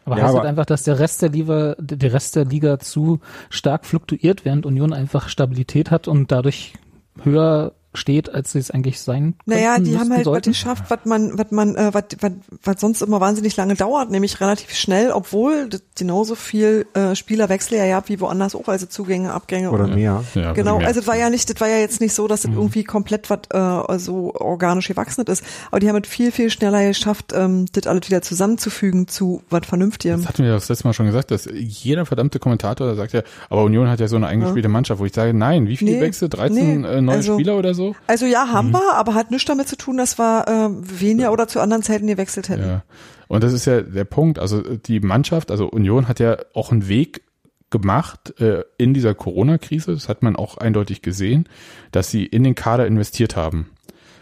Aber 0.05 0.17
Ja, 0.19 0.23
heißt 0.25 0.35
aber- 0.35 0.43
das 0.43 0.49
einfach, 0.51 0.67
dass 0.67 0.83
der 0.85 0.99
Rest 1.01 1.23
der 1.23 1.31
Liga, 1.31 1.75
der 1.81 2.13
Rest 2.13 2.37
der 2.37 2.45
Liga 2.45 2.79
zu 2.79 3.19
stark 3.51 3.85
fluktuiert, 3.85 4.45
während 4.45 4.65
Union 4.65 4.93
einfach 4.93 5.29
Stabilität 5.29 5.91
hat 5.91 6.07
und 6.07 6.31
dadurch 6.31 6.75
höher 7.23 7.73
steht, 7.97 8.29
als 8.33 8.53
sie 8.53 8.59
es 8.59 8.71
eigentlich 8.71 9.01
sein 9.01 9.35
könnten, 9.39 9.51
Naja, 9.51 9.79
die 9.79 9.99
haben 9.99 10.11
halt 10.11 10.21
was 10.21 10.25
sollten? 10.25 10.51
geschafft, 10.51 10.85
was 10.89 11.01
man, 11.05 11.37
was 11.39 11.51
man, 11.51 11.75
äh, 11.77 11.91
was, 11.93 12.05
was, 12.21 12.33
was 12.63 12.81
sonst 12.81 13.03
immer 13.03 13.21
wahnsinnig 13.21 13.57
lange 13.57 13.75
dauert, 13.75 14.11
nämlich 14.11 14.41
relativ 14.41 14.73
schnell, 14.75 15.11
obwohl 15.11 15.69
das 15.69 15.83
genauso 15.99 16.35
viel 16.35 16.87
äh, 16.95 17.15
Spielerwechsel 17.15 17.79
ja 17.79 17.87
gab 17.89 18.09
wie 18.09 18.21
woanders 18.21 18.55
auch, 18.55 18.69
also 18.69 18.87
Zugänge, 18.87 19.33
Abgänge. 19.33 19.71
Oder 19.71 19.87
mehr. 19.89 20.25
Ja, 20.35 20.53
Genau, 20.53 20.79
mehr. 20.79 20.87
also 20.89 21.01
das 21.01 21.09
war 21.09 21.17
ja 21.17 21.31
nicht, 21.31 21.49
das 21.51 21.61
war 21.61 21.69
ja 21.69 21.79
jetzt 21.79 22.01
nicht 22.01 22.13
so, 22.15 22.29
dass 22.29 22.43
das 22.43 22.51
irgendwie 22.53 22.85
komplett 22.85 23.29
was 23.31 23.41
äh, 23.51 23.99
so 23.99 24.35
organisch 24.35 24.89
gewachsen 24.89 25.25
ist, 25.27 25.43
aber 25.71 25.81
die 25.81 25.89
haben 25.89 26.01
es 26.03 26.09
viel, 26.09 26.31
viel 26.33 26.51
schneller 26.51 26.87
geschafft, 26.87 27.33
ähm, 27.35 27.67
das 27.73 27.87
alles 27.87 28.07
wieder 28.09 28.23
zusammenzufügen 28.23 29.09
zu 29.09 29.43
was 29.51 29.67
Vernünftigem. 29.67 30.21
Das 30.21 30.29
hatten 30.29 30.45
wir 30.45 30.53
das 30.53 30.69
letzte 30.69 30.87
Mal 30.87 30.93
schon 30.93 31.07
gesagt, 31.07 31.31
dass 31.31 31.49
jeder 31.53 32.07
verdammte 32.07 32.39
Kommentator 32.39 32.95
sagt 32.95 33.13
ja, 33.13 33.23
aber 33.51 33.63
Union 33.65 33.89
hat 33.89 34.01
ja 34.01 34.09
so 34.09 34.17
eine 34.17 34.27
eingespielte 34.27 34.69
Mannschaft, 34.69 35.01
wo 35.01 35.05
ich 35.07 35.15
sage, 35.15 35.33
nein, 35.35 35.67
wie 35.69 35.77
viele 35.77 35.93
Nee, 35.93 36.01
Wechsel? 36.01 36.29
13 36.29 36.81
nee, 36.83 36.89
äh, 36.89 37.01
neue 37.01 37.17
also- 37.17 37.35
Spieler 37.35 37.57
oder 37.57 37.75
so? 37.75 37.86
Also 38.07 38.27
ja, 38.27 38.49
haben 38.49 38.73
wir, 38.73 38.95
aber 38.95 39.15
hat 39.15 39.31
nichts 39.31 39.47
damit 39.47 39.69
zu 39.69 39.77
tun, 39.77 39.97
dass 39.97 40.19
wir 40.19 40.47
äh, 40.47 41.01
weniger 41.01 41.33
oder 41.33 41.49
zu 41.49 41.61
anderen 41.61 41.83
Zeiten 41.83 42.07
gewechselt 42.07 42.49
hätten. 42.49 42.67
Ja. 42.67 42.83
Und 43.29 43.43
das 43.43 43.53
ist 43.53 43.65
ja 43.65 43.81
der 43.83 44.05
Punkt. 44.05 44.39
Also 44.39 44.61
die 44.63 45.01
Mannschaft, 45.01 45.51
also 45.51 45.69
Union 45.69 46.09
hat 46.09 46.21
ja 46.21 46.37
auch 46.55 46.73
einen 46.73 46.89
Weg 46.89 47.23
gemacht 47.71 48.41
äh, 48.41 48.63
in 48.79 48.95
dieser 48.95 49.15
Corona-Krise. 49.15 49.93
Das 49.93 50.09
hat 50.09 50.23
man 50.23 50.37
auch 50.37 50.59
eindeutig 50.59 51.03
gesehen, 51.03 51.49
dass 51.93 52.11
sie 52.11 52.25
in 52.25 52.45
den 52.45 52.55
Kader 52.55 52.87
investiert 52.87 53.37
haben. 53.37 53.71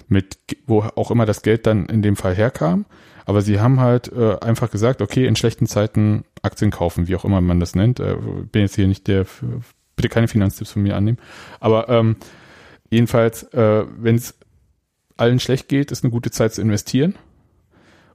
Mit, 0.06 0.38
wo 0.66 0.82
auch 0.96 1.10
immer 1.10 1.24
das 1.24 1.42
Geld 1.42 1.66
dann 1.66 1.86
in 1.86 2.02
dem 2.02 2.16
Fall 2.16 2.34
herkam. 2.34 2.84
Aber 3.26 3.40
sie 3.40 3.58
haben 3.58 3.80
halt 3.80 4.12
äh, 4.12 4.36
einfach 4.40 4.70
gesagt, 4.70 5.00
okay, 5.00 5.26
in 5.26 5.34
schlechten 5.34 5.66
Zeiten 5.66 6.24
Aktien 6.42 6.70
kaufen, 6.70 7.08
wie 7.08 7.16
auch 7.16 7.24
immer 7.24 7.40
man 7.40 7.58
das 7.60 7.74
nennt. 7.74 8.00
Äh, 8.00 8.16
bin 8.52 8.62
jetzt 8.62 8.76
hier 8.76 8.86
nicht 8.86 9.08
der, 9.08 9.26
bitte 9.96 10.08
keine 10.08 10.28
Finanztipps 10.28 10.72
von 10.72 10.82
mir 10.82 10.96
annehmen. 10.96 11.18
Aber 11.58 11.88
ähm, 11.88 12.16
jedenfalls, 12.94 13.42
äh, 13.52 13.84
wenn 13.98 14.16
es 14.16 14.34
allen 15.16 15.40
schlecht 15.40 15.68
geht, 15.68 15.90
ist 15.90 16.04
eine 16.04 16.10
gute 16.10 16.30
Zeit 16.30 16.54
zu 16.54 16.62
investieren. 16.62 17.14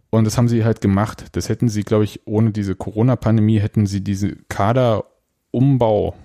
Und 0.09 0.25
das 0.25 0.37
haben 0.37 0.47
sie 0.47 0.63
halt 0.63 0.81
gemacht. 0.81 1.25
Das 1.33 1.49
hätten 1.49 1.69
sie, 1.69 1.83
glaube 1.83 2.03
ich, 2.03 2.21
ohne 2.25 2.51
diese 2.51 2.75
Corona-Pandemie 2.75 3.59
hätten 3.59 3.85
sie 3.85 4.01
diese 4.01 4.35
Kaderumbau, 4.47 6.15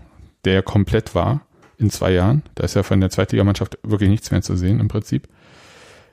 der 0.45 0.63
komplett 0.63 1.15
war 1.15 1.47
in 1.77 1.91
zwei 1.91 2.13
Jahren, 2.13 2.43
da 2.55 2.65
ist 2.65 2.77
ja 2.77 2.85
von 2.85 3.01
der 3.01 3.11
Zweitligamannschaft 3.11 3.79
wirklich 3.83 4.09
nichts 4.09 4.31
mehr 4.31 4.43
zu 4.43 4.57
sehen 4.57 4.79
im 4.79 4.89
Prinzip, 4.89 5.29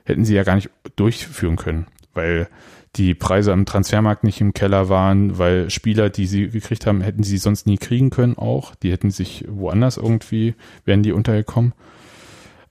hätten 0.04 0.24
sie 0.24 0.34
ja 0.34 0.42
gar 0.42 0.56
nicht 0.56 0.70
durchführen 0.96 1.56
können, 1.56 1.86
weil 2.14 2.48
die 2.96 3.14
Preise 3.14 3.52
am 3.52 3.64
Transfermarkt 3.64 4.24
nicht 4.24 4.40
im 4.40 4.52
Keller 4.52 4.88
waren, 4.88 5.38
weil 5.38 5.70
Spieler, 5.70 6.10
die 6.10 6.26
sie 6.26 6.48
gekriegt 6.48 6.86
haben, 6.86 7.00
hätten 7.00 7.22
sie 7.22 7.38
sonst 7.38 7.66
nie 7.66 7.78
kriegen 7.78 8.10
können 8.10 8.36
auch. 8.36 8.74
Die 8.74 8.90
hätten 8.90 9.10
sich 9.10 9.46
woanders 9.48 9.96
irgendwie, 9.96 10.54
wären 10.84 11.02
die 11.02 11.12
untergekommen. 11.12 11.72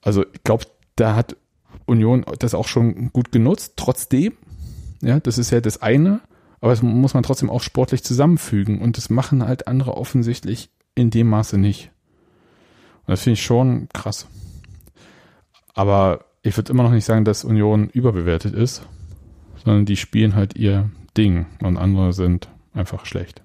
Also 0.01 0.25
ich 0.33 0.43
glaube, 0.43 0.65
da 0.95 1.15
hat 1.15 1.35
Union 1.85 2.25
das 2.39 2.53
auch 2.53 2.67
schon 2.67 3.11
gut 3.11 3.31
genutzt. 3.31 3.73
Trotzdem, 3.75 4.33
ja, 5.01 5.19
das 5.19 5.37
ist 5.37 5.51
ja 5.51 5.61
das 5.61 5.81
eine, 5.81 6.21
aber 6.59 6.71
das 6.71 6.81
muss 6.81 7.13
man 7.13 7.23
trotzdem 7.23 7.49
auch 7.49 7.61
sportlich 7.61 8.03
zusammenfügen 8.03 8.81
und 8.81 8.97
das 8.97 9.09
machen 9.09 9.45
halt 9.45 9.67
andere 9.67 9.97
offensichtlich 9.97 10.69
in 10.95 11.09
dem 11.09 11.27
Maße 11.27 11.57
nicht. 11.57 11.91
Und 13.05 13.11
das 13.11 13.21
finde 13.21 13.33
ich 13.33 13.43
schon 13.43 13.89
krass. 13.93 14.27
Aber 15.73 16.25
ich 16.43 16.55
würde 16.57 16.71
immer 16.71 16.83
noch 16.83 16.91
nicht 16.91 17.05
sagen, 17.05 17.25
dass 17.25 17.43
Union 17.43 17.89
überbewertet 17.89 18.53
ist, 18.53 18.83
sondern 19.63 19.85
die 19.85 19.97
spielen 19.97 20.35
halt 20.35 20.55
ihr 20.55 20.89
Ding 21.17 21.45
und 21.61 21.77
andere 21.77 22.13
sind 22.13 22.49
einfach 22.73 23.05
schlecht. 23.05 23.43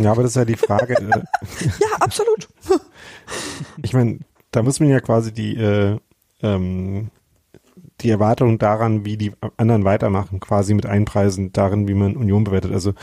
Ja, 0.00 0.12
aber 0.12 0.22
das 0.22 0.32
ist 0.32 0.36
ja 0.36 0.44
die 0.44 0.56
Frage. 0.56 0.94
äh, 0.94 1.08
Ja, 1.80 1.96
absolut. 1.98 2.48
ich 3.82 3.92
meine, 3.92 4.20
da 4.52 4.62
muss 4.62 4.80
man 4.80 4.88
ja 4.88 5.00
quasi 5.00 5.32
die, 5.32 5.56
äh, 5.56 5.98
ähm, 6.42 7.10
die 8.00 8.10
Erwartung 8.10 8.58
daran, 8.58 9.04
wie 9.04 9.16
die 9.16 9.32
anderen 9.56 9.84
weitermachen, 9.84 10.40
quasi 10.40 10.74
mit 10.74 10.86
einpreisen, 10.86 11.52
darin, 11.52 11.88
wie 11.88 11.94
man 11.94 12.16
Union 12.16 12.44
bewertet. 12.44 12.72
Also 12.72 12.94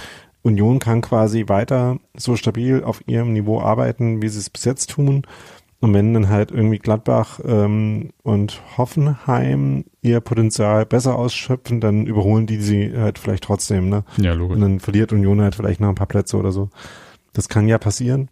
Union 0.41 0.79
kann 0.79 1.01
quasi 1.01 1.45
weiter 1.47 1.97
so 2.15 2.35
stabil 2.35 2.83
auf 2.83 3.01
ihrem 3.07 3.33
Niveau 3.33 3.59
arbeiten, 3.61 4.21
wie 4.21 4.29
sie 4.29 4.39
es 4.39 4.49
bis 4.49 4.65
jetzt 4.65 4.91
tun. 4.91 5.23
Und 5.81 5.93
wenn 5.93 6.13
dann 6.13 6.27
halt 6.27 6.51
irgendwie 6.51 6.77
Gladbach 6.79 7.39
ähm, 7.45 8.09
und 8.23 8.61
Hoffenheim 8.77 9.85
ihr 10.01 10.19
Potenzial 10.19 10.85
besser 10.85 11.15
ausschöpfen, 11.15 11.79
dann 11.79 12.05
überholen 12.05 12.47
die 12.47 12.57
sie 12.57 12.93
halt 12.97 13.17
vielleicht 13.17 13.45
trotzdem, 13.45 13.87
ne? 13.87 14.03
Ja, 14.17 14.33
Und 14.33 14.39
logisch. 14.39 14.59
dann 14.59 14.79
verliert 14.81 15.13
Union 15.13 15.41
halt 15.41 15.55
vielleicht 15.55 15.79
noch 15.79 15.87
ein 15.87 15.95
paar 15.95 16.07
Plätze 16.07 16.35
oder 16.35 16.51
so. 16.51 16.69
Das 17.31 17.47
kann 17.47 17.69
ja 17.69 17.77
passieren. 17.77 18.29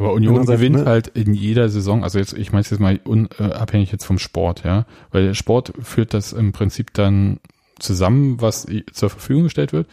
Aber 0.00 0.14
Union 0.14 0.46
gewinnt 0.46 0.76
ne? 0.76 0.86
halt 0.86 1.08
in 1.08 1.34
jeder 1.34 1.68
Saison, 1.68 2.04
also 2.04 2.18
jetzt, 2.18 2.32
ich 2.32 2.52
meine 2.52 2.62
es 2.62 2.70
jetzt 2.70 2.80
mal 2.80 2.98
unabhängig 3.04 3.92
jetzt 3.92 4.06
vom 4.06 4.18
Sport, 4.18 4.64
ja, 4.64 4.86
weil 5.10 5.26
der 5.26 5.34
Sport 5.34 5.74
führt 5.82 6.14
das 6.14 6.32
im 6.32 6.52
Prinzip 6.52 6.94
dann 6.94 7.38
zusammen, 7.78 8.40
was 8.40 8.66
zur 8.92 9.10
Verfügung 9.10 9.42
gestellt 9.42 9.74
wird. 9.74 9.86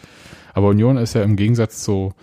Aber 0.54 0.70
Union 0.70 0.96
ist 0.96 1.14
ja 1.14 1.24
im 1.24 1.36
Gegensatz 1.36 1.84
zu 1.84 2.14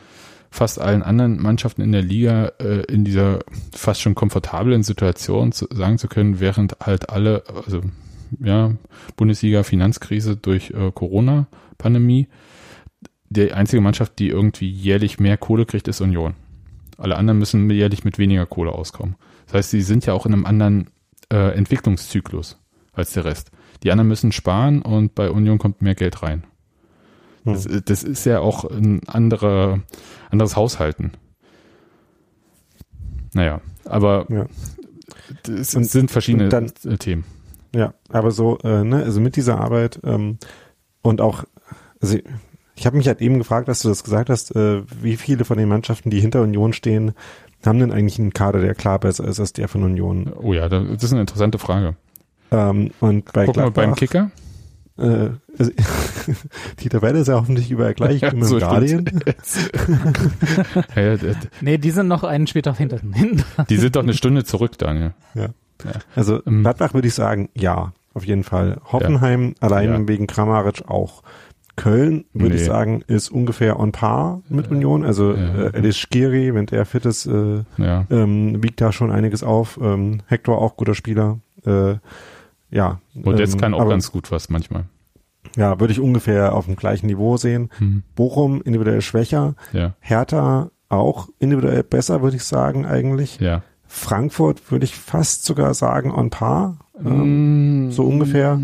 fast 0.50 0.80
allen 0.80 1.02
anderen 1.02 1.42
Mannschaften 1.42 1.82
in 1.82 1.92
der 1.92 2.00
Liga 2.00 2.52
äh, 2.58 2.84
in 2.90 3.04
dieser 3.04 3.40
fast 3.74 4.00
schon 4.00 4.14
komfortablen 4.14 4.82
Situation 4.82 5.52
zu, 5.52 5.66
sagen 5.70 5.98
zu 5.98 6.08
können, 6.08 6.40
während 6.40 6.78
halt 6.80 7.10
alle, 7.10 7.42
also 7.66 7.82
ja, 8.40 8.72
Bundesliga 9.16 9.62
Finanzkrise 9.62 10.38
durch 10.38 10.70
äh, 10.70 10.90
Corona-Pandemie, 10.90 12.28
die 13.28 13.52
einzige 13.52 13.82
Mannschaft, 13.82 14.18
die 14.18 14.28
irgendwie 14.28 14.70
jährlich 14.70 15.20
mehr 15.20 15.36
Kohle 15.36 15.66
kriegt, 15.66 15.86
ist 15.86 16.00
Union. 16.00 16.34
Alle 16.98 17.16
anderen 17.16 17.38
müssen 17.38 17.68
jährlich 17.70 18.04
mit 18.04 18.18
weniger 18.18 18.46
Kohle 18.46 18.72
auskommen. 18.72 19.16
Das 19.46 19.54
heißt, 19.54 19.70
sie 19.70 19.82
sind 19.82 20.06
ja 20.06 20.12
auch 20.12 20.26
in 20.26 20.32
einem 20.32 20.46
anderen 20.46 20.90
äh, 21.32 21.54
Entwicklungszyklus 21.56 22.58
als 22.92 23.12
der 23.12 23.24
Rest. 23.24 23.50
Die 23.82 23.90
anderen 23.90 24.08
müssen 24.08 24.32
sparen 24.32 24.82
und 24.82 25.14
bei 25.14 25.30
Union 25.30 25.58
kommt 25.58 25.82
mehr 25.82 25.94
Geld 25.94 26.22
rein. 26.22 26.44
Das, 27.44 27.68
das 27.84 28.02
ist 28.02 28.24
ja 28.24 28.40
auch 28.40 28.64
ein 28.64 29.06
anderer, 29.06 29.80
anderes 30.30 30.56
Haushalten. 30.56 31.12
Naja, 33.34 33.60
aber 33.84 34.26
Ja. 34.30 34.46
es 35.48 35.72
sind 35.72 36.10
verschiedene 36.10 36.48
dann- 36.48 36.72
Themen. 36.98 37.24
Ja, 37.74 37.92
aber 38.08 38.30
so, 38.30 38.58
äh, 38.60 38.84
ne, 38.84 39.02
also 39.02 39.20
mit 39.20 39.34
dieser 39.36 39.58
Arbeit 39.60 39.98
ähm, 40.04 40.38
und 41.02 41.20
auch, 41.20 41.44
also 42.00 42.18
ich, 42.76 42.86
habe 42.86 42.96
mich 42.96 43.06
halt 43.06 43.20
eben 43.20 43.38
gefragt, 43.38 43.68
dass 43.68 43.80
du 43.82 43.88
das 43.88 44.04
gesagt 44.04 44.30
hast, 44.30 44.54
äh, 44.56 44.82
wie 45.02 45.16
viele 45.16 45.44
von 45.44 45.58
den 45.58 45.68
Mannschaften, 45.68 46.10
die 46.10 46.20
hinter 46.20 46.42
Union 46.42 46.72
stehen, 46.72 47.12
haben 47.64 47.78
denn 47.78 47.92
eigentlich 47.92 48.18
einen 48.18 48.32
Kader, 48.32 48.60
der 48.60 48.74
klar 48.74 48.98
besser 48.98 49.24
ist 49.26 49.40
als 49.40 49.52
der 49.52 49.68
von 49.68 49.82
Union? 49.84 50.32
Oh 50.40 50.52
ja, 50.52 50.68
das 50.68 51.02
ist 51.02 51.12
eine 51.12 51.22
interessante 51.22 51.58
Frage. 51.58 51.96
Ähm, 52.50 52.90
und 53.00 53.32
bei 53.32 53.46
Gucken 53.46 53.64
wir 53.64 53.70
beim 53.70 53.94
Kicker. 53.94 54.30
äh, 54.98 55.30
also, 55.58 55.70
die 56.80 56.88
Tabelle 56.88 57.18
ist 57.20 57.28
ja 57.28 57.34
hoffentlich 57.34 57.70
überall 57.70 57.94
gleich 57.94 58.20
wie 58.22 58.36
mit 58.36 58.44
so 58.44 58.58
dem 58.58 58.68
Guardian. 58.68 59.04
ja, 60.96 61.02
ja, 61.14 61.16
Nee, 61.60 61.78
die 61.78 61.90
sind 61.90 62.08
noch 62.08 62.24
einen 62.24 62.46
später 62.46 62.74
hinter. 62.74 62.98
die 63.68 63.76
sind 63.76 63.96
doch 63.96 64.02
eine 64.02 64.14
Stunde 64.14 64.44
zurück, 64.44 64.78
Daniel. 64.78 65.14
Ja. 65.34 65.48
Also 66.14 66.40
Ähm. 66.46 66.62
Gladbach 66.62 66.94
würde 66.94 67.08
ich 67.08 67.14
sagen, 67.14 67.48
ja, 67.54 67.92
auf 68.14 68.24
jeden 68.24 68.44
Fall. 68.44 68.80
Hoffenheim 68.92 69.54
allein 69.60 69.90
Ja. 69.90 70.08
wegen 70.08 70.26
Kramaric 70.26 70.88
auch. 70.88 71.22
Köln 71.76 72.24
würde 72.32 72.54
ich 72.54 72.62
Nee. 72.62 72.66
sagen, 72.68 73.02
ist 73.06 73.30
ungefähr 73.30 73.78
on 73.80 73.92
par 73.92 74.42
mit 74.48 74.70
Union. 74.70 75.04
Also 75.04 75.32
Ja. 75.32 75.64
äh, 75.66 75.76
Elis 75.76 75.96
Skiri, 75.98 76.54
wenn 76.54 76.66
der 76.66 76.84
fit 76.86 77.04
ist, 77.06 77.26
äh, 77.26 77.64
Ja. 77.78 78.06
ähm, 78.10 78.62
wiegt 78.62 78.80
da 78.80 78.92
schon 78.92 79.10
einiges 79.10 79.42
auf. 79.42 79.78
Ähm, 79.82 80.20
Hector 80.26 80.58
auch 80.62 80.76
guter 80.76 80.94
Spieler. 80.94 81.38
Äh, 81.66 81.96
ja. 82.70 83.00
Und 83.22 83.38
jetzt 83.38 83.54
ähm, 83.54 83.60
kann 83.60 83.74
auch 83.74 83.80
aber, 83.80 83.90
ganz 83.90 84.12
gut 84.12 84.30
was 84.30 84.48
manchmal. 84.50 84.84
Ja, 85.56 85.78
würde 85.80 85.92
ich 85.92 86.00
ungefähr 86.00 86.54
auf 86.54 86.66
dem 86.66 86.76
gleichen 86.76 87.06
Niveau 87.06 87.36
sehen. 87.36 87.70
Hm. 87.78 88.02
Bochum 88.16 88.62
individuell 88.62 89.00
schwächer. 89.02 89.54
Ja, 89.72 89.94
Hertha 90.00 90.70
auch 90.88 91.28
individuell 91.38 91.82
besser, 91.82 92.22
würde 92.22 92.36
ich 92.36 92.44
sagen 92.44 92.86
eigentlich. 92.86 93.38
ja. 93.40 93.62
Frankfurt 93.86 94.72
würde 94.72 94.84
ich 94.86 94.96
fast 94.96 95.44
sogar 95.44 95.72
sagen 95.74 96.10
on 96.10 96.30
par. 96.30 96.78
Ähm, 96.98 97.86
Mm, 97.86 97.90
so 97.92 98.02
ungefähr. 98.04 98.58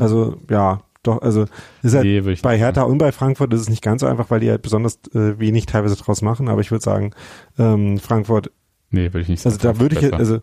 Also 0.00 0.38
ja, 0.50 0.80
doch, 1.02 1.22
also 1.22 1.46
ist 1.82 1.94
halt 1.94 2.04
Nee, 2.04 2.20
bei 2.42 2.58
Hertha 2.58 2.82
und 2.82 2.98
bei 2.98 3.12
Frankfurt 3.12 3.52
ist 3.54 3.62
es 3.62 3.68
nicht 3.70 3.82
ganz 3.82 4.00
so 4.02 4.06
einfach, 4.06 4.30
weil 4.30 4.40
die 4.40 4.50
halt 4.50 4.62
besonders 4.62 4.98
äh, 5.14 5.38
wenig 5.38 5.66
teilweise 5.66 5.96
draus 5.96 6.22
machen, 6.22 6.48
aber 6.48 6.60
ich 6.60 6.70
würde 6.70 6.84
sagen, 6.84 7.12
ähm, 7.58 7.98
Frankfurt 7.98 8.50
Nee, 8.90 9.04
würde 9.12 9.20
ich 9.20 9.28
nicht 9.28 9.44
Also 9.46 9.56
sagen. 9.58 9.74
da 9.78 9.80
würde 9.80 9.98
ich, 9.98 10.12
also 10.12 10.40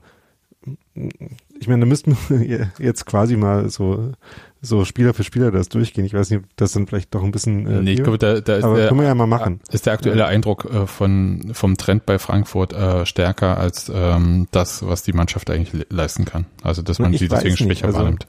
ich 1.60 1.68
meine, 1.68 1.82
da 1.82 1.86
müssten 1.86 2.18
wir 2.30 2.72
jetzt 2.80 3.06
quasi 3.06 3.38
mal 3.38 3.70
so 3.70 4.12
so 4.60 4.86
Spieler 4.86 5.14
für 5.14 5.24
Spieler 5.24 5.52
das 5.52 5.70
durchgehen. 5.70 6.04
Ich 6.06 6.14
weiß 6.14 6.32
nicht, 6.32 6.40
ob 6.44 6.46
das 6.56 6.72
dann 6.72 6.88
vielleicht 6.88 7.14
doch 7.14 7.24
ein 7.24 7.32
bisschen 7.32 7.68
äh, 7.68 7.82
nee, 7.82 7.94
ich 7.94 8.04
glaube, 8.04 8.18
da, 8.18 8.42
da 8.42 8.56
ist 8.56 8.64
aber 8.64 8.78
der, 8.78 8.88
können 8.88 9.02
wir 9.02 9.08
ja 9.08 9.14
mal 9.16 9.28
machen. 9.28 9.62
ist 9.72 9.86
der 9.86 9.94
aktuelle 9.94 10.26
Eindruck 10.26 10.66
äh, 10.66 10.88
von, 10.88 11.52
vom 11.54 11.78
Trend 11.78 12.06
bei 12.08 12.18
Frankfurt 12.18 12.74
äh, 12.74 13.06
stärker 13.06 13.58
als 13.58 13.92
ähm, 13.94 14.48
das, 14.52 14.86
was 14.86 15.04
die 15.04 15.14
Mannschaft 15.14 15.50
eigentlich 15.52 15.74
le 15.74 15.86
leisten 15.90 16.26
kann. 16.26 16.46
Also, 16.64 16.82
dass 16.82 16.98
man 17.00 17.14
Ich 17.14 17.20
sie 17.20 17.28
deswegen 17.28 17.50
nicht, 17.52 17.60
schwächer 17.64 17.88
also 17.88 18.00
wahrnimmt. 18.00 18.28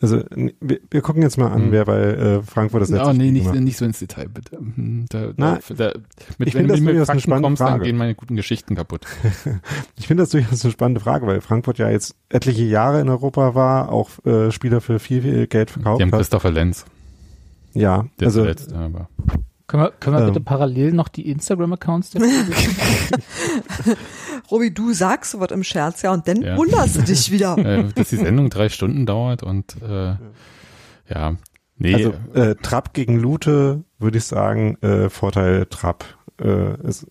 Also 0.00 0.22
wir, 0.60 0.78
wir 0.90 1.00
gucken 1.00 1.22
jetzt 1.22 1.38
mal 1.38 1.50
an, 1.50 1.64
Hm. 1.64 1.72
wer 1.72 1.84
bei 1.86 1.98
äh, 2.00 2.42
Frankfurt 2.42 2.82
das 2.82 2.90
letzte 2.90 3.08
Oh, 3.08 3.12
nee, 3.14 3.30
nicht, 3.30 3.50
nicht 3.54 3.78
so 3.78 3.84
ins 3.86 3.98
Detail, 3.98 4.28
bitte. 4.28 4.58
Hm, 4.58 5.06
Da, 5.08 5.32
Na, 5.36 5.58
da, 5.68 5.74
da, 5.74 5.92
mit, 6.38 6.48
ich 6.48 6.54
wenn 6.54 6.68
find 6.68 6.70
das 6.70 6.78
du 6.80 6.84
mit 6.84 7.06
Fakten 7.06 7.42
kommst, 7.42 7.60
dann 7.60 7.68
Frage. 7.68 7.84
gehen 7.84 7.96
meine 7.96 8.14
guten 8.14 8.36
Geschichten 8.36 8.74
kaputt. 8.74 9.06
Ich 9.98 10.06
finde 10.06 10.22
das 10.24 10.30
durchaus 10.30 10.64
eine 10.64 10.72
spannende 10.72 11.00
Frage, 11.00 11.26
weil 11.26 11.40
Frankfurt 11.40 11.78
ja 11.78 11.88
jetzt 11.88 12.14
etliche 12.28 12.64
Jahre 12.64 13.00
in 13.00 13.08
Europa 13.08 13.54
war, 13.54 13.90
auch 13.90 14.10
äh, 14.26 14.52
Spieler 14.52 14.80
für 14.82 14.98
viel, 14.98 15.22
viel 15.22 15.46
Geld 15.46 15.70
verkauft 15.70 15.98
Die 16.00 16.02
haben 16.04 16.12
hat. 16.12 16.18
Christopher 16.18 16.50
Lenz, 16.50 16.84
Ja, 17.72 18.04
der 18.20 18.26
also 18.28 18.40
zuletzt, 18.42 18.72
aber 18.74 19.08
Können 19.68 19.82
wir, 19.82 19.90
können 19.98 20.14
wir 20.16 20.20
Ähm. 20.20 20.26
bitte 20.28 20.40
parallel 20.44 20.92
noch 20.92 21.08
die 21.08 21.28
Instagram-Accounts 21.28 22.10
der 22.10 22.22
Robi, 24.50 24.72
du 24.72 24.92
sagst 24.92 25.32
sowas 25.32 25.50
im 25.50 25.64
Scherz, 25.64 26.02
ja, 26.02 26.12
und 26.12 26.26
dann 26.28 26.42
Ja. 26.42 26.56
wunderst 26.56 26.96
du 26.96 27.02
dich 27.02 27.30
wieder. 27.30 27.56
äh, 27.66 27.84
dass 27.94 28.10
die 28.10 28.16
Sendung 28.16 28.50
drei 28.50 28.68
Stunden 28.68 29.06
dauert 29.06 29.42
und 29.42 29.76
äh, 29.82 30.14
ja, 31.08 31.36
nee, 31.78 31.94
Also 31.94 32.14
äh, 32.34 32.54
Trapp 32.56 32.94
gegen 32.94 33.18
Lute 33.18 33.84
würde 33.98 34.18
ich 34.18 34.24
sagen, 34.24 34.76
äh, 34.82 35.08
Vorteil 35.10 35.66
Trapp 35.66 36.04
äh, 36.40 36.80
ist 36.86 37.06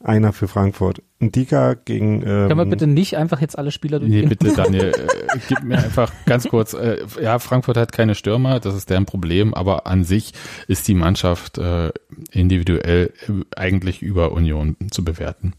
einer 0.00 0.32
für 0.32 0.48
Frankfurt. 0.48 1.02
Ein 1.20 1.32
Dika 1.32 1.74
gegen 1.74 2.22
ähm, 2.22 2.48
Können 2.48 2.58
wir 2.58 2.66
bitte 2.66 2.86
nicht 2.86 3.16
einfach 3.16 3.40
jetzt 3.40 3.58
alle 3.58 3.72
Spieler 3.72 3.98
Nee, 3.98 4.22
durchgehen? 4.22 4.28
bitte, 4.28 4.52
Daniel, 4.54 4.92
äh, 5.34 5.38
gib 5.48 5.64
mir 5.64 5.78
einfach 5.78 6.12
ganz 6.26 6.48
kurz, 6.48 6.74
äh, 6.74 6.98
ja, 7.20 7.40
Frankfurt 7.40 7.76
hat 7.76 7.90
keine 7.90 8.14
Stürmer, 8.14 8.60
das 8.60 8.76
ist 8.76 8.88
deren 8.88 9.04
Problem, 9.04 9.52
aber 9.52 9.88
an 9.88 10.04
sich 10.04 10.32
ist 10.68 10.86
die 10.86 10.94
Mannschaft 10.94 11.58
äh, 11.58 11.90
individuell 12.30 13.12
äh, 13.26 13.32
eigentlich 13.56 14.00
über 14.00 14.30
Union 14.30 14.76
zu 14.92 15.04
bewerten. 15.04 15.54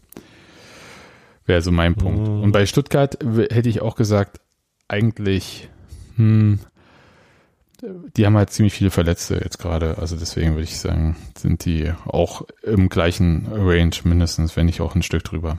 Wäre 1.44 1.60
so 1.60 1.72
mein 1.72 1.94
Punkt. 1.94 2.26
Mhm. 2.26 2.42
Und 2.42 2.52
bei 2.52 2.64
Stuttgart 2.64 3.18
hätte 3.22 3.68
ich 3.68 3.82
auch 3.82 3.96
gesagt, 3.96 4.40
eigentlich, 4.88 5.68
hm, 6.16 6.60
die 8.16 8.26
haben 8.26 8.36
halt 8.36 8.50
ziemlich 8.50 8.74
viele 8.74 8.90
Verletzte 8.90 9.34
jetzt 9.34 9.58
gerade, 9.58 9.98
also 9.98 10.16
deswegen 10.16 10.52
würde 10.52 10.64
ich 10.64 10.78
sagen, 10.78 11.16
sind 11.36 11.64
die 11.64 11.92
auch 12.06 12.42
im 12.62 12.88
gleichen 12.88 13.46
Range 13.52 13.94
mindestens, 14.04 14.56
wenn 14.56 14.66
nicht 14.66 14.80
auch 14.80 14.94
ein 14.94 15.02
Stück 15.02 15.24
drüber. 15.24 15.58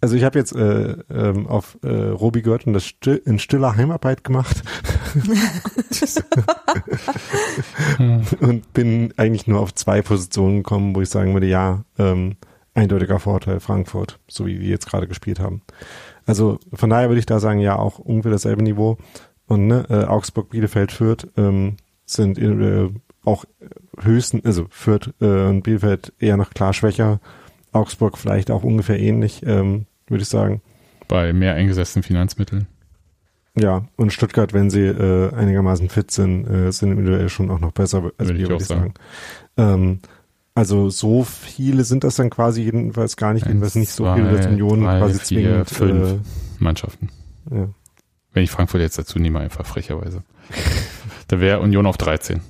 Also 0.00 0.14
ich 0.14 0.24
habe 0.24 0.38
jetzt 0.38 0.54
äh, 0.54 0.96
ähm, 1.10 1.46
auf 1.46 1.78
äh, 1.82 1.88
Robi 1.88 2.42
gehört 2.42 2.66
und 2.66 2.74
das 2.74 2.84
still, 2.84 3.20
in 3.24 3.38
stiller 3.38 3.76
Heimarbeit 3.76 4.24
gemacht 4.24 4.62
und 8.40 8.72
bin 8.74 9.14
eigentlich 9.16 9.46
nur 9.46 9.60
auf 9.60 9.74
zwei 9.74 10.02
Positionen 10.02 10.58
gekommen, 10.58 10.94
wo 10.94 11.00
ich 11.00 11.08
sagen 11.08 11.32
würde, 11.32 11.46
ja, 11.46 11.84
ähm, 11.98 12.36
eindeutiger 12.74 13.18
Vorteil 13.18 13.58
Frankfurt, 13.58 14.18
so 14.28 14.46
wie 14.46 14.58
die 14.58 14.68
jetzt 14.68 14.86
gerade 14.86 15.08
gespielt 15.08 15.40
haben. 15.40 15.62
Also 16.26 16.58
von 16.74 16.90
daher 16.90 17.08
würde 17.08 17.20
ich 17.20 17.26
da 17.26 17.40
sagen, 17.40 17.60
ja, 17.60 17.76
auch 17.76 17.98
ungefähr 17.98 18.32
dasselbe 18.32 18.62
Niveau. 18.62 18.98
Und 19.46 19.66
ne, 19.68 19.86
äh, 19.88 20.04
Augsburg, 20.04 20.50
Bielefeld, 20.50 20.92
Fürth 20.92 21.28
ähm, 21.36 21.76
sind 22.04 22.38
äh, 22.38 22.88
auch 23.24 23.44
höchsten, 24.00 24.42
also 24.44 24.66
Fürth 24.70 25.12
äh, 25.20 25.46
und 25.46 25.62
Bielefeld 25.62 26.12
eher 26.18 26.36
noch 26.36 26.50
klar 26.50 26.72
schwächer. 26.72 27.20
Augsburg 27.72 28.18
vielleicht 28.18 28.50
auch 28.50 28.62
ungefähr 28.62 28.98
ähnlich, 28.98 29.44
ähm, 29.46 29.86
würde 30.08 30.22
ich 30.22 30.28
sagen. 30.28 30.62
Bei 31.08 31.32
mehr 31.32 31.54
eingesetzten 31.54 32.02
Finanzmitteln. 32.02 32.66
Ja, 33.58 33.86
und 33.96 34.12
Stuttgart, 34.12 34.52
wenn 34.52 34.70
sie 34.70 34.82
äh, 34.82 35.32
einigermaßen 35.32 35.88
fit 35.88 36.10
sind, 36.10 36.46
äh, 36.46 36.70
sind 36.72 36.92
individuell 36.92 37.28
schon 37.28 37.50
auch 37.50 37.60
noch 37.60 37.72
besser, 37.72 38.10
als 38.18 38.28
Würde 38.28 38.42
ich 38.42 38.48
würde 38.48 38.62
ich 38.62 38.66
sagen. 38.68 38.94
Ähm, 39.56 40.00
also 40.54 40.90
so 40.90 41.22
viele 41.22 41.84
sind 41.84 42.04
das 42.04 42.16
dann 42.16 42.30
quasi 42.30 42.62
jedenfalls 42.62 43.16
gar 43.16 43.32
nicht, 43.32 43.44
Eins, 43.44 43.50
jedenfalls 43.50 43.74
nicht 43.76 43.90
so 43.90 44.04
zwei, 44.04 44.16
viele, 44.16 44.30
dass 44.30 44.46
Union 44.46 44.82
drei, 44.82 44.98
quasi 44.98 45.18
vier, 45.18 45.64
zwingend. 45.64 45.70
fünf. 45.70 46.20
Mannschaften. 46.58 47.08
Äh, 47.50 47.56
ja. 47.56 47.68
Wenn 48.36 48.44
ich 48.44 48.50
Frankfurt 48.50 48.82
jetzt 48.82 48.98
dazu 48.98 49.18
nehme, 49.18 49.40
einfach 49.40 49.64
frecherweise. 49.64 50.22
da 51.28 51.40
wäre 51.40 51.60
Union 51.60 51.86
auf 51.86 51.96
13. 51.96 52.42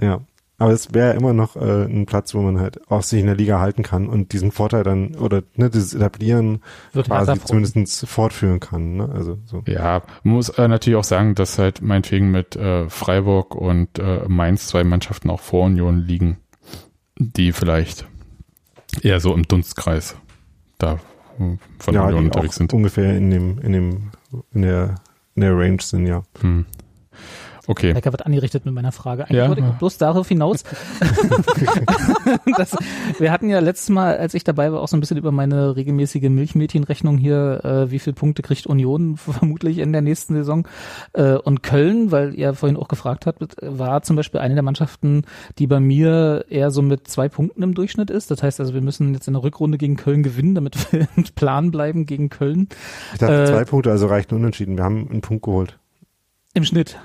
ja. 0.00 0.20
Aber 0.58 0.70
es 0.70 0.94
wäre 0.94 1.14
immer 1.14 1.32
noch 1.32 1.56
äh, 1.56 1.86
ein 1.86 2.06
Platz, 2.06 2.34
wo 2.34 2.40
man 2.40 2.60
halt 2.60 2.88
auch 2.88 3.02
sich 3.02 3.18
in 3.18 3.26
der 3.26 3.34
Liga 3.34 3.58
halten 3.58 3.82
kann 3.82 4.06
und 4.08 4.32
diesen 4.32 4.52
Vorteil 4.52 4.84
dann 4.84 5.16
oder 5.16 5.42
ne, 5.56 5.68
dieses 5.68 5.92
Etablieren 5.92 6.62
Wird 6.92 7.08
quasi 7.08 7.40
zumindest 7.44 8.06
fortführen 8.06 8.60
kann. 8.60 8.98
Ne? 8.98 9.08
Also 9.12 9.38
so. 9.44 9.64
Ja, 9.66 10.02
man 10.22 10.36
muss 10.36 10.50
äh, 10.50 10.68
natürlich 10.68 10.96
auch 10.96 11.04
sagen, 11.04 11.34
dass 11.34 11.58
halt 11.58 11.82
meinetwegen 11.82 12.30
mit 12.30 12.54
äh, 12.54 12.88
Freiburg 12.88 13.56
und 13.56 13.98
äh, 13.98 14.20
Mainz 14.28 14.68
zwei 14.68 14.84
Mannschaften 14.84 15.30
auch 15.30 15.40
vor 15.40 15.64
Union 15.64 15.98
liegen, 15.98 16.36
die 17.18 17.50
vielleicht 17.50 18.06
eher 19.02 19.18
so 19.18 19.34
im 19.34 19.42
Dunstkreis 19.42 20.14
da 20.78 21.00
äh, 21.40 21.56
von 21.80 21.94
ja, 21.94 22.04
Union 22.04 22.20
die 22.20 22.26
unterwegs 22.26 22.54
auch 22.54 22.58
sind. 22.58 22.72
ungefähr 22.72 23.16
in 23.16 23.30
dem, 23.30 23.58
in 23.58 23.72
dem, 23.72 24.10
in 24.52 24.62
der, 24.62 24.94
der 25.34 25.56
Range 25.56 25.80
sind, 25.80 26.06
ja. 26.06 26.22
Hm. 26.40 26.66
Okay. 27.66 27.92
Lecker 27.92 28.12
wird 28.12 28.26
angerichtet 28.26 28.64
mit 28.64 28.74
meiner 28.74 28.92
Frage. 28.92 29.24
Eigentlich 29.24 29.36
Ja. 29.38 29.48
wollte 29.48 29.60
ich 29.62 29.78
bloß 29.78 29.98
darauf 29.98 30.28
hinaus. 30.28 30.64
das, 32.56 32.76
wir 33.18 33.30
hatten 33.30 33.48
ja 33.48 33.60
letztes 33.60 33.88
Mal, 33.88 34.16
als 34.16 34.34
ich 34.34 34.44
dabei 34.44 34.72
war, 34.72 34.80
auch 34.80 34.88
so 34.88 34.96
ein 34.96 35.00
bisschen 35.00 35.16
über 35.16 35.32
meine 35.32 35.76
regelmäßige 35.76 36.28
Milchmädchenrechnung 36.28 37.18
hier, 37.18 37.60
äh, 37.64 37.90
wie 37.90 37.98
viele 37.98 38.14
Punkte 38.14 38.42
kriegt 38.42 38.66
Union 38.66 39.16
vermutlich 39.16 39.78
in 39.78 39.92
der 39.92 40.02
nächsten 40.02 40.34
Saison. 40.34 40.66
Äh, 41.12 41.34
und 41.34 41.62
Köln, 41.62 42.10
weil 42.10 42.34
ihr 42.34 42.54
vorhin 42.54 42.76
auch 42.76 42.88
gefragt 42.88 43.26
habt, 43.26 43.42
war 43.60 44.02
zum 44.02 44.16
Beispiel 44.16 44.40
eine 44.40 44.54
der 44.54 44.62
Mannschaften, 44.62 45.22
die 45.58 45.66
bei 45.66 45.80
mir 45.80 46.44
eher 46.48 46.70
so 46.70 46.82
mit 46.82 47.08
zwei 47.08 47.28
Punkten 47.28 47.62
im 47.62 47.74
Durchschnitt 47.74 48.10
ist. 48.10 48.30
Das 48.30 48.42
heißt 48.42 48.60
also, 48.60 48.74
wir 48.74 48.82
müssen 48.82 49.14
jetzt 49.14 49.26
in 49.28 49.34
der 49.34 49.42
Rückrunde 49.42 49.78
gegen 49.78 49.96
Köln 49.96 50.22
gewinnen, 50.22 50.54
damit 50.54 50.92
wir 50.92 51.06
im 51.16 51.24
Plan 51.34 51.70
bleiben 51.70 52.06
gegen 52.06 52.28
Köln. 52.30 52.68
Ich 53.12 53.18
dachte, 53.18 53.42
Äh, 53.44 53.46
zwei 53.46 53.64
Punkte, 53.64 53.90
also 53.90 54.06
reicht 54.06 54.32
Unentschieden. 54.32 54.76
Wir 54.76 54.84
haben 54.84 55.08
einen 55.10 55.20
Punkt 55.20 55.44
geholt. 55.44 55.78
Im 56.54 56.64
Schnitt. 56.64 56.98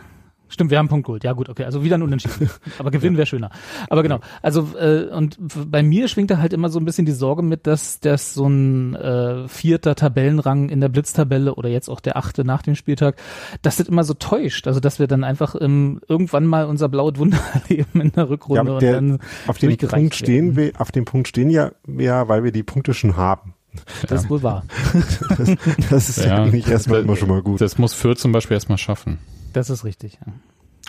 Stimmt, 0.49 0.71
wir 0.71 0.77
haben 0.77 0.85
einen 0.85 0.89
Punkt 0.89 1.05
geholt. 1.05 1.23
Ja 1.23 1.33
gut, 1.33 1.49
okay, 1.49 1.63
also 1.65 1.83
wieder 1.83 1.97
ein 1.97 2.01
Unentschieden. 2.03 2.49
Aber 2.79 2.91
Gewinn 2.91 3.17
wäre 3.17 3.25
schöner. 3.27 3.49
Aber 3.89 4.01
genau, 4.03 4.19
also 4.41 4.67
äh, 4.79 5.05
und 5.11 5.37
bei 5.69 5.83
mir 5.83 6.07
schwingt 6.07 6.31
da 6.31 6.37
halt 6.37 6.53
immer 6.53 6.69
so 6.69 6.79
ein 6.79 6.85
bisschen 6.85 7.05
die 7.05 7.11
Sorge 7.11 7.41
mit, 7.41 7.67
dass 7.67 7.99
dass 7.99 8.33
so 8.33 8.47
ein 8.47 8.95
äh, 8.95 9.47
vierter 9.47 9.95
Tabellenrang 9.95 10.69
in 10.69 10.79
der 10.81 10.89
Blitztabelle 10.89 11.55
oder 11.55 11.69
jetzt 11.69 11.89
auch 11.89 11.99
der 11.99 12.17
achte 12.17 12.45
nach 12.45 12.61
dem 12.61 12.75
Spieltag, 12.75 13.17
dass 13.61 13.77
das 13.77 13.87
immer 13.87 14.03
so 14.03 14.13
täuscht. 14.13 14.67
Also 14.67 14.79
dass 14.79 14.99
wir 14.99 15.07
dann 15.07 15.23
einfach 15.23 15.55
ähm, 15.59 15.99
irgendwann 16.07 16.45
mal 16.45 16.65
unser 16.65 16.89
blaues 16.89 17.17
Wunder 17.17 17.39
erleben 17.69 18.01
in 18.01 18.11
der 18.11 18.29
Rückrunde 18.29 18.63
Ja, 18.69 18.73
und 18.75 18.81
der- 18.81 18.93
dann 18.93 19.19
Auf 19.47 19.57
dem 19.57 19.75
Punkt 19.77 20.15
stehen 20.15 20.55
werden. 20.55 20.73
wir, 20.73 20.81
auf 20.81 20.91
dem 20.91 21.05
Punkt 21.05 21.27
stehen 21.27 21.49
ja, 21.49 21.71
ja, 21.87 22.27
weil 22.27 22.43
wir 22.43 22.51
die 22.51 22.63
Punkte 22.63 22.93
schon 22.93 23.17
haben. 23.17 23.53
Das 24.07 24.23
ist 24.23 24.29
wohl 24.29 24.41
wahr. 24.41 24.63
Das 25.89 26.09
ist 26.09 26.25
ja, 26.25 26.43
eigentlich 26.43 26.67
erstmal 26.67 27.01
immer 27.01 27.15
schon 27.15 27.29
mal 27.29 27.41
gut. 27.41 27.61
Das 27.61 27.77
muss 27.77 27.93
Fürth 27.93 28.17
zum 28.19 28.31
Beispiel 28.31 28.55
erstmal 28.55 28.77
schaffen. 28.77 29.19
Das 29.57 29.71
ist 29.71 29.83
richtig. 29.83 30.19
Ja. 30.23 30.33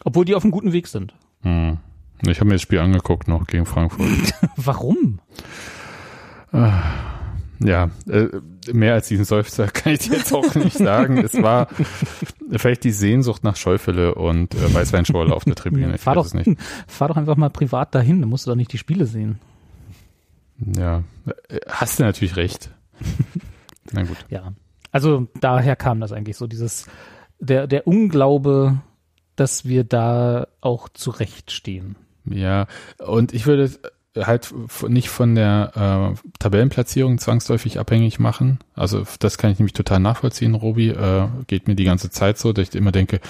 Obwohl 0.05 0.27
die 0.27 0.35
auf 0.35 0.45
einem 0.45 0.51
guten 0.51 0.73
Weg 0.75 0.89
sind. 0.89 1.15
Hm. 1.41 1.79
Ich 2.27 2.41
habe 2.41 2.49
mir 2.49 2.57
das 2.57 2.63
Spiel 2.63 2.81
angeguckt 2.81 3.27
noch 3.27 3.47
gegen 3.47 3.65
Frankfurt. 3.65 4.09
Warum? 4.57 5.21
Ja, 7.61 7.91
äh, 8.09 8.29
mehr 8.73 8.93
als 8.93 9.09
diesen 9.09 9.25
Seufzer 9.25 9.67
kann 9.73 9.95
ich 9.95 10.01
dir 10.01 10.17
jetzt 10.17 10.35
auch 10.35 10.55
nicht 10.55 10.77
sagen. 10.77 11.17
Es 11.17 11.41
war 11.41 11.69
vielleicht 12.51 12.85
die 12.85 12.91
Sehnsucht 12.91 13.43
nach 13.43 13.57
Schäufele 13.57 14.15
und 14.15 14.55
äh, 14.55 14.75
Weißweinschorle 14.75 15.35
auf 15.35 15.45
der 15.45 15.55
Tribüne. 15.55 15.95
Ich 15.95 16.01
fahr, 16.03 16.17
weiß 16.17 16.33
doch, 16.33 16.39
es 16.39 16.47
nicht. 16.47 16.61
fahr 16.87 17.09
doch 17.09 17.17
einfach 17.17 17.37
mal 17.37 17.49
privat 17.51 17.95
dahin, 17.95 18.21
dann 18.21 18.29
musst 18.29 18.47
du 18.47 18.51
doch 18.51 18.57
nicht 18.57 18.73
die 18.73 18.79
Spiele 18.79 19.07
sehen. 19.07 19.39
Ja, 20.59 21.05
äh, 21.49 21.61
hast 21.69 21.99
du 21.99 22.03
natürlich 22.03 22.37
recht. 22.37 22.71
Na 23.93 24.03
gut. 24.03 24.19
Ja. 24.29 24.53
Also 24.93 25.29
daher 25.41 25.77
kam 25.77 26.01
das 26.01 26.13
eigentlich 26.13 26.37
so, 26.37 26.47
dieses, 26.47 26.87
der, 27.41 27.67
der 27.67 27.87
Unglaube, 27.87 28.81
dass 29.37 29.65
wir 29.65 29.85
da 29.85 30.49
auch 30.61 30.89
zurechtstehen. 30.89 31.97
Ja, 32.25 32.67
und 32.99 33.33
ich 33.33 33.47
würde 33.47 33.71
halt 34.17 34.53
nicht 34.89 35.09
von 35.11 35.35
der 35.35 36.15
äh, 36.17 36.29
Tabellenplatzierung 36.41 37.19
zwangsläufig 37.19 37.79
abhängig 37.79 38.19
machen. 38.19 38.59
Also 38.75 39.05
das 39.21 39.39
kann 39.39 39.53
ich 39.53 39.59
nämlich 39.59 39.75
total 39.75 40.01
nachvollziehen, 40.01 40.55
Robi. 40.55 40.89
Äh, 40.91 41.29
geht 41.47 41.69
mir 41.69 41.77
die 41.77 41.85
ganze 41.85 42.11
Zeit 42.11 42.37
so, 42.39 42.53
dass 42.53 42.69
ich 42.69 42.75
immer 42.75 42.91
denke, 42.93 43.21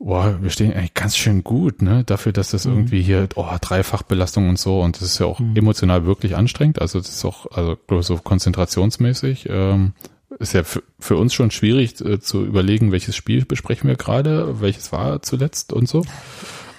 boah, 0.00 0.38
wir 0.42 0.50
stehen 0.50 0.72
eigentlich 0.72 0.94
ganz 0.94 1.16
schön 1.16 1.44
gut, 1.44 1.82
ne? 1.82 2.04
Dafür, 2.04 2.32
dass 2.32 2.50
das 2.50 2.64
Mhm. 2.64 2.72
irgendwie 2.72 3.02
hier, 3.02 3.28
oh, 3.36 3.46
Dreifachbelastung 3.60 4.48
und 4.48 4.58
so, 4.58 4.80
und 4.80 4.96
das 4.96 5.02
ist 5.02 5.18
ja 5.20 5.26
auch 5.26 5.38
Mhm. 5.40 5.56
emotional 5.56 6.04
wirklich 6.04 6.36
anstrengend. 6.36 6.80
Also 6.80 6.98
das 6.98 7.10
ist 7.10 7.24
auch, 7.24 7.46
also 7.52 7.76
so 8.00 8.16
konzentrationsmäßig. 8.16 9.46
Ähm, 9.50 9.92
ist 10.38 10.52
ja 10.52 10.62
für, 10.62 10.82
für 10.98 11.16
uns 11.16 11.34
schon 11.34 11.50
schwierig 11.50 12.00
äh, 12.00 12.20
zu 12.20 12.44
überlegen, 12.44 12.92
welches 12.92 13.16
Spiel 13.16 13.44
besprechen 13.44 13.88
wir 13.88 13.96
gerade, 13.96 14.60
welches 14.60 14.92
war 14.92 15.22
zuletzt 15.22 15.72
und 15.72 15.88
so. 15.88 16.04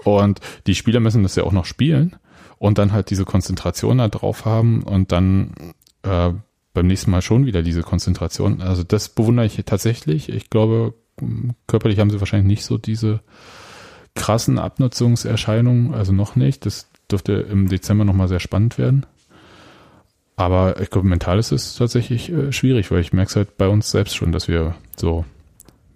Und 0.03 0.39
die 0.67 0.75
Spieler 0.75 0.99
müssen 0.99 1.23
das 1.23 1.35
ja 1.35 1.43
auch 1.43 1.51
noch 1.51 1.65
spielen 1.65 2.15
und 2.57 2.77
dann 2.77 2.91
halt 2.91 3.09
diese 3.09 3.25
Konzentration 3.25 3.99
da 3.99 4.07
drauf 4.07 4.45
haben 4.45 4.83
und 4.83 5.11
dann 5.11 5.53
äh, 6.03 6.31
beim 6.73 6.87
nächsten 6.87 7.11
Mal 7.11 7.21
schon 7.21 7.45
wieder 7.45 7.61
diese 7.61 7.81
Konzentration. 7.81 8.61
Also 8.61 8.83
das 8.83 9.09
bewundere 9.09 9.45
ich 9.45 9.61
tatsächlich. 9.65 10.29
Ich 10.29 10.49
glaube, 10.49 10.93
körperlich 11.67 11.99
haben 11.99 12.09
sie 12.09 12.19
wahrscheinlich 12.19 12.47
nicht 12.47 12.65
so 12.65 12.77
diese 12.77 13.19
krassen 14.15 14.59
Abnutzungserscheinungen, 14.59 15.93
also 15.93 16.13
noch 16.13 16.35
nicht. 16.35 16.65
Das 16.65 16.89
dürfte 17.11 17.33
im 17.33 17.67
Dezember 17.67 18.05
nochmal 18.05 18.27
sehr 18.27 18.39
spannend 18.39 18.77
werden. 18.77 19.05
Aber 20.41 20.81
ich 20.81 20.89
glaube, 20.89 21.07
mental 21.07 21.37
ist 21.37 21.51
es 21.51 21.75
tatsächlich 21.75 22.31
äh, 22.31 22.51
schwierig, 22.51 22.89
weil 22.89 23.01
ich 23.01 23.13
merke 23.13 23.29
es 23.29 23.35
halt 23.35 23.59
bei 23.59 23.67
uns 23.67 23.91
selbst 23.91 24.15
schon, 24.15 24.31
dass 24.31 24.47
wir 24.47 24.73
so 24.97 25.23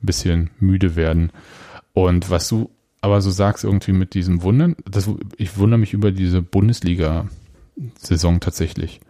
ein 0.03 0.05
bisschen 0.05 0.51
müde 0.59 0.95
werden. 0.95 1.31
Und 1.93 2.29
was 2.29 2.47
du 2.47 2.69
aber 3.01 3.21
so 3.21 3.31
sagst 3.31 3.63
irgendwie 3.63 3.93
mit 3.93 4.13
diesem 4.13 4.43
Wundern, 4.43 4.75
das, 4.87 5.09
ich 5.37 5.57
wundere 5.57 5.79
mich 5.79 5.93
über 5.93 6.11
diese 6.11 6.43
Bundesliga-Saison 6.43 8.39
tatsächlich, 8.39 9.01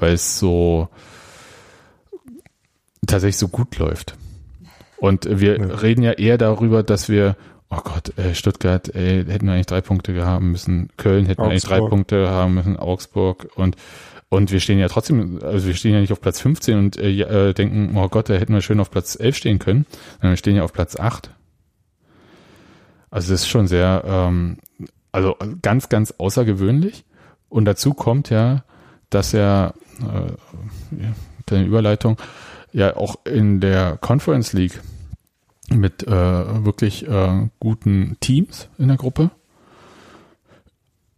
weil 0.00 0.14
es 0.14 0.38
so 0.38 0.88
tatsächlich 3.06 3.36
so 3.36 3.48
gut 3.48 3.76
läuft. 3.76 4.16
Und 4.96 5.28
wir 5.30 5.58
ja. 5.58 5.66
reden 5.66 6.02
ja 6.02 6.12
eher 6.12 6.38
darüber, 6.38 6.82
dass 6.82 7.10
wir, 7.10 7.36
oh 7.68 7.80
Gott, 7.84 8.14
ey, 8.16 8.34
Stuttgart, 8.34 8.88
ey, 8.94 9.22
hätten 9.26 9.44
wir 9.44 9.52
eigentlich 9.52 9.66
drei 9.66 9.82
Punkte 9.82 10.24
haben 10.24 10.50
müssen, 10.50 10.88
Köln 10.96 11.26
hätten 11.26 11.42
wir 11.42 11.50
eigentlich 11.50 11.64
drei 11.64 11.80
Punkte 11.80 12.30
haben 12.30 12.54
müssen, 12.54 12.78
Augsburg 12.78 13.50
und 13.54 13.76
und 14.30 14.52
wir 14.52 14.60
stehen 14.60 14.78
ja 14.78 14.88
trotzdem, 14.88 15.40
also 15.42 15.66
wir 15.66 15.74
stehen 15.74 15.94
ja 15.94 16.00
nicht 16.00 16.12
auf 16.12 16.20
Platz 16.20 16.40
15 16.40 16.78
und 16.78 16.96
äh, 16.98 17.10
äh, 17.10 17.54
denken, 17.54 17.96
oh 17.96 18.08
Gott, 18.08 18.28
da 18.28 18.34
hätten 18.34 18.52
wir 18.52 18.60
schön 18.60 18.80
auf 18.80 18.90
Platz 18.90 19.16
11 19.18 19.36
stehen 19.36 19.58
können, 19.58 19.86
sondern 20.20 20.32
wir 20.32 20.36
stehen 20.36 20.56
ja 20.56 20.64
auf 20.64 20.72
Platz 20.72 20.96
8. 20.96 21.30
Also 23.10 23.32
das 23.32 23.42
ist 23.42 23.48
schon 23.48 23.66
sehr, 23.66 24.02
ähm, 24.06 24.58
also 25.12 25.36
ganz, 25.62 25.88
ganz 25.88 26.12
außergewöhnlich. 26.12 27.04
Und 27.48 27.64
dazu 27.64 27.94
kommt 27.94 28.28
ja, 28.28 28.64
dass 29.08 29.32
er, 29.32 29.72
äh, 30.00 30.32
deine 31.46 31.64
Überleitung, 31.64 32.18
ja 32.72 32.96
auch 32.96 33.24
in 33.24 33.60
der 33.60 33.96
Conference 33.96 34.52
League 34.52 34.80
mit 35.70 36.06
äh, 36.06 36.64
wirklich 36.64 37.08
äh, 37.08 37.48
guten 37.60 38.18
Teams 38.20 38.68
in 38.76 38.88
der 38.88 38.98
Gruppe 38.98 39.30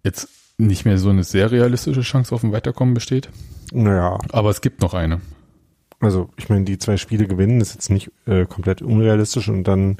jetzt 0.04 0.28
nicht 0.66 0.84
mehr 0.84 0.98
so 0.98 1.10
eine 1.10 1.24
sehr 1.24 1.50
realistische 1.50 2.02
Chance 2.02 2.34
auf 2.34 2.42
ein 2.42 2.52
Weiterkommen 2.52 2.94
besteht. 2.94 3.28
Naja. 3.72 4.18
Aber 4.32 4.50
es 4.50 4.60
gibt 4.60 4.80
noch 4.80 4.94
eine. 4.94 5.20
Also, 6.00 6.30
ich 6.36 6.48
meine, 6.48 6.64
die 6.64 6.78
zwei 6.78 6.96
Spiele 6.96 7.26
gewinnen 7.26 7.60
ist 7.60 7.74
jetzt 7.74 7.90
nicht 7.90 8.10
äh, 8.26 8.46
komplett 8.46 8.80
unrealistisch 8.80 9.48
und 9.48 9.64
dann 9.64 9.98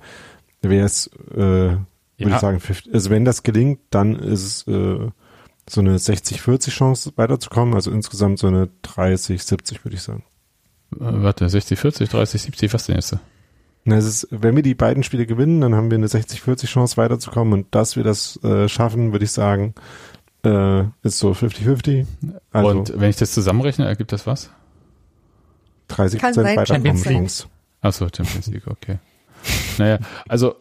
wäre 0.62 0.86
es, 0.86 1.08
äh, 1.32 1.36
würde 1.36 1.86
ja. 2.16 2.28
ich 2.28 2.38
sagen, 2.38 2.60
50, 2.60 2.94
also 2.94 3.10
wenn 3.10 3.24
das 3.24 3.42
gelingt, 3.42 3.80
dann 3.90 4.16
ist 4.16 4.66
es 4.66 4.68
äh, 4.68 5.10
so 5.68 5.80
eine 5.80 5.98
60-40 5.98 6.70
Chance 6.70 7.12
weiterzukommen, 7.16 7.74
also 7.74 7.90
insgesamt 7.90 8.38
so 8.38 8.46
eine 8.46 8.68
30-70, 8.84 9.84
würde 9.84 9.96
ich 9.96 10.02
sagen. 10.02 10.24
Äh, 10.94 11.22
warte, 11.22 11.46
60-40, 11.46 12.10
30-70, 12.10 12.72
was 12.72 12.86
denn 12.86 12.96
jetzt? 12.96 13.16
Na, 13.84 13.96
es 13.96 14.06
ist, 14.06 14.28
wenn 14.30 14.56
wir 14.56 14.62
die 14.62 14.74
beiden 14.74 15.02
Spiele 15.02 15.26
gewinnen, 15.26 15.60
dann 15.60 15.74
haben 15.74 15.90
wir 15.90 15.96
eine 15.96 16.06
60-40 16.06 16.66
Chance 16.66 16.96
weiterzukommen 16.96 17.52
und 17.52 17.74
dass 17.74 17.96
wir 17.96 18.04
das 18.04 18.42
äh, 18.42 18.68
schaffen, 18.68 19.12
würde 19.12 19.24
ich 19.24 19.32
sagen, 19.32 19.74
äh, 20.44 20.82
ist 21.02 21.18
so 21.18 21.32
50-50. 21.32 22.06
Also 22.52 22.68
Und 22.68 23.00
wenn 23.00 23.10
ich 23.10 23.16
das 23.16 23.32
zusammenrechne, 23.32 23.86
ergibt 23.86 24.12
das 24.12 24.26
was? 24.26 24.50
30 25.88 26.20
Prozent 26.20 26.46
Weiterkommenschance. 26.46 27.46
Achso, 27.82 28.06
Champions 28.14 28.46
League, 28.48 28.66
okay. 28.66 28.98
naja, 29.78 29.98
also, 30.28 30.56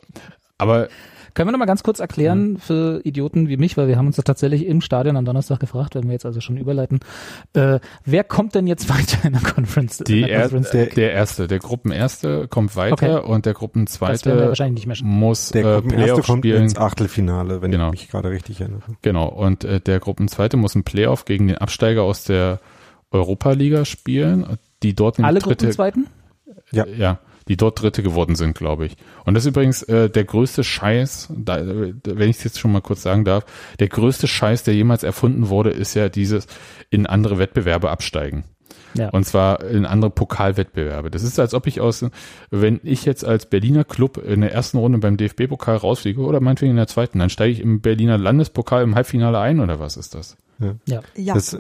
aber 0.58 0.90
können 1.34 1.48
wir 1.48 1.52
noch 1.52 1.60
mal 1.60 1.66
ganz 1.66 1.84
kurz 1.84 2.00
erklären 2.00 2.58
für 2.58 3.02
Idioten 3.04 3.50
wie 3.50 3.58
mich, 3.58 3.78
weil 3.78 3.88
wir 3.88 3.98
haben 3.98 4.08
uns 4.08 4.16
das 4.16 4.26
tatsächlich 4.26 4.66
im 4.66 4.82
Stadion 4.82 5.18
am 5.18 5.26
Donnerstag 5.26 5.60
gefragt, 5.60 5.96
wenn 5.96 6.06
wir 6.06 6.14
jetzt 6.14 6.26
also 6.26 6.42
schon 6.42 6.58
überleiten, 6.58 7.00
äh, 7.54 7.80
wer 8.06 8.24
kommt 8.24 8.56
denn 8.56 8.68
jetzt 8.68 8.90
weiter 8.98 9.26
in 9.26 9.34
der 9.34 9.42
Conference? 9.42 9.98
Die 10.00 10.22
der, 10.22 10.42
Conference? 10.42 10.72
Der, 10.72 10.86
der, 10.88 11.12
erste, 11.14 11.48
der 11.48 11.60
Gruppenerste 11.60 12.48
kommt 12.48 12.76
weiter 12.76 12.94
okay. 12.94 13.32
und 13.32 13.46
der 13.46 13.54
Gruppenzweite 13.54 14.54
muss 15.04 15.50
der 15.50 15.78
äh, 15.78 15.82
Playoff 15.82 16.26
kommt 16.26 16.42
spielen. 16.42 16.64
ins 16.64 16.78
Achtelfinale, 16.78 17.62
wenn 17.62 17.72
genau. 17.72 17.88
ich 17.94 18.02
mich 18.02 18.10
gerade 18.10 18.30
richtig 18.30 18.62
erinnere. 18.62 18.82
Genau, 19.02 19.28
und 19.28 19.64
äh, 19.64 19.80
der 19.80 20.00
Gruppenzweite 20.00 20.58
muss 20.58 20.76
ein 20.76 20.84
Playoff 20.84 21.26
gegen 21.26 21.48
den 21.48 21.58
Absteiger 21.58 22.04
aus 22.04 22.24
der 22.24 22.60
Europa-Liga 23.12 23.86
spielen, 23.86 24.58
die 24.84 24.94
dort 24.94 25.20
Alle 25.20 25.40
dritte, 25.40 25.56
Gruppenzweiten? 25.56 26.08
Ja. 26.72 26.86
ja 26.86 27.20
die 27.50 27.58
dort 27.58 27.82
Dritte 27.82 28.04
geworden 28.04 28.36
sind, 28.36 28.56
glaube 28.58 28.86
ich. 28.86 28.96
Und 29.26 29.34
das 29.34 29.44
ist 29.44 29.50
übrigens 29.50 29.84
äh, 29.84 30.10
der 30.10 30.24
größte 30.24 30.64
Scheiß, 30.64 31.34
da, 31.36 31.60
wenn 31.66 32.30
ich 32.30 32.38
es 32.38 32.44
jetzt 32.44 32.60
schon 32.60 32.72
mal 32.72 32.82
kurz 32.82 33.02
sagen 33.02 33.26
darf, 33.26 33.44
der 33.80 33.90
größte 33.90 34.28
Scheiß, 34.28 34.64
der 34.64 34.76
jemals 34.76 35.04
erfunden 35.04 35.50
wurde, 35.50 35.72
ist 35.72 35.96
ja 35.96 36.08
dieses 36.10 36.48
in 36.90 37.08
andere 37.08 37.40
Wettbewerbe 37.40 37.90
absteigen. 37.90 38.46
Ja. 38.94 39.10
Und 39.10 39.26
zwar 39.26 39.64
in 39.64 39.86
andere 39.86 40.12
Pokalwettbewerbe. 40.12 41.12
Das 41.12 41.24
ist, 41.24 41.40
als 41.40 41.54
ob 41.54 41.68
ich 41.68 41.82
aus, 41.82 42.06
wenn 42.50 42.80
ich 42.84 43.06
jetzt 43.06 43.24
als 43.24 43.46
Berliner 43.46 43.84
Club 43.84 44.18
in 44.18 44.42
der 44.42 44.52
ersten 44.52 44.78
Runde 44.78 44.98
beim 44.98 45.18
DFB-Pokal 45.18 45.78
rausfliege 45.78 46.22
oder 46.22 46.40
meinetwegen 46.40 46.72
in 46.72 46.78
der 46.78 46.88
zweiten, 46.88 47.20
dann 47.20 47.30
steige 47.30 47.54
ich 47.54 47.60
im 47.60 47.82
Berliner 47.82 48.18
Landespokal 48.18 48.84
im 48.84 48.96
Halbfinale 48.96 49.40
ein 49.40 49.60
oder 49.60 49.80
was 49.80 49.98
ist 49.98 50.16
das? 50.16 50.38
Ja. 50.60 51.02
ja. 51.16 51.34
Das, 51.34 51.58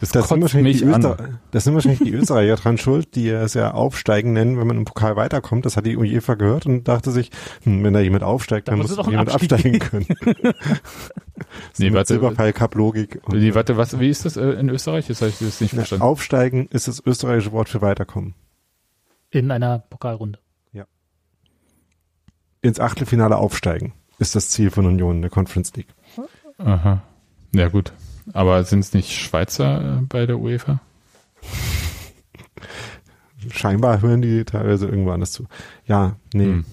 das, 0.00 0.10
das, 0.10 0.28
sind 0.28 0.42
wahrscheinlich 0.42 0.78
die 0.78 0.84
Öster, 0.84 1.16
das 1.52 1.64
sind 1.64 1.74
wahrscheinlich 1.74 2.00
die 2.00 2.12
Österreicher 2.12 2.56
dran 2.56 2.76
schuld, 2.76 3.14
die 3.14 3.28
es 3.28 3.54
ja 3.54 3.72
Aufsteigen 3.72 4.32
nennen, 4.32 4.58
wenn 4.58 4.66
man 4.66 4.78
im 4.78 4.84
Pokal 4.84 5.14
weiterkommt. 5.14 5.64
Das 5.64 5.76
hat 5.76 5.86
die 5.86 5.96
UEFA 5.96 6.34
gehört 6.34 6.66
und 6.66 6.88
dachte 6.88 7.12
sich, 7.12 7.30
hm, 7.62 7.84
wenn 7.84 7.92
da 7.92 8.00
jemand 8.00 8.24
aufsteigt, 8.24 8.66
dann, 8.66 8.80
dann 8.80 8.88
muss 8.88 9.06
jemand 9.06 9.30
Abstieg. 9.30 9.52
absteigen 9.52 9.78
können. 9.78 10.06
nee, 11.78 11.92
warte, 11.92 12.14
Silberpfeil 12.14 12.52
Cup 12.52 12.74
Logik. 12.74 13.20
Nee, 13.28 13.54
warte, 13.54 13.76
was, 13.76 13.98
wie 14.00 14.08
ist 14.10 14.24
das 14.24 14.36
äh, 14.36 14.50
in 14.50 14.68
Österreich? 14.70 15.08
Jetzt 15.08 15.20
habe 15.20 15.30
ich 15.30 15.38
das 15.38 15.60
nicht 15.60 15.74
verstanden. 15.74 16.02
Aufsteigen 16.02 16.66
ist 16.72 16.88
das 16.88 17.00
österreichische 17.04 17.52
Wort 17.52 17.68
für 17.68 17.80
weiterkommen. 17.80 18.34
In 19.30 19.52
einer 19.52 19.78
Pokalrunde. 19.78 20.40
Ja. 20.72 20.86
Ins 22.60 22.80
Achtelfinale 22.80 23.36
aufsteigen 23.36 23.94
ist 24.18 24.34
das 24.34 24.48
Ziel 24.48 24.70
von 24.72 24.86
Union 24.86 25.16
in 25.16 25.22
der 25.22 25.30
Conference 25.30 25.72
League. 25.74 25.94
Aha. 26.58 27.02
Ja, 27.54 27.68
gut. 27.68 27.92
Aber 28.32 28.64
sind 28.64 28.80
es 28.80 28.92
nicht 28.92 29.12
Schweizer 29.12 29.98
äh, 29.98 30.02
bei 30.08 30.26
der 30.26 30.38
UEFA? 30.38 30.80
Scheinbar 33.50 34.00
hören 34.00 34.22
die 34.22 34.44
teilweise 34.44 34.86
irgendwo 34.86 35.10
anders 35.10 35.32
zu. 35.32 35.46
Ja, 35.86 36.16
nee. 36.32 36.44
Hm. 36.44 36.64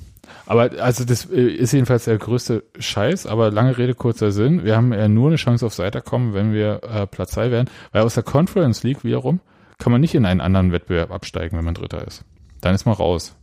Aber 0.46 0.72
also 0.82 1.06
das 1.06 1.30
äh, 1.30 1.42
ist 1.42 1.74
jedenfalls 1.74 2.06
der 2.06 2.18
größte 2.18 2.64
Scheiß, 2.78 3.26
aber 3.26 3.52
lange 3.52 3.78
Rede, 3.78 3.96
kurzer 3.96 4.32
Sinn. 4.32 4.64
Wir 4.64 4.76
haben 4.76 4.94
ja 4.94 5.08
nur 5.08 5.28
eine 5.28 5.38
Chance 5.38 5.66
aufs 5.66 5.80
Weiterkommen, 5.80 6.34
wenn 6.34 6.54
wir 6.54 6.82
äh, 6.84 7.08
Platz 7.08 7.32
2 7.32 7.52
werden. 7.52 7.70
Weil 7.92 8.04
aus 8.04 8.16
der 8.16 8.24
Conference 8.24 8.84
League 8.84 9.04
wiederum 9.04 9.40
kann 9.78 9.92
man 9.92 10.02
nicht 10.02 10.16
in 10.16 10.26
einen 10.26 10.42
anderen 10.42 10.72
Wettbewerb 10.72 11.12
absteigen, 11.12 11.58
wenn 11.58 11.66
man 11.66 11.74
Dritter 11.74 12.06
ist. 12.06 12.26
Dann 12.62 12.76
ist 12.76 12.86
man 12.86 12.96
raus. 12.96 13.36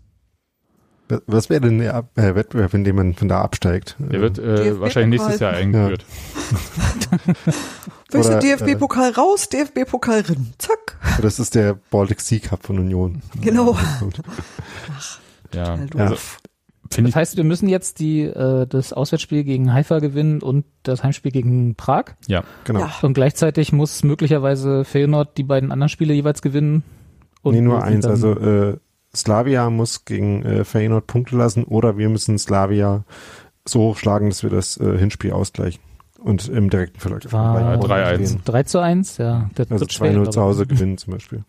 Was 1.27 1.49
wäre 1.49 1.61
denn 1.61 1.78
der 1.78 2.09
äh, 2.16 2.35
Wettbewerb, 2.35 2.74
in 2.74 2.83
dem 2.83 2.97
man 2.97 3.15
von 3.15 3.28
da 3.28 3.41
absteigt? 3.41 3.97
Der 3.99 4.20
wird 4.20 4.39
äh, 4.39 4.81
wahrscheinlich 4.81 5.20
nächstes 5.20 5.41
Jahr 5.41 5.53
eingeführt. 5.53 6.05
Ja. 7.28 7.35
Welcher 8.11 8.39
DFB-Pokal 8.39 9.12
raus, 9.12 9.49
DFB-Pokal 9.49 10.20
rein. 10.20 10.53
Zack. 10.59 10.99
Das 11.20 11.39
ist 11.39 11.55
der 11.55 11.78
Baltic 11.91 12.20
Sea 12.20 12.39
Cup 12.39 12.65
von 12.65 12.78
Union. 12.78 13.23
Genau. 13.41 13.77
Ach, 13.77 15.20
ja. 15.53 15.77
ja. 15.77 15.87
Also, 15.97 16.16
das 17.03 17.16
heißt, 17.16 17.37
wir 17.37 17.45
müssen 17.45 17.69
jetzt 17.69 17.99
die, 17.99 18.23
äh, 18.23 18.66
das 18.66 18.93
Auswärtsspiel 18.93 19.43
gegen 19.45 19.73
Haifa 19.73 19.99
gewinnen 19.99 20.41
und 20.41 20.65
das 20.85 21.03
Heimspiel 21.03 21.33
gegen 21.33 21.74
Prag. 21.74 22.15
Ja, 22.28 22.45
genau. 22.65 22.81
Ja. 22.81 22.95
Und 23.03 23.15
gleichzeitig 23.15 23.73
muss 23.73 24.05
möglicherweise 24.05 24.85
Feyenoord 24.85 25.37
die 25.37 25.43
beiden 25.43 25.73
anderen 25.73 25.89
Spiele 25.89 26.15
jeweils 26.15 26.43
gewinnen. 26.43 26.85
Und 27.43 27.55
nee, 27.55 27.61
nur 27.61 27.83
eins. 27.83 28.07
Also 28.07 28.33
äh, 28.33 28.77
Slavia 29.15 29.69
muss 29.70 30.05
gegen 30.05 30.45
äh, 30.45 30.65
Feyenoord 30.65 31.07
Punkte 31.07 31.37
lassen 31.37 31.65
oder 31.65 31.99
wir 31.99 32.09
müssen 32.09 32.39
Slavia 32.39 33.05
so 33.65 33.81
hochschlagen, 33.81 34.28
dass 34.28 34.43
wir 34.43 34.51
das 34.51 34.77
äh, 34.77 34.97
Hinspiel 34.97 35.33
ausgleichen 35.33 35.81
und 36.27 36.48
im 36.48 36.70
direkten 36.70 36.98
Verlauf. 36.98 37.32
War 37.32 37.77
3-1. 37.77 38.39
3 38.44 38.62
zu 38.65 38.81
1, 38.81 39.19
ja. 39.19 39.48
Das 39.55 39.70
also 39.70 39.86
2-0 39.86 40.31
zu 40.31 40.40
Hause 40.40 40.66
gewinnen 40.66 40.98
zum 40.98 41.12
Beispiel. 41.12 41.44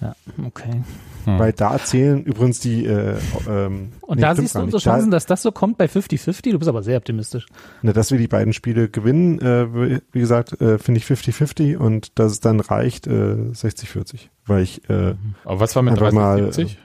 Ja, 0.00 0.14
okay. 0.46 0.82
Hm. 1.24 1.38
Weil 1.38 1.52
da 1.52 1.78
zählen 1.78 2.22
übrigens 2.22 2.60
die 2.60 2.86
äh, 2.86 3.16
ähm, 3.48 3.92
Und 4.00 4.16
nee, 4.16 4.22
da 4.22 4.34
siehst 4.34 4.54
du 4.54 4.60
unsere 4.60 4.80
Chancen, 4.80 5.10
dass 5.10 5.26
das 5.26 5.42
so 5.42 5.50
kommt 5.50 5.76
bei 5.76 5.86
50-50? 5.86 6.52
Du 6.52 6.58
bist 6.58 6.68
aber 6.68 6.82
sehr 6.82 6.98
optimistisch. 6.98 7.46
Ne, 7.82 7.92
dass 7.92 8.12
wir 8.12 8.18
die 8.18 8.28
beiden 8.28 8.52
Spiele 8.52 8.88
gewinnen, 8.88 9.40
äh, 9.40 10.00
wie 10.12 10.20
gesagt, 10.20 10.60
äh, 10.60 10.78
finde 10.78 10.98
ich 10.98 11.06
50-50 11.06 11.76
und 11.76 12.18
dass 12.18 12.32
es 12.32 12.40
dann 12.40 12.60
reicht 12.60 13.08
äh, 13.08 13.10
60-40. 13.10 14.28
Weil 14.46 14.62
ich 14.62 14.88
äh, 14.88 15.14
Aber 15.44 15.60
was 15.60 15.74
war 15.74 15.82
mit 15.82 15.94
30-70? 15.94 16.76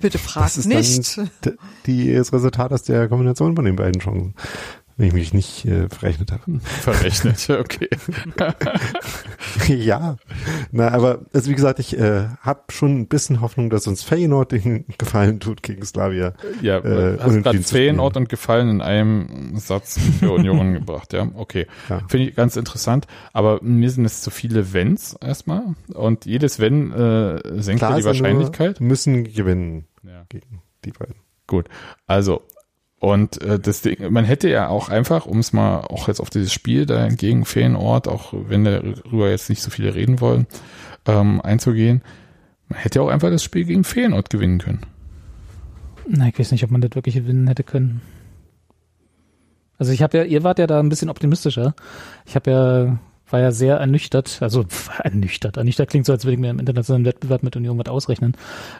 Bitte 0.00 0.18
frag 0.18 0.44
das 0.44 0.58
ist 0.58 0.66
nicht. 0.66 1.18
Dann 1.42 1.56
die, 1.86 2.12
das 2.12 2.32
Resultat 2.32 2.72
aus 2.72 2.82
der 2.82 3.08
Kombination 3.08 3.56
von 3.56 3.64
den 3.64 3.76
beiden 3.76 4.00
Chancen. 4.00 4.34
Wenn 4.96 5.08
ich 5.08 5.12
mich 5.12 5.34
nicht 5.34 5.64
äh, 5.66 5.88
verrechnet 5.88 6.32
habe. 6.32 6.58
Verrechnet, 6.60 7.48
okay. 7.50 7.88
ja, 9.68 10.16
na, 10.72 10.88
aber 10.92 11.20
also 11.32 11.50
wie 11.50 11.54
gesagt, 11.54 11.78
ich 11.78 11.98
äh, 11.98 12.28
habe 12.40 12.60
schon 12.70 13.00
ein 13.00 13.06
bisschen 13.08 13.40
Hoffnung, 13.40 13.70
dass 13.70 13.86
uns 13.86 14.02
Feyenoord 14.02 14.52
den 14.52 14.84
Gefallen 14.98 15.40
tut 15.40 15.62
gegen 15.62 15.84
Slavia. 15.84 16.32
Ja, 16.62 16.78
Äh, 16.78 17.18
hast 17.18 17.26
unentschieden 17.26 17.42
gerade. 17.42 17.62
Feenort 17.64 18.16
und 18.16 18.28
Gefallen 18.28 18.68
in 18.68 18.80
einem 18.80 19.56
Satz 19.56 19.98
für 20.18 20.32
Union 20.32 20.72
gebracht, 20.74 21.12
ja. 21.12 21.28
Okay. 21.34 21.66
Ja. 21.88 22.00
Finde 22.08 22.28
ich 22.28 22.34
ganz 22.34 22.56
interessant. 22.56 23.06
Aber 23.32 23.62
mir 23.62 23.90
sind 23.90 24.04
es 24.04 24.22
zu 24.22 24.30
viele 24.30 24.72
Wenns 24.72 25.14
erstmal. 25.14 25.74
Und 25.92 26.26
jedes 26.26 26.58
Wenn 26.58 26.92
äh, 26.92 27.62
senkt 27.62 27.82
ja 27.82 27.96
die 27.96 28.04
Wahrscheinlichkeit. 28.04 28.80
müssen 28.80 29.24
gewinnen 29.24 29.86
Ja. 30.02 30.24
gegen 30.28 30.62
die 30.84 30.92
beiden. 30.92 31.16
Gut. 31.46 31.68
Also, 32.06 32.42
und 33.12 33.40
äh, 33.40 33.60
das 33.60 33.82
Ding, 33.82 34.10
man 34.10 34.24
hätte 34.24 34.48
ja 34.48 34.66
auch 34.66 34.88
einfach, 34.88 35.26
um 35.26 35.38
es 35.38 35.52
mal 35.52 35.82
auch 35.82 36.08
jetzt 36.08 36.18
auf 36.18 36.28
dieses 36.28 36.52
Spiel 36.52 36.86
da 36.86 37.06
gegen 37.06 37.44
Feenort, 37.44 38.08
auch 38.08 38.34
wenn 38.34 38.64
darüber 38.64 39.30
jetzt 39.30 39.48
nicht 39.48 39.62
so 39.62 39.70
viele 39.70 39.94
reden 39.94 40.20
wollen, 40.20 40.48
ähm, 41.06 41.40
einzugehen, 41.40 42.02
man 42.68 42.80
hätte 42.80 42.98
ja 42.98 43.04
auch 43.04 43.08
einfach 43.08 43.30
das 43.30 43.44
Spiel 43.44 43.64
gegen 43.64 43.84
Feenort 43.84 44.28
gewinnen 44.28 44.58
können. 44.58 44.80
Na, 46.08 46.26
ich 46.26 46.36
weiß 46.36 46.50
nicht, 46.50 46.64
ob 46.64 46.72
man 46.72 46.80
das 46.80 46.96
wirklich 46.96 47.14
gewinnen 47.14 47.46
hätte 47.46 47.62
können. 47.62 48.00
Also 49.78 49.92
ich 49.92 50.02
habe 50.02 50.18
ja, 50.18 50.24
ihr 50.24 50.42
wart 50.42 50.58
ja 50.58 50.66
da 50.66 50.80
ein 50.80 50.88
bisschen 50.88 51.08
optimistischer. 51.08 51.76
Ich 52.24 52.34
habe 52.34 52.50
ja, 52.50 52.98
war 53.30 53.38
ja 53.38 53.52
sehr 53.52 53.76
ernüchtert, 53.76 54.38
also 54.40 54.64
ernüchtert. 55.04 55.58
Ernüchtert 55.58 55.90
klingt 55.90 56.06
so, 56.06 56.12
als 56.12 56.24
würde 56.24 56.34
ich 56.34 56.40
mir 56.40 56.50
im 56.50 56.58
internationalen 56.58 57.04
Wettbewerb 57.04 57.44
mit 57.44 57.54
Union 57.54 57.78
was 57.78 57.86
ausrechnen. 57.86 58.36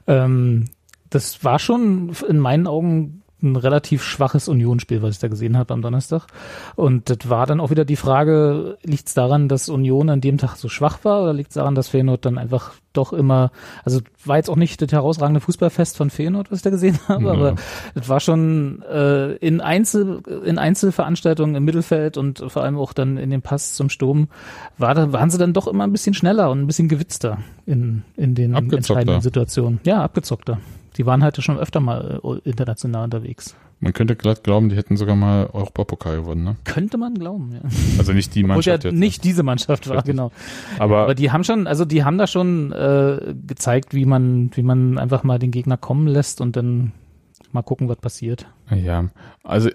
Ähm, 0.09 0.65
das 1.11 1.45
war 1.45 1.61
schon 1.61 2.11
in 2.29 2.41
meinen 2.41 2.67
Augen 2.67 3.23
ein 3.43 3.57
relativ 3.57 4.03
schwaches 4.03 4.49
Unionsspiel, 4.49 5.03
was 5.03 5.17
ich 5.17 5.21
da 5.21 5.29
gesehen 5.29 5.59
habe 5.59 5.75
am 5.75 5.83
Donnerstag. 5.83 6.27
Und 6.75 7.11
das 7.11 7.29
war 7.29 7.47
dann 7.47 7.61
auch 7.61 7.71
wieder 7.71 7.85
die 7.85 7.97
Frage, 7.97 8.79
liegt 8.83 9.09
es 9.09 9.15
daran, 9.15 9.49
dass 9.49 9.69
Union 9.69 10.09
an 10.09 10.23
dem 10.23 10.39
Tag 10.39 10.57
so 10.57 10.69
schwach 10.69 11.01
war 11.05 11.23
oder 11.23 11.35
liegt 11.35 11.51
es 11.51 11.55
daran, 11.55 11.75
dass 11.75 11.89
Feyenoord 11.89 12.25
dann 12.25 12.39
einfach 12.39 12.73
doch 12.95 13.13
immer, 13.13 13.51
also 13.85 14.01
war 14.25 14.39
jetzt 14.39 14.49
auch 14.49 14.57
nicht 14.57 14.81
das 14.81 14.91
herausragende 14.91 15.41
Fußballfest 15.41 15.99
von 15.99 16.09
Feyenoord, 16.09 16.51
was 16.51 16.61
ich 16.61 16.63
da 16.63 16.71
gesehen 16.71 16.99
habe, 17.09 17.25
Ja. 17.25 17.33
aber 17.33 17.55
es 17.95 18.09
war 18.09 18.21
schon 18.21 18.83
äh, 18.91 19.33
in 19.37 19.61
Einzel 19.61 20.23
in 20.47 20.57
Einzelveranstaltungen 20.59 21.57
im 21.57 21.65
Mittelfeld 21.65 22.17
und 22.17 22.43
vor 22.49 22.63
allem 22.63 22.79
auch 22.79 22.95
dann 22.95 23.19
in 23.19 23.29
dem 23.31 23.43
Pass 23.43 23.75
zum 23.75 23.91
Sturm 23.91 24.29
war 24.79 24.95
da, 24.95 25.13
waren 25.13 25.29
sie 25.29 25.37
dann 25.37 25.53
doch 25.53 25.67
immer 25.67 25.85
ein 25.85 25.93
bisschen 25.93 26.15
schneller 26.15 26.51
und 26.51 26.61
ein 26.63 26.67
bisschen 26.67 26.89
gewitzter 26.89 27.39
in 27.67 28.03
in 28.17 28.35
den 28.35 28.55
entscheidenden 28.55 29.21
Situationen. 29.21 29.81
Ja, 29.85 30.03
abgezockter. 30.03 30.59
Die 30.97 31.07
waren 31.07 31.23
halt 31.23 31.43
schon 31.43 31.59
öfter 31.59 31.81
mal 31.81 32.21
äh, 32.23 32.49
international 32.49 33.05
unterwegs. 33.05 33.55
Man 33.79 33.93
könnte 33.93 34.17
glatt 34.17 34.43
glauben, 34.43 34.71
die 34.71 34.77
hätten 34.77 34.97
sogar 34.97 35.17
mal 35.17 35.51
Europapokal 35.53 36.17
gewonnen, 36.17 36.45
ne? 36.45 36.57
Könnte 36.65 36.97
man 36.97 37.15
glauben, 37.15 37.53
ja. 37.53 37.61
Also 37.99 38.13
nicht 38.13 38.35
die 38.35 38.43
Mannschaft 38.43 38.85
ja 38.85 38.91
jetzt. 38.91 38.99
nicht 38.99 39.23
diese 39.25 39.43
Mannschaft 39.43 39.89
war, 39.89 40.03
genau. 40.03 40.33
aber, 40.79 41.03
Aber 41.03 41.15
die 41.15 41.31
haben 41.31 41.45
schon, 41.45 41.67
also 41.67 41.85
die 41.85 42.03
haben 42.03 42.17
da 42.17 42.27
schon 42.27 42.73
äh, 42.73 43.35
gezeigt, 43.47 43.93
wie 43.93 44.07
man, 44.07 44.51
wie 44.55 44.63
man 44.63 44.97
einfach 44.99 45.25
mal 45.25 45.39
den 45.39 45.51
Gegner 45.51 45.77
kommen 45.77 46.07
lässt 46.07 46.41
und 46.41 46.57
dann 46.57 46.93
mal 47.53 47.63
gucken, 47.63 47.89
was 47.89 47.99
passiert. 47.99 48.47
ja, 48.71 49.11
also 49.45 49.69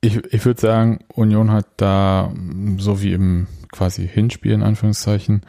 ich, 0.00 0.16
ich 0.32 0.44
würde 0.44 0.60
sagen, 0.60 1.00
Union 1.12 1.50
hat 1.50 1.66
da, 1.76 2.32
so 2.78 3.02
wie 3.02 3.12
im 3.12 3.48
quasi 3.72 4.06
Hinspiel 4.06 4.52
in 4.52 4.62
Anführungszeichen, 4.62 5.42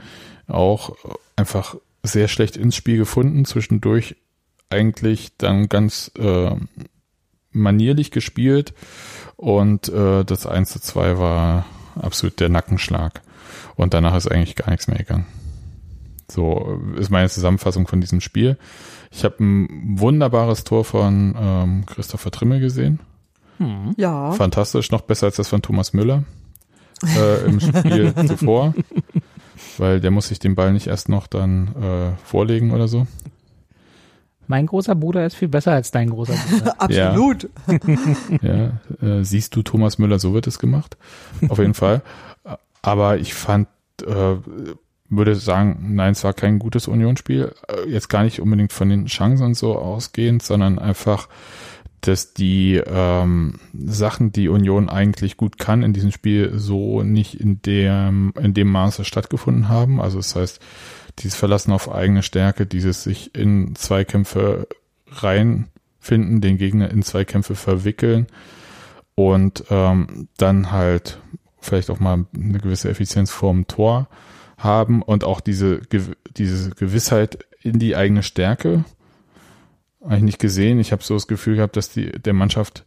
auch 0.47 0.95
einfach 1.35 1.75
sehr 2.03 2.27
schlecht 2.27 2.57
ins 2.57 2.75
Spiel 2.75 2.97
gefunden, 2.97 3.45
zwischendurch 3.45 4.15
eigentlich 4.69 5.35
dann 5.37 5.69
ganz 5.69 6.11
äh, 6.17 6.51
manierlich 7.51 8.11
gespielt 8.11 8.73
und 9.35 9.89
äh, 9.89 10.23
das 10.23 10.45
1 10.45 10.69
zu 10.69 10.79
2 10.79 11.17
war 11.17 11.65
absolut 11.95 12.39
der 12.39 12.49
Nackenschlag 12.49 13.21
und 13.75 13.93
danach 13.93 14.15
ist 14.15 14.31
eigentlich 14.31 14.55
gar 14.55 14.69
nichts 14.69 14.87
mehr 14.87 14.97
gegangen. 14.97 15.25
So 16.31 16.79
ist 16.97 17.09
meine 17.09 17.29
Zusammenfassung 17.29 17.87
von 17.87 18.01
diesem 18.01 18.21
Spiel. 18.21 18.57
Ich 19.11 19.23
habe 19.23 19.43
ein 19.43 19.99
wunderbares 19.99 20.63
Tor 20.63 20.85
von 20.85 21.35
ähm, 21.39 21.85
Christopher 21.87 22.29
Trimmel 22.29 22.59
gesehen. 22.59 22.99
Hm. 23.57 23.95
Ja. 23.97 24.31
Fantastisch, 24.33 24.91
noch 24.91 25.01
besser 25.01 25.25
als 25.25 25.37
das 25.37 25.47
von 25.47 25.63
Thomas 25.63 25.93
Müller 25.93 26.23
äh, 27.17 27.45
im 27.45 27.59
Spiel 27.59 28.13
zuvor, 28.27 28.73
weil 29.77 29.99
der 29.99 30.11
muss 30.11 30.27
sich 30.27 30.39
den 30.39 30.55
Ball 30.55 30.71
nicht 30.71 30.87
erst 30.87 31.09
noch 31.09 31.27
dann 31.27 31.75
äh, 31.75 32.11
vorlegen 32.23 32.71
oder 32.71 32.87
so. 32.87 33.07
Mein 34.49 34.65
großer 34.65 34.95
Bruder 34.95 35.27
ist 35.27 35.35
viel 35.35 35.47
besser 35.47 35.73
als 35.73 35.91
dein 35.91 36.09
großer 36.09 36.33
Bruder. 36.33 36.75
Absolut. 36.81 37.49
Ja, 38.41 38.71
äh, 38.99 39.23
siehst 39.23 39.55
du, 39.55 39.61
Thomas 39.61 39.99
Müller, 39.99 40.17
so 40.17 40.33
wird 40.33 40.47
es 40.47 40.57
gemacht. 40.57 40.97
Auf 41.49 41.59
jeden 41.59 41.75
Fall. 41.75 42.01
Aber 42.81 43.19
ich 43.19 43.35
fand, 43.35 43.67
äh, 44.03 44.35
würde 45.07 45.35
sagen, 45.35 45.93
nein, 45.93 46.13
es 46.13 46.23
war 46.23 46.33
kein 46.33 46.57
gutes 46.57 46.87
Unionsspiel. 46.87 47.53
Äh, 47.67 47.89
Jetzt 47.89 48.09
gar 48.09 48.23
nicht 48.23 48.41
unbedingt 48.41 48.73
von 48.73 48.89
den 48.89 49.05
Chancen 49.05 49.45
und 49.45 49.53
so 49.55 49.77
ausgehend, 49.77 50.41
sondern 50.41 50.79
einfach, 50.79 51.29
dass 52.01 52.33
die 52.33 52.81
ähm, 52.83 53.59
Sachen, 53.77 54.31
die 54.31 54.49
Union 54.49 54.89
eigentlich 54.89 55.37
gut 55.37 55.59
kann, 55.59 55.83
in 55.83 55.93
diesem 55.93 56.11
Spiel 56.11 56.53
so 56.55 57.03
nicht 57.03 57.39
in 57.39 57.61
dem, 57.61 58.33
in 58.41 58.55
dem 58.55 58.71
Maße 58.71 59.05
stattgefunden 59.05 59.69
haben. 59.69 60.01
Also 60.01 60.17
das 60.17 60.35
heißt, 60.35 60.59
dieses 61.19 61.37
Verlassen 61.37 61.71
auf 61.71 61.91
eigene 61.91 62.23
Stärke, 62.23 62.65
dieses 62.65 63.03
sich 63.03 63.35
in 63.35 63.75
Zweikämpfe 63.75 64.67
reinfinden, 65.07 66.41
den 66.41 66.57
Gegner 66.57 66.89
in 66.91 67.03
Zweikämpfe 67.03 67.55
verwickeln 67.55 68.27
und 69.15 69.65
ähm, 69.69 70.29
dann 70.37 70.71
halt 70.71 71.19
vielleicht 71.59 71.89
auch 71.89 71.99
mal 71.99 72.25
eine 72.33 72.59
gewisse 72.59 72.89
Effizienz 72.89 73.31
vorm 73.31 73.67
Tor 73.67 74.07
haben 74.57 75.01
und 75.01 75.23
auch 75.23 75.41
diese, 75.41 75.81
diese 76.37 76.69
Gewissheit 76.71 77.45
in 77.61 77.79
die 77.79 77.95
eigene 77.95 78.23
Stärke 78.23 78.85
eigentlich 80.01 80.23
nicht 80.23 80.39
gesehen. 80.39 80.79
Ich 80.79 80.91
habe 80.91 81.03
so 81.03 81.13
das 81.13 81.27
Gefühl 81.27 81.57
gehabt, 81.57 81.75
dass 81.75 81.89
die 81.89 82.11
der 82.11 82.33
Mannschaft 82.33 82.85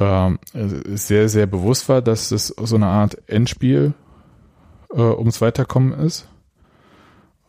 ähm, 0.00 0.38
sehr, 0.52 1.28
sehr 1.28 1.46
bewusst 1.46 1.88
war, 1.88 2.02
dass 2.02 2.30
es 2.30 2.48
so 2.48 2.76
eine 2.76 2.86
Art 2.86 3.28
Endspiel 3.28 3.94
äh, 4.92 5.00
ums 5.00 5.40
Weiterkommen 5.40 5.92
ist. 5.92 6.28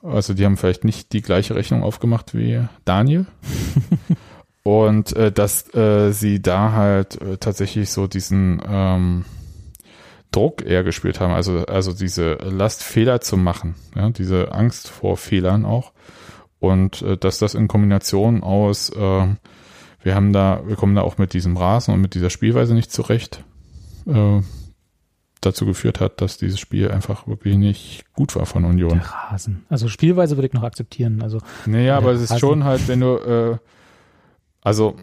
Also 0.02 0.34
die 0.34 0.46
haben 0.46 0.58
vielleicht 0.58 0.84
nicht 0.84 1.14
die 1.14 1.22
gleiche 1.22 1.56
Rechnung 1.56 1.84
aufgemacht 1.84 2.34
wie 2.34 2.64
Daniel. 2.86 3.26
Und 4.64 5.16
äh, 5.16 5.32
dass 5.32 5.74
äh, 5.74 6.12
sie 6.12 6.42
da 6.42 6.74
halt 6.74 7.22
äh, 7.22 7.38
tatsächlich 7.38 7.90
so 7.90 8.08
diesen 8.08 8.62
ähm, 8.68 9.26
Druck 10.32 10.64
eher 10.64 10.84
gespielt 10.84 11.20
haben, 11.20 11.34
also, 11.34 11.66
also 11.66 11.94
diese 11.94 12.34
Last, 12.36 12.84
Fehler 12.84 13.20
zu 13.22 13.36
machen, 13.36 13.76
ja, 13.96 14.10
diese 14.12 14.52
Angst 14.52 14.90
vor 14.90 15.18
Fehlern 15.18 15.66
auch. 15.66 15.92
Und 16.60 17.02
äh, 17.02 17.18
dass 17.18 17.40
das 17.40 17.56
in 17.56 17.68
Kombination 17.68 18.44
aus, 18.44 18.90
äh, 18.90 19.28
wir 20.04 20.16
haben 20.16 20.34
da, 20.34 20.62
wir 20.66 20.76
kommen 20.76 20.96
da 20.96 21.02
auch 21.02 21.18
mit 21.18 21.34
diesem 21.34 21.58
Rasen 21.58 21.94
und 21.94 22.02
mit 22.02 22.14
dieser 22.14 22.30
Spielweise 22.30 22.74
nicht 22.74 22.92
zurecht, 22.92 23.44
äh, 24.08 24.42
dazu 25.42 25.66
geführt 25.66 26.00
hat, 26.00 26.22
dass 26.22 26.38
dieses 26.38 26.60
Spiel 26.60 26.92
einfach 26.92 27.28
wirklich 27.28 27.56
nicht 27.56 28.04
gut 28.14 28.36
war 28.36 28.46
von 28.46 28.66
Union. 28.66 29.00
Der 29.00 29.06
Rasen. 29.06 29.66
Also 29.70 29.88
Spielweise 29.88 30.38
würde 30.38 30.48
ich 30.48 30.54
noch 30.54 30.64
akzeptieren. 30.64 31.22
Also 31.22 31.40
Naja, 31.66 31.98
aber 31.98 32.12
es 32.12 32.22
ist 32.22 32.32
Rasen. 32.32 32.40
schon 32.40 32.64
halt, 32.64 32.88
wenn 32.88 33.00
du, 33.00 33.16
äh, 33.16 33.58
also 34.62 34.96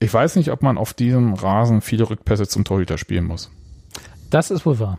ich 0.00 0.12
weiß 0.12 0.36
nicht, 0.36 0.50
ob 0.50 0.62
man 0.62 0.78
auf 0.78 0.94
diesem 0.94 1.34
Rasen 1.34 1.80
viele 1.80 2.08
Rückpässe 2.10 2.46
zum 2.48 2.64
Torhüter 2.64 2.98
spielen 2.98 3.24
muss. 3.24 3.50
das 4.30 4.50
ist 4.50 4.66
wohl 4.66 4.78
wahr. 4.78 4.98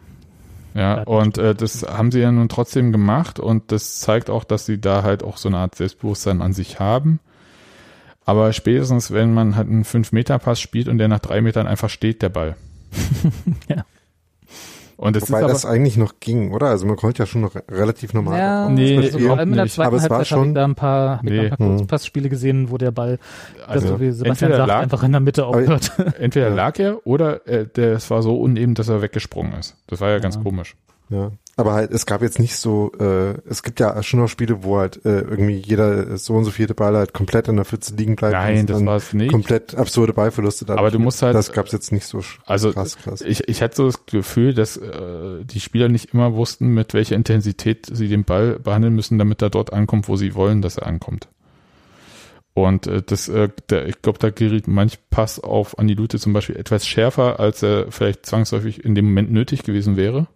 Ja, 0.73 0.97
Ja, 0.97 1.03
und 1.03 1.37
äh, 1.37 1.53
das 1.53 1.83
haben 1.83 2.11
sie 2.11 2.19
ja 2.19 2.31
nun 2.31 2.49
trotzdem 2.49 2.91
gemacht 2.91 3.39
und 3.39 3.71
das 3.71 3.99
zeigt 3.99 4.29
auch, 4.29 4.43
dass 4.43 4.65
sie 4.65 4.81
da 4.81 5.03
halt 5.03 5.23
auch 5.23 5.37
so 5.37 5.49
eine 5.49 5.57
Art 5.59 5.75
Selbstbewusstsein 5.75 6.41
an 6.41 6.53
sich 6.53 6.79
haben. 6.79 7.19
Aber 8.25 8.53
spätestens, 8.53 9.11
wenn 9.11 9.33
man 9.33 9.55
halt 9.55 9.67
einen 9.67 9.83
5-Meter-Pass 9.83 10.59
spielt 10.61 10.87
und 10.87 10.97
der 10.97 11.09
nach 11.09 11.19
drei 11.19 11.41
Metern 11.41 11.67
einfach 11.67 11.89
steht, 11.89 12.21
der 12.21 12.29
Ball. 12.29 12.55
Ja. 13.69 13.85
Und 14.95 15.15
das 15.15 15.29
Wobei 15.29 15.39
ist 15.39 15.43
aber, 15.45 15.53
das 15.53 15.65
eigentlich 15.65 15.97
noch 15.97 16.19
ging, 16.19 16.51
oder? 16.51 16.67
Also 16.67 16.85
man 16.85 16.95
konnte 16.95 17.19
ja 17.23 17.25
schon 17.25 17.41
noch 17.41 17.55
relativ 17.69 18.13
normal 18.13 18.37
Ja, 18.39 18.69
Nee, 18.69 18.97
also 18.97 19.19
vor 19.19 19.37
allem 19.37 19.49
in 19.49 19.55
der 19.55 19.67
zweiten 19.67 19.87
Aber 19.87 19.97
es 19.97 20.09
war 20.09 20.17
Halbzeit 20.19 20.37
habe 20.37 20.43
ich 20.43 20.47
schon- 20.47 20.53
da 20.55 20.63
ein 20.65 20.75
paar, 20.75 21.15
da 21.15 21.19
ein 21.21 21.25
Nee. 21.25 21.49
paar 21.49 21.57
Hm. 21.59 21.77
Kurzpassspiele 21.77 22.29
gesehen, 22.29 22.69
wo 22.71 22.77
der 22.77 22.91
Ball, 22.91 23.17
also 23.67 23.89
das, 23.89 23.99
wie 23.99 24.11
Sebastian 24.11 24.51
entweder 24.51 24.57
sagt, 24.57 24.67
lag, 24.67 24.81
einfach 24.83 25.03
in 25.03 25.11
der 25.11 25.21
Mitte 25.21 25.45
aufhört. 25.45 25.91
entweder 26.19 26.49
Ja. 26.49 26.55
lag 26.55 26.77
er 26.79 27.05
oder 27.07 27.45
äh, 27.47 27.65
der, 27.67 27.93
es 27.93 28.09
war 28.11 28.21
so 28.21 28.39
uneben, 28.39 28.75
dass 28.75 28.87
er 28.89 29.01
weggesprungen 29.01 29.53
ist. 29.59 29.75
Das 29.87 29.99
war 29.99 30.09
ja 30.09 30.19
ganz 30.19 30.35
Ja. 30.35 30.41
komisch. 30.43 30.75
Ja. 31.09 31.31
Aber 31.55 31.73
halt, 31.73 31.91
es 31.91 32.07
gab 32.07 32.23
jetzt 32.23 32.39
nicht 32.39 32.55
so, 32.57 32.91
äh, 32.99 33.35
es 33.47 33.61
gibt 33.61 33.79
ja 33.79 34.01
schon 34.01 34.19
noch 34.19 34.27
Spiele, 34.27 34.63
wo 34.63 34.79
halt 34.79 35.05
äh, 35.05 35.19
irgendwie 35.19 35.57
jeder 35.57 36.17
so 36.17 36.33
und 36.33 36.45
so 36.45 36.51
viele 36.51 36.73
Ball 36.73 36.95
halt 36.97 37.13
komplett 37.13 37.47
in 37.47 37.57
der 37.57 37.65
Pfütze 37.65 37.95
liegen 37.95 38.15
bleibt. 38.15 38.33
Nein, 38.33 38.65
das 38.65 38.83
war 38.83 38.95
es 38.95 39.13
nicht. 39.13 39.31
Komplett 39.31 39.75
absurde 39.75 40.13
Ballverluste. 40.13 40.65
dadurch 40.65 40.79
Aber 40.79 40.89
du 40.89 40.97
musst 40.97 41.21
halt- 41.21 41.35
Das 41.35 41.51
gab's 41.51 41.71
jetzt 41.71 41.91
nicht 41.91 42.07
so 42.07 42.21
Also 42.47 42.71
krass, 42.73 42.97
krass. 42.97 43.21
ich, 43.21 43.47
ich 43.47 43.61
hatte 43.61 43.75
so 43.75 43.85
das 43.85 44.07
Gefühl, 44.07 44.55
dass 44.55 44.77
äh, 44.77 45.43
die 45.45 45.59
Spieler 45.59 45.89
nicht 45.89 46.11
immer 46.13 46.33
wussten, 46.33 46.69
mit 46.69 46.95
welcher 46.95 47.15
Intensität 47.15 47.85
sie 47.91 48.07
den 48.07 48.23
Ball 48.23 48.57
behandeln 48.57 48.95
müssen, 48.95 49.19
damit 49.19 49.43
er 49.43 49.51
dort 49.51 49.73
ankommt, 49.73 50.07
wo 50.07 50.15
sie 50.15 50.33
wollen, 50.33 50.63
dass 50.63 50.77
er 50.79 50.87
ankommt. 50.87 51.27
Und 52.55 52.87
äh, 52.87 53.01
das, 53.03 53.29
äh, 53.29 53.49
der, 53.69 53.87
ich 53.87 54.01
glaube, 54.01 54.19
da 54.19 54.29
geriet 54.31 54.67
manch 54.67 54.97
Pass 55.09 55.39
auf 55.39 55.77
Andi 55.79 55.93
Lute 55.93 56.17
zum 56.19 56.33
Beispiel 56.33 56.55
etwas 56.55 56.87
schärfer, 56.87 57.39
als 57.39 57.61
er 57.63 57.91
vielleicht 57.91 58.25
zwangsläufig 58.25 58.83
in 58.83 58.95
dem 58.95 59.05
Moment 59.05 59.31
nötig 59.31 59.63
gewesen 59.63 59.97
wäre. 59.97 60.27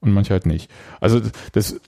Und 0.00 0.12
manche 0.12 0.32
halt 0.32 0.46
nicht. 0.46 0.70
Also 1.00 1.20
das, 1.52 1.80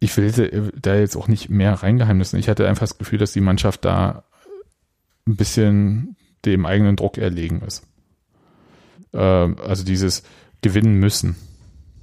ich 0.00 0.16
will 0.16 0.72
da 0.80 0.96
jetzt 0.96 1.16
auch 1.16 1.28
nicht 1.28 1.48
mehr 1.48 1.74
reingeheimnissen. 1.74 2.38
Ich 2.38 2.48
hatte 2.48 2.68
einfach 2.68 2.82
das 2.82 2.98
Gefühl, 2.98 3.18
dass 3.18 3.32
die 3.32 3.40
Mannschaft 3.40 3.84
da 3.84 4.24
ein 5.26 5.36
bisschen 5.36 6.16
dem 6.44 6.66
eigenen 6.66 6.96
Druck 6.96 7.18
erlegen 7.18 7.62
ist. 7.62 7.86
Äh, 9.12 9.18
also 9.18 9.84
dieses 9.84 10.22
gewinnen 10.62 10.94
müssen. 10.94 11.36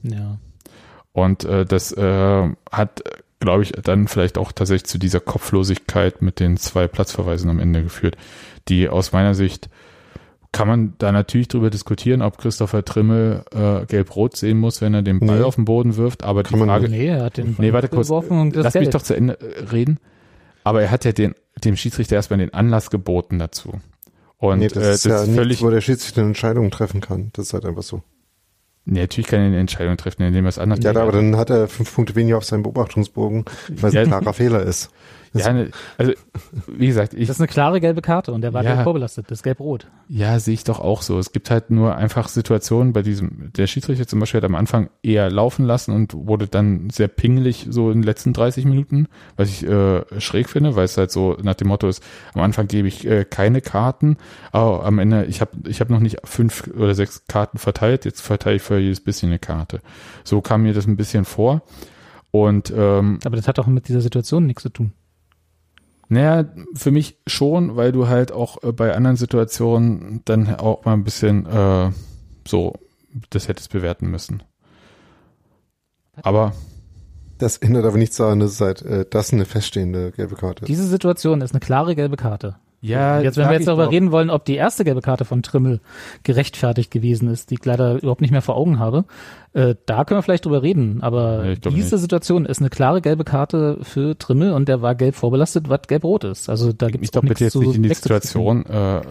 Ja. 0.04 0.38
Und 1.14 1.44
äh, 1.44 1.66
das 1.66 1.92
äh, 1.92 2.50
hat, 2.72 3.04
glaube 3.40 3.64
ich, 3.64 3.72
dann 3.72 4.08
vielleicht 4.08 4.38
auch 4.38 4.52
tatsächlich 4.52 4.86
zu 4.86 4.98
dieser 4.98 5.20
Kopflosigkeit 5.20 6.22
mit 6.22 6.40
den 6.40 6.58
zwei 6.58 6.88
Platzverweisen 6.88 7.50
am 7.50 7.60
Ende 7.60 7.84
geführt, 7.84 8.18
die 8.68 8.88
aus 8.88 9.12
meiner 9.12 9.36
Sicht 9.36 9.70
kann 10.54 10.68
man 10.68 10.94
da 10.98 11.12
natürlich 11.12 11.48
drüber 11.48 11.70
diskutieren, 11.70 12.22
ob 12.22 12.38
Christopher 12.38 12.84
Trimmel 12.84 13.44
äh, 13.54 13.86
gelb-rot 13.86 14.36
sehen 14.36 14.60
muss, 14.60 14.82
wenn 14.82 14.94
er 14.94 15.02
den 15.02 15.20
Ball 15.20 15.40
Nee. 15.40 15.44
auf 15.44 15.56
den 15.56 15.66
Boden 15.66 15.96
wirft. 15.96 16.24
Aber 16.24 16.44
Kann 16.44 16.54
die 16.54 16.60
man 16.60 16.68
Frage, 16.70 16.90
Nee, 16.90 17.08
er 17.08 17.24
hat 17.24 17.38
den 17.38 17.56
nee, 17.58 17.72
warte 17.74 17.88
kurz, 17.88 18.08
geworfen 18.08 18.38
und 18.40 18.56
das 18.56 18.66
lass 18.66 18.74
mich 18.74 18.84
Geld. 18.84 18.96
doch 18.96 19.02
zu 19.02 19.16
Ende 19.16 19.40
äh, 19.40 19.64
reden. 19.72 20.00
Aber 20.64 20.82
er 20.82 20.92
hat 20.92 21.06
ja 21.06 21.14
den, 21.14 21.34
dem 21.64 21.76
Schiedsrichter 21.78 22.16
erstmal 22.18 22.40
den 22.40 22.54
Anlass 22.54 22.90
geboten 22.90 23.40
dazu. 23.40 23.80
Und 24.38 24.60
nee, 24.60 24.66
äh, 24.66 24.70
das 24.70 24.84
das 24.84 24.96
ist 24.96 25.06
ja 25.06 25.16
ist 25.16 25.22
nichts, 25.28 25.36
völlig, 25.38 25.64
wo 25.64 25.70
der 25.70 25.82
Schiedsrichter 25.82 26.22
eine 26.22 26.30
Entscheidung 26.30 26.70
treffen 26.70 27.00
kann. 27.02 27.30
Das 27.34 27.46
ist 27.48 27.54
halt 27.54 27.66
einfach 27.66 27.84
so. 27.84 28.02
nee, 28.86 29.00
natürlich 29.00 29.28
kann 29.28 29.40
er 29.40 29.46
eine 29.48 29.60
Entscheidung 29.60 29.96
treffen, 29.98 30.24
indem 30.24 30.46
er 30.46 30.50
es 30.50 30.60
anders 30.60 30.80
Ja, 30.84 30.92
aber 30.96 31.12
dann 31.14 31.38
hat 31.38 31.50
er 31.50 31.68
fünf 31.70 31.96
Punkte 31.96 32.16
weniger 32.16 32.38
auf 32.38 32.44
seinem 32.46 32.64
Beobachtungsbogen, 32.64 33.46
weil 33.70 33.88
es 33.90 33.94
Ja. 33.94 34.02
ein 34.02 34.08
klarer 34.08 34.34
Fehler 34.34 34.64
ist. 34.64 34.90
Ja, 35.34 35.54
ne, 35.54 35.72
also 35.98 36.12
wie 36.68 36.88
gesagt, 36.88 37.14
ich 37.14 37.28
Das 37.28 37.38
ist 37.38 37.42
eine 37.42 37.48
klare 37.48 37.80
gelbe 37.80 38.02
Karte 38.02 38.34
und 38.34 38.42
der 38.42 38.54
war 38.54 38.64
Ja. 38.64 38.84
vorbelastet. 38.84 39.32
Das 39.32 39.40
ist 39.40 39.44
gelb-rot. 39.44 39.88
Ja, 40.10 40.40
sehe 40.40 40.54
ich 40.54 40.66
doch 40.66 40.80
auch 40.82 41.02
so. 41.02 41.18
Es 41.20 41.32
gibt 41.32 41.50
halt 41.50 41.72
nur 41.72 41.96
einfach 41.96 42.28
Situationen 42.28 42.92
bei 42.92 43.02
diesem, 43.02 43.52
der 43.56 43.68
Schiedsrichter 43.68 44.06
zum 44.08 44.20
Beispiel 44.20 44.40
hat 44.40 44.46
am 44.46 44.56
Anfang 44.56 44.90
eher 45.04 45.30
laufen 45.32 45.66
lassen 45.66 45.94
und 45.96 46.14
wurde 46.14 46.48
dann 46.48 46.90
sehr 46.90 47.08
pingelig 47.08 47.68
so 47.70 47.92
in 47.92 48.00
den 48.00 48.04
letzten 48.04 48.34
30 48.34 48.66
Minuten, 48.66 49.08
was 49.38 49.48
ich 49.50 49.66
äh, 49.66 50.02
schräg 50.20 50.50
finde, 50.50 50.76
weil 50.76 50.84
es 50.86 50.98
halt 50.98 51.12
so 51.12 51.38
nach 51.42 51.56
dem 51.56 51.70
Motto 51.70 51.88
ist, 51.88 52.04
am 52.34 52.42
Anfang 52.42 52.68
gebe 52.68 52.90
ich 52.90 53.08
äh, 53.08 53.24
keine 53.24 53.62
Karten, 53.62 54.18
aber 54.52 54.84
am 54.86 55.00
Ende, 55.00 55.26
ich 55.26 55.40
habe 55.40 55.52
ich 55.68 55.80
hab 55.80 55.90
noch 55.90 56.02
nicht 56.02 56.18
fünf 56.26 56.68
oder 56.76 56.94
sechs 56.94 57.26
Karten 57.28 57.58
verteilt, 57.58 58.04
jetzt 58.04 58.22
verteile 58.22 58.58
ich 58.58 58.62
für 58.62 58.80
jedes 58.80 59.00
bisschen 59.00 59.30
eine 59.30 59.40
Karte. 59.40 59.80
So 60.26 60.42
kam 60.42 60.64
mir 60.64 60.74
das 60.74 60.88
ein 60.88 60.98
bisschen 60.98 61.24
vor. 61.24 61.62
Und 62.32 62.74
ähm, 62.76 63.20
Aber 63.26 63.36
das 63.36 63.48
hat 63.48 63.58
doch 63.58 63.68
mit 63.68 63.88
dieser 63.90 64.00
Situation 64.02 64.46
nichts 64.46 64.64
zu 64.64 64.70
tun. 64.70 64.94
Naja, 66.12 66.46
für 66.74 66.92
mich 66.92 67.18
schon, 67.26 67.78
weil 67.78 67.94
du 67.94 68.10
halt 68.10 68.34
auch 68.34 68.62
äh, 68.64 68.74
bei 68.74 68.94
anderen 68.94 69.16
Situationen 69.16 70.22
dann 70.26 70.54
auch 70.56 70.84
mal 70.84 70.94
ein 70.94 71.06
bisschen 71.06 71.46
äh, 71.46 71.92
so 72.46 72.74
das 73.30 73.48
hättest 73.48 73.72
bewerten 73.72 74.12
müssen. 74.12 74.44
Aber 76.22 76.54
Das 77.38 77.58
ändert 77.58 77.86
aber 77.86 77.98
nichts 77.98 78.18
daran, 78.18 78.40
dass 78.40 78.52
es 78.52 78.62
halt, 78.62 78.82
äh, 78.84 79.06
das 79.10 79.32
eine 79.34 79.46
feststehende 79.46 80.12
gelbe 80.12 80.36
Karte 80.36 80.64
ist. 80.66 80.68
Diese 80.68 80.86
Situation 80.86 81.42
ist 81.42 81.54
eine 81.54 81.60
klare 81.62 81.96
gelbe 81.96 82.18
Karte. 82.18 82.58
Ja, 82.82 83.22
jetzt, 83.22 83.38
wenn 83.38 83.48
wir 83.48 83.54
jetzt 83.54 83.68
darüber 83.68 83.86
doch. 83.86 83.92
reden 83.92 84.12
wollen, 84.12 84.30
ob 84.32 84.44
die 84.46 84.56
erste 84.56 84.84
gelbe 84.84 85.02
Karte 85.02 85.24
von 85.24 85.44
Trimmel 85.44 85.80
gerechtfertigt 86.24 86.90
gewesen 86.90 87.30
ist, 87.30 87.52
die 87.52 87.56
ich 87.56 87.66
leider 87.66 87.98
überhaupt 87.98 88.22
nicht 88.22 88.32
mehr 88.32 88.42
vor 88.42 88.58
Augen 88.58 88.80
habe, 88.80 89.06
äh, 89.54 89.76
da 89.86 90.04
können 90.04 90.18
wir 90.18 90.24
vielleicht 90.24 90.46
drüber 90.46 90.64
reden. 90.64 91.04
Aber 91.04 91.44
Nee, 91.44 91.56
diese 91.58 91.96
nicht. 91.96 92.02
Situation 92.02 92.46
ist 92.46 92.60
eine 92.60 92.70
klare 92.70 93.02
gelbe 93.02 93.24
Karte 93.24 93.78
für 93.84 94.18
Trimmel 94.18 94.54
und 94.54 94.68
der 94.68 94.82
war 94.82 94.96
gelb 94.96 95.16
vorbelastet, 95.16 95.70
was 95.70 95.82
gelb-rot 95.88 96.24
ist. 96.24 96.50
Also 96.50 96.74
da 96.74 96.88
gibt 96.88 97.04
es 97.04 97.12
doch 97.12 97.22
bitte 97.22 97.44
nichts 97.44 97.54
jetzt 97.54 97.54
zu 97.54 97.62
nicht 97.62 97.76
in 97.76 97.84
die. 97.84 97.94
Situation 97.94 98.66
äh, 98.66 99.02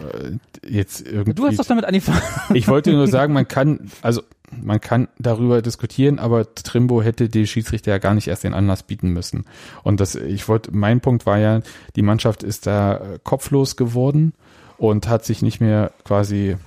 jetzt 0.67 1.07
irgendwie. 1.07 1.33
Du 1.33 1.45
hast 1.45 1.57
doch 1.57 1.65
damit 1.65 1.85
angefangen. 1.85 2.21
ich 2.53 2.67
wollte 2.67 2.91
nur 2.91 3.07
sagen, 3.07 3.33
man 3.33 3.47
kann, 3.47 3.89
also 4.01 4.21
man 4.61 4.81
kann 4.81 5.07
darüber 5.17 5.61
diskutieren, 5.61 6.19
aber 6.19 6.53
Trimbo 6.55 7.01
hätte 7.01 7.29
die 7.29 7.47
Schiedsrichter 7.47 7.91
ja 7.91 7.97
gar 7.97 8.13
nicht 8.13 8.27
erst 8.27 8.43
den 8.43 8.53
Anlass 8.53 8.83
bieten 8.83 9.09
müssen. 9.09 9.45
Und 9.83 9.99
das, 9.99 10.15
ich 10.15 10.47
wollte, 10.47 10.71
mein 10.75 11.01
Punkt 11.01 11.25
war 11.25 11.37
ja, 11.37 11.61
die 11.95 12.01
Mannschaft 12.01 12.43
ist 12.43 12.67
da 12.67 12.95
äh, 12.95 13.19
kopflos 13.23 13.75
geworden 13.75 14.33
und 14.77 15.07
hat 15.07 15.25
sich 15.25 15.41
nicht 15.41 15.61
mehr 15.61 15.91
quasi 16.03 16.57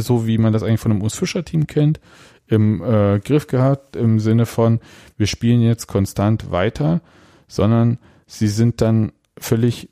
so 0.00 0.26
wie 0.26 0.38
man 0.38 0.52
das 0.52 0.62
eigentlich 0.62 0.80
von 0.80 0.92
einem 0.92 1.02
Urs 1.02 1.16
Fischer 1.16 1.44
Team 1.44 1.66
kennt, 1.66 2.00
im 2.46 2.82
äh, 2.82 3.20
Griff 3.20 3.46
gehabt, 3.46 3.96
im 3.96 4.20
Sinne 4.20 4.46
von, 4.46 4.80
wir 5.16 5.26
spielen 5.26 5.60
jetzt 5.60 5.86
konstant 5.86 6.50
weiter, 6.50 7.00
sondern 7.46 7.98
sie 8.26 8.48
sind 8.48 8.80
dann 8.80 9.12
völlig 9.38 9.88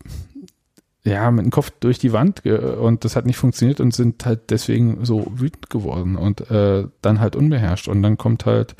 ja, 1.06 1.30
mit 1.30 1.44
dem 1.44 1.50
Kopf 1.50 1.70
durch 1.80 1.98
die 1.98 2.12
Wand 2.12 2.42
ge- 2.42 2.76
und 2.76 3.04
das 3.04 3.14
hat 3.14 3.26
nicht 3.26 3.36
funktioniert 3.36 3.80
und 3.80 3.94
sind 3.94 4.26
halt 4.26 4.50
deswegen 4.50 5.04
so 5.04 5.26
wütend 5.30 5.70
geworden 5.70 6.16
und 6.16 6.50
äh, 6.50 6.88
dann 7.00 7.20
halt 7.20 7.36
unbeherrscht 7.36 7.86
und 7.86 8.02
dann 8.02 8.18
kommt 8.18 8.44
halt, 8.44 8.74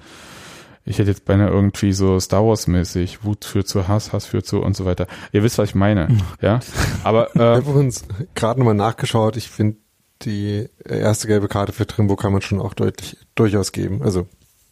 ich 0.85 0.99
hätte 0.99 1.11
jetzt 1.11 1.25
beinahe 1.25 1.51
irgendwie 1.51 1.93
so 1.93 2.19
Star 2.19 2.45
Wars 2.45 2.67
mäßig, 2.67 3.25
Wut 3.25 3.45
führt 3.45 3.69
zu 3.69 3.87
Hass, 3.87 4.13
Hass 4.13 4.27
führt 4.27 4.45
zu 4.45 4.61
und 4.61 4.77
so 4.77 4.85
weiter. 4.85 5.07
Ihr 5.31 5.45
wisst, 5.45 5.59
was 5.59 5.69
ich 5.69 5.75
meine, 5.77 6.09
ja, 6.41 6.59
aber 7.05 7.29
Ich 7.33 7.41
äh, 7.41 7.45
habe 7.45 7.71
übrigens 7.71 8.05
gerade 8.35 8.59
nochmal 8.59 8.75
nachgeschaut. 8.75 9.37
Ich 9.37 9.49
finde, 9.49 9.77
die 10.23 10.69
erste 10.85 11.29
gelbe 11.29 11.47
Karte 11.47 11.73
für 11.73 11.87
Trimbo 11.87 12.17
kann 12.17 12.33
man 12.33 12.43
schon 12.43 12.61
auch 12.61 12.75
deutlich 12.75 13.19
durchaus 13.37 13.71
geben. 13.71 14.03
Also, 14.03 14.27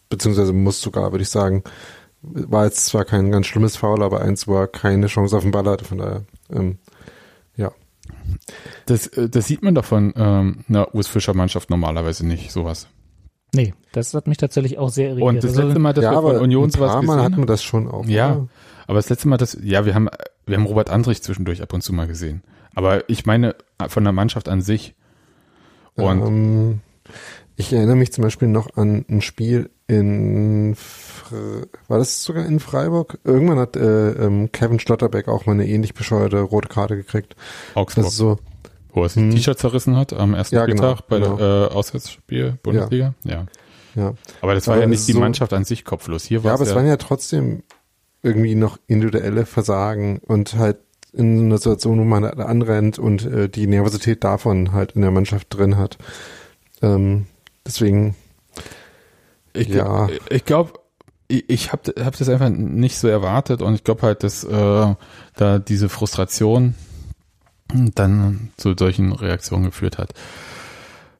beziehungsweise 0.09 0.51
muss 0.51 0.81
sogar, 0.81 1.11
würde 1.11 1.21
ich 1.21 1.29
sagen, 1.29 1.63
war 2.21 2.65
jetzt 2.65 2.87
zwar 2.87 3.05
kein 3.05 3.31
ganz 3.31 3.45
schlimmes 3.45 3.77
Foul, 3.77 4.03
aber 4.03 4.21
eins, 4.21 4.47
wo 4.47 4.57
er 4.57 4.67
keine 4.67 5.07
Chance 5.07 5.37
auf 5.37 5.43
den 5.43 5.51
Ball 5.51 5.65
hatte. 5.65 5.85
Von 5.85 5.99
daher, 5.99 6.23
ähm. 6.51 6.79
Das, 8.85 9.07
äh, 9.07 9.29
das 9.29 9.45
sieht 9.47 9.63
man 9.63 9.75
doch 9.75 9.85
von 9.85 10.13
ähm, 10.15 10.65
einer 10.67 10.93
Urs 10.93 11.07
Fischer 11.07 11.33
Mannschaft 11.33 11.69
normalerweise 11.69 12.25
nicht, 12.25 12.51
sowas. 12.51 12.87
Nee, 13.53 13.73
das 13.93 14.13
hat 14.13 14.27
mich 14.27 14.37
tatsächlich 14.37 14.77
auch 14.77 14.89
sehr 14.89 15.09
irritiert. 15.09 15.29
Und 15.29 15.43
das 15.43 15.51
Also, 15.51 15.61
letzte 15.63 15.79
Mal, 15.79 15.93
dass 15.93 16.03
ja, 16.03 16.11
wir 16.11 16.17
aber 16.17 16.33
von 16.33 16.41
Union 16.41 16.65
ein 16.65 16.71
sowas 16.71 16.91
paar 16.91 17.01
Mal 17.03 17.15
gesehen 17.15 17.23
hatten 17.23 17.41
wir 17.41 17.45
das 17.45 17.63
schon 17.63 17.87
auch. 17.87 18.05
Ja. 18.05 18.35
oder? 18.35 18.47
Aber 18.87 18.95
das 18.97 19.09
letzte 19.09 19.27
Mal, 19.27 19.37
das, 19.37 19.57
ja, 19.61 19.85
wir 19.85 19.95
haben, 19.95 20.09
wir 20.45 20.57
haben 20.57 20.65
Robert 20.65 20.89
Andrich 20.89 21.23
zwischendurch 21.23 21.61
ab 21.61 21.73
und 21.73 21.81
zu 21.81 21.93
mal 21.93 22.07
gesehen. 22.07 22.43
Aber 22.75 23.09
ich 23.09 23.25
meine 23.25 23.55
von 23.87 24.03
der 24.03 24.13
Mannschaft 24.13 24.49
an 24.49 24.61
sich. 24.61 24.95
Und 25.95 26.21
ähm, 26.21 26.81
ich 27.55 27.71
erinnere 27.71 27.95
mich 27.95 28.11
zum 28.11 28.23
Beispiel 28.23 28.49
noch 28.49 28.75
an 28.75 29.05
ein 29.09 29.21
Spiel 29.21 29.69
in, 29.87 30.75
war 31.87 31.97
das 31.99 32.23
sogar 32.23 32.45
in 32.45 32.59
Freiburg? 32.59 33.19
Irgendwann 33.23 33.59
hat 33.59 33.75
äh, 33.75 34.11
ähm, 34.11 34.51
Kevin 34.51 34.79
Schlotterbeck 34.79 35.27
auch 35.27 35.45
mal 35.45 35.53
eine 35.53 35.67
ähnlich 35.67 35.93
bescheuerte 35.93 36.41
rote 36.41 36.67
Karte 36.69 36.95
gekriegt. 36.95 37.35
Augsburg, 37.73 38.05
Das 38.05 38.13
ist 38.13 38.17
so, 38.17 38.37
wo 38.93 39.03
er 39.03 39.09
sich 39.09 39.23
Hm. 39.23 39.31
T-Shirt 39.31 39.57
zerrissen 39.59 39.95
hat 39.95 40.13
am 40.13 40.33
ersten 40.33 40.55
Ja, 40.55 40.65
genau, 40.65 40.95
Spieltag 40.95 41.07
bei 41.07 41.19
genau. 41.19 41.35
der 41.37 41.69
äh, 41.71 41.73
Auswärtsspiel 41.73 42.57
Bundesliga. 42.63 43.13
Ja. 43.23 43.45
ja. 43.95 44.13
Aber 44.41 44.53
das 44.55 44.67
war 44.67 44.75
Aber 44.75 44.83
ja 44.83 44.87
nicht 44.87 44.99
ist 44.99 45.07
die 45.07 45.13
so- 45.13 45.19
Mannschaft 45.19 45.53
an 45.53 45.63
sich 45.65 45.83
kopflos. 45.85 46.23
Hier 46.23 46.43
war 46.43 46.49
Ja, 46.51 46.53
aber 46.55 46.63
es 46.63 46.69
ja, 46.69 46.75
waren 46.75 46.87
ja 46.87 46.97
trotzdem 46.97 47.63
irgendwie 48.23 48.55
noch 48.55 48.77
individuelle 48.87 49.45
Versagen 49.45 50.19
und 50.19 50.55
halt 50.55 50.77
in 51.13 51.39
einer 51.45 51.57
Situation, 51.57 51.99
wo 51.99 52.03
man 52.03 52.23
halt 52.25 52.39
anrennt 52.39 52.99
und 52.99 53.23
äh, 53.25 53.47
die 53.47 53.67
Nervosität 53.67 54.23
davon 54.23 54.73
halt 54.73 54.93
in 54.93 55.01
der 55.01 55.11
Mannschaft 55.11 55.47
drin 55.55 55.77
hat. 55.77 55.97
Ähm, 56.81 57.27
deswegen, 57.65 58.15
ich, 59.53 59.69
ja. 59.69 60.09
ich 60.29 60.43
glaube, 60.43 60.73
ich, 61.27 61.49
ich 61.49 61.71
habe 61.71 61.93
hab 62.03 62.17
das 62.17 62.29
einfach 62.29 62.49
nicht 62.49 62.97
so 62.97 63.07
erwartet 63.07 63.61
und 63.61 63.73
ich 63.75 63.83
glaube 63.83 64.01
halt, 64.03 64.23
dass 64.23 64.43
äh, 64.43 64.95
da 65.35 65.59
diese 65.59 65.89
Frustration 65.89 66.75
dann 67.95 68.51
zu 68.57 68.73
solchen 68.77 69.11
Reaktionen 69.11 69.65
geführt 69.65 69.97
hat. 69.97 70.13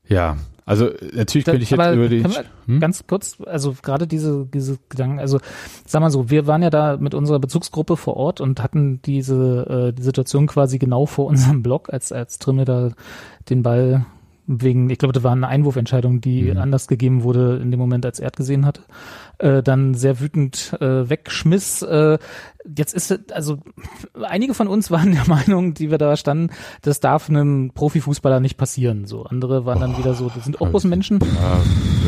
Ja, 0.08 0.38
also 0.68 0.90
natürlich 1.14 1.44
Da- 1.46 1.52
könnte 1.54 1.64
ich 1.64 1.70
jetzt 1.72 1.94
über 1.94 2.08
die 2.08 2.24
Hm? 2.68 2.80
Ganz 2.80 3.06
kurz, 3.08 3.38
also 3.46 3.76
gerade 3.82 4.08
diese, 4.08 4.48
diese 4.52 4.78
Gedanken, 4.90 5.20
also 5.20 5.40
sag 5.86 6.02
mal 6.02 6.10
so, 6.10 6.30
wir 6.32 6.48
waren 6.48 6.64
ja 6.64 6.70
da 6.72 6.98
mit 6.98 7.14
unserer 7.14 7.40
Bezugsgruppe 7.40 7.96
vor 7.98 8.18
Ort 8.18 8.42
und 8.42 8.62
hatten 8.64 9.02
diese 9.04 9.90
äh, 9.90 9.94
die 9.94 10.02
Situation 10.02 10.48
quasi 10.48 10.80
genau 10.80 11.06
vor 11.06 11.26
unserem 11.30 11.62
Block, 11.62 11.92
als 11.94 12.12
als 12.12 12.40
Trimme 12.40 12.66
da 12.66 12.92
den 13.50 13.62
Ball 13.64 14.06
wegen, 14.48 14.90
ich 14.90 15.00
glaube, 15.00 15.14
das 15.14 15.24
war 15.24 15.32
eine 15.32 15.48
Einwurfentscheidung, 15.48 16.22
die 16.22 16.44
Mhm. 16.44 16.58
anders 16.58 16.88
gegeben 16.88 17.24
wurde 17.24 17.58
in 17.62 17.72
dem 17.72 17.80
Moment, 17.80 18.06
als 18.06 18.20
er 18.20 18.28
es 18.28 18.34
gesehen 18.34 18.66
hatte, 18.66 18.82
äh, 19.40 19.64
dann 19.64 19.94
sehr 19.96 20.20
wütend 20.20 20.74
äh, 20.80 21.10
wegschmiss. 21.10 21.82
Äh, 21.82 22.20
jetzt 22.78 22.94
ist 22.94 23.12
es, 23.12 23.20
also 23.32 23.58
einige 24.22 24.54
von 24.54 24.68
uns 24.68 24.92
waren 24.92 25.12
der 25.12 25.28
Meinung, 25.28 25.74
die 25.74 25.90
wir 25.90 25.98
da 25.98 26.16
standen, 26.16 26.52
das 26.82 27.00
darf 27.00 27.30
einem 27.30 27.72
Profifußballer 27.74 28.40
nicht 28.40 28.58
passieren. 28.58 29.06
So 29.06 29.24
andere 29.24 29.66
waren 29.66 29.80
dann 29.80 29.98
wieder 29.98 30.14
so, 30.14 30.30
das 30.34 30.44
sind 30.44 30.62
auch 30.62 30.70
bloß 30.70 30.84
Menschen. 30.86 31.20
Ja, 31.22 31.60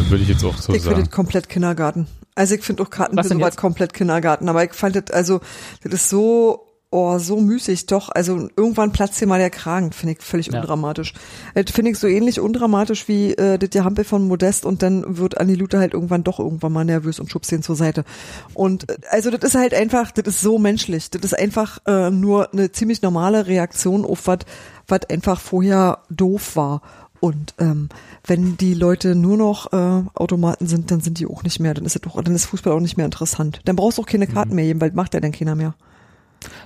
würde 0.10 0.24
ich 0.24 0.30
jetzt 0.30 0.44
auch 0.44 0.58
so 0.58 0.74
ich 0.74 0.82
finde 0.82 0.96
sagen. 0.96 1.00
das 1.06 1.12
komplett 1.12 1.50
Kindergarten. 1.50 2.08
Also 2.36 2.54
ich 2.54 2.62
finde 2.62 2.84
auch 2.84 2.90
Karten 2.92 3.18
jetzt? 3.40 3.58
komplett 3.58 3.94
Kindergarten. 3.94 4.48
Aber 4.48 4.64
ich 4.64 4.74
fand 4.74 4.96
das, 4.96 5.10
also, 5.12 5.40
das 5.84 5.94
ist 5.94 6.10
so 6.10 6.67
oh, 6.90 7.18
so 7.20 7.40
müßig, 7.42 7.86
doch. 7.88 8.10
Also 8.10 8.50
irgendwann 8.56 8.92
platzt 8.92 9.20
hier 9.20 9.28
mal 9.28 9.40
der 9.40 9.50
Kragen, 9.50 9.92
finde 9.92 10.14
ich 10.14 10.22
völlig 10.22 10.48
Ja. 10.48 10.60
undramatisch. 10.60 11.14
Das 11.54 11.72
finde 11.72 11.92
ich 11.92 12.00
so 12.00 12.08
ähnlich 12.08 12.40
undramatisch 12.40 13.08
wie 13.08 13.34
äh, 13.34 13.58
das 13.58 13.70
Gehampel 13.72 14.04
von 14.06 14.28
Modest 14.28 14.66
und 14.66 14.82
dann 14.82 15.18
wird 15.18 15.38
Andi 15.38 15.56
Luther 15.56 15.80
halt 15.80 15.94
irgendwann 15.94 16.24
doch 16.24 16.40
irgendwann 16.40 16.72
mal 16.72 16.86
nervös 16.86 17.20
und 17.20 17.30
schubst 17.32 17.52
ihn 17.52 17.62
zur 17.62 17.76
Seite. 17.76 18.06
Und 18.54 18.90
äh, 18.90 18.98
also 19.12 19.30
das 19.32 19.44
ist 19.44 19.56
halt 19.56 19.74
einfach, 19.74 20.12
das 20.12 20.28
ist 20.28 20.42
so 20.42 20.58
menschlich. 20.60 21.10
Das 21.12 21.22
ist 21.24 21.38
einfach 21.38 21.80
äh, 21.86 22.10
nur 22.10 22.54
eine 22.54 22.72
ziemlich 22.72 23.02
normale 23.02 23.48
Reaktion 23.48 24.06
auf 24.06 24.28
was, 24.28 24.40
was 24.88 25.02
einfach 25.10 25.40
vorher 25.42 26.00
doof 26.10 26.56
war. 26.56 26.82
Und 27.20 27.56
ähm, 27.58 27.90
wenn 28.28 28.58
die 28.58 28.76
Leute 28.76 29.16
nur 29.16 29.38
noch 29.38 29.74
äh, 29.74 30.04
Automaten 30.14 30.68
sind, 30.68 30.92
dann 30.92 31.02
sind 31.02 31.20
die 31.20 31.26
auch 31.26 31.42
nicht 31.44 31.60
mehr. 31.60 31.74
Dann 31.74 31.84
ist 31.86 31.96
es 31.96 32.02
doch, 32.04 32.22
dann 32.22 32.36
ist 32.36 32.46
Fußball 32.46 32.72
auch 32.72 32.80
nicht 32.80 32.96
mehr 32.96 33.08
interessant. 33.08 33.60
Dann 33.66 33.76
brauchst 33.76 33.98
du 33.98 34.04
auch 34.04 34.08
keine 34.08 34.28
Karten 34.28 34.54
mehr 34.56 34.66
geben, 34.66 34.80
weil 34.82 34.92
macht 34.92 35.16
ja 35.16 35.20
dann 35.20 35.32
keiner 35.32 35.56
mehr. 35.56 35.74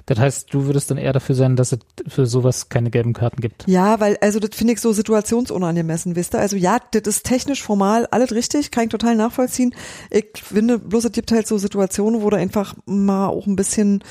Das 0.05 0.19
heißt, 0.19 0.53
du 0.53 0.65
würdest 0.65 0.91
dann 0.91 0.97
eher 0.97 1.13
dafür 1.13 1.35
sein, 1.35 1.55
dass 1.55 1.71
es 1.71 1.79
für 2.07 2.25
sowas 2.25 2.69
keine 2.69 2.89
gelben 2.89 3.13
Karten 3.13 3.41
gibt. 3.41 3.67
Ja, 3.67 3.99
weil, 3.99 4.17
also 4.21 4.39
das 4.39 4.55
finde 4.55 4.73
ich 4.73 4.81
so 4.81 4.93
situationsunangemessen, 4.93 6.15
wisst 6.15 6.35
ihr? 6.35 6.39
Also 6.39 6.55
ja, 6.55 6.79
das 6.91 7.03
ist 7.05 7.25
technisch 7.25 7.61
formal 7.61 8.07
alles 8.07 8.31
richtig, 8.33 8.71
kann 8.71 8.85
ich 8.85 8.89
total 8.89 9.15
nachvollziehen. 9.15 9.73
Ich 10.09 10.41
finde 10.43 10.79
bloß, 10.79 11.05
es 11.05 11.11
gibt 11.11 11.31
halt 11.31 11.47
so 11.47 11.57
Situationen, 11.57 12.21
wo 12.21 12.29
du 12.29 12.37
einfach 12.37 12.75
mal 12.85 13.27
auch 13.27 13.47
ein 13.47 13.55
bisschen 13.55 14.03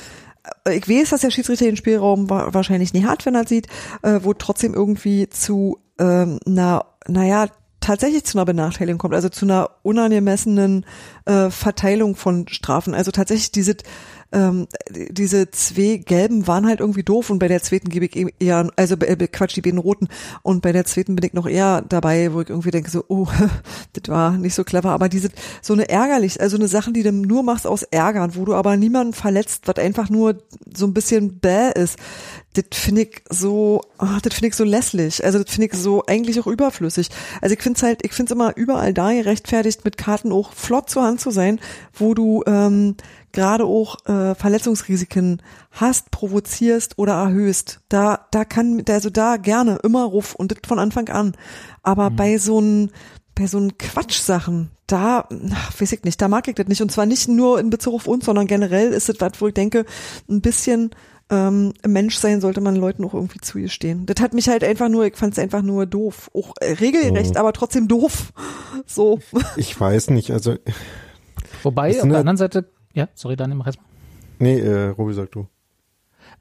äh, 0.65 0.75
ich 0.75 0.87
weiß, 0.89 1.09
dass 1.09 1.21
der 1.21 1.31
Schiedsrichter 1.31 1.65
den 1.65 1.77
Spielraum 1.77 2.29
wa 2.29 2.53
wahrscheinlich 2.53 2.93
nie 2.93 3.05
hat, 3.05 3.25
wenn 3.25 3.35
er 3.35 3.47
sieht, 3.47 3.67
äh, 4.01 4.19
wo 4.23 4.33
trotzdem 4.33 4.73
irgendwie 4.73 5.29
zu 5.29 5.79
ähm, 5.99 6.39
einer, 6.45 6.85
naja, 7.07 7.47
tatsächlich 7.81 8.23
zu 8.23 8.37
einer 8.37 8.45
Benachteiligung 8.45 8.99
kommt, 8.99 9.15
also 9.15 9.27
zu 9.29 9.45
einer 9.45 9.71
unangemessenen 9.81 10.85
äh, 11.25 11.49
Verteilung 11.49 12.15
von 12.15 12.47
Strafen. 12.47 12.93
Also 12.93 13.11
tatsächlich 13.11 13.51
diese 13.51 13.75
ähm, 14.31 14.67
diese 14.89 15.51
zwei 15.51 15.97
gelben 15.97 16.47
waren 16.47 16.65
halt 16.65 16.79
irgendwie 16.79 17.03
doof 17.03 17.29
und 17.29 17.39
bei 17.39 17.47
der 17.47 17.61
zweiten 17.61 17.89
gebe 17.89 18.05
ich 18.05 18.15
eben 18.15 18.29
eher, 18.39 18.69
also 18.75 18.95
äh, 18.95 19.27
Quatsch, 19.27 19.55
die 19.55 19.61
beiden 19.61 19.79
roten. 19.79 20.07
Und 20.41 20.61
bei 20.61 20.71
der 20.71 20.85
zweiten 20.85 21.15
bin 21.15 21.25
ich 21.25 21.33
noch 21.33 21.47
eher 21.47 21.81
dabei, 21.81 22.33
wo 22.33 22.41
ich 22.41 22.49
irgendwie 22.49 22.71
denke 22.71 22.89
so, 22.89 23.03
oh, 23.07 23.27
das 23.93 24.03
war 24.07 24.31
nicht 24.31 24.55
so 24.55 24.63
clever, 24.63 24.91
aber 24.91 25.09
diese, 25.09 25.29
so 25.61 25.73
eine 25.73 25.89
ärgerlich, 25.89 26.39
also 26.39 26.57
eine 26.57 26.67
Sachen, 26.67 26.93
die 26.93 27.03
du 27.03 27.11
nur 27.11 27.43
machst 27.43 27.67
aus 27.67 27.83
Ärgern, 27.83 28.35
wo 28.35 28.45
du 28.45 28.53
aber 28.53 28.77
niemanden 28.77 29.13
verletzt, 29.13 29.63
was 29.65 29.77
einfach 29.77 30.09
nur 30.09 30.37
so 30.73 30.85
ein 30.85 30.93
bisschen 30.93 31.39
bäh 31.39 31.71
ist, 31.75 31.97
das 32.53 32.65
finde 32.73 33.03
ich 33.03 33.23
so, 33.29 33.81
ah, 33.97 34.19
das 34.21 34.33
finde 34.33 34.47
ich 34.47 34.55
so 34.55 34.63
lässlich, 34.63 35.23
also 35.23 35.41
das 35.41 35.53
finde 35.53 35.67
ich 35.67 35.73
so 35.73 36.03
eigentlich 36.05 36.39
auch 36.39 36.47
überflüssig. 36.47 37.09
Also 37.41 37.53
ich 37.53 37.61
finde 37.61 37.77
es 37.77 37.83
halt, 37.83 38.05
ich 38.05 38.13
finde 38.13 38.31
es 38.31 38.35
immer 38.35 38.55
überall 38.57 38.93
da 38.93 39.11
gerechtfertigt, 39.11 39.85
mit 39.85 39.97
Karten 39.97 40.31
auch 40.31 40.53
flott 40.53 40.89
zur 40.89 41.03
Hand 41.03 41.21
zu 41.21 41.31
sein, 41.31 41.59
wo 41.93 42.13
du 42.13 42.43
ähm, 42.47 42.95
gerade 43.31 43.63
auch 43.63 44.05
äh, 44.05 44.35
Verletzungsrisiken 44.35 45.41
hast, 45.71 46.11
provozierst 46.11 46.97
oder 46.97 47.13
erhöhst. 47.13 47.79
Da, 47.87 48.27
da 48.31 48.43
kann, 48.43 48.83
also 48.89 49.09
da 49.09 49.37
gerne 49.37 49.79
immer 49.83 50.03
ruf 50.03 50.35
und 50.35 50.51
das 50.51 50.59
von 50.67 50.79
Anfang 50.79 51.07
an. 51.09 51.37
Aber 51.83 52.09
bei 52.09 52.37
so 52.37 52.59
ein 52.59 52.91
bei 53.33 53.47
so 53.47 53.57
einen 53.57 53.77
Quatschsachen, 53.77 54.71
da, 54.87 55.27
ach, 55.53 55.81
weiß 55.81 55.93
ich 55.93 56.03
nicht, 56.03 56.21
da 56.21 56.27
mag 56.27 56.47
ich 56.49 56.55
das 56.55 56.67
nicht. 56.67 56.81
Und 56.81 56.91
zwar 56.91 57.05
nicht 57.05 57.29
nur 57.29 57.59
in 57.59 57.69
Bezug 57.69 57.93
auf 57.93 58.07
uns, 58.07 58.25
sondern 58.25 58.45
generell 58.45 58.91
ist 58.91 59.09
es 59.09 59.21
was, 59.21 59.39
wo 59.39 59.47
ich 59.47 59.53
denke, 59.53 59.85
ein 60.29 60.41
bisschen 60.41 60.91
ähm, 61.31 61.73
Mensch 61.87 62.17
sein 62.17 62.41
sollte 62.41 62.61
man 62.61 62.75
Leuten 62.75 63.03
auch 63.05 63.13
irgendwie 63.15 63.39
zugestehen. 63.39 64.05
Das 64.05 64.21
hat 64.21 64.33
mich 64.33 64.47
halt 64.49 64.63
einfach 64.63 64.89
nur, 64.89 65.05
ich 65.05 65.15
fand 65.15 65.33
es 65.33 65.39
einfach 65.39 65.61
nur 65.63 65.85
doof. 65.87 66.29
Auch 66.35 66.53
äh, 66.59 66.73
regelrecht, 66.73 67.33
Oh. 67.35 67.39
aber 67.39 67.53
trotzdem 67.53 67.87
doof. 67.87 68.33
So. 68.85 69.19
Ich 69.57 69.79
weiß 69.79 70.09
nicht, 70.09 70.31
also, 70.31 70.55
Wobei, 71.63 71.91
auf 72.01 72.07
der 72.07 72.17
anderen 72.19 72.37
Seite, 72.37 72.69
ja, 72.93 73.07
sorry, 73.13 73.35
Daniel, 73.35 73.57
mach 73.57 73.67
erst 73.67 73.77
mal. 73.79 73.85
nee, 74.39 74.59
äh, 74.59 74.87
Robi, 74.89 75.13
sag 75.13 75.31
du. 75.31 75.47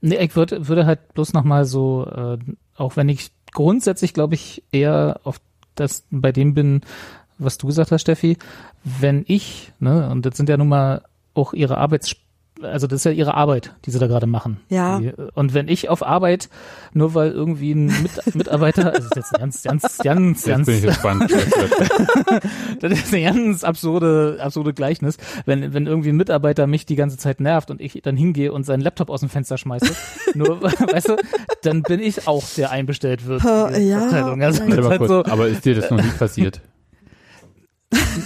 Nee, 0.00 0.16
ich 0.16 0.34
würde, 0.34 0.66
würde 0.68 0.86
halt 0.86 1.12
bloß 1.14 1.32
nochmal 1.34 1.64
so, 1.66 2.06
äh, 2.06 2.38
auch 2.76 2.96
wenn 2.96 3.08
ich 3.08 3.30
grundsätzlich, 3.52 4.14
glaube 4.14 4.34
ich, 4.34 4.64
eher 4.72 5.20
auf 5.24 5.40
das 5.74 6.04
bei 6.10 6.32
dem 6.32 6.54
bin, 6.54 6.80
was 7.38 7.58
du 7.58 7.66
gesagt 7.66 7.92
hast, 7.92 8.00
Steffi, 8.00 8.36
wenn 8.82 9.24
ich, 9.28 9.72
ne, 9.78 10.08
und 10.10 10.24
das 10.26 10.36
sind 10.36 10.48
ja 10.48 10.56
nun 10.56 10.68
mal 10.68 11.02
auch 11.34 11.52
ihre 11.52 11.76
Arbeits, 11.78 12.16
also 12.62 12.86
das 12.86 13.00
ist 13.00 13.04
ja 13.04 13.10
ihre 13.10 13.34
Arbeit, 13.34 13.74
die 13.84 13.90
sie 13.90 13.98
da 13.98 14.06
gerade 14.06 14.26
machen. 14.26 14.58
Ja. 14.68 14.98
Die, 14.98 15.12
und 15.34 15.54
wenn 15.54 15.68
ich 15.68 15.88
auf 15.88 16.04
Arbeit, 16.04 16.48
nur 16.92 17.14
weil 17.14 17.30
irgendwie 17.30 17.72
ein 17.72 17.86
Mit 17.86 18.34
Mitarbeiter, 18.34 18.92
also 18.92 19.08
das 19.08 19.26
ist 19.26 19.32
jetzt 19.32 19.32
ganz, 19.32 19.62
ganz, 19.62 19.98
ganz, 19.98 20.46
Jetzt 20.46 20.46
ganz, 20.46 20.66
bin 20.66 20.76
ich 20.76 20.82
gespannt. 20.82 21.30
das 22.80 22.92
ist 22.92 23.14
ein 23.14 23.22
ganz 23.22 23.64
absurde, 23.64 24.38
absurde 24.40 24.72
Gleichnis. 24.72 25.16
Wenn, 25.46 25.72
wenn 25.72 25.86
irgendwie 25.86 26.10
ein 26.10 26.16
Mitarbeiter 26.16 26.66
mich 26.66 26.86
die 26.86 26.96
ganze 26.96 27.16
Zeit 27.16 27.40
nervt 27.40 27.70
und 27.70 27.80
ich 27.80 28.00
dann 28.02 28.16
hingehe 28.16 28.52
und 28.52 28.64
seinen 28.64 28.80
Laptop 28.80 29.10
aus 29.10 29.20
dem 29.20 29.28
Fenster 29.28 29.58
schmeiße, 29.58 29.94
nur, 30.34 30.62
weißt 30.62 31.08
du, 31.08 31.16
dann 31.62 31.82
bin 31.82 32.00
ich 32.00 32.26
auch, 32.26 32.44
der 32.56 32.70
einbestellt 32.70 33.26
wird. 33.26 33.42
Ja. 33.42 33.64
Also, 33.64 33.80
ja. 33.80 34.10
halt 34.10 34.98
kurz, 34.98 35.08
so, 35.08 35.24
aber 35.24 35.48
ist 35.48 35.64
dir 35.64 35.74
das 35.74 35.90
noch 35.90 36.02
nie 36.02 36.10
passiert? 36.10 36.60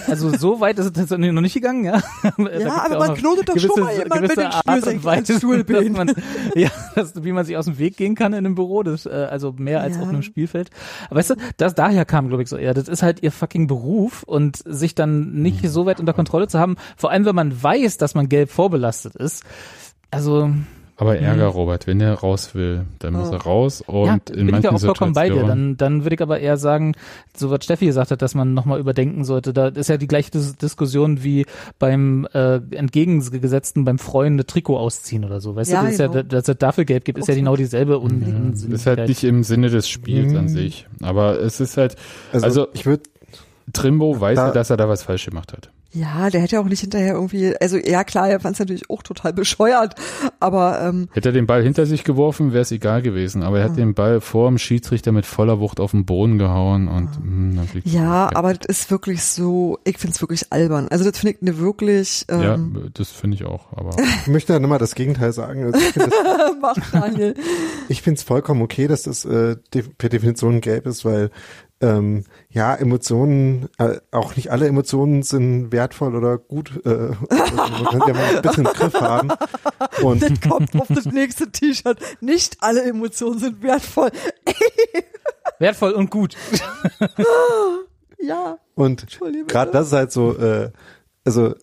Also 0.09 0.37
so 0.37 0.61
weit 0.61 0.79
ist 0.79 0.87
es 0.87 0.93
tatsächlich 0.93 1.33
noch 1.33 1.41
nicht 1.41 1.55
gegangen, 1.55 1.85
ja. 1.85 2.03
Ja, 2.59 2.85
aber 2.85 2.99
man 2.99 3.15
knotet 3.15 3.49
doch 3.49 3.59
schon 3.59 3.81
mal 3.81 3.97
jemand 3.97 4.21
mit 4.21 4.37
den 4.37 4.53
Schnürsenkeln 4.53 5.39
Stuhlbein. 5.39 5.93
man, 5.93 6.13
ja, 6.55 6.71
das, 6.95 7.25
wie 7.25 7.33
man 7.33 7.45
sich 7.45 7.57
aus 7.57 7.65
dem 7.65 7.79
Weg 7.79 7.97
gehen 7.97 8.15
kann 8.15 8.33
in 8.33 8.41
einem 8.41 8.55
Büro, 8.55 8.83
das, 8.83 9.07
äh, 9.07 9.11
also 9.11 9.53
mehr 9.53 9.81
als 9.81 9.97
Ja. 9.97 10.03
auf 10.03 10.09
einem 10.09 10.23
Spielfeld. 10.23 10.71
Aber 11.09 11.19
weißt 11.19 11.31
du, 11.31 11.35
das 11.57 11.75
daher 11.75 12.05
kam, 12.05 12.29
glaube 12.29 12.43
ich, 12.43 12.49
so 12.49 12.57
eher. 12.57 12.75
Das 12.75 12.89
ist 12.89 13.03
halt 13.03 13.23
ihr 13.23 13.33
fucking 13.33 13.67
Beruf 13.67 14.23
und 14.23 14.59
sich 14.65 14.95
dann 14.95 15.33
nicht 15.33 15.69
so 15.69 15.87
weit 15.87 16.01
unter 16.01 16.13
Kontrolle 16.13 16.49
zu 16.49 16.59
haben, 16.59 16.77
vor 16.97 17.11
allem 17.11 17.25
wenn 17.25 17.35
man 17.35 17.63
weiß, 17.63 17.97
dass 17.97 18.15
man 18.15 18.29
gelb 18.29 18.51
vorbelastet 18.51 19.17
ist. 19.17 19.45
Also, 20.11 20.51
Aber 20.97 21.19
Ärger, 21.19 21.47
Robert, 21.47 21.89
wenn 21.89 22.01
er 22.01 22.15
raus 22.15 22.55
will, 22.55 22.85
dann 23.01 23.15
muss 23.15 23.31
Oh. 23.31 23.33
er 23.33 23.41
raus 23.43 23.81
und 23.85 24.07
ja, 24.07 24.13
in 24.15 24.21
bin 24.21 24.47
ich 24.47 24.53
manchen 24.53 24.63
ja 24.65 24.71
auch 24.77 24.81
vollkommen 24.81 25.13
bei 25.13 25.29
dir. 25.29 25.35
Situationen. 25.35 25.77
Dann, 25.77 25.95
dann 25.97 26.05
würde 26.05 26.15
ich 26.15 26.23
aber 26.23 26.39
eher 26.39 26.57
sagen, 26.57 26.95
so 27.37 27.51
was 27.51 27.65
Steffi 27.65 27.87
gesagt 27.87 28.13
hat, 28.13 28.23
dass 28.23 28.37
man 28.37 28.55
nochmal 28.55 28.79
überdenken 28.79 29.25
sollte. 29.25 29.53
Da 29.53 29.69
ist 29.69 29.89
ja 29.89 29.97
die 29.97 30.07
gleiche 30.07 30.31
Dis 30.31 30.55
Diskussion 30.57 31.25
wie 31.25 31.47
beim 31.81 32.29
äh, 32.33 32.61
entgegengesetzten, 32.71 33.85
beim 33.85 33.99
Freunde 33.99 34.47
Trikot 34.47 34.77
ausziehen 34.79 35.25
oder 35.25 35.41
so. 35.41 35.57
Weißt 35.57 35.71
Ja, 35.73 35.81
du, 35.81 35.85
das 35.87 35.93
ist 35.95 36.01
ja, 36.01 36.07
genau. 36.07 36.23
dass 36.23 36.49
es 36.49 36.59
dafür 36.59 36.85
Geld 36.85 37.05
gibt, 37.05 37.19
ist 37.19 37.29
ja 37.29 37.35
genau 37.35 37.57
dieselbe 37.57 37.99
Un 37.99 38.21
Ja, 38.21 38.27
Unsinnigkeit. 38.37 38.73
ist 38.73 38.87
halt 38.87 39.09
nicht 39.09 39.25
im 39.25 39.43
Sinne 39.43 39.71
des 39.71 39.89
Spiels 39.89 40.35
an 40.35 40.45
Mhm. 40.45 40.49
sich. 40.49 40.87
Aber 41.03 41.41
es 41.41 41.61
ist 41.61 41.77
halt, 41.77 41.97
Also, 42.33 42.45
Also- 42.47 42.67
ich 42.73 42.87
würde, 42.87 43.03
Trimbo 43.73 44.21
weiß 44.21 44.37
Da- 44.37 44.47
ja, 44.49 44.53
dass 44.53 44.71
er 44.71 44.77
da 44.77 44.89
was 44.89 45.03
falsch 45.03 45.25
gemacht 45.27 45.53
hat. 45.53 45.71
Ja, 45.95 46.29
der 46.29 46.41
hätte 46.41 46.57
ja 46.57 46.61
auch 46.61 46.69
nicht 46.69 46.81
hinterher 46.81 47.15
irgendwie, 47.15 47.55
also 47.61 47.77
ja 47.77 48.03
klar, 48.03 48.29
er 48.29 48.41
fand 48.41 48.55
es 48.55 48.59
natürlich 48.59 48.91
auch 48.91 49.05
total 49.05 49.33
bescheuert, 49.33 49.95
aber 50.41 50.81
ähm, 50.83 51.09
Hätte 51.13 51.29
er 51.29 51.33
den 51.33 51.47
Ball 51.47 51.63
hinter 51.63 51.87
sich 51.87 52.03
geworfen, 52.03 52.53
wäre 52.53 52.63
es 52.63 52.73
egal 52.73 53.01
gewesen. 53.01 53.45
Aber 53.45 53.61
er 53.61 53.67
hat 53.67 53.77
den 53.77 53.95
Ball 53.95 54.21
vor 54.21 54.49
dem 54.49 54.59
Schiedsrichter 54.59 55.13
mit 55.13 55.25
voller 55.25 55.61
Wucht 55.61 55.79
auf 55.79 55.93
den 55.93 56.05
Boden 56.05 56.37
gehauen 56.39 56.89
und 56.89 57.11
mh, 57.25 57.57
dann 57.57 57.69
fliegt 57.69 57.87
ja, 57.87 58.27
er. 58.27 58.37
aber 58.37 58.55
das 58.55 58.67
ist 58.67 58.91
wirklich 58.91 59.23
so, 59.23 59.79
ich 59.85 59.99
find's 59.99 60.21
wirklich 60.21 60.53
albern. 60.53 60.89
Also 60.89 61.05
das 61.09 61.19
finde 61.19 61.37
ich 61.37 61.43
eine 61.43 61.59
wirklich, 61.59 62.25
ähm, 62.29 62.43
Ja, 62.43 62.59
das 62.93 63.11
finde 63.11 63.37
ich 63.37 63.45
auch. 63.45 63.73
Aber 63.77 63.97
ich 64.23 64.27
möchte 64.27 64.53
ja 64.53 64.59
nochmal 64.59 64.81
das 64.81 64.97
Gegenteil 64.97 65.33
sagen. 65.33 65.65
Also 65.65 65.79
ich 65.79 65.93
finde 65.93 66.09
es 66.09 66.15
mach 66.61 66.75
Daniel. 66.91 67.35
ich 67.89 68.03
finde 68.03 68.19
es 68.19 68.25
vollkommen 68.25 68.63
okay, 68.63 68.89
dass 68.89 69.05
das 69.05 69.25
äh, 69.25 69.57
per 69.97 70.09
Definition 70.09 70.61
gelb 70.61 70.87
ist, 70.87 71.05
weil 71.05 71.31
ähm, 71.81 72.25
ja, 72.51 72.75
Emotionen, 72.75 73.69
äh, 73.79 73.99
auch 74.11 74.37
nicht 74.37 74.51
alle 74.51 74.67
Emotionen 74.67 75.23
sind 75.23 75.73
wertvoll 75.73 76.15
oder 76.15 76.39
gut. 76.39 76.81
Äh, 76.85 76.89
man 77.31 77.85
kann 77.85 78.03
ja 78.07 78.15
mal 78.15 78.37
ein 78.37 78.43
bisschen 78.43 78.67
im 78.67 78.73
Griff 78.73 78.95
haben. 78.95 79.29
Und 80.03 80.23
Das 80.23 80.41
kommt 80.41 80.75
auf 80.81 80.89
das 80.89 81.07
nächste 81.07 81.51
T-Shirt. 81.51 81.99
Nicht 82.21 82.59
alle 82.61 82.83
Emotionen 82.83 83.39
sind 83.39 83.63
wertvoll. 83.63 84.11
Wertvoll 85.59 85.93
und 85.93 86.11
gut. 86.11 86.37
Ja, 88.19 88.59
Und 88.75 89.07
gerade 89.49 89.71
das 89.71 89.89
ist 89.89 89.93
halt 89.93 90.13
so, 90.13 90.37
äh, 90.39 90.71
also 91.25 91.55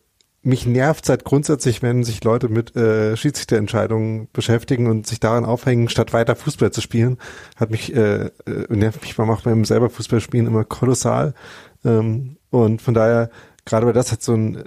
mich 0.44 0.66
nervt 0.66 1.08
halt 1.10 1.24
grundsätzlich, 1.24 1.82
wenn 1.82 2.04
sich 2.04 2.24
Leute 2.24 2.50
mit 2.50 2.76
äh, 2.76 3.16
Schiedsrichterentscheidungen 3.16 4.28
beschäftigen 4.34 4.88
und 4.88 5.06
sich 5.06 5.20
daran 5.20 5.46
aufhängen, 5.46 5.88
statt 5.88 6.14
weiter 6.14 6.36
Fußball 6.36 6.72
zu 6.72 6.82
spielen, 6.82 7.18
hat 7.58 7.70
mich 7.70 7.96
äh, 7.96 8.26
äh, 8.26 8.32
nervt 8.70 9.02
mich 9.02 9.16
beim 9.16 9.30
auch 9.30 9.42
beim 9.42 9.66
selber 9.66 9.90
Fußballspielen 9.90 10.48
immer 10.48 10.64
kolossal. 10.64 11.36
Ähm, 11.86 12.38
und 12.50 12.82
von 12.82 12.94
daher 12.94 13.30
gerade 13.66 13.86
bei 13.86 13.94
das 13.94 14.12
hat 14.12 14.24
so 14.24 14.34
ein 14.34 14.64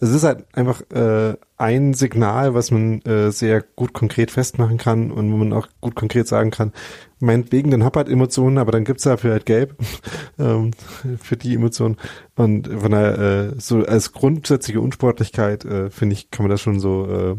es 0.00 0.10
ist 0.10 0.24
halt 0.24 0.46
einfach 0.54 0.80
äh, 0.90 1.36
ein 1.58 1.92
Signal, 1.92 2.54
was 2.54 2.70
man 2.70 3.02
äh, 3.02 3.30
sehr 3.30 3.60
gut 3.60 3.92
konkret 3.92 4.30
festmachen 4.30 4.78
kann 4.78 5.10
und 5.10 5.30
wo 5.30 5.36
man 5.36 5.52
auch 5.52 5.68
gut 5.82 5.94
konkret 5.94 6.26
sagen 6.26 6.50
kann, 6.50 6.72
meinetwegen, 7.18 7.70
dann 7.70 7.84
hab 7.84 7.96
halt 7.96 8.08
Emotionen, 8.08 8.56
aber 8.56 8.72
dann 8.72 8.84
gibt's 8.84 9.02
dafür 9.02 9.32
halt 9.32 9.44
Gelb 9.44 9.76
ähm, 10.38 10.70
für 11.20 11.36
die 11.36 11.54
Emotionen. 11.54 11.98
Und 12.34 12.66
von 12.68 12.90
daher, 12.90 13.18
äh, 13.18 13.60
so 13.60 13.84
als 13.84 14.12
grundsätzliche 14.12 14.80
Unsportlichkeit, 14.80 15.66
äh, 15.66 15.90
finde 15.90 16.14
ich, 16.14 16.30
kann 16.30 16.44
man 16.44 16.50
das 16.50 16.62
schon 16.62 16.80
so, 16.80 17.06
äh, 17.06 17.36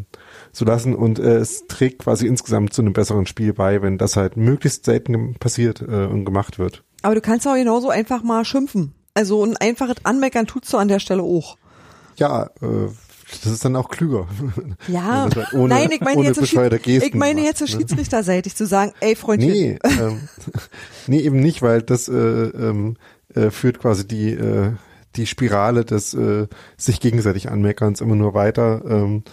so 0.52 0.64
lassen. 0.64 0.94
Und 0.94 1.18
äh, 1.18 1.38
es 1.38 1.66
trägt 1.66 2.04
quasi 2.04 2.28
insgesamt 2.28 2.74
zu 2.74 2.84
einem 2.84 2.94
besseren 2.94 3.26
Spiel 3.26 3.54
bei, 3.54 3.82
wenn 3.82 3.98
das 3.98 4.16
halt 4.18 4.38
möglichst 4.38 4.86
selten 4.86 5.34
passiert 5.40 5.82
äh, 5.82 6.06
und 6.06 6.26
gemacht 6.26 6.60
wird. 6.60 6.84
aber 7.02 7.16
du 7.16 7.22
kannst 7.22 7.48
auch 7.48 7.56
genauso 7.56 7.90
einfach 7.90 8.22
mal 8.22 8.46
schimpfen. 8.46 8.94
Also 9.16 9.44
ein 9.44 9.58
einfaches 9.58 9.98
Anmeckern 10.04 10.46
tutst 10.46 10.72
du 10.72 10.78
an 10.78 10.88
der 10.88 11.00
Stelle 11.00 11.24
auch. 11.24 11.58
Ja, 12.18 12.44
äh, 12.62 12.88
Das 13.44 13.52
ist 13.54 13.64
dann 13.64 13.76
auch 13.76 13.90
klüger. 13.90 14.28
Ja, 14.88 15.24
halt 15.36 15.54
ohne- 15.54 15.70
nein, 15.74 15.90
ich 15.92 16.02
meine 16.02 16.18
ohne 16.18 16.28
jetzt, 16.28 16.36
so 16.38 16.42
Gesten 16.80 17.08
ich 17.08 17.14
meine 17.16 17.42
jetzt 17.44 17.60
so 17.60 17.66
ne? 17.66 17.72
schiedsrichterseitig 17.72 18.56
zu 18.56 18.66
sagen, 18.66 18.92
ey 19.00 19.16
Freundchen, 19.16 19.52
Nee, 19.52 19.80
ähm, 20.00 20.20
nee, 21.08 21.20
eben 21.22 21.40
nicht, 21.40 21.62
weil 21.62 21.82
das 21.82 22.08
äh, 22.10 22.14
ähm, 22.14 22.98
äh, 23.34 23.50
führt 23.50 23.80
quasi 23.80 24.06
die, 24.08 24.32
äh, 24.32 24.72
die 25.16 25.26
Spirale 25.28 25.86
des 25.86 26.14
äh, 26.14 26.48
sich 26.78 27.00
gegenseitig 27.00 27.50
Anmeckerns 27.50 28.02
immer 28.02 28.16
nur 28.16 28.34
weiter. 28.34 28.82
Ähm, 28.86 29.24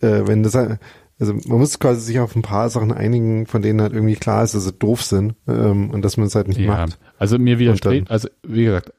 äh, 0.00 0.26
wenn 0.26 0.42
das 0.42 0.54
halt- 0.54 0.78
also 1.20 1.32
man 1.34 1.58
muss 1.58 1.78
quasi 1.80 2.00
sich 2.02 2.20
auf 2.20 2.36
ein 2.36 2.42
paar 2.42 2.70
Sachen 2.70 2.92
einigen, 2.92 3.46
von 3.46 3.60
denen 3.62 3.80
halt 3.82 3.92
irgendwie 3.92 4.14
klar 4.14 4.44
ist, 4.44 4.54
dass 4.54 4.64
sie 4.64 4.72
doof 4.72 5.02
sind 5.02 5.34
ähm, 5.48 5.90
und 5.90 6.02
dass 6.02 6.16
man 6.16 6.26
es 6.28 6.34
halt 6.36 6.46
nicht 6.48 6.60
Ja, 6.60 6.66
macht. 6.68 6.98
also 7.18 7.38
mir 7.38 7.58
dann- 7.80 8.06
also 8.08 8.28
wie 8.46 8.64
gesagt, 8.66 8.92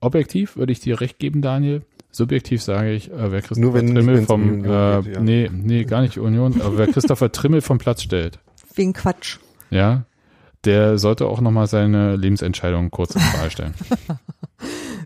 objektiv 0.00 0.56
würde 0.56 0.72
ich 0.72 0.80
dir 0.80 1.00
recht 1.00 1.18
geben, 1.18 1.42
Daniel. 1.42 1.82
Subjektiv 2.14 2.62
sage 2.62 2.92
ich, 2.92 3.10
äh, 3.10 3.32
wer 3.32 3.40
Christopher 3.40 3.60
Nur 3.60 3.74
wenn- 3.74 3.94
Trimmel 3.94 4.26
vom, 4.26 4.42
Union 4.42 4.64
äh, 4.64 5.02
geht, 5.02 5.14
ja. 5.14 5.20
nee, 5.20 5.50
nee, 5.52 5.84
gar 5.84 6.02
nicht 6.02 6.18
Union, 6.18 6.60
aber 6.60 6.78
wer 6.78 6.86
Christopher 6.92 7.32
Trimmel 7.32 7.62
vom 7.62 7.78
Platz 7.78 8.02
stellt, 8.02 8.38
wegen 8.74 8.92
Quatsch. 8.92 9.38
ja, 9.70 10.04
der 10.64 10.98
sollte 10.98 11.26
auch 11.26 11.40
nochmal 11.40 11.66
seine 11.66 12.14
Lebensentscheidung 12.16 12.90
kurz 12.90 13.14
in 13.16 13.20
Frage 13.20 13.50
stellen. 13.50 13.74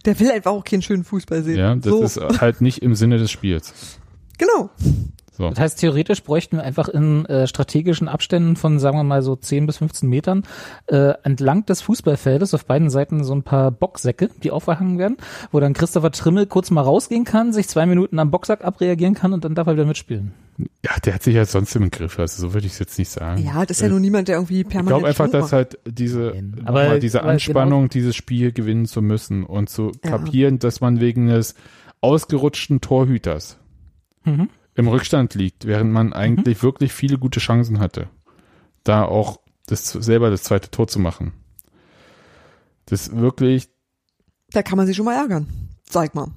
Der 0.04 0.20
will 0.20 0.30
einfach 0.30 0.50
auch 0.52 0.62
keinen 0.62 0.82
schönen 0.82 1.02
Fußball 1.02 1.42
sehen. 1.42 1.56
Ja, 1.58 1.74
das 1.74 1.84
so, 1.86 2.02
ist 2.02 2.40
halt 2.40 2.60
nicht 2.60 2.82
im 2.82 2.94
Sinne 2.94 3.16
des 3.18 3.30
Spiels. 3.30 3.98
genau. 4.38 4.70
So. 5.36 5.50
Das 5.50 5.58
heißt, 5.60 5.78
theoretisch 5.80 6.22
bräuchten 6.22 6.56
wir 6.56 6.64
einfach 6.64 6.88
in 6.88 7.26
äh, 7.26 7.46
strategischen 7.46 8.08
Abständen 8.08 8.56
von, 8.56 8.78
sagen 8.78 8.96
wir 8.96 9.04
mal, 9.04 9.20
so 9.22 9.36
10 9.36 9.66
bis 9.66 9.76
15 9.78 10.08
Metern 10.08 10.44
äh, 10.86 11.12
entlang 11.24 11.66
des 11.66 11.82
Fußballfeldes 11.82 12.54
auf 12.54 12.64
beiden 12.64 12.88
Seiten 12.88 13.22
so 13.22 13.34
ein 13.34 13.42
paar 13.42 13.70
Boxsäcke, 13.70 14.30
die 14.42 14.50
aufgehangen 14.50 14.98
werden, 14.98 15.16
wo 15.52 15.60
dann 15.60 15.74
Christopher 15.74 16.10
Trimmel 16.10 16.46
kurz 16.46 16.70
mal 16.70 16.80
rausgehen 16.80 17.24
kann, 17.24 17.52
sich 17.52 17.68
zwei 17.68 17.84
Minuten 17.84 18.18
am 18.18 18.30
Boxsack 18.30 18.64
abreagieren 18.64 19.14
kann 19.14 19.32
und 19.32 19.44
dann 19.44 19.54
darf 19.54 19.66
er 19.66 19.74
wieder 19.74 19.84
mitspielen. 19.84 20.32
Ja, 20.82 20.92
der 21.04 21.14
hat 21.14 21.22
sich 21.22 21.34
ja 21.34 21.44
sonst 21.44 21.76
im 21.76 21.90
Griff, 21.90 22.18
also 22.18 22.40
so 22.40 22.54
würde 22.54 22.66
ich 22.66 22.72
es 22.72 22.78
jetzt 22.78 22.98
nicht 22.98 23.10
sagen. 23.10 23.42
Ja, 23.44 23.66
das 23.66 23.76
ist 23.76 23.82
ja 23.82 23.88
nur 23.90 24.00
niemand, 24.00 24.28
der 24.28 24.36
irgendwie 24.36 24.62
ich 24.62 24.68
permanent 24.68 24.88
glaube 24.88 25.08
einfach, 25.08 25.28
dass 25.30 25.52
halt 25.52 25.78
diese, 25.86 26.32
aber 26.64 26.98
diese 26.98 27.20
aber 27.20 27.32
Anspannung, 27.32 27.90
dieses 27.90 28.16
Spiel 28.16 28.52
gewinnen 28.52 28.86
zu 28.86 29.02
müssen 29.02 29.44
und 29.44 29.68
zu 29.68 29.92
Ja. 30.02 30.12
kapieren, 30.12 30.58
dass 30.58 30.80
man 30.80 30.98
wegen 30.98 31.26
des 31.26 31.54
ausgerutschten 32.00 32.80
Torhüters 32.80 33.58
Mhm. 34.24 34.48
Im 34.76 34.88
Rückstand 34.88 35.34
liegt, 35.34 35.66
während 35.66 35.90
man 35.92 36.12
eigentlich 36.12 36.62
wirklich 36.62 36.92
viele 36.92 37.18
gute 37.18 37.40
Chancen 37.40 37.78
hatte, 37.80 38.08
da 38.84 39.04
auch 39.04 39.40
das 39.66 39.90
selber 39.90 40.30
das 40.30 40.44
zweite 40.44 40.70
Tor 40.70 40.86
zu 40.86 40.98
machen. 41.00 41.32
Das 42.86 43.14
wirklich, 43.16 43.68
Da 44.52 44.62
kann 44.62 44.76
man 44.76 44.86
sich 44.86 44.96
schon 44.96 45.06
mal 45.06 45.16
ärgern. 45.16 45.48
Sag 45.88 46.14
mal. 46.14 46.28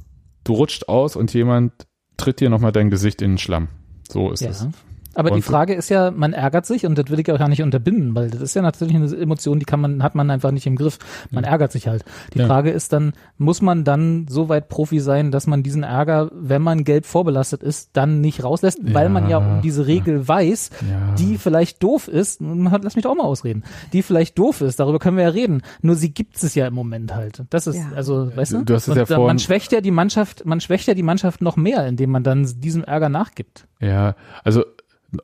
du 0.46 0.54
rutscht 0.54 0.88
aus 0.88 1.16
und 1.16 1.34
jemand 1.34 1.74
tritt 2.18 2.40
dir 2.40 2.50
nochmal 2.50 2.72
dein 2.72 2.90
Gesicht 2.90 3.22
in 3.22 3.32
den 3.34 3.38
Schlamm. 3.38 3.68
So 4.12 4.32
ist 4.32 4.42
Ja. 4.42 4.50
es. 4.50 4.68
Aber 5.16 5.30
die 5.30 5.36
Und- 5.38 5.42
Frage 5.44 5.74
ist 5.74 5.90
ja, 5.90 6.12
man 6.12 6.34
ärgert 6.34 6.66
sich 6.66 6.86
und 6.86 6.98
das 6.98 7.10
will 7.10 7.20
ich 7.20 7.32
auch 7.32 7.40
gar 7.40 7.50
nicht 7.50 7.62
unterbinden, 7.64 8.16
weil 8.16 8.30
das 8.30 8.42
ist 8.42 8.54
ja 8.56 8.62
natürlich 8.62 8.96
eine 8.96 9.14
Emotion, 9.18 9.60
die 9.60 9.66
kann 9.66 9.82
man, 9.82 10.04
hat 10.04 10.16
man 10.16 10.30
einfach 10.30 10.52
nicht 10.52 10.68
im 10.68 10.76
Griff. 10.76 11.00
Man 11.32 11.44
ärgert 11.44 11.72
sich 11.72 11.88
halt. 11.88 12.06
Die 12.34 12.40
Ja. 12.40 12.48
Frage 12.48 12.70
ist 12.70 12.94
dann, 12.94 13.14
muss 13.38 13.62
man 13.62 13.84
dann 13.84 14.28
so 14.30 14.50
weit 14.50 14.70
Profi 14.70 15.00
sein, 15.00 15.32
dass 15.32 15.48
man 15.48 15.64
diesen 15.64 15.84
Ärger, 15.84 16.30
wenn 16.34 16.62
man 16.62 16.84
gelb 16.84 17.06
vorbelastet 17.06 17.64
ist, 17.64 17.90
dann 17.94 18.22
nicht 18.22 18.44
rauslässt, 18.44 18.80
weil 18.94 19.10
man 19.10 19.30
ja 19.30 19.38
um 19.38 19.62
diese 19.62 19.88
Regel 19.88 20.28
weiß, 20.28 20.70
Ja. 20.90 21.16
die 21.18 21.38
vielleicht 21.38 21.82
doof 21.84 22.08
ist, 22.08 22.40
man 22.42 22.72
hat- 22.72 22.84
lass 22.84 22.96
mich 22.96 23.04
doch 23.04 23.12
auch 23.12 23.16
mal 23.16 23.24
ausreden, 23.24 23.64
die 23.94 24.04
vielleicht 24.04 24.38
doof 24.38 24.62
ist, 24.62 24.80
darüber 24.80 25.00
können 25.00 25.18
wir 25.18 25.24
ja 25.24 25.30
reden, 25.30 25.62
nur 25.82 25.96
sie 25.96 26.14
gibt 26.14 26.42
es 26.42 26.56
ja 26.56 26.68
im 26.68 26.74
Moment 26.74 27.16
halt. 27.16 27.44
Das 27.50 27.68
ist, 27.68 27.78
Ja. 27.78 27.92
also, 27.96 28.36
weißt 28.36 28.54
du? 28.54 28.64
Du 28.64 28.74
hast 28.76 28.88
es 28.88 28.96
ja 28.96 29.06
vorhin- 29.06 29.26
man 29.26 29.40
schwächt 29.40 29.72
ja 29.72 29.82
die 29.82 29.92
Mannschaft, 29.92 30.46
man 30.46 30.62
schwächt 30.62 30.88
ja 30.88 30.94
die 30.94 31.04
Mannschaft 31.04 31.42
noch 31.42 31.56
mehr, 31.58 31.88
indem 31.88 32.12
man 32.12 32.24
dann 32.24 32.48
diesem 32.60 32.84
Ärger 32.84 33.10
nachgibt. 33.10 33.66
Ja, 33.82 34.16
also 34.44 34.64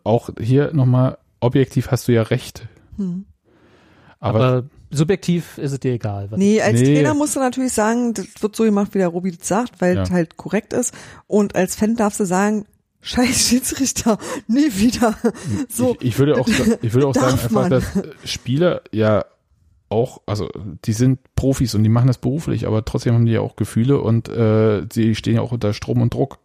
auch 0.04 0.30
hier 0.40 0.74
nochmal, 0.74 1.18
objektiv 1.40 1.92
hast 1.92 2.08
du 2.08 2.14
ja 2.14 2.24
recht. 2.24 2.68
Hm. 2.98 3.26
Aber, 4.20 4.40
Aber, 4.44 4.64
subjektiv 4.92 5.58
ist 5.58 5.72
es 5.74 5.80
dir 5.80 5.94
egal. 5.94 6.32
was- 6.32 6.40
Nee, 6.40 6.62
als 6.62 6.80
Nee. 6.80 6.96
Trainer 6.96 7.14
musst 7.14 7.36
du 7.36 7.40
natürlich 7.40 7.74
sagen, 7.74 8.14
das 8.14 8.28
wird 8.40 8.56
so 8.56 8.64
gemacht, 8.64 8.94
wie 8.94 8.98
der 9.00 9.10
Robi 9.10 9.32
das 9.32 9.48
sagt, 9.48 9.82
weil 9.82 9.96
Ja. 9.98 10.04
es 10.04 10.12
halt 10.12 10.38
korrekt 10.38 10.74
ist. 10.74 10.94
Und 11.28 11.56
als 11.56 11.76
Fan 11.76 11.96
darfst 11.96 12.20
du 12.20 12.26
sagen, 12.26 12.66
scheiß 13.02 13.48
Schiedsrichter, 13.50 14.18
nie 14.48 14.72
wieder. 14.78 15.16
So, 15.70 15.96
ich, 16.00 16.08
ich 16.08 16.20
würde 16.20 16.40
auch, 16.40 16.48
ich 16.82 16.94
würde 16.94 17.08
auch 17.08 17.14
sagen, 17.14 17.38
einfach, 17.40 17.70
dass 17.70 17.84
Spieler 18.24 18.82
ja 18.92 19.26
auch, 19.90 20.22
also 20.26 20.50
die 20.86 20.94
sind 20.94 21.20
Profis 21.36 21.76
und 21.76 21.84
die 21.84 21.90
machen 21.90 22.08
das 22.08 22.18
beruflich, 22.18 22.66
aber 22.66 22.84
trotzdem 22.84 23.14
haben 23.14 23.28
die 23.28 23.34
ja 23.34 23.42
auch 23.42 23.56
Gefühle 23.56 24.02
und 24.02 24.28
äh, 24.30 24.88
sie 24.92 25.14
stehen 25.14 25.36
ja 25.36 25.42
auch 25.42 25.52
unter 25.52 25.74
Strom 25.74 26.02
und 26.02 26.12
Druck. 26.16 26.40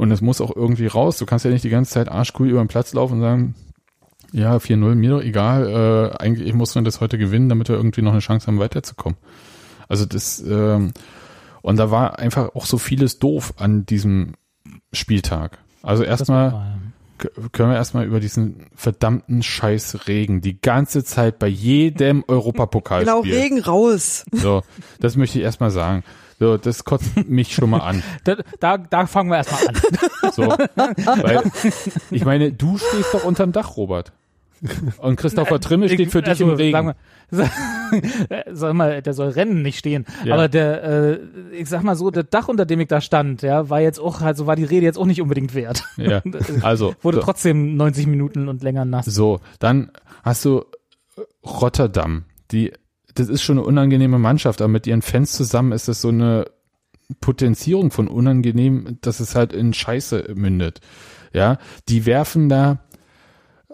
Und 0.00 0.08
das 0.08 0.22
muss 0.22 0.40
auch 0.40 0.56
irgendwie 0.56 0.86
raus. 0.86 1.18
Du 1.18 1.26
kannst 1.26 1.44
ja 1.44 1.50
nicht 1.50 1.62
die 1.62 1.68
ganze 1.68 1.92
Zeit 1.92 2.08
arschcool 2.08 2.48
über 2.48 2.64
den 2.64 2.68
Platz 2.68 2.94
laufen 2.94 3.16
und 3.16 3.20
sagen, 3.20 3.54
ja, 4.32 4.56
4-0, 4.56 4.94
mir 4.94 5.10
doch 5.10 5.20
egal, 5.20 5.68
äh, 5.68 6.16
eigentlich 6.16 6.54
muss 6.54 6.74
man 6.74 6.84
das 6.84 7.02
heute 7.02 7.18
gewinnen, 7.18 7.50
damit 7.50 7.68
wir 7.68 7.76
irgendwie 7.76 8.00
noch 8.00 8.12
eine 8.12 8.22
Chance 8.22 8.46
haben, 8.46 8.58
weiterzukommen. 8.58 9.18
Also 9.88 10.06
das, 10.06 10.40
ähm, 10.40 10.94
und 11.60 11.76
da 11.76 11.90
war 11.90 12.18
einfach 12.18 12.54
auch 12.54 12.64
so 12.64 12.78
vieles 12.78 13.18
doof 13.18 13.52
an 13.58 13.84
diesem 13.84 14.36
Spieltag. 14.90 15.58
Also 15.82 16.02
erstmal 16.02 16.78
können 17.52 17.70
wir 17.70 17.76
erstmal 17.76 18.06
über 18.06 18.20
diesen 18.20 18.66
verdammten 18.74 19.42
Scheiß 19.42 20.06
Regen 20.08 20.40
die 20.40 20.60
ganze 20.60 21.04
Zeit 21.04 21.38
bei 21.38 21.46
jedem 21.48 22.24
Europapokalspiel. 22.26 23.22
genau, 23.22 23.36
Regen 23.36 23.60
raus. 23.60 24.24
So, 24.32 24.62
das 25.00 25.16
möchte 25.16 25.38
ich 25.38 25.44
erstmal 25.44 25.70
sagen. 25.70 26.04
So, 26.38 26.56
das 26.56 26.84
kotzt 26.84 27.28
mich 27.28 27.54
schon 27.54 27.70
mal 27.70 27.80
an. 27.80 28.02
Da, 28.24 28.36
da, 28.60 28.78
da 28.78 29.06
fangen 29.06 29.30
wir 29.30 29.36
erstmal 29.36 29.68
an. 29.68 29.74
So, 30.32 30.42
weil, 30.44 31.42
ich 32.10 32.24
meine, 32.24 32.52
du 32.52 32.78
stehst 32.78 33.12
doch 33.12 33.24
unterm 33.24 33.52
Dach, 33.52 33.76
Robert. 33.76 34.12
Und 34.98 35.16
Christopher 35.16 35.58
Trimmel 35.60 35.88
steht 35.88 36.10
für 36.12 36.20
dich 36.20 36.28
Also, 36.30 36.44
im 36.50 36.54
Regen. 36.54 36.72
sagen 36.72 36.94
wir- 37.30 37.50
Sag 38.52 38.74
mal, 38.74 39.00
der 39.02 39.14
soll 39.14 39.28
Rennen 39.30 39.62
nicht 39.62 39.78
stehen. 39.78 40.04
Ja. 40.24 40.34
Aber 40.34 40.48
der, 40.48 40.82
äh, 40.84 41.18
ich 41.52 41.68
sag 41.68 41.82
mal 41.82 41.96
so, 41.96 42.10
das 42.10 42.26
Dach, 42.30 42.48
unter 42.48 42.66
dem 42.66 42.80
ich 42.80 42.88
da 42.88 43.00
stand, 43.00 43.42
ja, 43.42 43.70
war 43.70 43.80
jetzt 43.80 43.98
auch, 43.98 44.20
also 44.20 44.46
war 44.46 44.56
die 44.56 44.64
Rede 44.64 44.84
jetzt 44.84 44.98
auch 44.98 45.06
nicht 45.06 45.20
unbedingt 45.22 45.54
wert. 45.54 45.84
ja, 45.96 46.22
also 46.62 46.94
Wurde 47.02 47.18
so, 47.18 47.22
trotzdem 47.22 47.76
90 47.76 48.06
Minuten 48.06 48.48
und 48.48 48.62
länger 48.62 48.84
nass. 48.84 49.06
so, 49.06 49.40
dann 49.60 49.90
hast 50.22 50.44
du 50.44 50.64
Rotterdam, 51.44 52.24
die, 52.50 52.72
das 53.14 53.28
ist 53.28 53.42
schon 53.42 53.58
eine 53.58 53.66
unangenehme 53.66 54.18
Mannschaft, 54.18 54.60
aber 54.60 54.68
mit 54.68 54.86
ihren 54.86 55.02
Fans 55.02 55.32
zusammen 55.32 55.72
ist 55.72 55.88
das 55.88 56.00
so 56.00 56.08
eine 56.08 56.46
Potenzierung 57.20 57.90
von 57.90 58.08
unangenehm, 58.08 58.98
dass 59.00 59.20
es 59.20 59.34
halt 59.34 59.52
in 59.52 59.72
Scheiße 59.72 60.32
mündet. 60.34 60.80
Ja, 61.32 61.58
die 61.88 62.06
werfen 62.06 62.48
da, 62.48 62.80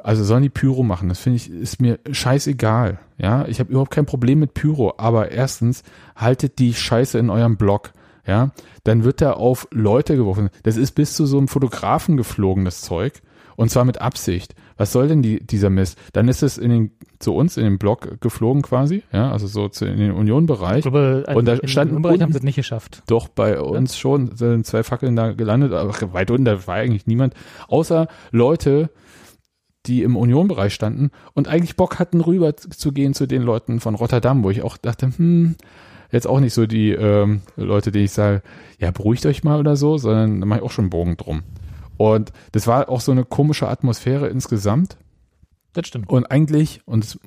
also 0.06 0.22
sollen 0.24 0.42
die 0.44 0.48
Pyro 0.50 0.82
machen, 0.84 1.08
das 1.08 1.18
finde 1.18 1.36
ich, 1.38 1.50
ist 1.50 1.80
mir 1.80 1.98
scheißegal. 2.10 2.98
Ja, 3.18 3.44
ich 3.48 3.58
habe 3.60 3.70
überhaupt 3.70 3.90
kein 3.90 4.06
Problem 4.06 4.38
mit 4.38 4.54
Pyro, 4.54 4.94
aber 4.98 5.32
erstens, 5.32 5.82
haltet 6.14 6.58
die 6.58 6.74
Scheiße 6.74 7.18
in 7.18 7.28
eurem 7.30 7.56
Blog. 7.56 7.92
Ja, 8.26 8.50
dann 8.84 9.04
wird 9.04 9.20
da 9.20 9.32
auf 9.32 9.66
Leute 9.72 10.16
geworfen. 10.16 10.50
Das 10.64 10.76
ist 10.76 10.92
bis 10.92 11.14
zu 11.14 11.26
so 11.26 11.38
einem 11.38 11.48
Fotografen 11.48 12.16
geflogen, 12.16 12.64
das 12.64 12.80
Zeug. 12.82 13.14
Und 13.56 13.70
zwar 13.70 13.84
mit 13.84 14.00
Absicht. 14.00 14.54
Was 14.76 14.92
soll 14.92 15.08
denn 15.08 15.22
die, 15.22 15.44
dieser 15.44 15.70
Mist? 15.70 15.98
Dann 16.12 16.28
ist 16.28 16.42
es 16.42 16.58
in 16.58 16.70
den, 16.70 16.90
zu 17.18 17.34
uns 17.34 17.56
in 17.56 17.64
den 17.64 17.78
Blog 17.78 18.20
geflogen 18.20 18.60
quasi, 18.62 19.02
ja, 19.12 19.30
also 19.32 19.46
so 19.46 19.68
zu, 19.68 19.86
in 19.86 19.96
den 19.98 20.10
Union-Bereich. 20.12 20.84
Und 21.36 21.46
da 21.46 21.54
in- 21.54 21.68
standen 21.68 22.02
Bereich 22.02 22.16
haben 22.16 22.24
unten- 22.24 22.32
sie 22.32 22.38
es 22.38 22.44
nicht 22.44 22.56
geschafft. 22.56 23.02
Doch, 23.06 23.28
bei 23.28 23.58
uns 23.58 23.96
schon 23.96 24.36
sind 24.36 24.66
zwei 24.66 24.82
Fackeln 24.82 25.16
da 25.16 25.32
gelandet, 25.32 25.72
aber 25.72 25.94
weit 26.12 26.30
unten, 26.30 26.44
da 26.44 26.66
war 26.66 26.74
eigentlich 26.74 27.06
niemand, 27.06 27.32
außer 27.68 28.08
Leute, 28.30 28.90
die 29.86 30.02
im 30.02 30.16
Union-Bereich 30.16 30.74
standen 30.74 31.10
und 31.34 31.48
eigentlich 31.48 31.76
Bock 31.76 31.98
hatten, 31.98 32.20
rüber 32.20 32.56
zu 32.56 32.92
gehen 32.92 33.14
zu 33.14 33.26
den 33.26 33.42
Leuten 33.42 33.80
von 33.80 33.94
Rotterdam, 33.94 34.42
wo 34.42 34.50
ich 34.50 34.62
auch 34.62 34.76
dachte, 34.76 35.10
hm, 35.16 35.56
jetzt 36.10 36.26
auch 36.26 36.40
nicht 36.40 36.54
so 36.54 36.66
die 36.66 36.90
ähm, 36.90 37.42
Leute, 37.56 37.92
die 37.92 38.00
ich 38.00 38.12
sage, 38.12 38.42
ja, 38.78 38.90
beruhigt 38.90 39.26
euch 39.26 39.44
mal 39.44 39.58
oder 39.58 39.76
so, 39.76 39.98
sondern 39.98 40.40
da 40.40 40.46
mache 40.46 40.60
ich 40.60 40.64
auch 40.64 40.70
schon 40.70 40.84
einen 40.84 40.90
Bogen 40.90 41.16
drum. 41.16 41.42
Und 41.96 42.32
das 42.52 42.66
war 42.66 42.88
auch 42.88 43.00
so 43.00 43.12
eine 43.12 43.24
komische 43.24 43.68
Atmosphäre 43.68 44.28
insgesamt. 44.28 44.96
Das 45.72 45.86
stimmt. 45.86 46.08
Und 46.08 46.26
eigentlich, 46.30 46.82
und 46.84 47.18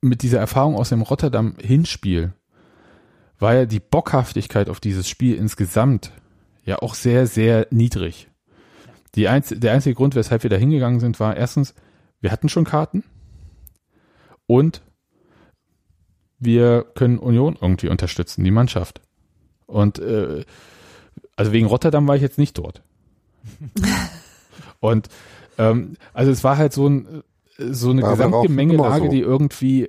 mit 0.00 0.22
dieser 0.22 0.38
Erfahrung 0.38 0.76
aus 0.76 0.90
dem 0.90 1.02
Rotterdam-Hinspiel, 1.02 2.32
war 3.38 3.54
ja 3.54 3.66
die 3.66 3.80
Bockhaftigkeit 3.80 4.68
auf 4.68 4.80
dieses 4.80 5.08
Spiel 5.08 5.34
insgesamt 5.34 6.12
ja 6.64 6.78
auch 6.80 6.94
sehr, 6.94 7.26
sehr 7.26 7.66
niedrig. 7.70 8.28
Die 9.14 9.28
einz 9.28 9.52
der 9.56 9.72
einzige 9.72 9.94
Grund, 9.94 10.14
weshalb 10.14 10.42
wir 10.42 10.50
da 10.50 10.56
hingegangen 10.56 11.00
sind, 11.00 11.18
war 11.18 11.36
erstens, 11.36 11.74
wir 12.20 12.30
hatten 12.30 12.48
schon 12.48 12.64
Karten 12.64 13.04
und 14.46 14.82
wir 16.38 16.84
können 16.94 17.18
Union 17.18 17.56
irgendwie 17.60 17.88
unterstützen, 17.88 18.44
die 18.44 18.50
Mannschaft. 18.50 19.00
Und 19.66 19.98
äh, 19.98 20.44
also 21.36 21.52
wegen 21.52 21.66
Rotterdam 21.66 22.08
war 22.08 22.16
ich 22.16 22.22
jetzt 22.22 22.38
nicht 22.38 22.56
dort. 22.58 22.82
und 24.80 25.08
ähm, 25.58 25.96
also 26.12 26.30
es 26.30 26.42
war 26.44 26.56
halt 26.56 26.72
so 26.72 26.88
ein 26.88 27.22
so 27.58 27.90
eine 27.90 28.02
War 28.02 28.12
Gesamtgemengelage, 28.12 28.96
immer 28.96 29.06
so. 29.06 29.10
die 29.10 29.20
irgendwie 29.20 29.88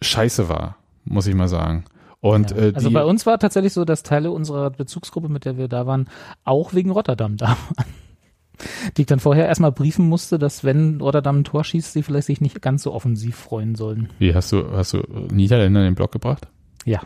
scheiße 0.00 0.48
war, 0.48 0.76
muss 1.04 1.26
ich 1.26 1.34
mal 1.34 1.48
sagen. 1.48 1.84
Und 2.20 2.52
Ja. 2.52 2.56
äh, 2.58 2.72
also 2.74 2.90
bei 2.92 3.04
uns 3.04 3.26
war 3.26 3.38
tatsächlich 3.38 3.72
so, 3.72 3.84
dass 3.84 4.04
Teile 4.04 4.30
unserer 4.30 4.70
Bezugsgruppe, 4.70 5.28
mit 5.28 5.44
der 5.44 5.56
wir 5.56 5.66
da 5.68 5.86
waren, 5.86 6.08
auch 6.44 6.74
wegen 6.74 6.90
Rotterdam 6.90 7.36
da 7.36 7.48
waren. 7.48 7.86
Die 8.96 9.02
ich 9.02 9.06
dann 9.06 9.20
vorher 9.20 9.46
erstmal 9.46 9.72
briefen 9.72 10.08
musste, 10.08 10.38
dass 10.38 10.64
wenn 10.64 11.00
Rotterdam 11.00 11.40
ein 11.40 11.44
Tor 11.44 11.64
schießt, 11.64 11.92
sie 11.92 12.02
vielleicht 12.02 12.26
sich 12.26 12.40
nicht 12.40 12.60
ganz 12.60 12.82
so 12.82 12.92
offensiv 12.92 13.36
freuen 13.36 13.74
sollen. 13.74 14.08
wie 14.18 14.34
hast 14.34 14.52
du 14.52 14.70
hast 14.72 14.92
du 14.94 15.02
Niederländer 15.32 15.80
in 15.80 15.86
den 15.86 15.94
Block 15.94 16.12
gebracht? 16.12 16.48
Ja. 16.84 17.02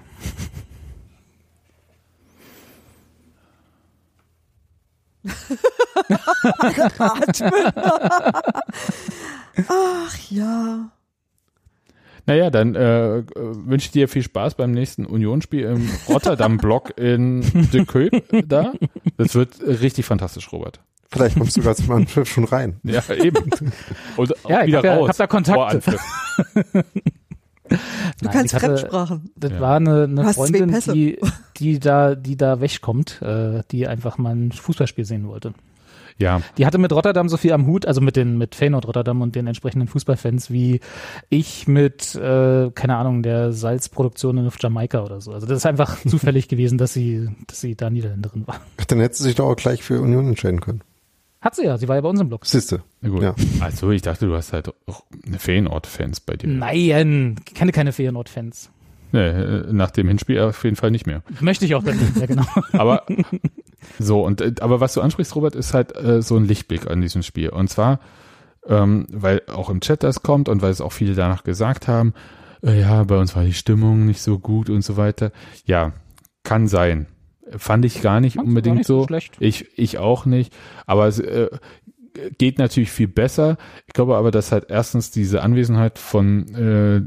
Ach 9.68 10.18
ja. 10.30 10.90
Naja, 12.26 12.50
dann 12.50 12.74
äh, 12.76 13.24
wünsche 13.34 13.86
ich 13.86 13.90
dir 13.90 14.08
viel 14.08 14.22
Spaß 14.22 14.54
beim 14.54 14.70
nächsten 14.70 15.06
Unionsspiel 15.06 15.64
im 15.64 15.90
Rotterdam-Block 16.08 16.96
in 16.96 17.42
De 17.72 17.84
Köp 17.84 18.22
da. 18.46 18.72
Das 19.16 19.34
wird 19.34 19.60
richtig 19.60 20.04
fantastisch, 20.04 20.52
Robert. 20.52 20.80
Vielleicht 21.12 21.36
kommst 21.38 21.56
du 21.56 21.62
ganz 21.62 21.86
mal 21.86 22.04
schon 22.24 22.44
rein. 22.44 22.80
Ja, 22.82 23.02
eben. 23.14 23.50
Und 24.16 24.44
auch 24.44 24.50
Ja, 24.50 24.60
ich 24.62 24.68
wieder 24.68 24.78
hab 24.78 24.84
ja- 24.84 24.96
raus. 24.96 25.08
hab 25.10 25.16
da 25.16 25.26
Kontakte. 25.26 25.66
Anpfiff. 25.66 26.00
Du 27.68 27.76
Nein, 28.26 28.32
kannst 28.34 28.46
ich 28.46 28.54
hatte- 28.54 28.66
Fremdsprachen. 28.76 29.30
Das 29.36 29.52
Ja. 29.52 29.60
war 29.60 29.76
eine, 29.76 30.02
eine 30.04 30.34
Freundin, 30.34 30.76
die, 30.92 31.18
die 31.56 31.78
da, 31.78 32.14
die 32.14 32.36
da 32.36 32.60
wegkommt, 32.60 33.22
äh, 33.22 33.62
die 33.70 33.86
einfach 33.88 34.18
mal 34.18 34.34
ein 34.34 34.52
Fußballspiel 34.52 35.06
sehen 35.06 35.26
wollte. 35.26 35.54
Ja, 36.18 36.42
Die 36.58 36.66
hatte 36.66 36.76
mit 36.76 36.92
Rotterdam 36.92 37.30
so 37.30 37.38
viel 37.38 37.52
am 37.52 37.66
Hut, 37.66 37.86
also 37.86 38.02
mit 38.02 38.16
den 38.16 38.36
mit 38.36 38.54
Feyenoord 38.54 38.86
Rotterdam 38.86 39.22
und 39.22 39.34
den 39.34 39.46
entsprechenden 39.46 39.88
Fußballfans 39.88 40.50
wie 40.50 40.80
ich 41.30 41.66
mit 41.66 42.14
äh, 42.14 42.70
keine 42.74 42.96
Ahnung 42.96 43.22
der 43.22 43.52
Salzproduktion 43.52 44.46
auf 44.46 44.56
Jamaika 44.60 45.02
oder 45.02 45.22
so. 45.22 45.32
Also 45.32 45.46
das 45.46 45.56
ist 45.56 45.66
einfach 45.66 45.98
zufällig 46.06 46.48
gewesen, 46.48 46.76
dass 46.76 46.92
sie 46.92 47.30
dass 47.46 47.62
sie 47.62 47.74
da 47.74 47.88
Niederländerin 47.88 48.46
war. 48.46 48.60
Ach, 48.78 48.84
dann 48.84 49.00
hättest 49.00 49.22
du 49.22 49.24
dich 49.24 49.36
doch 49.36 49.46
auch 49.46 49.56
gleich 49.56 49.82
für 49.82 50.00
Union 50.02 50.28
entscheiden 50.28 50.60
können. 50.60 50.82
Hat 51.42 51.56
sie 51.56 51.64
ja, 51.64 51.76
sie 51.76 51.88
war 51.88 51.96
ja 51.96 52.00
bei 52.00 52.08
uns 52.08 52.20
im 52.20 52.28
Blog. 52.28 52.46
Siehste. 52.46 52.82
na 53.00 53.08
gut. 53.08 53.22
Ja. 53.22 53.34
Also 53.60 53.90
ich 53.90 54.00
dachte, 54.00 54.26
du 54.26 54.34
hast 54.34 54.52
halt 54.52 54.72
auch 54.86 55.04
eine 55.26 55.40
Feenort-Fans 55.40 56.20
bei 56.20 56.36
dir. 56.36 56.48
Nein, 56.48 57.36
ich 57.46 57.54
kenne 57.54 57.72
keine 57.72 57.92
Feyenoord-Fans. 57.92 58.70
Nee, 59.10 59.28
äh, 59.28 59.72
nach 59.72 59.90
dem 59.90 60.08
Hinspiel 60.08 60.40
auf 60.40 60.62
jeden 60.64 60.76
Fall 60.76 60.92
nicht 60.92 61.06
mehr. 61.06 61.22
Möchte 61.40 61.64
ich 61.66 61.74
auch 61.74 61.82
dann 61.82 61.98
nicht 61.98 62.16
mehr, 62.16 62.28
genau. 62.28 62.46
Aber 62.72 63.04
so, 63.98 64.24
und 64.24 64.40
äh, 64.40 64.54
aber 64.60 64.80
was 64.80 64.94
du 64.94 65.00
ansprichst, 65.00 65.34
Robert, 65.34 65.54
ist 65.56 65.74
halt 65.74 65.96
äh, 65.96 66.22
so 66.22 66.36
ein 66.36 66.44
Lichtblick 66.44 66.88
an 66.88 67.00
diesem 67.00 67.22
Spiel. 67.22 67.50
Und 67.50 67.68
zwar, 67.68 67.98
ähm, 68.66 69.06
weil 69.10 69.42
auch 69.52 69.68
im 69.68 69.80
Chat 69.80 70.04
das 70.04 70.22
kommt 70.22 70.48
und 70.48 70.62
weil 70.62 70.70
es 70.70 70.80
auch 70.80 70.92
viele 70.92 71.14
danach 71.14 71.44
gesagt 71.44 71.88
haben, 71.88 72.14
äh, 72.62 72.80
ja, 72.80 73.02
bei 73.02 73.18
uns 73.18 73.34
war 73.34 73.44
die 73.44 73.52
Stimmung 73.52 74.06
nicht 74.06 74.22
so 74.22 74.38
gut 74.38 74.70
und 74.70 74.82
so 74.82 74.96
weiter. 74.96 75.32
Ja, 75.66 75.92
kann 76.44 76.68
sein. 76.68 77.06
Fand 77.56 77.84
ich 77.84 78.02
gar 78.02 78.20
nicht 78.20 78.34
Fandst 78.34 78.46
du 78.46 78.48
unbedingt 78.50 78.74
gar 78.74 78.78
nicht 78.78 78.86
so. 78.86 79.06
schlecht. 79.06 79.36
Ich, 79.40 79.66
ich 79.76 79.98
auch 79.98 80.26
nicht. 80.26 80.54
Aber 80.86 81.06
es 81.06 81.18
äh, 81.18 81.48
geht 82.38 82.58
natürlich 82.58 82.90
viel 82.90 83.08
besser. 83.08 83.56
Ich 83.86 83.92
glaube 83.94 84.16
aber, 84.16 84.30
dass 84.30 84.52
halt 84.52 84.66
erstens 84.68 85.10
diese 85.10 85.42
Anwesenheit 85.42 85.98
von 85.98 86.48
äh, 86.54 87.02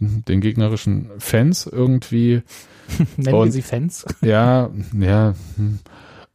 den 0.00 0.40
gegnerischen 0.40 1.10
Fans 1.18 1.66
irgendwie 1.66 2.42
Nennen 3.16 3.44
wir 3.44 3.52
sie 3.52 3.62
Fans. 3.62 4.04
ja, 4.20 4.70
ja. 4.98 5.34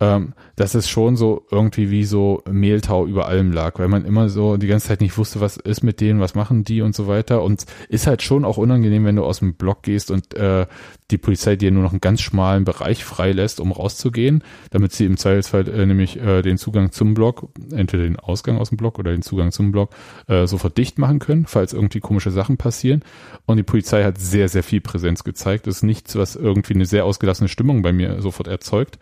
Hm. 0.02 0.08
Ähm, 0.08 0.34
dass 0.56 0.76
es 0.76 0.90
schon 0.90 1.16
so 1.16 1.46
irgendwie 1.50 1.90
wie 1.90 2.04
so 2.04 2.44
Mehltau 2.50 3.08
über 3.08 3.28
allem 3.28 3.52
lag, 3.52 3.80
weil 3.80 3.88
man 3.88 4.06
immer 4.06 4.30
so 4.30 4.58
die 4.58 4.68
ganze 4.68 4.90
Zeit 4.90 5.02
nicht 5.02 5.18
wusste, 5.18 5.42
was 5.42 5.58
ist 5.58 5.82
mit 5.82 6.02
denen, 6.02 6.20
was 6.20 6.36
machen 6.36 6.64
die 6.64 6.82
und 6.82 6.94
so 6.94 7.08
weiter. 7.08 7.42
Und 7.42 7.66
ist 7.90 8.06
halt 8.06 8.22
schon 8.22 8.46
auch 8.46 8.58
unangenehm, 8.58 9.06
wenn 9.06 9.16
du 9.16 9.24
aus 9.24 9.40
dem 9.40 9.56
Block 9.56 9.84
gehst 9.84 10.12
und 10.12 10.36
äh, 10.36 10.68
die 11.10 11.18
Polizei 11.18 11.56
dir 11.56 11.72
nur 11.72 11.84
noch 11.84 11.92
einen 11.92 12.02
ganz 12.02 12.22
schmalen 12.22 12.64
Bereich 12.64 13.04
freilässt, 13.04 13.60
um 13.60 13.72
rauszugehen, 13.72 14.44
damit 14.70 14.94
sie 14.94 15.06
im 15.06 15.18
Zweifelsfall 15.18 15.68
äh, 15.68 15.86
nämlich 15.86 16.20
äh, 16.20 16.42
den 16.42 16.58
Zugang 16.58 16.92
zum 16.92 17.14
Block, 17.14 17.50
entweder 17.72 18.04
den 18.04 18.20
Ausgang 18.20 18.58
aus 18.58 18.70
dem 18.70 18.78
Block 18.78 19.00
oder 19.00 19.12
den 19.12 19.22
Zugang 19.22 19.52
zum 19.52 19.72
Block, 19.72 19.92
äh, 20.28 20.48
sofort 20.48 20.78
dicht 20.78 21.00
machen 21.00 21.20
können, 21.20 21.46
falls 21.48 21.74
irgendwie 21.74 22.00
komische 22.00 22.32
Sachen 22.32 22.58
passieren. 22.58 23.04
Und 23.46 23.58
die 23.58 23.64
Polizei 23.64 24.04
hat 24.04 24.18
sehr, 24.18 24.48
sehr 24.48 24.64
viel 24.64 24.82
Präsenz 24.82 25.24
gezeigt. 25.24 25.68
Das 25.68 25.78
ist 25.78 25.84
nichts, 25.84 26.16
was 26.16 26.36
irgendwie 26.36 26.74
eine 26.74 26.86
sehr 26.86 27.06
ausgelassene 27.06 27.50
Stimmung 27.50 27.82
bei 27.82 27.92
mir 27.94 28.22
sofort 28.22 28.48
erzeugt. 28.48 28.98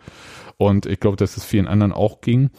Und 0.60 0.84
ich 0.84 1.00
glaube, 1.00 1.16
dass 1.16 1.38
es 1.38 1.44
vielen 1.44 1.66
anderen 1.66 1.90
auch 1.90 2.20
ging. 2.20 2.50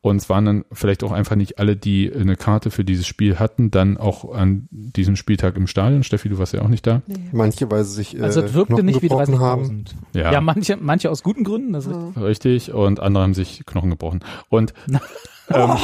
Und 0.00 0.16
es 0.16 0.30
waren 0.30 0.46
dann 0.46 0.64
vielleicht 0.72 1.04
auch 1.04 1.12
einfach 1.12 1.36
nicht 1.36 1.58
alle, 1.58 1.76
die 1.76 2.10
eine 2.10 2.34
Karte 2.34 2.70
für 2.70 2.86
dieses 2.86 3.06
Spiel 3.06 3.38
hatten, 3.38 3.70
dann 3.70 3.98
auch 3.98 4.32
an 4.32 4.66
diesem 4.70 5.14
Spieltag 5.14 5.58
im 5.58 5.66
Stadion. 5.66 6.02
Steffi, 6.02 6.30
du 6.30 6.38
warst 6.38 6.54
ja 6.54 6.62
auch 6.62 6.68
nicht 6.68 6.86
da. 6.86 7.02
Manche, 7.32 7.70
weil 7.70 7.84
sie 7.84 7.96
sich 7.96 8.18
äh, 8.18 8.22
Also 8.22 8.40
es 8.40 8.54
wirkte 8.54 8.76
Knochen 8.76 8.86
nicht 8.86 9.02
wie 9.02 9.08
gebrochen 9.08 9.34
30.000. 9.34 9.40
haben. 9.40 9.84
Ja. 10.14 10.32
Ja. 10.32 10.40
manche, 10.40 10.78
manche 10.80 11.10
aus 11.10 11.22
guten 11.22 11.44
Gründen. 11.44 11.74
Das 11.74 11.84
ist 11.84 11.92
Ja. 11.92 12.22
Richtig. 12.22 12.72
Und 12.72 12.98
andere 12.98 13.24
haben 13.24 13.34
sich 13.34 13.66
Knochen 13.66 13.90
gebrochen. 13.90 14.20
Und 14.48 14.72
ähm, 15.50 15.76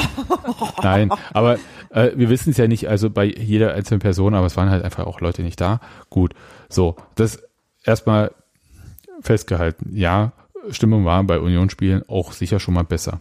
nein, 0.82 1.10
aber 1.34 1.58
äh, 1.90 2.12
wir 2.16 2.30
wissen 2.30 2.52
es 2.52 2.56
ja 2.56 2.68
nicht, 2.68 2.88
also 2.88 3.10
bei 3.10 3.26
jeder 3.26 3.74
einzelnen 3.74 4.00
Person, 4.00 4.32
aber 4.32 4.46
es 4.46 4.56
waren 4.56 4.70
halt 4.70 4.82
einfach 4.82 5.04
auch 5.04 5.20
Leute 5.20 5.42
nicht 5.42 5.60
da. 5.60 5.80
Gut. 6.08 6.32
So, 6.70 6.96
das 7.16 7.42
erstmal 7.84 8.30
festgehalten. 9.20 9.94
Ja, 9.94 10.32
Stimmung 10.70 11.04
war 11.04 11.22
bei 11.24 11.38
Unionsspielen 11.40 12.02
auch 12.08 12.32
sicher 12.32 12.60
schon 12.60 12.74
mal 12.74 12.84
besser. 12.84 13.20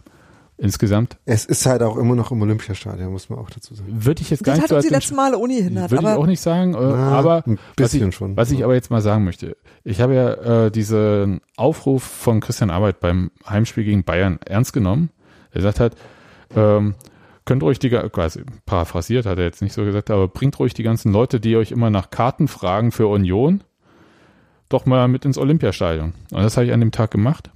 Insgesamt 0.58 1.18
Es 1.26 1.44
ist 1.44 1.66
halt 1.66 1.82
auch 1.82 1.98
immer 1.98 2.14
noch 2.14 2.32
im 2.32 2.40
Olympiastadion, 2.40 3.12
muss 3.12 3.28
man 3.28 3.38
auch 3.38 3.50
dazu 3.50 3.74
sagen. 3.74 3.92
würde 4.06 4.22
ich 4.22 4.30
jetzt 4.30 4.42
gar 4.42 4.54
Das 4.54 4.58
nicht 4.58 4.62
hat 4.62 4.68
so 4.70 4.76
uns 4.76 4.84
als 4.84 4.88
die 4.88 4.94
letzten 4.94 5.14
Male 5.16 5.36
Uni 5.36 5.60
hindert. 5.60 5.90
Würde 5.90 6.04
ich 6.04 6.14
auch 6.14 6.26
nicht 6.26 6.40
sagen, 6.40 6.72
äh, 6.72 6.78
Na, 6.80 7.10
aber 7.12 7.42
ein 7.46 7.58
was 7.76 7.90
bisschen 7.92 8.08
ich, 8.08 8.14
schon. 8.14 8.36
was 8.38 8.50
ich 8.50 8.64
aber 8.64 8.72
jetzt 8.74 8.90
mal 8.90 9.02
sagen 9.02 9.24
möchte, 9.24 9.58
ich 9.84 10.00
habe 10.00 10.14
ja 10.14 10.64
äh, 10.66 10.70
diesen 10.70 11.42
Aufruf 11.56 12.02
von 12.02 12.40
Christian 12.40 12.70
Arbeit 12.70 13.00
beim 13.00 13.30
Heimspiel 13.46 13.84
gegen 13.84 14.02
Bayern 14.04 14.38
ernst 14.46 14.72
genommen. 14.72 15.10
Er 15.50 15.60
sagt 15.60 15.78
hat, 15.78 15.94
ähm, 16.54 16.94
könnt 17.44 17.62
ruhig 17.62 17.78
die, 17.78 17.90
quasi 17.90 18.42
paraphrasiert 18.64 19.26
hat 19.26 19.36
er 19.36 19.44
jetzt 19.44 19.60
nicht 19.60 19.74
so 19.74 19.84
gesagt, 19.84 20.10
aber 20.10 20.26
bringt 20.26 20.58
ruhig 20.58 20.72
die 20.72 20.82
ganzen 20.82 21.12
Leute, 21.12 21.38
die 21.38 21.56
euch 21.56 21.70
immer 21.70 21.90
nach 21.90 22.08
Karten 22.08 22.48
fragen 22.48 22.92
für 22.92 23.08
Union, 23.08 23.62
doch 24.68 24.86
mal 24.86 25.08
mit 25.08 25.24
ins 25.24 25.38
Olympiastadion. 25.38 26.12
Und 26.30 26.42
das 26.42 26.56
habe 26.56 26.66
ich 26.66 26.72
an 26.72 26.80
dem 26.80 26.92
Tag 26.92 27.10
gemacht. 27.10 27.50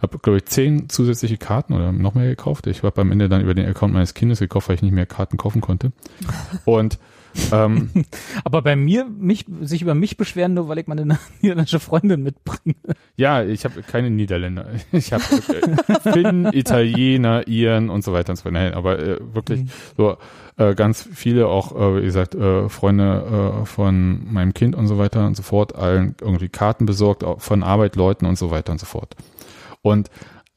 Habe, 0.00 0.18
glaube 0.18 0.38
ich, 0.38 0.44
zehn 0.46 0.88
zusätzliche 0.88 1.38
Karten 1.38 1.72
oder 1.72 1.92
noch 1.92 2.14
mehr 2.14 2.26
gekauft. 2.26 2.66
Ich 2.66 2.82
habe 2.82 3.00
am 3.00 3.10
Ende 3.10 3.28
dann 3.28 3.40
über 3.40 3.54
den 3.54 3.66
Account 3.66 3.94
meines 3.94 4.14
Kindes 4.14 4.38
gekauft, 4.38 4.68
weil 4.68 4.76
ich 4.76 4.82
nicht 4.82 4.92
mehr 4.92 5.06
Karten 5.06 5.36
kaufen 5.36 5.60
konnte. 5.60 5.92
Und 6.64 6.98
ähm, 7.52 7.90
Aber 8.44 8.62
bei 8.62 8.76
mir, 8.76 9.04
mich, 9.04 9.46
sich 9.62 9.82
über 9.82 9.94
mich 9.94 10.16
beschweren, 10.16 10.54
nur 10.54 10.68
weil 10.68 10.78
ich 10.78 10.86
meine 10.86 11.18
niederländische 11.40 11.80
Freundin 11.80 12.22
mitbringe. 12.22 12.76
Ja, 13.16 13.42
ich 13.42 13.64
habe 13.64 13.82
keine 13.82 14.10
Niederländer. 14.10 14.66
Ich 14.92 15.12
habe 15.12 15.22
äh, 15.24 16.00
Finnen, 16.12 16.52
Italiener, 16.52 17.46
Iren 17.48 17.90
und 17.90 18.04
so 18.04 18.12
weiter 18.12 18.30
und 18.30 18.36
so 18.36 18.42
fort. 18.44 18.54
Nein, 18.54 18.74
aber 18.74 18.98
äh, 18.98 19.18
wirklich 19.34 19.62
Mhm. 19.62 19.68
so 19.96 20.16
äh, 20.56 20.74
ganz 20.74 21.08
viele 21.12 21.48
auch, 21.48 21.74
äh, 21.74 22.00
wie 22.00 22.04
gesagt, 22.04 22.34
äh, 22.34 22.68
Freunde 22.68 23.60
äh, 23.62 23.66
von 23.66 24.32
meinem 24.32 24.54
Kind 24.54 24.74
und 24.76 24.86
so 24.86 24.98
weiter 24.98 25.26
und 25.26 25.36
so 25.36 25.42
fort, 25.42 25.74
allen 25.74 26.14
irgendwie 26.20 26.48
Karten 26.48 26.86
besorgt, 26.86 27.24
von 27.38 27.62
Arbeit, 27.62 27.96
Leuten 27.96 28.26
und 28.26 28.36
so 28.38 28.50
weiter 28.50 28.72
und 28.72 28.78
so 28.78 28.86
fort. 28.86 29.16
Und 29.82 30.08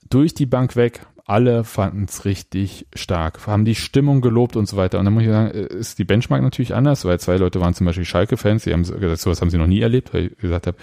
durch 0.09 0.33
die 0.33 0.45
Bank 0.45 0.75
weg, 0.75 1.01
alle 1.27 1.65
fanden 1.65 2.05
es 2.05 2.23
richtig 2.23 2.87
stark, 2.95 3.45
haben 3.47 3.65
die 3.65 3.75
Stimmung 3.75 4.21
gelobt 4.21 4.55
und 4.55 4.65
so 4.65 4.77
weiter. 4.77 4.97
Und 4.97 5.05
dann 5.05 5.13
muss 5.13 5.23
ich 5.23 5.29
sagen, 5.29 5.51
äh, 5.51 5.65
ist 5.75 5.99
die 5.99 6.05
Benchmark 6.05 6.41
natürlich 6.41 6.73
anders, 6.73 7.03
weil 7.03 7.19
zwei 7.19 7.35
Leute 7.35 7.59
waren 7.59 7.73
zum 7.73 7.85
Beispiel 7.85 8.05
Schalke-Fans, 8.05 8.63
die 8.63 8.71
haben 8.71 8.83
gesagt, 8.83 9.19
sowas 9.19 9.41
haben 9.41 9.49
sie 9.49 9.57
noch 9.57 9.67
nie 9.67 9.81
erlebt, 9.81 10.13
weil 10.13 10.27
ich 10.27 10.37
gesagt 10.37 10.67
habe, 10.67 10.77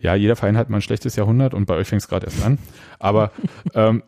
ja, 0.00 0.16
jeder 0.16 0.34
Verein 0.34 0.56
hat 0.56 0.70
mal 0.70 0.78
ein 0.78 0.82
schlechtes 0.82 1.14
Jahrhundert 1.14 1.54
und 1.54 1.66
bei 1.66 1.76
euch 1.76 1.86
fängt 1.86 2.02
es 2.02 2.08
gerade 2.08 2.26
erst 2.26 2.44
an. 2.44 2.58
Aber 2.98 3.30
ähm, 3.74 4.02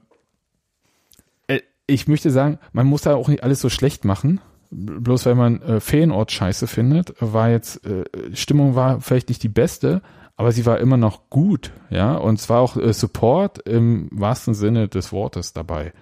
äh, 1.46 1.60
ich 1.86 2.08
möchte 2.08 2.32
sagen, 2.32 2.58
man 2.72 2.88
muss 2.88 3.02
da 3.02 3.14
auch 3.14 3.28
nicht 3.28 3.44
alles 3.44 3.60
so 3.60 3.70
schlecht 3.70 4.04
machen. 4.04 4.40
Bloß 4.72 5.26
weil 5.26 5.36
man 5.36 5.62
äh, 5.62 5.78
Feenort 5.78 6.32
scheiße 6.32 6.66
findet, 6.66 7.14
war 7.20 7.50
jetzt, 7.50 7.86
äh, 7.86 8.04
Stimmung 8.34 8.74
war 8.74 9.00
vielleicht 9.00 9.28
nicht 9.28 9.44
die 9.44 9.48
beste, 9.48 10.02
aber 10.36 10.52
sie 10.52 10.66
war 10.66 10.78
immer 10.78 10.96
noch 10.96 11.30
gut, 11.30 11.72
ja. 11.90 12.14
Und 12.16 12.38
es 12.38 12.48
war 12.48 12.60
auch 12.60 12.76
äh, 12.76 12.92
Support 12.92 13.66
im 13.66 14.08
wahrsten 14.12 14.54
Sinne 14.54 14.88
des 14.88 15.12
Wortes 15.12 15.52
dabei. 15.52 15.92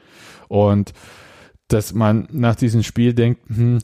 Und 0.48 0.92
dass 1.68 1.94
man 1.94 2.28
nach 2.30 2.56
diesem 2.56 2.82
Spiel 2.82 3.14
denkt, 3.14 3.48
hm, 3.48 3.78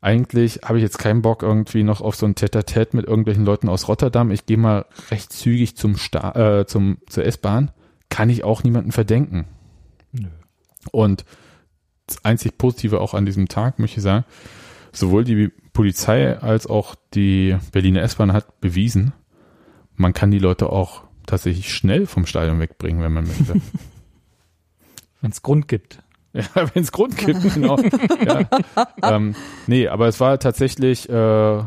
eigentlich 0.00 0.60
habe 0.64 0.76
ich 0.76 0.82
jetzt 0.82 0.98
keinen 0.98 1.22
Bock 1.22 1.42
irgendwie 1.42 1.82
noch 1.82 2.02
auf 2.02 2.14
so 2.14 2.26
ein 2.26 2.34
Tete-a-Tete 2.34 2.94
mit 2.94 3.06
irgendwelchen 3.06 3.46
Leuten 3.46 3.70
aus 3.70 3.88
Rotterdam. 3.88 4.30
Ich 4.30 4.44
gehe 4.44 4.58
mal 4.58 4.84
recht 5.10 5.32
zügig 5.32 5.76
zum 5.76 5.96
Sta 5.96 6.60
äh, 6.60 6.66
zum 6.66 6.98
zur 7.08 7.24
S-Bahn. 7.24 7.70
Kann 8.10 8.28
ich 8.28 8.44
auch 8.44 8.62
niemanden 8.62 8.92
verdenken. 8.92 9.46
Nö. 10.12 10.28
Und 10.92 11.24
das 12.06 12.22
einzig 12.22 12.58
Positive 12.58 13.00
auch 13.00 13.14
an 13.14 13.24
diesem 13.24 13.48
Tag, 13.48 13.78
möchte 13.78 13.96
ich 13.96 14.02
sagen, 14.02 14.26
sowohl 14.92 15.24
die 15.24 15.50
Polizei 15.72 16.38
als 16.38 16.66
auch 16.66 16.94
die 17.14 17.56
Berliner 17.72 18.02
S-Bahn 18.02 18.34
hat 18.34 18.60
bewiesen, 18.60 19.14
man 19.96 20.12
kann 20.12 20.30
die 20.30 20.38
Leute 20.38 20.70
auch 20.70 21.02
tatsächlich 21.26 21.72
schnell 21.74 22.06
vom 22.06 22.26
Stadion 22.26 22.60
wegbringen, 22.60 23.02
wenn 23.02 23.12
man 23.12 23.26
möchte. 23.26 23.54
Wenn 25.20 25.30
es 25.30 25.42
Grund 25.42 25.68
gibt. 25.68 26.00
Ja, 26.34 26.68
wenn 26.74 26.82
es 26.82 26.90
Grund 26.90 27.16
gibt, 27.16 27.54
genau. 27.54 27.78
ja. 27.78 28.40
ähm, 29.04 29.36
nee, 29.68 29.86
aber 29.86 30.08
es 30.08 30.18
war 30.18 30.40
tatsächlich 30.40 31.08
äh, 31.08 31.62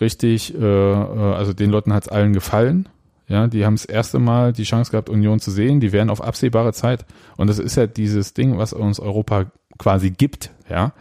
richtig, 0.00 0.54
äh, 0.54 0.58
äh, 0.60 1.34
also 1.34 1.52
den 1.52 1.70
Leuten 1.70 1.92
hat's 1.92 2.06
allen 2.06 2.32
gefallen. 2.32 2.88
Ja, 3.26 3.48
die 3.48 3.66
haben 3.66 3.74
das 3.74 3.84
erste 3.84 4.20
Mal 4.20 4.52
die 4.52 4.62
Chance 4.62 4.92
gehabt, 4.92 5.08
Union 5.08 5.40
zu 5.40 5.50
sehen. 5.50 5.80
Die 5.80 5.90
werden 5.90 6.08
auf 6.08 6.20
absehbare 6.20 6.72
Zeit. 6.72 7.04
Und 7.36 7.48
das 7.48 7.58
ist 7.58 7.76
ja 7.76 7.88
dieses 7.88 8.32
Ding, 8.32 8.58
was 8.58 8.72
uns 8.72 9.00
Europa 9.00 9.46
quasi 9.76 10.10
gibt. 10.10 10.52
Ja, 10.68 10.92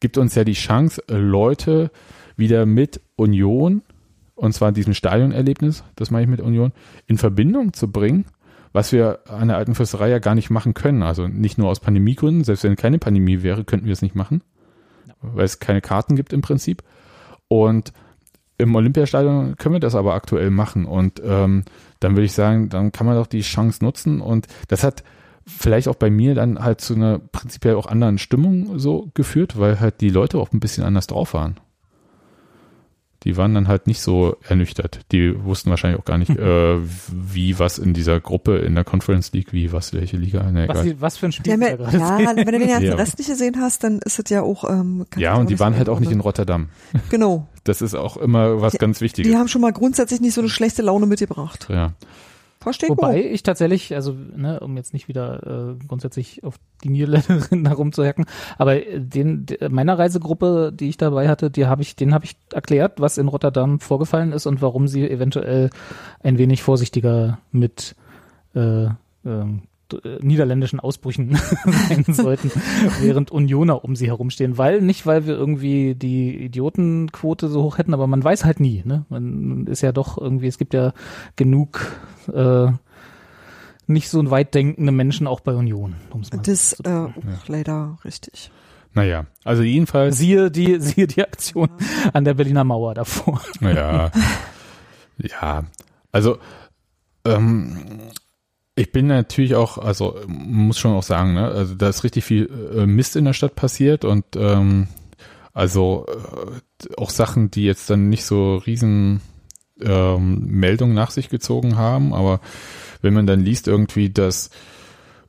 gibt 0.00 0.18
uns 0.18 0.34
ja 0.34 0.44
die 0.44 0.52
Chance, 0.52 1.02
Leute 1.08 1.90
wieder 2.36 2.66
mit 2.66 3.00
Union 3.16 3.80
und 4.38 4.52
zwar 4.52 4.72
diesem 4.72 4.94
Stadionerlebnis, 4.94 5.82
das 5.96 6.10
meine 6.10 6.22
ich 6.22 6.30
mit 6.30 6.40
Union, 6.40 6.72
in 7.06 7.18
Verbindung 7.18 7.72
zu 7.72 7.90
bringen, 7.90 8.24
was 8.72 8.92
wir 8.92 9.20
an 9.28 9.48
der 9.48 9.56
alten 9.56 9.74
Fürsterei 9.74 10.10
ja 10.10 10.20
gar 10.20 10.36
nicht 10.36 10.48
machen 10.48 10.74
können. 10.74 11.02
Also 11.02 11.26
nicht 11.26 11.58
nur 11.58 11.68
aus 11.68 11.80
Pandemiegründen, 11.80 12.44
selbst 12.44 12.62
wenn 12.62 12.76
keine 12.76 12.98
Pandemie 12.98 13.42
wäre, 13.42 13.64
könnten 13.64 13.86
wir 13.86 13.92
es 13.92 14.02
nicht 14.02 14.14
machen, 14.14 14.42
weil 15.20 15.44
es 15.44 15.58
keine 15.58 15.80
Karten 15.80 16.14
gibt 16.14 16.32
im 16.32 16.40
Prinzip. 16.40 16.84
Und 17.48 17.92
im 18.58 18.74
Olympiastadion 18.74 19.56
können 19.56 19.74
wir 19.74 19.80
das 19.80 19.96
aber 19.96 20.14
aktuell 20.14 20.50
machen. 20.50 20.84
Und 20.84 21.20
ähm, 21.24 21.64
dann 21.98 22.12
würde 22.12 22.26
ich 22.26 22.32
sagen, 22.32 22.68
dann 22.68 22.92
kann 22.92 23.06
man 23.06 23.16
doch 23.16 23.26
die 23.26 23.40
Chance 23.40 23.84
nutzen. 23.84 24.20
Und 24.20 24.46
das 24.68 24.84
hat 24.84 25.02
vielleicht 25.46 25.88
auch 25.88 25.96
bei 25.96 26.10
mir 26.10 26.36
dann 26.36 26.60
halt 26.62 26.80
zu 26.80 26.94
einer 26.94 27.18
prinzipiell 27.18 27.74
auch 27.74 27.86
anderen 27.86 28.18
Stimmung 28.18 28.78
so 28.78 29.10
geführt, 29.14 29.58
weil 29.58 29.80
halt 29.80 30.00
die 30.00 30.10
Leute 30.10 30.38
auch 30.38 30.52
ein 30.52 30.60
bisschen 30.60 30.84
anders 30.84 31.08
drauf 31.08 31.34
waren 31.34 31.56
die 33.24 33.36
waren 33.36 33.54
dann 33.54 33.66
halt 33.68 33.86
nicht 33.86 34.00
so 34.00 34.36
ernüchtert. 34.48 35.00
Die 35.10 35.34
wussten 35.44 35.70
wahrscheinlich 35.70 36.00
auch 36.00 36.04
gar 36.04 36.18
nicht, 36.18 36.30
äh, 36.38 36.78
wie 37.10 37.58
was 37.58 37.78
in 37.78 37.94
dieser 37.94 38.20
Gruppe 38.20 38.58
in 38.58 38.74
der 38.74 38.84
Conference 38.84 39.32
League, 39.32 39.52
wie 39.52 39.72
was, 39.72 39.92
welche 39.92 40.16
Liga. 40.16 40.50
Nee, 40.50 40.68
was, 40.68 40.82
egal. 40.82 41.00
was 41.00 41.16
für 41.16 41.26
ein 41.26 41.32
Spiel. 41.32 41.60
Ja, 41.60 41.68
ja, 41.68 41.76
gerade 41.76 42.36
wenn 42.36 42.52
du 42.52 42.58
den 42.58 42.68
ganzen 42.68 42.86
Ja. 42.86 42.94
Rest 42.94 43.18
nicht 43.18 43.28
gesehen 43.28 43.56
hast, 43.60 43.82
dann 43.84 43.98
ist 43.98 44.18
es 44.18 44.30
ja 44.30 44.42
auch. 44.42 44.68
Ähm, 44.68 45.06
kann 45.10 45.22
ja, 45.22 45.34
und 45.34 45.50
die 45.50 45.58
waren 45.58 45.76
halt 45.76 45.88
auch 45.88 46.00
nicht 46.00 46.12
in. 46.12 46.20
Rotterdam. 46.20 46.68
Genau. 47.10 47.46
Das 47.64 47.80
ist 47.82 47.94
auch 47.94 48.16
immer 48.16 48.60
was 48.60 48.74
ganz 48.74 49.00
Wichtiges. 49.00 49.30
Die 49.30 49.36
haben 49.36 49.48
schon 49.48 49.60
mal 49.60 49.72
grundsätzlich 49.72 50.20
nicht 50.20 50.34
so 50.34 50.40
eine 50.40 50.50
schlechte 50.50 50.82
Laune 50.82 51.06
mitgebracht. 51.06 51.66
ja. 51.70 51.92
Versteht 52.60 52.90
Wobei 52.90 53.24
ich 53.24 53.44
tatsächlich, 53.44 53.94
also 53.94 54.12
ne, 54.12 54.58
um 54.58 54.76
jetzt 54.76 54.92
nicht 54.92 55.06
wieder 55.06 55.76
äh, 55.78 55.86
grundsätzlich 55.86 56.42
auf 56.42 56.56
die 56.82 56.88
Niederländerin 56.88 57.66
herumzuhacken, 57.68 58.26
aber 58.56 58.80
den 58.80 59.46
de, 59.46 59.68
meiner 59.68 59.96
Reisegruppe, 59.96 60.72
die 60.74 60.88
ich 60.88 60.96
dabei 60.96 61.28
hatte, 61.28 61.50
die 61.50 61.66
habe 61.66 61.82
ich, 61.82 61.94
den 61.94 62.12
habe 62.12 62.24
ich 62.24 62.36
erklärt, 62.52 63.00
was 63.00 63.16
in 63.16 63.28
Rotterdam 63.28 63.78
vorgefallen 63.78 64.32
ist 64.32 64.46
und 64.46 64.60
warum 64.60 64.88
sie 64.88 65.08
eventuell 65.08 65.70
ein 66.20 66.38
wenig 66.38 66.62
vorsichtiger 66.62 67.38
mit 67.52 67.94
äh, 68.54 68.88
ähm, 69.24 69.62
äh, 69.92 70.18
niederländischen 70.20 70.80
Ausbrüchen 70.80 71.38
sein 71.88 72.04
sollten, 72.08 72.50
während 73.00 73.30
Unioner 73.30 73.84
um 73.84 73.96
sie 73.96 74.08
herumstehen, 74.08 74.58
weil 74.58 74.82
nicht, 74.82 75.06
weil 75.06 75.26
wir 75.26 75.34
irgendwie 75.34 75.94
die 75.94 76.44
Idiotenquote 76.44 77.48
so 77.48 77.62
hoch 77.62 77.78
hätten, 77.78 77.94
aber 77.94 78.06
man 78.06 78.22
weiß 78.22 78.44
halt 78.44 78.60
nie, 78.60 78.82
ne? 78.84 79.06
Man 79.08 79.66
ist 79.66 79.80
ja 79.80 79.92
doch 79.92 80.18
irgendwie, 80.18 80.48
es 80.48 80.58
gibt 80.58 80.74
ja 80.74 80.92
genug 81.36 81.92
äh, 82.28 82.72
nicht 83.86 84.10
so 84.10 84.30
weit 84.30 84.54
denkende 84.54 84.92
Menschen 84.92 85.26
auch 85.26 85.40
bei 85.40 85.54
Union. 85.54 85.96
Das 86.42 86.70
so 86.70 86.84
äh, 86.84 86.86
sagen. 86.86 87.14
leider 87.46 87.98
richtig. 88.04 88.50
Naja, 88.94 89.26
also 89.44 89.62
jedenfalls, 89.62 90.18
Siehe 90.18 90.50
die, 90.50 90.80
siehe 90.80 91.06
die 91.06 91.22
Aktion 91.22 91.70
an 92.12 92.24
der 92.24 92.34
Berliner 92.34 92.64
Mauer 92.64 92.94
davor. 92.94 93.40
ja, 93.60 94.10
ja, 95.18 95.64
also 96.10 96.38
ähm, 97.24 98.10
ich 98.74 98.92
bin 98.92 99.08
natürlich 99.08 99.54
auch, 99.54 99.78
also 99.78 100.20
muss 100.26 100.78
schon 100.78 100.92
auch 100.92 101.02
sagen, 101.02 101.34
ne, 101.34 101.48
also 101.48 101.74
da 101.74 101.88
ist 101.88 102.04
richtig 102.04 102.24
viel 102.24 102.48
äh, 102.76 102.86
Mist 102.86 103.16
in 103.16 103.24
der 103.24 103.32
Stadt 103.32 103.54
passiert 103.54 104.04
und 104.04 104.24
ähm, 104.36 104.88
also 105.52 106.06
äh, 106.08 106.94
auch 106.96 107.10
Sachen, 107.10 107.50
die 107.50 107.64
jetzt 107.64 107.90
dann 107.90 108.08
nicht 108.08 108.24
so 108.24 108.56
riesen 108.56 109.20
ähm, 109.82 110.46
Meldungen 110.46 110.94
nach 110.94 111.10
sich 111.10 111.28
gezogen 111.28 111.76
haben, 111.76 112.14
aber 112.14 112.40
wenn 113.02 113.14
man 113.14 113.26
dann 113.26 113.40
liest 113.40 113.68
irgendwie, 113.68 114.10
dass 114.10 114.50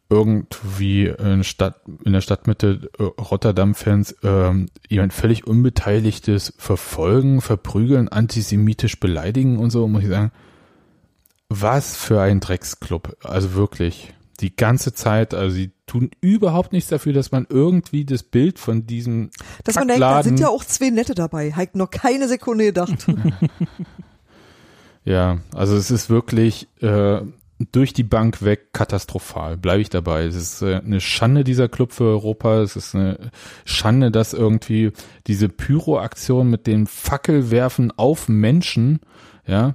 irgendwie 0.09 1.05
in, 1.05 1.43
Stadt, 1.43 1.81
in 2.03 2.13
der 2.13 2.21
Stadtmitte 2.21 2.89
äh, 2.97 3.03
Rotterdam-Fans 3.03 4.15
ähm, 4.23 4.67
jemand 4.87 5.13
völlig 5.13 5.45
Unbeteiligtes 5.45 6.53
verfolgen, 6.57 7.41
verprügeln, 7.41 8.09
antisemitisch 8.09 8.99
beleidigen 8.99 9.59
und 9.59 9.69
so, 9.69 9.87
muss 9.87 10.01
ich 10.03 10.09
sagen, 10.09 10.31
was 11.47 11.95
für 11.95 12.21
ein 12.21 12.39
Drecksclub. 12.39 13.17
Also 13.23 13.53
wirklich. 13.53 14.13
Die 14.39 14.55
ganze 14.55 14.93
Zeit, 14.93 15.33
also 15.33 15.53
sie 15.55 15.71
tun 15.85 16.11
überhaupt 16.21 16.71
nichts 16.71 16.89
dafür, 16.89 17.13
dass 17.13 17.31
man 17.31 17.45
irgendwie 17.49 18.05
das 18.05 18.23
Bild 18.23 18.57
von 18.57 18.87
diesem 18.87 19.31
Dass 19.63 19.75
man 19.75 19.89
denkt, 19.89 20.01
da 20.01 20.23
sind 20.23 20.39
ja 20.39 20.47
auch 20.47 20.63
zwei 20.63 20.91
Nette 20.91 21.13
dabei. 21.13 21.51
Heik 21.53 21.75
noch 21.75 21.89
keine 21.89 22.27
Sekunde 22.27 22.65
gedacht. 22.65 23.05
Ja, 25.09 25.39
also 25.55 25.75
es 25.75 25.89
ist 25.89 26.11
wirklich 26.11 26.67
äh, 26.81 27.21
durch 27.71 27.93
die 27.93 28.03
Bank 28.03 28.43
weg 28.43 28.73
katastrophal, 28.73 29.57
bleibe 29.57 29.81
ich 29.81 29.89
dabei. 29.89 30.25
Es 30.25 30.35
ist 30.35 30.61
äh, 30.61 30.75
eine 30.75 31.01
Schande 31.01 31.43
dieser 31.43 31.67
Club 31.67 31.93
für 31.93 32.03
Europa. 32.03 32.61
Es 32.61 32.75
ist 32.75 32.93
eine 32.93 33.31
Schande, 33.65 34.11
dass 34.11 34.33
irgendwie 34.35 34.91
diese 35.25 35.49
Pyro-Aktion 35.49 36.47
mit 36.47 36.67
dem 36.67 36.85
Fackelwerfen 36.85 37.91
auf 37.97 38.29
Menschen, 38.29 38.99
ja, 39.47 39.73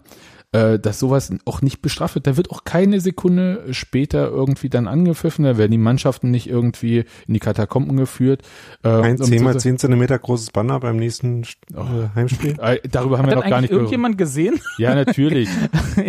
dass 0.79 0.99
sowas 1.01 1.33
auch 1.45 1.63
nicht 1.63 1.83
bestraft 1.83 2.15
wird. 2.15 2.27
Da 2.27 2.37
wird 2.37 2.51
auch 2.51 2.65
keine 2.65 3.01
Sekunde 3.01 3.65
später 3.73 4.29
irgendwie 4.29 4.69
dann 4.69 4.87
angepfiffen. 4.87 5.45
Da 5.45 5.57
werden 5.59 5.71
die 5.73 5.79
Mannschaften 5.79 6.31
nicht 6.31 6.49
irgendwie 6.49 7.05
in 7.27 7.35
die 7.35 7.41
Katakomben 7.41 7.97
geführt. 7.97 8.43
Äh, 8.83 8.89
Ein 8.89 9.17
um 9.19 9.25
10 9.25 9.39
zu- 9.39 9.45
mal 9.45 9.59
10 9.59 9.79
Zentimeter 9.79 10.19
großes 10.19 10.51
Banner 10.53 10.79
beim 10.81 10.97
nächsten 10.97 11.43
Oh. 11.75 11.81
äh, 11.81 12.09
Heimspiel. 12.15 12.57
Äh, 12.61 12.79
Darüber 12.91 13.19
haben 13.19 13.27
Hat 13.27 13.33
wir 13.33 13.37
noch 13.43 13.49
gar 13.51 13.61
nicht 13.61 13.71
gehört. 13.71 13.83
irgendjemand 13.83 14.19
gesehen? 14.19 14.61
Ja, 14.79 14.95
natürlich. 14.95 15.49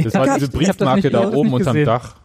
Das 0.04 0.14
war 0.14 0.26
Ja, 0.28 0.36
diese 0.36 0.48
hab 0.48 0.50
das 0.50 0.50
Briefmarke 0.52 1.10
da 1.10 1.30
oben 1.32 1.54
unterm 1.54 1.74
gesehen. 1.74 1.86
Dach. 1.86 2.16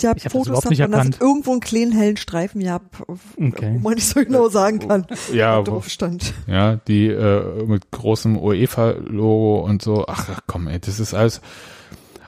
Ja, 0.00 0.12
Ich 0.16 0.24
hab 0.24 0.24
das 0.24 0.32
Fotos 0.32 0.46
überhaupt 0.48 0.70
nicht 0.70 0.80
davon, 0.80 1.10
dass 1.12 1.20
irgendwo 1.20 1.52
einen 1.52 1.60
kleinen 1.60 1.92
hellen 1.92 2.16
Streifen 2.16 2.62
gab, 2.62 2.82
Okay. 3.08 3.74
wo 3.74 3.78
man 3.88 3.94
nicht 3.94 4.06
so 4.08 4.20
genau 4.20 4.48
sagen 4.48 4.80
kann, 4.80 5.06
Ja, 5.32 5.62
drauf 5.62 5.88
stand. 5.88 6.32
ja, 6.46 6.76
die 6.88 7.06
äh, 7.08 7.64
mit 7.66 7.90
großem 7.90 8.36
UEFA-Logo 8.38 9.60
und 9.64 9.82
so. 9.82 10.04
Ach 10.08 10.28
ach, 10.32 10.40
komm, 10.46 10.68
ey, 10.68 10.78
das 10.80 11.00
ist 11.00 11.14
alles. 11.14 11.40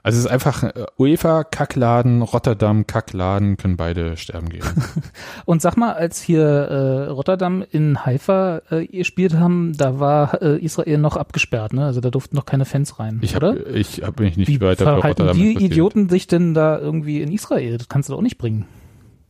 Also 0.02 0.18
es 0.18 0.24
ist 0.24 0.30
einfach 0.30 0.62
äh, 0.62 0.86
UEFA 0.98 1.44
Kackladen, 1.44 2.22
Rotterdam 2.22 2.86
Kackladen 2.86 3.56
können 3.56 3.76
beide 3.76 4.16
sterben 4.16 4.48
gehen. 4.48 4.64
Und 5.44 5.62
sag 5.62 5.76
mal, 5.76 5.92
als 5.92 6.20
hier 6.22 6.42
äh, 6.44 7.06
Rotterdam 7.08 7.64
in 7.70 8.04
Haifa 8.04 8.62
äh, 8.70 8.86
gespielt 8.86 9.34
haben, 9.34 9.72
da 9.76 9.98
war 10.00 10.40
äh, 10.42 10.58
Israel 10.64 10.98
noch 10.98 11.16
abgesperrt, 11.16 11.72
ne? 11.72 11.84
Also 11.84 12.00
da 12.00 12.10
durften 12.10 12.36
noch 12.36 12.46
keine 12.46 12.64
Fans 12.64 12.98
rein, 12.98 13.18
Ich 13.22 13.36
oder? 13.36 13.48
habe 13.50 13.62
ich 13.70 14.02
hab 14.02 14.20
mich 14.20 14.36
nicht 14.36 14.48
Wie 14.48 14.60
weiter 14.60 14.84
für 14.84 15.00
verhalten 15.00 15.22
Rotterdam 15.22 15.36
die 15.36 15.48
interessiert. 15.48 15.72
Idioten 15.72 16.08
sich 16.08 16.26
denn 16.26 16.54
da 16.54 16.78
irgendwie 16.78 17.20
in 17.22 17.32
Israel? 17.32 17.78
Das 17.78 17.88
kannst 17.88 18.08
du 18.08 18.12
doch 18.12 18.18
auch 18.18 18.22
nicht 18.22 18.38
bringen. 18.38 18.66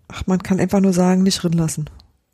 Ach, 0.09 0.23
man 0.27 0.43
kann 0.43 0.59
einfach 0.61 0.81
nur 0.81 0.93
sagen, 0.93 1.23
nicht 1.23 1.43
drin 1.43 1.53
lassen. 1.53 1.87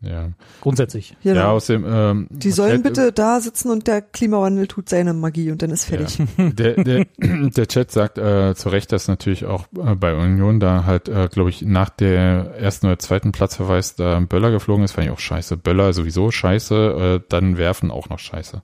Ja, 0.06 0.28
Grundsätzlich. 0.60 1.16
Genau. 1.22 1.40
ja 1.40 1.50
außerdem. 1.50 1.84
Ähm, 1.86 2.26
Die 2.30 2.50
sollen 2.50 2.82
bitte 2.82 3.12
da 3.12 3.40
sitzen 3.40 3.70
und 3.70 3.86
der 3.86 4.02
Klimawandel 4.02 4.66
tut 4.66 4.88
seine 4.88 5.14
Magie 5.14 5.50
und 5.50 5.62
dann 5.62 5.70
ist 5.70 5.84
fertig. 5.84 6.18
Der, 6.38 6.82
der, 6.82 7.06
der 7.18 7.66
Chat 7.68 7.90
sagt 7.90 8.18
äh, 8.18 8.54
zu 8.54 8.68
Recht, 8.68 8.92
dass 8.92 9.08
natürlich 9.08 9.44
auch 9.44 9.66
äh, 9.76 9.94
bei 9.94 10.14
Union 10.14 10.60
da 10.60 10.84
halt, 10.84 11.08
äh, 11.08 11.28
glaube 11.30 11.50
ich, 11.50 11.62
nach 11.62 11.90
der 11.90 12.54
ersten 12.58 12.86
oder 12.86 12.98
zweiten 12.98 13.32
Platzverweis 13.32 13.96
da 13.96 14.20
Böller 14.20 14.50
geflogen 14.50 14.84
ist, 14.84 14.92
fand 14.92 15.06
ich 15.06 15.12
auch 15.12 15.18
scheiße. 15.18 15.56
Böller 15.56 15.92
sowieso 15.92 16.30
scheiße, 16.30 17.20
äh, 17.20 17.26
dann 17.28 17.58
werfen 17.58 17.90
auch 17.90 18.08
noch 18.08 18.18
scheiße. 18.18 18.62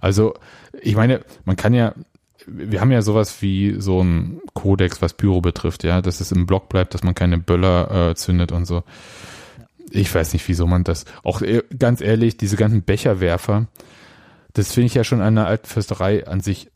Also, 0.00 0.34
ich 0.80 0.96
meine, 0.96 1.20
man 1.44 1.56
kann 1.56 1.74
ja, 1.74 1.94
wir 2.46 2.80
haben 2.80 2.92
ja 2.92 3.02
sowas 3.02 3.42
wie 3.42 3.76
so 3.80 4.02
ein 4.02 4.40
Kodex, 4.54 5.02
was 5.02 5.14
Pyro 5.14 5.40
betrifft, 5.40 5.84
ja, 5.84 6.00
dass 6.00 6.20
es 6.20 6.32
im 6.32 6.46
Block 6.46 6.68
bleibt, 6.68 6.94
dass 6.94 7.02
man 7.02 7.14
keine 7.14 7.38
Böller 7.38 8.10
äh, 8.10 8.14
zündet 8.14 8.52
und 8.52 8.66
so. 8.66 8.84
Ich 9.90 10.14
weiß 10.14 10.32
nicht, 10.32 10.46
wieso 10.48 10.66
man 10.66 10.84
das, 10.84 11.04
auch 11.22 11.42
äh, 11.42 11.62
ganz 11.78 12.00
ehrlich, 12.00 12.36
diese 12.36 12.56
ganzen 12.56 12.84
Becherwerfer, 12.84 13.68
das 14.52 14.72
finde 14.72 14.86
ich 14.86 14.94
ja 14.94 15.04
schon 15.04 15.20
an 15.20 15.36
der 15.36 15.46
alten 15.46 15.66
Fürsterei 15.66 16.26
an 16.26 16.40
sich 16.40 16.70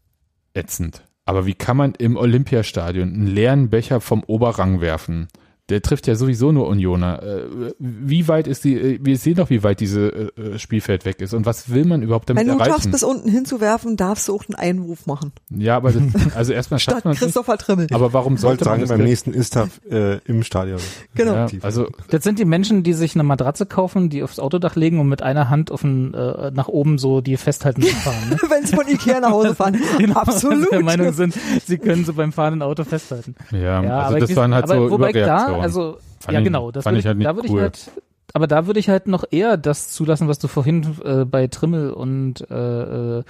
ätzend. 0.54 1.02
Aber 1.24 1.46
wie 1.46 1.54
kann 1.54 1.76
man 1.76 1.94
im 1.94 2.16
Olympiastadion 2.16 3.12
einen 3.12 3.26
leeren 3.26 3.70
Becher 3.70 4.00
vom 4.00 4.22
Oberrang 4.24 4.80
werfen? 4.80 5.28
Der 5.70 5.82
trifft 5.82 6.06
ja 6.06 6.14
sowieso 6.16 6.52
nur 6.52 6.66
Unioner. 6.68 7.22
Äh, 7.22 7.72
Wie 7.78 8.28
weit 8.28 8.46
ist 8.48 8.64
die, 8.64 8.74
äh, 8.76 8.98
wir 9.00 9.16
sehen 9.16 9.36
doch, 9.36 9.50
wie 9.50 9.62
weit 9.62 9.80
diese 9.80 10.32
äh, 10.36 10.58
Spielfeld 10.58 11.04
weg 11.04 11.20
ist. 11.20 11.32
Und 11.32 11.46
was 11.46 11.70
will 11.70 11.84
man 11.84 12.02
überhaupt 12.02 12.28
damit 12.28 12.42
Wenn 12.46 12.48
du 12.52 12.58
schaffst, 12.58 12.70
erreichen? 12.70 12.90
bis 12.90 13.02
unten 13.04 13.28
hinzuwerfen, 13.30 13.96
darfst 13.96 14.28
du 14.28 14.34
auch 14.34 14.44
einen 14.48 14.56
Einwurf 14.56 15.06
machen. 15.06 15.32
Ja, 15.50 15.76
aber 15.76 15.92
das, 15.92 16.02
also 16.34 16.52
erstmal 16.52 16.80
schafft 16.80 17.04
man. 17.04 17.14
Christopher 17.14 17.56
Trimmel. 17.56 17.86
Aber 17.92 18.12
warum 18.12 18.36
sollte 18.36 18.64
man 18.64 18.72
sagen, 18.72 18.80
das 18.82 18.90
beim 18.90 19.02
nächsten 19.04 19.32
Istaf 19.32 19.80
äh, 19.90 20.18
im 20.24 20.42
Stadion. 20.42 20.78
Genau. 21.14 21.34
Ja, 21.34 21.44
Aktiv. 21.44 21.64
also 21.64 21.86
Das 22.10 22.24
sind 22.24 22.38
die 22.38 22.44
Menschen, 22.44 22.82
die 22.82 22.92
sich 22.92 23.14
eine 23.14 23.22
Matratze 23.22 23.64
kaufen, 23.66 24.10
die 24.10 24.22
aufs 24.22 24.38
Autodach 24.38 24.74
legen 24.76 24.98
und 25.00 25.08
mit 25.08 25.22
einer 25.22 25.48
Hand 25.48 25.70
auf 25.70 25.82
den, 25.82 26.14
äh, 26.14 26.50
nach 26.52 26.68
oben 26.68 26.98
so 26.98 27.20
die 27.20 27.36
festhalten 27.36 27.82
zu 27.82 27.94
fahren. 27.94 28.30
Ne? 28.30 28.36
Wenn 28.50 28.66
sie 28.66 28.74
von 28.74 28.88
Ikea 28.88 29.20
nach 29.20 29.30
Hause 29.30 29.54
fahren. 29.54 29.76
Genau, 29.98 30.14
Absolut. 30.20 30.72
Der 30.72 30.82
Meinung 30.82 31.12
sind, 31.12 31.34
sie 31.66 31.76
können 31.78 32.04
so 32.04 32.14
beim 32.14 32.32
fahrenden 32.32 32.62
Auto 32.62 32.84
festhalten. 32.84 33.34
ja, 33.50 33.82
Ja, 33.82 33.98
also 33.98 34.16
aber 34.16 34.20
das 34.20 34.36
waren 34.36 34.54
halt 34.54 34.64
aber 34.64 34.88
so 34.88 35.06
ich 35.06 35.12
da, 35.14 35.59
Überreaktionen. 35.60 35.94
also 35.94 35.98
Fand 36.20 36.32
ja 36.34 36.38
ich- 36.40 36.44
genau, 36.44 36.70
das 36.70 36.84
fand 36.84 36.94
würde 36.94 37.00
ich 37.00 37.06
halt 37.06 37.18
nicht 37.18 37.26
da 37.28 37.36
würde 37.36 37.48
cool. 37.50 37.56
ich 37.56 37.62
halt, 37.62 37.90
aber 38.34 38.46
da 38.46 38.66
würde 38.66 38.80
ich 38.80 38.88
halt 38.88 39.06
noch 39.06 39.24
eher 39.30 39.56
das 39.56 39.88
zulassen, 39.90 40.28
was 40.28 40.38
du 40.38 40.48
vorhin 40.48 40.96
äh, 41.04 41.24
bei 41.24 41.46
Trimmel 41.46 41.90
und 41.92 42.48
äh, 42.50 43.18
äh, 43.18 43.22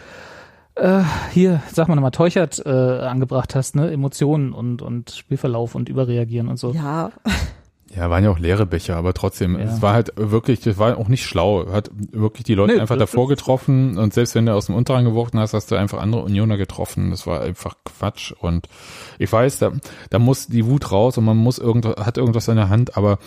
äh, 0.76 1.02
hier, 1.32 1.62
sag 1.72 1.88
mal 1.88 1.94
nochmal, 1.94 2.10
Teuchert 2.12 2.62
äh, 2.64 2.68
angebracht 2.70 3.54
hast, 3.54 3.76
ne? 3.76 3.90
Emotionen 3.90 4.52
und, 4.52 4.82
und 4.82 5.10
Spielverlauf 5.10 5.74
und 5.74 5.88
Überreagieren 5.88 6.48
und 6.48 6.58
so. 6.58 6.70
Ja, 6.72 7.10
Ja, 7.94 8.08
waren 8.08 8.22
ja 8.22 8.30
auch 8.30 8.38
leere 8.38 8.66
Becher, 8.66 8.96
aber 8.96 9.14
trotzdem, 9.14 9.58
Ja. 9.58 9.64
es 9.64 9.82
war 9.82 9.94
halt 9.94 10.12
wirklich, 10.16 10.60
das 10.60 10.78
war 10.78 10.96
auch 10.96 11.08
nicht 11.08 11.26
schlau. 11.26 11.66
Hat 11.72 11.90
wirklich 11.94 12.44
die 12.44 12.54
Leute 12.54 12.74
Nee, 12.74 12.80
einfach 12.80 12.96
davor 12.96 13.26
getroffen 13.26 13.98
und 13.98 14.14
selbst 14.14 14.36
wenn 14.36 14.46
du 14.46 14.54
aus 14.54 14.66
dem 14.66 14.76
Unterrang 14.76 15.04
geworfen 15.04 15.40
hast, 15.40 15.54
hast 15.54 15.70
du 15.72 15.74
einfach 15.74 15.98
andere 15.98 16.22
Unioner 16.22 16.56
getroffen. 16.56 17.10
Das 17.10 17.26
war 17.26 17.40
einfach 17.40 17.74
Quatsch 17.84 18.32
und 18.32 18.68
ich 19.18 19.32
weiß, 19.32 19.58
da, 19.58 19.72
da 20.10 20.18
muss 20.20 20.46
die 20.46 20.66
Wut 20.66 20.92
raus 20.92 21.18
und 21.18 21.24
man 21.24 21.36
muss 21.36 21.58
irgendwas, 21.58 21.96
hat 22.06 22.16
irgendwas 22.16 22.46
in 22.46 22.56
der 22.56 22.68
Hand, 22.68 22.96
aber 22.96 23.18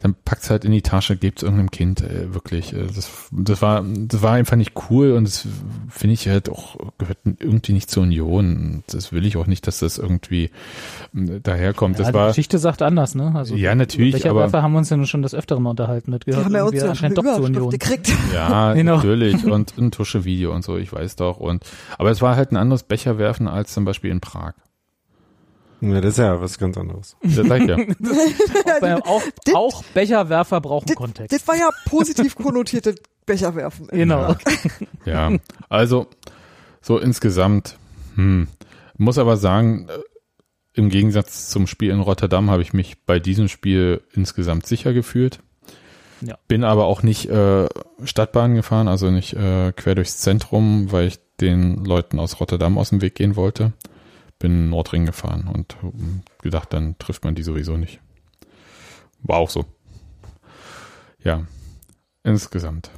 dann 0.00 0.14
packt's 0.24 0.50
halt 0.50 0.64
in 0.64 0.72
die 0.72 0.82
Tasche, 0.82 1.16
gebt's 1.16 1.42
irgendeinem 1.42 1.70
Kind, 1.70 2.00
äh, 2.02 2.32
wirklich. 2.34 2.72
Äh, 2.72 2.86
Das, 2.94 3.10
das 3.30 3.62
war, 3.62 3.82
das 3.84 4.22
war 4.22 4.32
einfach 4.32 4.56
nicht 4.56 4.72
cool 4.90 5.12
und 5.12 5.24
das 5.24 5.46
finde 5.88 6.14
ich 6.14 6.28
halt 6.28 6.48
auch, 6.50 6.76
gehört 6.98 7.18
irgendwie 7.24 7.72
nicht 7.72 7.90
zur 7.90 8.02
Union. 8.04 8.82
Das 8.88 9.12
will 9.12 9.24
ich 9.26 9.36
auch 9.36 9.46
nicht, 9.46 9.66
dass 9.66 9.78
das 9.78 9.98
irgendwie 9.98 10.50
äh, 11.14 11.40
daherkommt. 11.42 11.96
Ja, 11.96 12.04
das 12.04 12.08
die 12.08 12.14
war, 12.14 12.28
Geschichte 12.28 12.58
sagt 12.58 12.82
anders, 12.82 13.14
ne? 13.14 13.32
Also 13.34 13.54
Ja, 13.56 13.74
natürlich, 13.74 14.14
Becherwerfer 14.14 14.58
aber- 14.58 14.62
haben 14.62 14.72
wir 14.72 14.78
uns 14.78 14.90
ja 14.90 14.96
nun 14.96 15.06
schon 15.06 15.22
das 15.22 15.34
Öfteren 15.34 15.62
mal 15.62 15.70
unterhalten. 15.70 16.12
Das 16.12 16.20
die 16.20 16.30
gehört 16.30 16.44
haben 16.46 16.54
ja 16.54 16.62
uns 16.64 16.72
irgendwie 16.74 16.86
ja 16.88 16.94
schon 16.94 17.04
eine 17.06 17.14
anscheinend 17.14 17.18
doch 17.18 17.36
zur 17.36 17.44
Union. 17.44 17.70
gekriegt. 17.70 18.12
Ja, 18.34 18.74
Genau. 18.74 18.96
natürlich. 18.96 19.44
Und 19.44 19.76
ein 19.78 19.90
Tuschevideo 19.90 20.52
und 20.54 20.64
so, 20.64 20.76
ich 20.76 20.92
weiß 20.92 21.16
doch. 21.16 21.38
Und 21.38 21.64
aber 21.98 22.10
es 22.10 22.20
war 22.22 22.36
halt 22.36 22.52
ein 22.52 22.56
anderes 22.56 22.82
Becherwerfen 22.82 23.48
als 23.48 23.72
zum 23.72 23.84
Beispiel 23.84 24.10
in 24.10 24.20
Prag. 24.20 24.54
Ja, 25.92 26.00
das 26.00 26.12
ist 26.12 26.18
ja 26.18 26.40
was 26.40 26.58
ganz 26.58 26.76
anderes. 26.76 27.16
Ja. 27.22 27.42
Auch, 27.44 28.80
bei- 28.80 28.96
auch, 29.04 29.22
Dit- 29.46 29.54
auch 29.54 29.84
Becherwerfer 29.94 30.60
brauchen 30.60 30.86
Das, 30.86 30.96
Kontext. 30.96 31.32
das 31.32 31.46
war 31.48 31.56
ja 31.56 31.68
positiv 31.86 32.34
konnotierte 32.42 32.94
Becherwerfen. 33.26 33.86
Genau. 33.88 34.34
Ja. 35.04 35.30
Also, 35.68 36.06
so 36.80 36.98
insgesamt, 36.98 37.76
hm. 38.14 38.48
Muss 38.96 39.18
aber 39.18 39.36
sagen, 39.36 39.88
äh, 39.88 39.98
im 40.72 40.88
Gegensatz 40.88 41.48
zum 41.50 41.66
Spiel 41.66 41.90
in 41.90 42.00
Rotterdam 42.00 42.50
habe 42.50 42.62
ich 42.62 42.72
mich 42.72 43.04
bei 43.04 43.18
diesem 43.18 43.48
Spiel 43.48 44.00
insgesamt 44.14 44.66
sicher 44.66 44.92
gefühlt. 44.92 45.40
Ja. 46.20 46.38
Bin 46.48 46.64
aber 46.64 46.84
auch 46.86 47.02
nicht 47.02 47.28
äh, 47.28 47.66
Stadtbahn 48.04 48.54
gefahren, 48.54 48.88
also 48.88 49.10
nicht 49.10 49.34
äh, 49.34 49.72
quer 49.72 49.94
durchs 49.94 50.18
Zentrum, 50.18 50.90
weil 50.92 51.08
ich 51.08 51.18
den 51.40 51.84
Leuten 51.84 52.18
aus 52.18 52.40
Rotterdam 52.40 52.78
aus 52.78 52.90
dem 52.90 53.02
Weg 53.02 53.14
gehen 53.16 53.36
wollte. 53.36 53.72
Bin 54.38 54.70
Nordring 54.70 55.06
gefahren 55.06 55.48
und 55.52 55.76
gedacht, 56.42 56.72
dann 56.72 56.98
trifft 56.98 57.24
man 57.24 57.34
die 57.34 57.42
sowieso 57.42 57.76
nicht. 57.76 58.00
War 59.22 59.38
auch 59.38 59.50
so. 59.50 59.64
Ja, 61.22 61.46
insgesamt. 62.22 62.90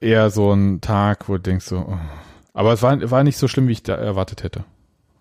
Eher 0.00 0.30
so 0.30 0.52
ein 0.52 0.80
Tag, 0.80 1.28
wo 1.28 1.34
du 1.34 1.40
denkst 1.40 1.66
so, 1.66 1.78
oh. 1.78 1.98
aber 2.52 2.74
es 2.74 2.82
war, 2.82 3.10
war 3.10 3.24
nicht 3.24 3.38
so 3.38 3.48
schlimm, 3.48 3.68
wie 3.68 3.72
ich 3.72 3.82
da 3.82 3.94
erwartet 3.94 4.42
hätte. 4.42 4.64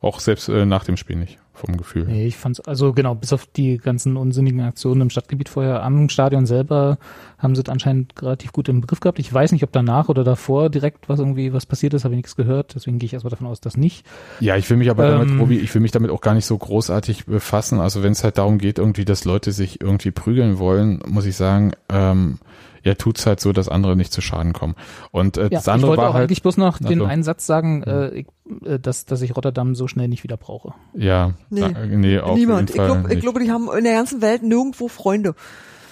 Auch 0.02 0.20
selbst 0.20 0.50
äh, 0.50 0.66
nach 0.66 0.84
dem 0.84 0.98
Spiel 0.98 1.16
nicht, 1.16 1.40
vom 1.54 1.78
Gefühl. 1.78 2.06
Nee, 2.06 2.26
ich 2.28 2.38
fand's, 2.38 2.60
also 2.62 2.94
genau, 2.94 3.16
bis 3.16 3.34
auf 3.34 3.46
die 3.46 3.78
ganzen 3.78 4.18
unsinnigen 4.18 4.62
Aktionen 4.62 5.02
im 5.02 5.10
Stadtgebiet 5.10 5.50
vorher, 5.50 5.84
am 5.84 6.10
Stadion 6.10 6.46
selber 6.46 6.98
haben 7.38 7.56
sie 7.56 7.62
es 7.62 7.70
anscheinend 7.70 8.14
relativ 8.22 8.52
gut 8.54 8.70
im 8.70 8.82
Begriff 8.82 9.00
gehabt. 9.00 9.20
Ich 9.20 9.32
weiß 9.32 9.52
nicht, 9.52 9.64
ob 9.64 9.72
danach 9.72 10.10
oder 10.10 10.24
davor 10.24 10.70
direkt 10.70 11.10
was 11.10 11.20
irgendwie 11.20 11.54
was 11.54 11.66
passiert 11.66 11.94
ist, 11.94 12.04
habe 12.04 12.14
ich 12.14 12.20
nichts 12.20 12.36
gehört, 12.36 12.76
deswegen 12.76 13.00
gehe 13.00 13.08
ich 13.08 13.14
erstmal 13.14 13.32
davon 13.32 13.48
aus, 13.48 13.60
dass 13.60 13.78
nicht. 13.78 14.06
Ja, 14.40 14.56
ich 14.56 14.70
will 14.70 14.78
mich 14.78 14.90
aber 14.90 15.08
damit, 15.10 15.30
Ähm. 15.30 15.40
Robi, 15.40 15.58
ich 15.58 15.74
will 15.74 15.82
mich 15.82 15.92
damit 15.92 16.12
auch 16.12 16.22
gar 16.22 16.34
nicht 16.34 16.46
so 16.46 16.58
großartig 16.58 17.26
befassen. 17.26 17.80
Also 17.80 18.04
wenn 18.04 18.14
es 18.14 18.24
halt 18.24 18.38
darum 18.38 18.58
geht, 18.58 18.80
irgendwie, 18.80 19.06
dass 19.06 19.26
Leute 19.26 19.52
sich 19.52 19.82
irgendwie 19.82 20.12
prügeln 20.12 20.58
wollen, 20.60 21.02
muss 21.08 21.26
ich 21.26 21.36
sagen, 21.36 21.74
ähm, 21.90 22.40
ja, 22.84 22.96
tut's 22.96 23.26
halt 23.26 23.40
so, 23.40 23.52
dass 23.54 23.70
andere 23.70 23.96
nicht 23.96 24.12
zu 24.12 24.22
Schaden 24.22 24.54
kommen. 24.54 24.76
Und 25.12 25.38
äh, 25.38 25.44
Ja, 25.44 25.50
das 25.50 25.68
ich 25.68 25.72
andere 25.74 25.90
wollte 25.90 26.02
war 26.04 26.10
auch 26.10 26.14
halt, 26.16 26.24
eigentlich 26.30 26.42
bloß 26.42 26.58
noch 26.58 26.80
den 26.80 27.00
so. 27.00 27.06
einen 27.06 27.24
Satz 27.24 27.46
sagen, 27.46 27.84
äh, 27.84 28.10
ich, 28.12 28.28
äh, 28.66 28.80
dass, 28.80 29.06
dass 29.06 29.22
ich 29.22 29.36
Rotterdam 29.36 29.76
so 29.76 29.88
schnell 29.88 30.08
nicht 30.08 30.24
wieder 30.24 30.38
brauche. 30.38 30.74
ja, 30.94 31.34
Nee. 31.50 31.62
da, 31.62 31.70
nee, 31.86 32.20
auf 32.20 32.38
Niemand. 32.38 32.70
Ich, 32.70 32.76
jeden 32.76 32.88
Fall 32.88 33.02
glaub, 33.02 33.12
ich 33.12 33.20
glaube, 33.22 33.40
die 33.40 33.52
haben 33.52 33.70
in 33.78 33.84
der 33.84 33.94
ganzen 33.94 34.22
Welt 34.22 34.44
nirgendwo 34.44 34.88
Freunde. 34.88 35.36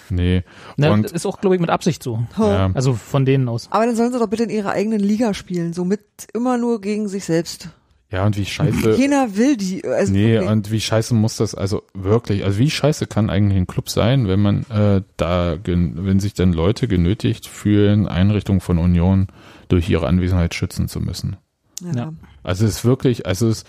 nee. 0.09 0.43
Ne, 0.77 0.91
Und 0.91 1.11
ist 1.11 1.25
auch, 1.25 1.39
glaube 1.39 1.55
ich, 1.55 1.61
mit 1.61 1.69
Absicht 1.69 2.01
so. 2.01 2.23
ja, 2.37 2.71
Also 2.73 2.93
von 2.93 3.25
denen 3.25 3.47
aus. 3.47 3.67
Aber 3.71 3.85
dann 3.85 3.95
sollen 3.95 4.11
sie 4.11 4.19
doch 4.19 4.27
bitte 4.27 4.43
in 4.43 4.49
ihrer 4.49 4.71
eigenen 4.71 4.99
Liga 4.99 5.33
spielen, 5.33 5.73
so 5.73 5.85
mit 5.85 6.01
immer 6.33 6.57
nur 6.57 6.81
gegen 6.81 7.07
sich 7.07 7.25
selbst. 7.25 7.69
Ja, 8.11 8.25
und 8.25 8.37
wie 8.37 8.45
scheiße. 8.45 8.97
Keiner 8.97 9.35
will 9.35 9.55
die. 9.55 9.83
Also 9.85 10.11
Nee, 10.11 10.33
wirklich. 10.33 10.49
und 10.49 10.71
wie 10.71 10.81
scheiße 10.81 11.13
muss 11.13 11.37
das, 11.37 11.53
also 11.53 11.83
wirklich, 11.93 12.43
also 12.43 12.57
wie 12.57 12.69
scheiße 12.69 13.05
kann 13.05 13.29
eigentlich 13.29 13.57
ein 13.57 13.67
Club 13.67 13.89
sein, 13.89 14.27
wenn 14.27 14.39
man 14.39 14.63
äh, 14.69 15.01
da, 15.17 15.57
wenn 15.63 16.19
sich 16.19 16.33
dann 16.33 16.51
Leute 16.51 16.87
genötigt 16.87 17.47
fühlen, 17.47 18.07
Einrichtungen 18.07 18.61
von 18.61 18.79
Union 18.79 19.27
durch 19.67 19.89
ihre 19.89 20.07
Anwesenheit 20.07 20.55
schützen 20.55 20.87
zu 20.87 20.99
müssen. 20.99 21.37
ja. 21.81 21.93
ja. 21.95 22.13
Also 22.41 22.65
es 22.65 22.77
ist 22.77 22.85
wirklich, 22.85 23.27
also 23.27 23.49
es 23.49 23.65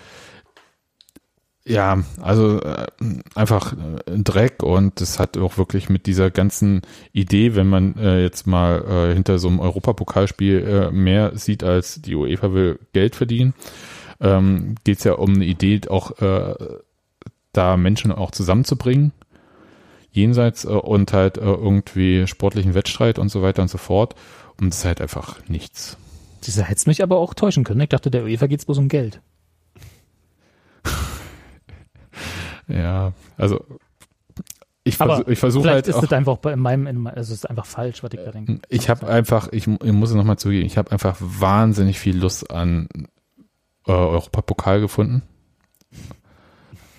ja, 1.64 2.02
also 2.20 2.60
äh, 2.62 2.86
einfach 3.34 3.74
äh, 3.74 4.10
ein 4.10 4.24
Dreck 4.24 4.62
und 4.62 5.00
das 5.00 5.18
hat 5.18 5.36
auch 5.36 5.58
wirklich 5.58 5.90
mit 5.90 6.06
dieser 6.06 6.30
ganzen 6.30 6.82
Idee, 7.12 7.54
wenn 7.54 7.68
man 7.68 7.96
äh, 7.96 8.22
jetzt 8.22 8.46
mal 8.46 9.10
äh, 9.10 9.14
hinter 9.14 9.38
so 9.38 9.48
einem 9.48 9.60
Europapokalspiel 9.60 10.58
äh, 10.66 10.90
mehr 10.90 11.36
sieht 11.36 11.62
als 11.62 12.00
die 12.00 12.14
UEFA 12.14 12.54
will 12.54 12.78
Geld 12.92 13.14
verdienen, 13.14 13.54
ähm, 14.20 14.74
geht 14.84 14.98
es 14.98 15.04
ja 15.04 15.14
um 15.14 15.34
eine 15.34 15.44
Idee, 15.44 15.80
auch 15.88 16.18
äh, 16.20 16.54
da 17.52 17.76
Menschen 17.76 18.12
auch 18.12 18.30
zusammenzubringen, 18.30 19.12
jenseits 20.12 20.64
äh, 20.64 20.68
und 20.68 21.12
halt 21.12 21.38
äh, 21.38 21.42
irgendwie 21.42 22.26
sportlichen 22.26 22.74
Wettstreit 22.74 23.18
und 23.18 23.28
so 23.28 23.42
weiter 23.42 23.62
und 23.62 23.68
so 23.68 23.78
fort. 23.78 24.14
Und 24.60 24.68
es 24.68 24.80
ist 24.80 24.84
halt 24.84 25.00
einfach 25.00 25.38
nichts. 25.48 25.96
Diese 26.44 26.64
hätte 26.64 26.88
mich 26.88 27.02
aber 27.02 27.18
auch 27.18 27.34
täuschen 27.34 27.64
können. 27.64 27.80
Ich 27.80 27.88
dachte, 27.88 28.10
der 28.10 28.24
UEFA 28.24 28.46
geht's 28.46 28.64
bloß 28.66 28.78
um 28.78 28.88
Geld. 28.88 29.20
Ja, 32.68 33.14
also 33.36 33.64
ich, 34.84 34.96
vers 34.96 35.24
ich 35.26 35.40
versuche 35.40 35.64
Vielleicht 35.64 35.74
halt 35.74 35.88
ist 35.88 35.96
auch, 35.96 36.02
das 36.02 36.12
einfach 36.12 36.38
bei 36.38 36.52
in 36.52 36.60
meinem, 36.60 36.86
in 36.86 37.06
also 37.06 37.32
es 37.32 37.40
ist 37.40 37.50
einfach 37.50 37.66
falsch, 37.66 38.04
was 38.04 38.12
ich 38.12 38.20
da 38.24 38.30
denke. 38.30 38.60
ich 38.68 38.88
habe 38.88 39.08
einfach, 39.08 39.48
ich, 39.52 39.66
ich 39.66 39.92
muss 39.92 40.10
es 40.10 40.14
nochmal 40.14 40.38
zugeben, 40.38 40.66
ich 40.66 40.78
habe 40.78 40.92
einfach 40.92 41.16
wahnsinnig 41.18 41.98
viel 41.98 42.16
Lust 42.16 42.50
an 42.50 42.88
äh, 43.90 43.94
Europapokal 43.94 44.80
gefunden. 44.80 45.22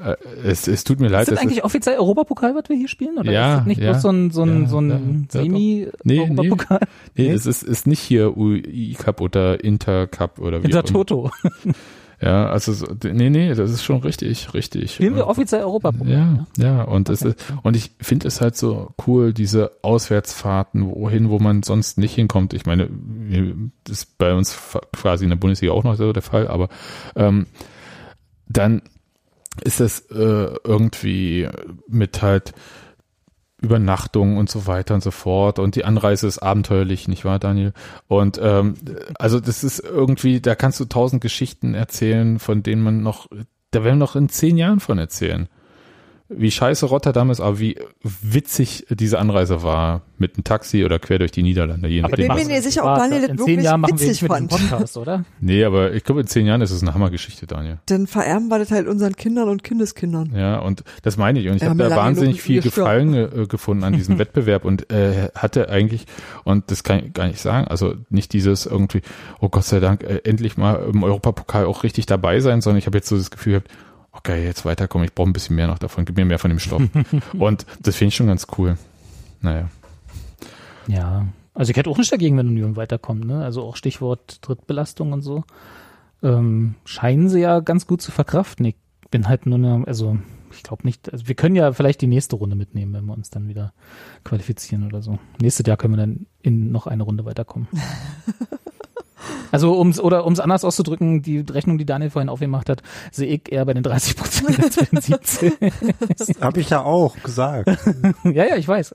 Äh, 0.04 0.16
es, 0.44 0.68
es 0.68 0.84
tut 0.84 1.00
mir 1.00 1.10
leid. 1.10 1.24
Ist 1.24 1.32
das 1.32 1.40
eigentlich 1.40 1.64
offiziell 1.64 1.98
Europapokal, 1.98 2.56
was 2.56 2.70
wir 2.70 2.76
hier 2.76 2.88
spielen? 2.88 3.18
Oder 3.18 3.32
Ja, 3.32 3.54
ist 3.54 3.60
das 3.60 3.68
nicht 3.68 3.82
ja, 3.82 3.92
bloß 3.92 4.02
so 4.02 4.10
ein, 4.10 4.32
so 4.32 4.44
ein, 4.44 4.64
ja, 4.64 4.68
so 4.68 4.78
ein 4.80 4.90
ja, 4.90 4.96
ja, 4.98 5.06
doch. 5.06 5.30
Semi-Europapokal? 5.30 6.80
nee, 7.16 7.24
nee. 7.28 7.32
es 7.32 7.46
ist, 7.46 7.64
ist 7.64 7.88
nicht 7.88 8.00
hier 8.00 8.36
UI 8.36 8.96
Cup 8.98 9.22
oder 9.22 9.64
Inter 9.64 10.08
Cup 10.08 10.40
oder 10.40 10.60
wie 10.60 10.68
Hinter 10.68 10.80
auch 10.80 10.84
immer. 10.84 10.94
Toto. 10.94 11.32
Ja, 12.22 12.50
also 12.50 12.72
so, 12.72 12.86
nee, 13.04 13.32
nee, 13.32 13.54
das 13.56 13.72
ist 13.72 13.84
schon 13.84 13.98
richtig, 14.02 14.54
richtig. 14.54 14.94
Spielen 14.94 15.16
wir 15.16 15.24
Und- 15.26 15.32
offiziell 15.32 15.64
Europapokal? 15.64 16.08
Ja, 16.08 16.46
ja, 16.58 16.84
und 16.84 17.10
es 17.10 17.24
Okay. 17.24 17.32
ist, 17.36 17.54
und 17.64 17.76
ich 17.76 17.92
finde 18.00 18.28
es 18.28 18.42
halt 18.42 18.56
so 18.56 18.92
cool, 19.08 19.34
diese 19.34 19.72
Auswärtsfahrten, 19.82 20.88
wohin, 20.88 21.30
wo 21.32 21.40
man 21.40 21.64
sonst 21.64 21.98
nicht 21.98 22.14
hinkommt. 22.14 22.54
Ich 22.54 22.68
meine, 22.68 22.90
das 23.86 24.04
ist 24.04 24.18
bei 24.20 24.34
uns 24.36 24.56
quasi 24.96 25.24
in 25.24 25.32
der 25.32 25.38
Bundesliga 25.38 25.74
auch 25.74 25.84
noch 25.84 25.96
so 25.96 26.14
der 26.14 26.22
Fall, 26.22 26.48
aber 26.48 26.70
ähm, 27.16 27.48
dann 28.48 28.84
ist 29.64 29.80
das 29.80 30.02
äh, 30.12 30.54
irgendwie 30.64 31.48
mit 31.88 32.22
halt 32.22 32.54
Übernachtung 33.62 34.38
und 34.38 34.50
so 34.50 34.66
weiter 34.66 34.96
und 34.96 35.04
so 35.04 35.12
fort 35.12 35.60
und 35.60 35.76
die 35.76 35.86
Anreise 35.86 36.28
ist 36.28 36.40
abenteuerlich, 36.40 37.08
nicht 37.08 37.26
wahr, 37.26 37.40
Daniel? 37.40 37.74
Und 38.08 38.40
ähm, 38.42 38.74
also 39.20 39.40
das 39.40 39.64
ist 39.64 39.80
irgendwie, 39.80 40.42
da 40.42 40.56
kannst 40.56 40.80
du 40.80 40.86
tausend 40.86 41.22
Geschichten 41.22 41.76
erzählen, 41.76 42.40
von 42.40 42.64
denen 42.64 42.82
man 42.82 43.04
noch, 43.04 43.28
da 43.70 43.84
werden 43.84 44.00
wir 44.00 44.06
noch 44.06 44.16
in 44.16 44.30
zehn 44.30 44.58
Jahren 44.58 44.80
von 44.80 44.98
erzählen. 44.98 45.48
Wie 46.34 46.52
scheiße 46.52 46.86
Rotterdam 46.86 47.30
ist, 47.30 47.40
aber 47.42 47.60
wie 47.60 47.78
witzig 48.22 48.86
diese 48.90 49.20
Anreise 49.20 49.64
war 49.64 50.02
mit 50.18 50.36
einem 50.36 50.44
Taxi 50.44 50.86
oder 50.86 51.00
quer 51.00 51.20
durch 51.20 51.32
die 51.32 51.44
Niederlande. 51.44 51.88
Je 51.88 52.00
Aber 52.02 52.10
nachdem. 52.12 52.28
bin 52.28 52.28
machen 52.36 52.48
mir 52.48 52.54
wir- 52.56 52.62
sicher, 52.62 52.84
ob 52.86 52.96
Daniel 52.98 53.22
das 53.22 53.30
In 53.32 53.38
zehn 53.38 53.48
wirklich 53.48 53.66
Jahren 53.66 53.82
wir 53.82 53.88
witzig 53.90 54.08
diesem 54.10 54.28
fand. 54.28 54.50
Podcast, 54.52 54.98
oder? 54.98 55.26
Nee, 55.42 55.64
aber 55.66 55.94
ich 55.94 56.04
glaube, 56.04 56.22
in 56.22 56.28
zehn 56.28 56.46
Jahren 56.46 56.62
ist 56.62 56.72
es 56.72 56.82
eine 56.82 56.94
Hammergeschichte, 56.94 57.48
Daniel. 57.48 57.80
Dann 57.88 58.08
vererben 58.08 58.48
wir 58.50 58.60
das 58.60 58.72
halt 58.72 58.88
unseren 58.88 59.16
Kindern 59.16 59.50
und 59.50 59.64
Kindeskindern. 59.64 60.32
Ja, 60.36 60.60
und 60.60 60.84
das 61.02 61.18
meine 61.18 61.40
ich. 61.40 61.48
Und 61.50 61.56
ich 61.56 61.64
Ja, 61.64 61.70
habe 61.70 61.80
wir 61.80 61.90
da 61.90 61.96
wahnsinnig 61.96 62.42
viel 62.42 62.62
gestört. 62.62 62.76
Gefallen 62.86 63.14
äh, 63.14 63.46
gefunden 63.48 63.84
an 63.84 63.94
diesem 63.94 64.18
Wettbewerb 64.20 64.64
und 64.64 64.92
äh, 64.92 65.30
hatte 65.36 65.70
eigentlich, 65.70 66.06
und 66.44 66.70
das 66.72 66.84
kann 66.84 67.00
ich 67.06 67.14
gar 67.14 67.28
nicht 67.28 67.40
sagen, 67.40 67.68
also 67.68 67.96
nicht 68.10 68.34
dieses 68.34 68.66
irgendwie, 68.68 69.02
oh 69.40 69.50
Gott 69.50 69.66
sei 69.66 69.80
Dank, 69.80 70.04
äh, 70.04 70.22
endlich 70.24 70.56
mal 70.56 70.76
im 70.94 71.04
Europapokal 71.04 71.66
auch 71.66 71.84
richtig 71.84 72.06
dabei 72.06 72.40
sein, 72.40 72.62
sondern 72.62 72.78
ich 72.78 72.86
habe 72.86 72.98
jetzt 72.98 73.10
so 73.10 73.18
das 73.18 73.32
Gefühl 73.32 73.54
gehabt, 73.54 73.70
okay, 74.12 74.44
jetzt 74.44 74.66
weiterkommen, 74.66 75.06
ich 75.06 75.14
brauche 75.14 75.30
ein 75.30 75.34
bisschen 75.34 75.56
mehr 75.56 75.68
noch 75.68 75.80
davon, 75.80 76.06
gib 76.06 76.18
mir 76.18 76.26
mehr 76.26 76.40
von 76.40 76.50
dem 76.50 76.60
Stoff. 76.60 76.84
und 77.38 77.66
das 77.82 77.96
finde 77.96 78.10
ich 78.10 78.16
schon 78.16 78.28
ganz 78.28 78.48
cool. 78.58 78.78
Naja. 79.42 79.70
Ja. 80.88 81.28
Also 81.54 81.72
ich 81.72 81.78
hätte 81.78 81.90
auch 81.90 81.98
nicht 81.98 82.12
dagegen, 82.12 82.38
wenn 82.38 82.48
Union 82.48 82.76
weiterkommt, 82.76 83.26
ne? 83.26 83.44
Also 83.44 83.64
auch 83.64 83.76
Stichwort 83.76 84.40
Drittbelastung 84.42 85.12
und 85.12 85.22
so. 85.22 85.44
Ähm, 86.24 86.76
scheinen 86.86 87.30
sie 87.30 87.42
ja 87.42 87.60
ganz 87.60 87.88
gut 87.88 88.02
zu 88.02 88.12
verkraften. 88.12 88.66
Ich 88.66 88.76
bin 89.10 89.28
halt 89.28 89.46
nur, 89.46 89.58
eine, 89.58 89.84
also 89.86 90.18
ich 90.54 90.64
glaube 90.64 90.86
nicht, 90.86 91.12
also 91.12 91.28
wir 91.28 91.36
können 91.36 91.56
ja 91.56 91.74
vielleicht 91.74 92.02
die 92.02 92.08
nächste 92.08 92.36
Runde 92.36 92.56
mitnehmen, 92.56 92.94
wenn 92.94 93.06
wir 93.06 93.14
uns 93.14 93.30
dann 93.30 93.48
wieder 93.48 93.74
qualifizieren 94.24 94.86
oder 94.86 95.02
so. 95.02 95.20
Nächstes 95.42 95.66
Jahr 95.66 95.78
können 95.78 95.94
wir 95.94 95.98
dann 95.98 96.26
in 96.42 96.72
noch 96.72 96.88
eine 96.88 97.04
Runde 97.04 97.26
weiterkommen. 97.26 97.68
Also 99.52 99.78
ums 99.78 100.00
oder 100.00 100.24
ums 100.26 100.40
anders 100.40 100.64
auszudrücken, 100.64 101.22
die 101.22 101.40
Rechnung, 101.40 101.78
die 101.78 101.86
Daniel 101.86 102.10
vorhin 102.10 102.30
aufgemacht 102.30 102.70
hat, 102.70 102.82
sehe 103.12 103.28
ich 103.28 103.52
eher 103.52 103.66
bei 103.66 103.74
den 103.74 103.84
30 103.84 104.16
Prozent 104.16 104.64
als 104.64 104.76
bei 104.78 104.86
den 104.86 105.02
17. 105.02 105.54
Das 106.18 106.30
habe 106.42 106.60
ich 106.60 106.70
ja 106.70 106.84
auch 106.84 107.16
gesagt. 107.24 107.68
ja, 108.24 108.46
ja, 108.46 108.56
ich 108.56 108.68
weiß. 108.68 108.94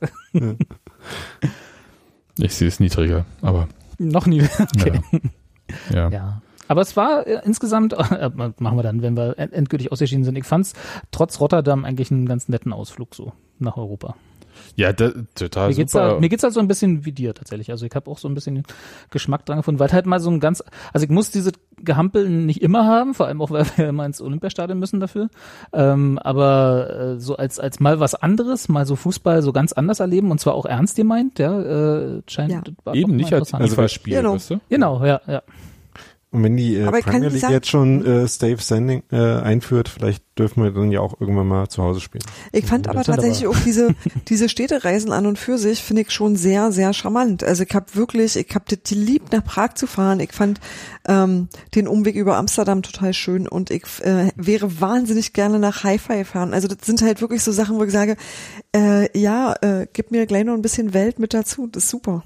Ich 2.39 2.55
sehe 2.55 2.69
es 2.69 2.81
niedriger, 2.81 3.25
aber 3.43 3.69
Noch 3.99 4.27
nie. 4.27 4.43
Okay. 4.43 5.01
ja. 5.93 6.09
Ja. 6.11 6.43
Aber 6.69 6.81
es 6.81 6.97
war 6.97 7.27
äh, 7.27 7.41
insgesamt, 7.45 7.93
äh, 8.11 8.31
machen 8.35 8.77
wir 8.77 8.83
dann, 8.83 9.01
wenn 9.03 9.17
wir 9.17 9.39
end- 9.39 9.53
endgültig 9.53 9.93
ausgeschieden 9.93 10.25
sind. 10.25 10.37
Ich 10.37 10.45
fand's 10.45 10.73
trotz 11.13 11.39
Rotterdam 11.41 11.85
eigentlich 11.85 12.11
einen 12.11 12.27
ganz 12.27 12.49
netten 12.49 12.73
Ausflug 12.73 13.15
so 13.15 13.33
nach 13.59 13.77
Europa. 13.77 14.17
Ja, 14.75 14.93
da, 14.93 15.13
total 15.35 15.69
Mir 15.69 15.75
geht's, 15.75 15.93
super. 15.93 16.15
da, 16.15 16.21
mir 16.21 16.29
geht's 16.29 16.43
halt 16.43 16.53
so 16.53 16.61
ein 16.61 16.69
bisschen 16.69 17.05
wie 17.05 17.13
dir 17.13 17.35
tatsächlich. 17.35 17.71
Also 17.71 17.87
ich 17.87 17.95
habe 17.95 18.11
auch 18.11 18.19
so 18.19 18.29
ein 18.29 18.35
bisschen 18.35 18.63
Geschmack 19.11 19.47
dran 19.47 19.59
gefunden, 19.59 19.79
weil 19.81 19.93
halt 19.93 20.07
mal 20.07 20.21
so 20.21 20.31
ein 20.31 20.41
ganz, 20.41 20.63
also 20.93 21.05
ich 21.05 21.11
muss 21.11 21.31
diese 21.31 21.53
Gehampeln 21.83 22.47
nicht 22.47 22.63
immer 22.63 22.87
haben, 22.87 23.15
vor 23.15 23.27
allem 23.27 23.43
auch, 23.43 23.51
weil 23.51 23.67
wir 23.77 23.89
immer 23.89 24.07
ins 24.07 24.21
Olympiastadion 24.21 24.79
müssen 24.79 25.01
dafür. 25.01 25.29
Ähm, 25.73 26.19
aber 26.19 27.15
äh, 27.17 27.21
so 27.21 27.37
als 27.37 27.59
als 27.61 27.81
mal 27.81 28.01
was 28.01 28.15
anderes, 28.15 28.69
mal 28.69 28.87
so 28.87 28.97
Fußball 28.97 29.43
so 29.43 29.53
ganz 29.53 29.73
anders 29.73 30.01
erleben 30.01 30.31
und 30.31 30.41
zwar 30.41 30.55
auch 30.55 30.67
ernst 30.67 30.97
gemeint, 30.97 31.39
ja, 31.39 31.61
äh, 31.61 32.23
scheint 32.29 32.53
Ja. 32.87 32.93
Eben 32.95 33.17
nicht 33.17 33.33
als 33.33 33.51
FIFA-Spiel, 33.51 34.17
Genau. 34.17 34.35
weißt 34.35 34.51
du? 34.51 34.61
Genau, 34.69 35.05
ja, 35.05 35.21
ja. 35.27 35.43
Und 36.33 36.43
wenn 36.43 36.57
die 36.57 36.75
äh, 36.77 36.85
Aber 36.85 36.99
Premier 37.01 37.29
League 37.29 37.41
sagen- 37.41 37.53
jetzt 37.55 37.69
schon 37.71 38.05
äh, 38.05 38.27
Stave 38.29 38.59
Standing 38.59 39.05
äh, 39.11 39.17
einführt, 39.17 39.89
vielleicht 39.89 40.25
dürfen 40.37 40.65
wir 40.65 40.71
dann 40.73 40.91
ja 40.91 41.01
auch 41.01 41.19
irgendwann 41.21 41.47
mal 41.47 41.69
zu 41.69 41.83
Hause 41.83 42.01
spielen. 42.01 42.25
Ich 42.53 42.67
fand 42.67 42.87
Ja, 42.87 42.93
aber 42.93 43.05
tatsächlich 43.05 43.47
auch 43.47 43.57
diese, 43.65 43.95
diese 44.29 44.49
Städtereisen 44.49 45.13
an 45.13 45.27
und 45.27 45.39
für 45.39 45.57
sich 45.57 45.83
finde 45.83 46.03
ich 46.03 46.11
schon 46.11 46.37
sehr, 46.37 46.73
sehr 46.73 46.93
charmant. 46.93 47.45
Also 47.45 47.63
ich 47.63 47.73
habe 47.75 47.87
wirklich, 47.95 48.37
ich 48.37 48.55
habe 48.55 48.65
die 48.77 48.95
lieb 48.95 49.33
nach 49.33 49.45
Prag 49.45 49.75
zu 49.75 49.87
fahren. 49.87 50.19
Ich 50.21 50.33
fand 50.33 50.61
ähm, 51.07 51.49
den 51.75 51.87
Umweg 51.89 52.17
über 52.17 52.37
Amsterdam 52.37 52.83
total 52.83 53.15
schön 53.15 53.47
und 53.49 53.71
ich 53.71 53.85
äh, 54.03 54.31
wäre 54.37 54.81
wahnsinnig 54.81 55.33
gerne 55.33 55.59
nach 55.61 55.85
Haifa 55.85 56.17
gefahren. 56.17 56.53
Also 56.53 56.67
das 56.69 56.79
sind 56.85 57.01
halt 57.03 57.21
wirklich 57.21 57.43
so 57.43 57.53
Sachen, 57.53 57.79
wo 57.79 57.85
ich 57.85 57.93
sage, 57.93 58.17
äh, 58.75 59.17
ja, 59.19 59.55
äh, 59.63 59.87
gib 59.93 60.11
mir 60.11 60.27
gleich 60.27 60.45
noch 60.45 60.55
ein 60.55 60.63
bisschen 60.63 60.93
Welt 60.93 61.19
mit 61.21 61.33
dazu. 61.33 61.69
Das 61.69 61.85
ist 61.85 61.91
super. 61.91 62.25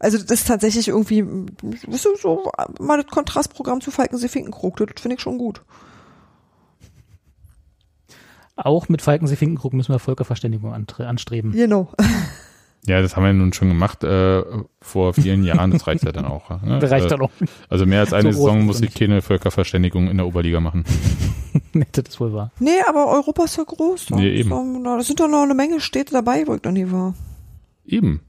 Also 0.00 0.18
das 0.18 0.30
ist 0.30 0.48
tatsächlich 0.48 0.88
irgendwie, 0.88 1.24
das 1.86 2.04
ist 2.04 2.22
so 2.22 2.50
mal 2.80 3.00
das 3.00 3.10
Kontrastprogramm 3.10 3.80
zu 3.80 3.90
Falkensee-Finkenkrug. 3.90 4.76
Das 4.78 5.00
finde 5.00 5.14
ich 5.16 5.20
schon 5.20 5.38
gut. 5.38 5.62
Auch 8.56 8.88
mit 8.88 9.00
Falkensee 9.02 9.36
Finkenkrug 9.36 9.72
müssen 9.72 9.92
wir 9.94 9.98
Völkerverständigung 9.98 10.72
anstreben. 10.98 11.52
Genau. 11.52 11.92
Ja, 12.86 13.02
das 13.02 13.14
haben 13.14 13.24
wir 13.24 13.32
nun 13.34 13.52
schon 13.52 13.68
gemacht 13.68 14.04
äh, 14.04 14.42
vor 14.80 15.12
vielen 15.12 15.44
Jahren. 15.44 15.70
Das 15.70 15.86
reicht 15.86 16.02
ja 16.02 16.12
dann 16.12 16.24
auch. 16.24 16.48
Ne? 16.62 16.78
Das 16.78 16.90
reicht 16.90 17.04
Äh, 17.04 17.08
dann 17.10 17.20
auch. 17.20 17.30
Also 17.68 17.84
mehr 17.84 18.00
als 18.00 18.14
eine 18.14 18.32
So 18.32 18.38
Saison 18.40 18.64
muss 18.64 18.80
ich 18.80 18.94
keine 18.94 19.20
Völkerverständigung 19.20 20.08
in 20.08 20.16
der 20.16 20.26
Oberliga 20.26 20.60
machen. 20.60 20.84
Nee, 21.72 21.86
das 21.92 22.04
ist 22.08 22.20
wohl 22.20 22.32
wahr. 22.32 22.52
Nee, 22.58 22.80
aber 22.88 23.08
Europa 23.12 23.44
ist 23.44 23.56
ja 23.58 23.64
groß. 23.64 24.06
Da, 24.06 24.16
Nee, 24.16 24.30
eben. 24.30 24.82
Da, 24.84 24.96
da 24.96 25.02
sind 25.02 25.20
doch 25.20 25.28
noch 25.28 25.42
eine 25.42 25.54
Menge 25.54 25.80
Städte 25.80 26.12
dabei, 26.14 26.46
wo 26.46 26.54
ich 26.54 26.62
noch 26.62 26.72
nie 26.72 26.90
war. 26.90 27.14
Eben. 27.84 28.22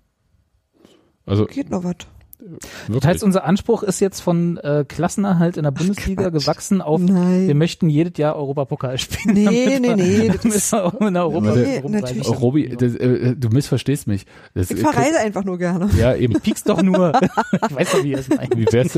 Also 1.32 1.46
Geht 1.46 1.70
noch 1.70 1.84
was. 1.84 1.96
Das 2.44 2.50
wirklich. 2.90 3.06
heißt, 3.06 3.24
unser 3.24 3.44
Anspruch 3.46 3.84
ist 3.84 4.00
jetzt 4.00 4.20
von 4.20 4.58
äh, 4.58 4.84
Klassenerhalt 4.88 5.58
in 5.58 5.64
der 5.64 5.70
Bundesliga 5.70 6.24
Quatsch. 6.32 6.42
gewachsen 6.42 6.82
auf, 6.82 7.00
Nein. 7.00 7.48
wir 7.48 7.54
möchten 7.54 7.88
jedes 7.88 8.18
Jahr 8.18 8.36
Europapokal 8.36 8.98
spielen. 8.98 9.36
Nee, 9.36 9.78
nee, 9.80 9.94
nee, 9.96 10.28
das 10.30 10.44
ist- 10.46 10.74
auch 10.74 11.00
in 11.02 11.14
der 11.14 11.22
Europa 11.22 11.54
Nee, 11.54 11.82
natürlich. 11.88 12.24
können. 12.26 12.38
Robi, 12.40 12.70
das, 12.76 12.96
äh, 12.96 13.36
du 13.36 13.50
missverstehst 13.50 14.08
mich. 14.08 14.26
Das, 14.56 14.72
Ich 14.72 14.80
verreise 14.80 15.20
einfach 15.20 15.44
nur 15.44 15.60
gerne. 15.60 15.92
Ja, 16.00 16.16
eben. 16.16 16.34
Piekst 16.42 16.68
doch 16.68 16.82
nur. 16.82 17.14
ich 17.70 17.76
weiß 17.76 17.92
doch, 17.92 18.04
wie 18.04 18.14
es 18.14 18.28
meint. 18.28 18.58
Wie 18.58 18.66
wär's? 18.72 18.98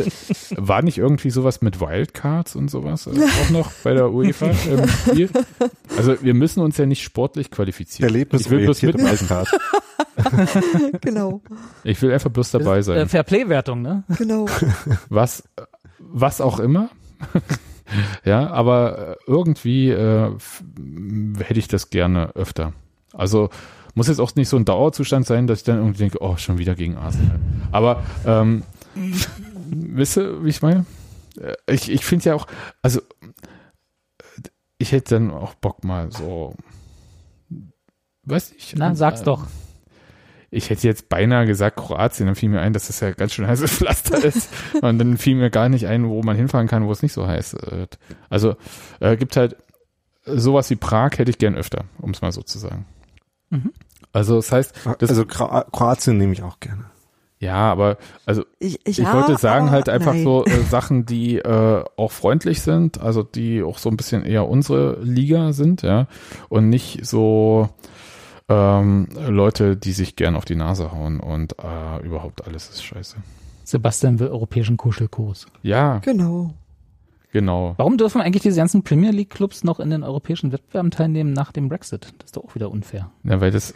War 0.56 0.82
nicht 0.82 0.98
irgendwie 0.98 1.30
sowas 1.30 1.62
mit 1.62 1.82
Wildcards 1.82 2.56
und 2.56 2.72
sowas 2.72 3.08
äh, 3.08 3.10
auch 3.12 3.50
noch 3.50 3.72
bei 3.84 3.94
der 3.94 4.10
UEFA 4.10 4.52
im 4.52 4.88
Spiel? 4.88 5.30
Also 5.98 6.16
wir 6.22 6.34
müssen 6.34 6.62
uns 6.62 6.78
ja 6.78 6.86
nicht 6.86 7.04
sportlich 7.04 7.52
qualifizieren. 7.52 8.08
Erlebnis 8.10 8.44
ich 8.44 8.50
will 8.50 8.64
bloß 8.64 8.82
mit, 8.84 8.98
Wildcard. 9.00 9.50
genau, 11.02 11.42
ich 11.84 12.02
will 12.02 12.12
einfach 12.14 12.30
bloß 12.30 12.52
dabei 12.52 12.78
Äh, 12.78 12.84
sein. 12.84 13.10
Fairplay-Wertung, 13.10 13.82
ne? 13.82 14.04
genau. 14.18 14.46
Was, 15.10 15.44
was 16.00 16.42
auch 16.42 16.60
immer. 16.60 16.90
ja, 18.26 18.50
aber 18.50 19.12
äh, 19.12 19.16
irgendwie 19.28 19.90
äh, 19.90 20.32
hätte 21.40 21.60
ich 21.60 21.68
das 21.68 21.90
gerne 21.90 22.36
öfter. 22.36 22.74
Also 23.14 23.50
muss 23.96 24.08
jetzt 24.08 24.20
auch 24.20 24.34
nicht 24.36 24.50
so 24.50 24.58
ein 24.58 24.66
Dauerzustand 24.66 25.26
sein, 25.26 25.48
dass 25.48 25.60
ich 25.60 25.64
dann 25.66 25.78
irgendwie 25.78 26.00
denke, 26.00 26.18
oh, 26.22 26.36
schon 26.38 26.58
wieder 26.58 26.76
gegen 26.76 26.98
Arsenal. 26.98 27.40
Aber 27.72 28.04
ähm, 28.26 28.64
wisst 29.70 30.18
ihr, 30.18 30.44
wie 30.44 30.50
ich 30.50 30.62
meine? 30.62 30.86
Äh, 31.40 31.74
Ich, 31.74 31.92
ich 31.92 32.04
finde 32.06 32.26
ja 32.30 32.36
auch, 32.36 32.48
also 32.82 33.00
äh, 33.00 33.04
ich 34.78 34.92
hätte 34.92 35.16
dann 35.16 35.32
auch 35.32 35.54
Bock 35.54 35.84
mal 35.84 36.12
so, 36.12 36.56
weiß 38.24 38.52
ich. 38.58 38.74
Na, 38.76 38.96
sag's 38.96 39.22
äh, 39.22 39.26
doch. 39.26 39.46
Ich 40.54 40.70
hätte 40.70 40.88
jetzt 40.88 41.10
beinahe 41.10 41.46
gesagt 41.46 41.78
Kroatien, 41.78 42.28
dann 42.28 42.36
fiel 42.36 42.50
mir 42.50 42.62
ein, 42.62 42.74
dass 42.74 42.88
das 42.88 43.00
ja 43.00 43.12
ganz 43.12 43.34
schön 43.34 43.48
heißes 43.48 43.72
Pflaster 43.78 44.24
ist. 44.24 44.50
Und 44.82 45.00
dann 45.00 45.18
fiel 45.18 45.36
mir 45.36 45.50
gar 45.50 45.68
nicht 45.70 45.88
ein, 45.88 46.08
wo 46.08 46.22
man 46.24 46.36
hinfahren 46.36 46.68
kann, 46.68 46.86
wo 46.86 46.92
es 46.92 47.02
nicht 47.02 47.14
so 47.14 47.28
heiß 47.28 47.56
wird. 47.70 47.98
Also 48.30 48.56
äh, 49.00 49.18
gibt 49.18 49.36
halt 49.36 49.56
sowas 50.26 50.70
wie 50.70 50.76
Prag 50.76 51.12
hätte 51.18 51.32
ich 51.32 51.38
gern 51.38 51.56
öfter, 51.56 51.86
um 52.00 52.12
es 52.12 52.22
mal 52.22 52.32
so 52.32 52.42
zu 52.44 52.60
sagen. 52.60 52.86
Mhm. 53.50 53.72
Also 54.14 54.36
das 54.38 54.52
heißt, 54.52 54.74
das, 55.00 55.10
also 55.10 55.24
Kro- 55.24 55.66
Kroatien 55.72 56.18
nehme 56.18 56.34
ich 56.34 56.44
auch 56.44 56.60
gerne. 56.60 56.86
ja, 57.40 57.56
aber 57.72 57.98
also 58.26 58.46
Ich, 58.60 58.76
ich, 58.86 59.00
ich 59.00 59.06
ja, 59.06 59.14
wollte 59.14 59.38
sagen 59.38 59.66
aber 59.66 59.72
halt 59.76 59.90
einfach 59.90 60.14
nein. 60.14 60.24
so 60.24 60.46
äh, 60.46 60.62
Sachen, 60.70 61.06
die 61.06 61.40
äh, 61.40 61.84
auch 61.98 62.12
freundlich 62.12 62.62
sind, 62.62 63.02
also 63.02 63.24
die 63.24 63.64
auch 63.64 63.80
so 63.80 63.90
ein 63.90 63.98
bisschen 63.98 64.24
eher 64.24 64.48
unsere 64.48 65.00
Liga 65.02 65.52
sind, 65.52 65.82
ja, 65.82 66.08
und 66.48 66.70
nicht 66.70 67.06
so 67.06 67.70
ähm, 68.50 69.08
Leute, 69.28 69.78
die 69.78 69.94
sich 69.94 70.16
gern 70.16 70.36
auf 70.36 70.46
die 70.46 70.56
Nase 70.56 70.92
hauen 70.92 71.20
und 71.20 71.56
äh, 71.60 72.06
überhaupt 72.06 72.46
alles 72.46 72.70
ist 72.70 72.84
scheiße. 72.84 73.18
Sebastian 73.64 74.20
will 74.20 74.28
europäischen 74.28 74.78
Kuschelkurs. 74.78 75.46
Ja, 75.62 76.00
Genau. 76.00 76.54
genau. 77.32 77.74
Warum 77.78 77.98
dürfen 77.98 78.22
eigentlich 78.22 78.44
diese 78.44 78.58
ganzen 78.58 78.84
Premier 78.84 79.12
League 79.12 79.30
Clubs 79.30 79.64
noch 79.64 79.80
in 79.80 79.90
den 79.90 80.04
europäischen 80.04 80.52
Wettbewerben 80.52 80.92
teilnehmen 80.92 81.32
nach 81.34 81.52
dem 81.54 81.70
Brexit? 81.70 82.14
Das 82.18 82.26
ist 82.26 82.38
doch 82.38 82.44
auch 82.44 82.56
wieder 82.56 82.70
unfair. 82.70 83.10
Ja, 83.24 83.40
weil 83.40 83.52
das, 83.52 83.74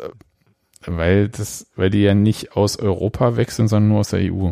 weil 0.86 1.30
das, 1.30 1.68
weil 1.78 1.90
die 1.90 2.02
ja 2.02 2.14
nicht 2.14 2.58
aus 2.58 2.78
Europa 2.78 3.38
wechseln, 3.38 3.68
sondern 3.70 3.90
nur 3.90 4.00
aus 4.02 4.10
der 4.10 4.34
EU. 4.34 4.52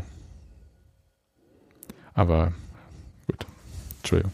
Aber 2.13 2.53
gut, 3.27 3.45
Entschuldigung. 3.97 4.31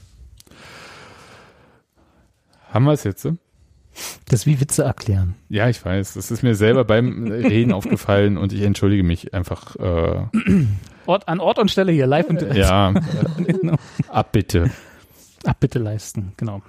Haben 2.69 2.85
wir 2.85 2.93
es 2.93 3.03
jetzt? 3.03 3.23
so? 3.23 3.35
Das 4.29 4.41
ist 4.41 4.45
wie 4.45 4.61
Witze 4.61 4.83
erklären. 4.83 5.35
Ja, 5.49 5.67
ich 5.69 5.83
weiß. 5.83 6.13
Das 6.13 6.31
ist 6.31 6.43
mir 6.43 6.55
selber 6.55 6.85
beim 6.85 7.27
Reden 7.27 7.73
aufgefallen 7.73 8.37
und 8.37 8.53
ich 8.53 8.61
entschuldige 8.61 9.03
mich 9.03 9.33
einfach. 9.33 9.75
Äh, 9.75 10.25
Ort, 11.05 11.27
an 11.27 11.39
Ort 11.39 11.59
und 11.59 11.69
Stelle 11.71 11.91
hier, 11.91 12.07
live 12.07 12.29
und 12.29 12.39
direkt. 12.41 12.57
ja, 12.57 12.93
Genau. 13.37 13.75
abbitte. 14.07 14.69
Abbitte 15.43 15.79
leisten, 15.79 16.33
genau. 16.37 16.61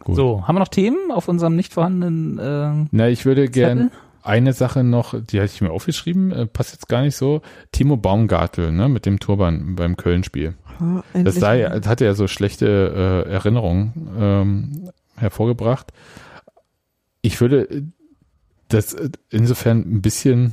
Gut. 0.00 0.16
So, 0.16 0.46
haben 0.46 0.56
wir 0.56 0.60
noch 0.60 0.68
Themen 0.68 1.10
auf 1.10 1.28
unserem 1.28 1.56
nicht 1.56 1.72
vorhandenen 1.72 2.38
äh, 2.38 2.86
Na, 2.90 3.08
ich 3.08 3.24
würde 3.24 3.48
gern 3.48 3.78
Zettel? 3.90 3.98
eine 4.22 4.52
Sache 4.52 4.84
noch, 4.84 5.14
die 5.18 5.40
hatte 5.40 5.52
ich 5.54 5.60
mir 5.62 5.70
aufgeschrieben, 5.70 6.30
äh, 6.32 6.46
passt 6.46 6.72
jetzt 6.72 6.88
gar 6.88 7.00
nicht 7.02 7.16
so. 7.16 7.40
Timo 7.72 7.96
Baumgartel, 7.96 8.72
ne, 8.72 8.88
mit 8.88 9.06
dem 9.06 9.18
Turban 9.20 9.76
beim 9.76 9.96
Köln-Spiel. 9.96 10.54
Ja, 10.80 11.22
Das 11.22 11.36
sei, 11.36 11.62
das 11.62 11.86
hatte 11.86 12.04
ja 12.04 12.14
so 12.14 12.26
schlechte 12.26 13.24
äh, 13.26 13.30
Erinnerungen 13.32 13.92
ähm, 14.18 14.90
hervorgebracht. 15.16 15.92
Ich 17.22 17.40
würde 17.40 17.84
das 18.68 18.94
äh, 18.94 19.10
insofern 19.30 19.80
ein 19.80 20.02
bisschen 20.02 20.52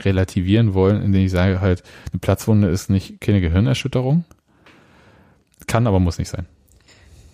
relativieren 0.00 0.74
wollen, 0.74 1.02
indem 1.02 1.24
ich 1.24 1.30
sage 1.30 1.60
halt, 1.60 1.82
eine 2.12 2.20
Platzwunde 2.20 2.68
ist 2.68 2.90
nicht 2.90 3.20
keine 3.20 3.40
Gehirnerschütterung. 3.40 4.24
Kann, 5.66 5.86
aber 5.86 6.00
muss 6.00 6.18
nicht 6.18 6.28
sein. 6.28 6.46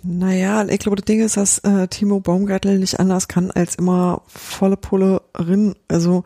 Naja, 0.03 0.67
ich 0.67 0.81
glaube, 0.81 0.97
das 0.97 1.07
Ding 1.07 1.23
ist, 1.23 1.37
dass 1.37 1.59
äh, 1.61 1.89
Timo 1.89 2.21
Baumgartel 2.21 2.79
nicht 2.79 3.01
anders 3.01 3.27
kann, 3.29 3.51
als 3.51 3.77
immer 3.77 4.23
volle 4.27 4.77
Pulle 4.77 5.23
rin. 5.39 5.75
Also 5.89 6.25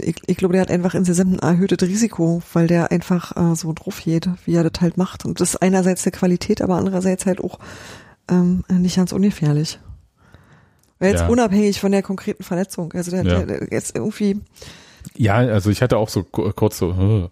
ich, 0.00 0.16
ich 0.26 0.36
glaube, 0.36 0.52
der 0.52 0.62
hat 0.62 0.70
einfach 0.70 0.94
insgesamt 0.94 1.42
ein 1.42 1.54
erhöhtes 1.54 1.86
Risiko, 1.88 2.42
weil 2.52 2.68
der 2.68 2.92
einfach 2.92 3.36
äh, 3.36 3.56
so 3.56 3.72
drauf 3.72 4.00
geht, 4.04 4.28
wie 4.44 4.54
er 4.54 4.68
das 4.68 4.80
halt 4.80 4.96
macht. 4.96 5.24
Und 5.24 5.40
das 5.40 5.50
ist 5.50 5.62
einerseits 5.62 6.04
der 6.04 6.12
Qualität, 6.12 6.62
aber 6.62 6.76
andererseits 6.76 7.26
halt 7.26 7.42
auch 7.42 7.58
ähm, 8.30 8.64
nicht 8.68 8.96
ganz 8.96 9.12
ungefährlich. 9.12 9.80
Jetzt 11.00 11.20
Ja. 11.20 11.28
unabhängig 11.28 11.80
von 11.80 11.92
der 11.92 12.02
konkreten 12.02 12.42
Verletzung. 12.42 12.92
Also 12.92 13.10
der, 13.10 13.22
Ja. 13.24 13.42
der, 13.44 13.46
der 13.60 13.68
jetzt 13.72 13.94
irgendwie, 13.96 14.40
Ja, 15.16 15.36
also 15.36 15.70
ich 15.70 15.80
hatte 15.82 15.96
auch 15.96 16.08
so 16.08 16.24
ku- 16.24 16.50
kurz 16.52 16.78
so, 16.78 17.30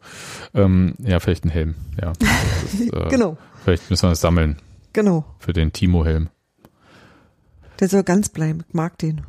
äh, 0.54 0.60
ähm, 0.60 0.94
ja, 0.98 1.18
vielleicht 1.20 1.44
ein 1.44 1.50
Helm. 1.50 1.74
Ja, 2.00 2.12
das 2.18 2.74
ist, 2.80 2.92
äh, 2.92 3.08
genau, 3.08 3.36
Vielleicht 3.64 3.90
müssen 3.90 4.04
wir 4.08 4.12
es 4.12 4.20
sammeln 4.20 4.56
genau. 4.92 5.24
für 5.40 5.52
den 5.52 5.72
Timo-Helm. 5.72 6.28
Der 7.80 7.88
soll 7.88 8.04
ganz 8.04 8.28
bleiben. 8.28 8.64
Ich 8.68 8.74
mag 8.74 8.96
den. 8.98 9.22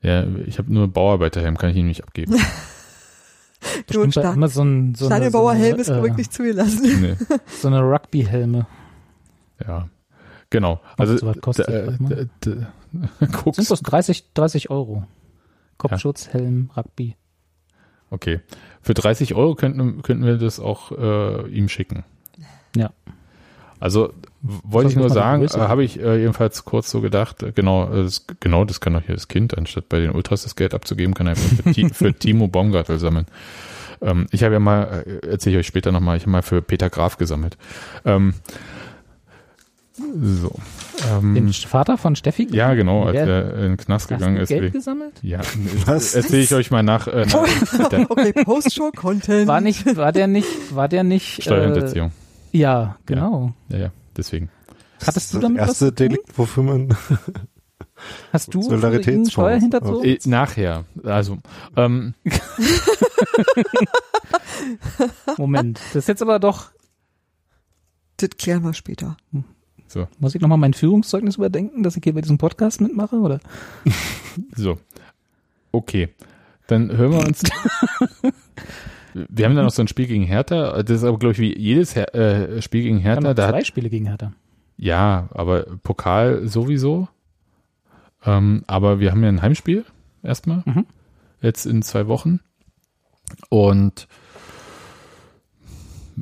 Ja, 0.00 0.24
ich 0.46 0.58
habe 0.58 0.72
nur 0.72 0.86
Bauarbeiterhelm, 0.88 1.56
kann 1.58 1.70
ich 1.70 1.76
ihm 1.76 1.86
nicht 1.88 2.04
abgeben. 2.04 2.36
Bestimmt 3.86 4.14
bei 4.14 4.24
Amazon 4.26 4.94
so 4.94 5.08
eine, 5.08 5.30
so 5.30 5.48
eine, 5.48 5.68
ist 5.76 5.88
äh, 5.88 6.02
wirklich 6.02 6.30
zugelassen. 6.30 7.00
Nee. 7.00 7.16
so 7.60 7.68
eine 7.68 7.80
Rugby-Helme. 7.80 8.66
Ja. 9.66 9.88
Genau. 10.50 10.80
Also, 10.98 11.16
so 11.16 11.26
was 11.26 11.40
kostet, 11.40 11.68
d- 11.68 11.86
warte 11.86 12.02
mal. 12.02 12.28
d- 13.20 13.26
d- 13.26 13.32
guck's. 13.32 13.56
Sind 13.56 13.70
das 13.70 13.82
30, 13.82 14.32
30 14.34 14.70
Euro? 14.70 15.04
Kopfschutz, 15.78 16.28
Helm, 16.28 16.70
Rugby. 16.76 17.16
Okay. 18.10 18.40
Für 18.80 18.94
30 18.94 19.34
Euro 19.34 19.54
könnten, 19.54 20.02
könnten 20.02 20.24
wir 20.24 20.36
das 20.36 20.60
auch 20.60 20.92
äh, 20.92 21.48
ihm 21.48 21.68
schicken. 21.68 22.04
Ja. 22.76 22.90
Also 23.80 24.12
wollte 24.40 24.90
ich 24.90 24.96
nur 24.96 25.10
sagen, 25.10 25.42
äh, 25.42 25.48
habe 25.58 25.84
ich 25.84 26.00
äh, 26.00 26.18
jedenfalls 26.20 26.64
kurz 26.64 26.90
so 26.90 27.00
gedacht, 27.00 27.42
äh, 27.42 27.52
genau, 27.52 27.92
äh, 27.92 28.04
das, 28.04 28.24
genau 28.40 28.64
das 28.64 28.80
kann 28.80 28.94
doch 28.94 29.02
hier 29.02 29.14
das 29.14 29.28
Kind, 29.28 29.58
anstatt 29.58 29.88
bei 29.88 30.00
den 30.00 30.12
Ultras 30.12 30.44
das 30.44 30.56
Geld 30.56 30.74
abzugeben, 30.74 31.14
kann 31.14 31.26
er 31.26 31.30
einfach 31.32 31.72
für, 31.72 31.88
für 31.94 32.14
Timo 32.18 32.46
Baumgartel 32.48 32.98
sammeln. 32.98 33.26
Ähm, 34.00 34.26
ich 34.30 34.42
habe 34.44 34.54
ja 34.54 34.60
mal, 34.60 35.04
äh, 35.06 35.26
erzähle 35.26 35.56
ich 35.56 35.60
euch 35.60 35.66
später 35.66 35.92
nochmal, 35.92 36.16
ich 36.16 36.22
habe 36.22 36.30
mal 36.30 36.42
für 36.42 36.62
Peter 36.62 36.88
Graf 36.88 37.16
gesammelt. 37.18 37.56
Ähm, 38.04 38.34
so. 39.96 40.50
Den 41.20 41.36
Ähm, 41.36 41.52
Vater 41.52 41.96
von 41.98 42.16
Steffi? 42.16 42.48
ja, 42.50 42.74
genau, 42.74 43.04
als 43.04 43.12
Der- 43.12 43.26
er 43.26 43.54
in 43.56 43.62
den 43.62 43.76
Knast 43.76 44.04
Hast 44.04 44.10
du 44.10 44.14
gegangen 44.16 44.36
ist. 44.38 44.48
Geld 44.48 44.72
gesammelt? 44.72 45.12
Ja, 45.22 45.40
Was? 45.86 46.14
erzähle 46.14 46.42
ich 46.42 46.54
euch 46.54 46.70
mal 46.70 46.82
nach, 46.82 47.06
äh, 47.06 47.26
nach 47.26 47.34
okay, 48.10 48.32
Post-Show-Content. 48.44 49.46
War 49.46 49.60
nicht, 49.60 49.96
war 49.96 50.12
der 50.12 50.26
nicht, 50.26 50.74
war 50.74 50.88
der 50.88 51.04
nicht, 51.04 51.42
Steuerhinterziehung. 51.42 52.08
äh, 52.52 52.58
ja, 52.58 52.96
genau. 53.06 53.52
Ja, 53.68 53.78
ja, 53.78 53.90
deswegen. 54.16 54.50
Hattest 55.06 55.32
du 55.34 55.38
das 55.38 55.42
damit 55.42 55.60
was 55.60 55.68
erste 55.68 55.84
zu 55.86 55.94
tun? 55.94 55.96
Delikt, 55.96 56.38
wofür 56.38 56.62
man 56.62 56.96
Hast 58.32 58.52
du. 58.54 58.62
Steuerhinterzogen? 58.62 60.04
Äh, 60.04 60.18
nachher, 60.24 60.84
also, 61.04 61.38
ähm, 61.76 62.14
Moment, 65.36 65.78
das 65.88 65.96
ist 65.96 66.08
jetzt 66.08 66.22
aber 66.22 66.38
doch, 66.38 66.70
Das 68.16 68.30
klären 68.38 68.62
wir 68.64 68.72
später. 68.74 69.16
So, 69.94 70.08
muss 70.18 70.34
ich 70.34 70.40
nochmal 70.40 70.58
mein 70.58 70.74
Führungszeugnis 70.74 71.36
überdenken, 71.36 71.84
dass 71.84 71.96
ich 71.96 72.02
hier 72.02 72.14
bei 72.14 72.20
diesem 72.20 72.36
Podcast 72.36 72.80
mitmache, 72.80 73.14
oder? 73.14 73.38
so. 74.56 74.76
Okay. 75.70 76.08
Dann 76.66 76.96
hören 76.96 77.12
wir 77.12 77.20
uns. 77.20 77.44
wir 79.14 79.44
haben 79.44 79.54
dann 79.54 79.64
noch 79.64 79.70
so 79.70 79.82
ein 79.82 79.86
Spiel 79.86 80.08
gegen 80.08 80.24
Hertha. 80.24 80.82
Das 80.82 80.98
ist 80.98 81.04
aber, 81.04 81.16
glaube 81.16 81.34
ich, 81.34 81.38
wie 81.38 81.56
jedes 81.56 81.94
Her 81.94 82.12
äh, 82.12 82.60
Spiel 82.60 82.82
gegen 82.82 83.04
Wir 83.04 83.12
haben 83.12 83.24
Hertha. 83.24 83.34
Da 83.34 83.50
zwei 83.50 83.58
hat, 83.58 83.66
Spiele 83.68 83.88
gegen 83.88 84.06
Hertha. 84.06 84.32
ja, 84.78 85.28
aber 85.32 85.62
Pokal 85.84 86.48
sowieso. 86.48 87.06
Ähm, 88.26 88.64
aber 88.66 88.98
wir 88.98 89.12
haben 89.12 89.22
ja 89.22 89.28
ein 89.28 89.42
Heimspiel 89.42 89.84
erstmal. 90.24 90.64
Mhm. 90.64 90.86
Jetzt 91.40 91.66
in 91.66 91.82
zwei 91.82 92.08
Wochen. 92.08 92.40
Und 93.48 94.08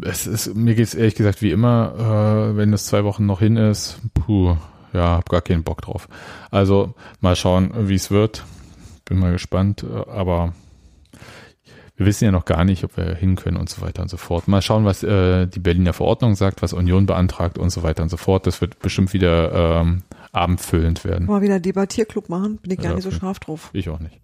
es 0.03 0.27
ist, 0.27 0.55
mir 0.55 0.75
geht's 0.75 0.95
ehrlich 0.95 1.15
gesagt 1.15 1.43
wie 1.43 1.51
immer, 1.51 2.53
äh, 2.53 2.57
wenn 2.57 2.73
das 2.73 2.87
zwei 2.87 3.05
Wochen 3.05 3.27
noch 3.27 3.41
hin 3.41 3.57
ist, 3.57 4.01
puh, 4.15 4.57
ja, 4.93 5.17
hab 5.17 5.29
gar 5.29 5.43
keinen 5.43 5.63
Bock 5.63 5.83
drauf. 5.83 6.09
Also 6.51 6.95
mal 7.21 7.37
schauen, 7.37 7.73
wie 7.89 7.95
es 7.95 8.11
wird. 8.11 8.45
Bin 9.05 9.19
mal 9.19 9.33
gespannt, 9.33 9.85
äh, 9.85 10.11
aber 10.11 10.55
wir 11.97 12.07
wissen 12.07 12.25
ja 12.25 12.31
noch 12.33 12.47
gar 12.47 12.65
nicht, 12.65 12.85
ob 12.85 12.97
wir 12.97 13.15
hin 13.15 13.37
können 13.37 13.57
und 13.57 13.69
so 13.69 13.83
weiter 13.83 14.03
und 14.03 14.09
so 14.09 14.17
fort. 14.17 14.49
Mal 14.49 14.63
schauen, 14.63 14.85
was 14.85 15.03
äh, 15.03 15.47
die 15.47 15.61
Berliner 15.61 15.93
Verordnung 15.93 16.35
sagt, 16.35 16.63
was 16.63 16.73
Union 16.73 17.07
beantragt 17.07 17.59
und 17.59 17.71
so 17.71 17.83
weiter 17.83 18.03
und 18.03 18.09
so 18.09 18.17
fort. 18.17 18.47
Das 18.47 18.61
wird 18.61 18.79
bestimmt 18.79 19.13
wieder 19.13 19.81
ähm, 19.83 20.03
abendfüllend 20.33 21.05
werden. 21.05 21.27
Mal 21.27 21.43
wieder 21.43 21.61
Debattierclub 21.61 22.29
machen, 22.29 22.57
bin 22.59 22.73
ich 22.73 22.79
gar 22.79 22.91
Ja, 22.91 22.95
nicht 22.95 23.05
so 23.05 23.11
scharf 23.11 23.41
drauf. 23.41 23.71
Ich 23.73 23.89
auch 23.89 24.01
nicht. 24.01 24.21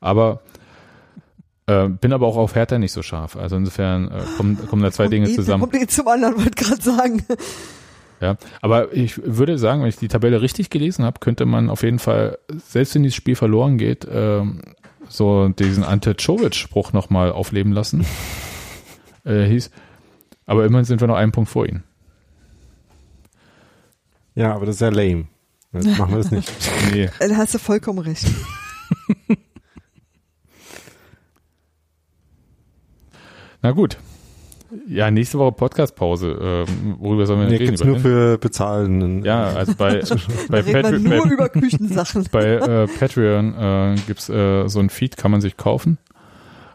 Aber 0.00 0.42
äh, 1.66 1.88
bin 1.88 2.12
aber 2.12 2.26
auch 2.26 2.36
auf 2.36 2.54
Hertha 2.54 2.78
nicht 2.78 2.92
so 2.92 3.02
scharf. 3.02 3.36
Also 3.36 3.56
insofern 3.56 4.10
äh, 4.10 4.22
kommen, 4.36 4.66
kommen 4.68 4.82
da 4.82 4.90
zwei 4.92 5.08
Dinge 5.08 5.28
eh- 5.28 5.34
zusammen. 5.34 5.62
Kommt 5.62 5.74
eh 5.82 5.86
zum 5.86 6.08
anderen, 6.08 6.36
wollte 6.36 6.50
gerade 6.64 6.82
sagen. 6.82 7.24
Ja, 8.20 8.36
aber 8.60 8.92
ich 8.92 9.20
würde 9.24 9.58
sagen, 9.58 9.82
wenn 9.82 9.88
ich 9.88 9.96
die 9.96 10.08
Tabelle 10.08 10.40
richtig 10.40 10.70
gelesen 10.70 11.04
habe, 11.04 11.20
könnte 11.20 11.46
man 11.46 11.68
auf 11.70 11.82
jeden 11.82 11.98
Fall, 11.98 12.38
selbst 12.68 12.94
wenn 12.94 13.02
dieses 13.02 13.16
Spiel 13.16 13.34
verloren 13.34 13.76
geht, 13.76 14.06
ähm, 14.10 14.60
so 15.08 15.48
diesen 15.48 15.84
Ante 15.84 16.16
Czovic-Spruch 16.16 16.92
nochmal 16.92 17.32
aufleben 17.32 17.72
lassen. 17.72 18.06
äh, 19.24 19.44
hieß, 19.44 19.70
aber 20.46 20.64
immerhin 20.64 20.84
sind 20.84 21.00
wir 21.00 21.08
noch 21.08 21.16
einen 21.16 21.32
Punkt 21.32 21.50
vor 21.50 21.66
ihnen. 21.66 21.82
Ja, 24.34 24.54
aber 24.54 24.66
das 24.66 24.76
ist 24.76 24.80
ja 24.80 24.88
lame. 24.88 25.26
Jetzt 25.72 25.98
machen 25.98 26.12
wir 26.12 26.18
das 26.18 26.30
nicht. 26.30 26.50
Nee. 26.92 27.10
Äh, 27.18 27.28
Da 27.28 27.36
hast 27.36 27.54
du 27.54 27.58
vollkommen 27.58 27.98
recht. 27.98 28.26
Na 33.64 33.70
gut. 33.72 33.96
Ja, 34.86 35.10
nächste 35.10 35.38
Woche 35.38 35.52
Podcast-Pause. 35.52 36.64
Ähm, 36.68 36.96
worüber 36.98 37.24
sollen 37.24 37.40
wir 37.40 37.46
Nee, 37.46 37.52
reden? 37.56 37.66
gibt's 37.68 37.80
Über 37.80 37.90
nur 37.92 37.98
den- 37.98 38.02
für 38.02 38.38
Bezahlenden. 38.38 39.24
ja, 39.24 39.44
also 39.44 39.74
bei, 39.74 40.02
bei, 40.50 40.60
Patreon, 40.62 41.02
nur 41.02 41.22
bei, 41.24 41.30
über 41.30 41.48
Küchensachen. 41.48 42.26
bei 42.32 42.44
äh, 42.56 42.86
Patreon 42.86 43.54
äh, 43.54 43.94
gibt's 44.06 44.28
äh, 44.28 44.68
so 44.68 44.80
ein 44.80 44.90
Feed, 44.90 45.16
kann 45.16 45.30
man 45.30 45.40
sich 45.40 45.56
kaufen. 45.56 45.96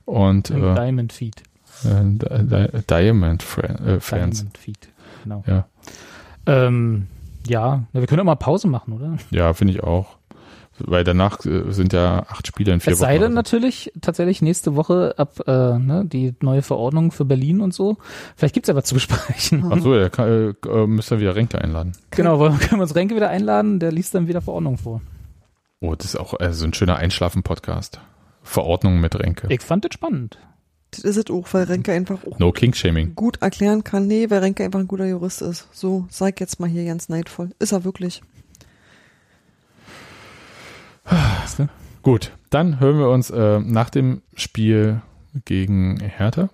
Und 0.06 0.50
Ein 0.50 0.64
äh, 0.64 0.76
Diamond 0.76 1.14
Feed. 1.14 1.44
äh, 1.84 1.90
Di- 2.04 2.48
Di- 2.48 2.82
Diamond 2.90 3.44
Fran 3.44 3.76
äh, 3.86 4.00
Fans. 4.00 4.38
Diamond 4.40 4.58
Feed. 4.58 4.90
Genau. 5.24 5.44
Ja, 5.46 5.66
Ähm, 6.48 7.06
ja, 7.48 7.84
wir 7.94 8.08
können 8.08 8.22
auch 8.22 8.26
mal 8.26 8.36
Pause 8.36 8.68
machen, 8.68 8.94
oder? 8.94 9.18
ja 9.30 9.54
finde 9.54 9.74
ich 9.74 9.84
auch. 9.84 10.18
Weil 10.86 11.04
danach 11.04 11.46
äh, 11.46 11.72
sind 11.72 11.94
ja 11.94 12.24
acht 12.30 12.48
Spiele 12.48 12.74
in 12.74 12.80
vier 12.80 12.94
Es 12.94 13.00
Wochen. 13.00 13.06
sei 13.06 13.14
denn 13.14 13.22
oder 13.24 13.30
so. 13.32 13.36
natürlich 13.36 13.92
tatsächlich 14.02 14.42
nächste 14.42 14.76
Woche 14.76 15.14
ab 15.18 15.40
äh, 15.48 15.52
ne, 15.78 16.04
die 16.06 16.34
neue 16.42 16.62
Verordnung 16.62 17.12
für 17.12 17.26
Berlin 17.26 17.62
und 17.62 17.74
so. 17.74 17.98
Vielleicht 18.36 18.54
gibt's 18.54 18.70
ja 18.70 18.76
was 18.76 18.86
zu 18.86 18.94
besprechen. 18.96 19.66
Ach 19.72 19.80
so, 19.82 19.96
ja, 19.96 20.10
kann, 20.10 20.56
äh, 20.64 20.68
äh, 20.70 20.88
müsst 20.88 21.12
ihr 21.12 21.20
wieder 21.20 21.36
Renke 21.36 21.60
einladen. 21.60 21.94
Genau, 22.12 22.40
wollen- 22.40 22.58
können 22.60 22.80
wir 22.80 22.84
uns 22.84 22.96
Renke 22.96 23.16
wieder 23.16 23.30
einladen, 23.30 23.80
der 23.80 23.92
liest 23.92 24.16
dann 24.16 24.28
wieder 24.28 24.42
Verordnung 24.42 24.78
vor. 24.78 25.02
Oh, 25.82 25.96
das 25.96 26.08
ist 26.08 26.16
auch 26.18 26.40
äh, 26.40 26.52
so 26.54 26.66
ein 26.66 26.74
schöner 26.74 26.98
Einschlafen-Podcast. 26.98 28.00
Verordnung 28.44 29.00
mit 29.00 29.16
Renke. 29.20 29.48
Ich 29.50 29.62
fand 29.62 29.86
das 29.86 29.94
spannend. 29.94 30.38
Das 30.92 31.02
ist 31.04 31.18
es 31.18 31.30
auch, 31.30 31.48
weil 31.52 31.66
Renke 31.66 31.94
einfach 31.94 32.18
auch 32.26 32.40
No 32.40 32.52
gut 33.16 33.42
erklären 33.42 33.84
kann. 33.84 34.08
Nee, 34.08 34.30
weil 34.30 34.40
Renke 34.40 34.64
einfach 34.64 34.80
ein 34.80 34.88
guter 34.88 35.06
Jurist 35.06 35.42
ist. 35.44 35.68
So, 35.72 36.06
sag 36.10 36.40
jetzt 36.40 36.60
mal 36.60 36.68
hier 36.68 36.84
ganz 36.86 37.10
neidvoll. 37.10 37.52
Ist 37.60 37.74
er 37.74 37.84
wirklich. 37.84 38.24
Weißt 41.10 41.60
du? 41.60 41.68
Gut, 42.02 42.32
dann 42.50 42.80
hören 42.80 42.98
wir 43.00 43.10
uns 43.10 43.30
äh, 43.30 43.60
nach 43.60 43.90
dem 43.90 44.22
Spiel 44.36 45.02
gegen 45.46 46.00
Hertha 46.00 46.50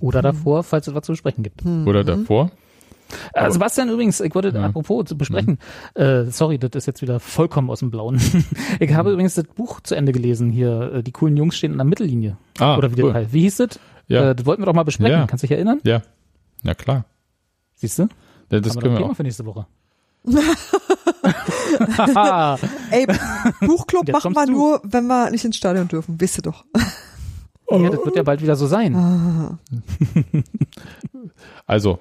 Oder 0.00 0.22
davor, 0.22 0.62
falls 0.62 0.86
es 0.88 0.94
was 0.94 1.04
zu 1.04 1.12
besprechen 1.12 1.42
gibt. 1.44 1.62
Hm. 1.64 1.86
oder 1.86 2.04
davor. 2.04 2.50
Äh, 3.34 3.40
Aber- 3.40 3.50
Sebastian 3.50 3.88
übrigens, 3.90 4.20
ich 4.20 4.34
wollte, 4.34 4.50
Ja. 4.50 4.64
apropos 4.66 5.04
zu 5.06 5.18
besprechen, 5.18 5.58
äh, 5.94 6.24
sorry, 6.26 6.58
das 6.58 6.70
ist 6.74 6.86
jetzt 6.86 7.02
wieder 7.02 7.18
vollkommen 7.20 7.68
aus 7.70 7.80
dem 7.80 7.90
Blauen. 7.90 8.20
ich 8.80 8.94
habe 8.94 9.10
übrigens 9.12 9.34
das 9.34 9.44
Buch 9.46 9.80
zu 9.80 9.94
Ende 9.96 10.12
gelesen 10.12 10.50
hier, 10.50 10.92
äh, 10.94 11.02
die 11.02 11.12
coolen 11.12 11.36
Jungs 11.36 11.56
stehen 11.56 11.72
an 11.72 11.78
der 11.78 11.84
Mittellinie. 11.86 12.36
Ah, 12.58 12.76
Oder 12.76 12.96
wie 12.96 13.02
cool. 13.02 13.12
das. 13.12 13.32
Wie 13.32 13.40
hieß 13.42 13.56
das? 13.58 13.80
Ja, 14.08 14.30
Äh, 14.30 14.34
das 14.36 14.46
wollten 14.46 14.62
wir 14.62 14.66
doch 14.66 14.74
mal 14.74 14.84
besprechen. 14.84 15.18
Ja. 15.18 15.26
Kannst 15.26 15.42
du 15.42 15.48
dich 15.48 15.56
erinnern? 15.56 15.80
ja, 15.84 16.02
na 16.62 16.74
klar. 16.74 17.04
Siehst 17.74 17.98
du? 17.98 18.08
Ja, 18.50 18.60
das 18.60 18.72
Haben 18.76 18.80
können 18.80 18.92
wir 18.94 18.98
wir 18.98 18.98
Thema 18.98 19.10
auch. 19.12 19.16
für 19.16 19.22
nächste 19.22 19.44
Woche. 19.46 19.66
Ey, 22.90 23.06
Buchclub 23.60 24.08
Jetzt 24.08 24.14
machen 24.14 24.34
wir 24.34 24.46
du. 24.46 24.52
nur, 24.52 24.80
wenn 24.84 25.06
wir 25.06 25.30
nicht 25.30 25.44
ins 25.44 25.56
Stadion 25.56 25.88
dürfen. 25.88 26.20
Wisst 26.20 26.38
ihr 26.38 26.42
doch. 26.42 26.64
ja, 27.70 27.90
das 27.90 28.04
wird 28.04 28.16
ja 28.16 28.22
bald 28.22 28.42
wieder 28.42 28.56
so 28.56 28.66
sein. 28.66 28.94
Ah. 28.94 29.58
Also, 31.66 32.00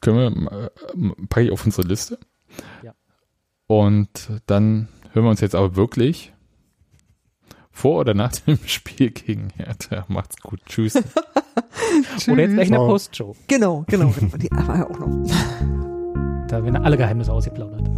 können 0.00 0.46
wir, 0.46 0.52
äh, 0.52 1.26
packe 1.28 1.46
ich 1.46 1.52
auf 1.52 1.64
unsere 1.66 1.86
Liste. 1.86 2.18
Ja. 2.82 2.94
Und 3.66 4.30
dann 4.46 4.88
hören 5.12 5.24
wir 5.24 5.30
uns 5.30 5.40
jetzt 5.40 5.54
aber 5.54 5.76
wirklich 5.76 6.32
vor 7.70 8.00
oder 8.00 8.14
nach 8.14 8.32
dem 8.32 8.58
Spiel 8.66 9.10
gegen 9.10 9.50
Hertha. 9.56 10.04
Macht's 10.08 10.40
gut. 10.40 10.60
Tschüss. 10.66 10.96
Oder 10.96 11.04
jetzt 11.04 12.26
gleich 12.26 12.48
in 12.48 12.56
der 12.56 12.66
Ciao. 12.66 12.86
Postshow. 12.88 13.36
Genau, 13.46 13.84
genau. 13.88 14.10
genau. 14.10 14.36
Die 14.36 14.50
war 14.50 14.76
ja 14.76 14.88
auch 14.88 14.98
noch 14.98 15.89
wenn 16.58 16.64
werden 16.64 16.84
alle 16.84 16.96
Geheimnisse 16.96 17.32
ausgeplaudert. 17.32 17.88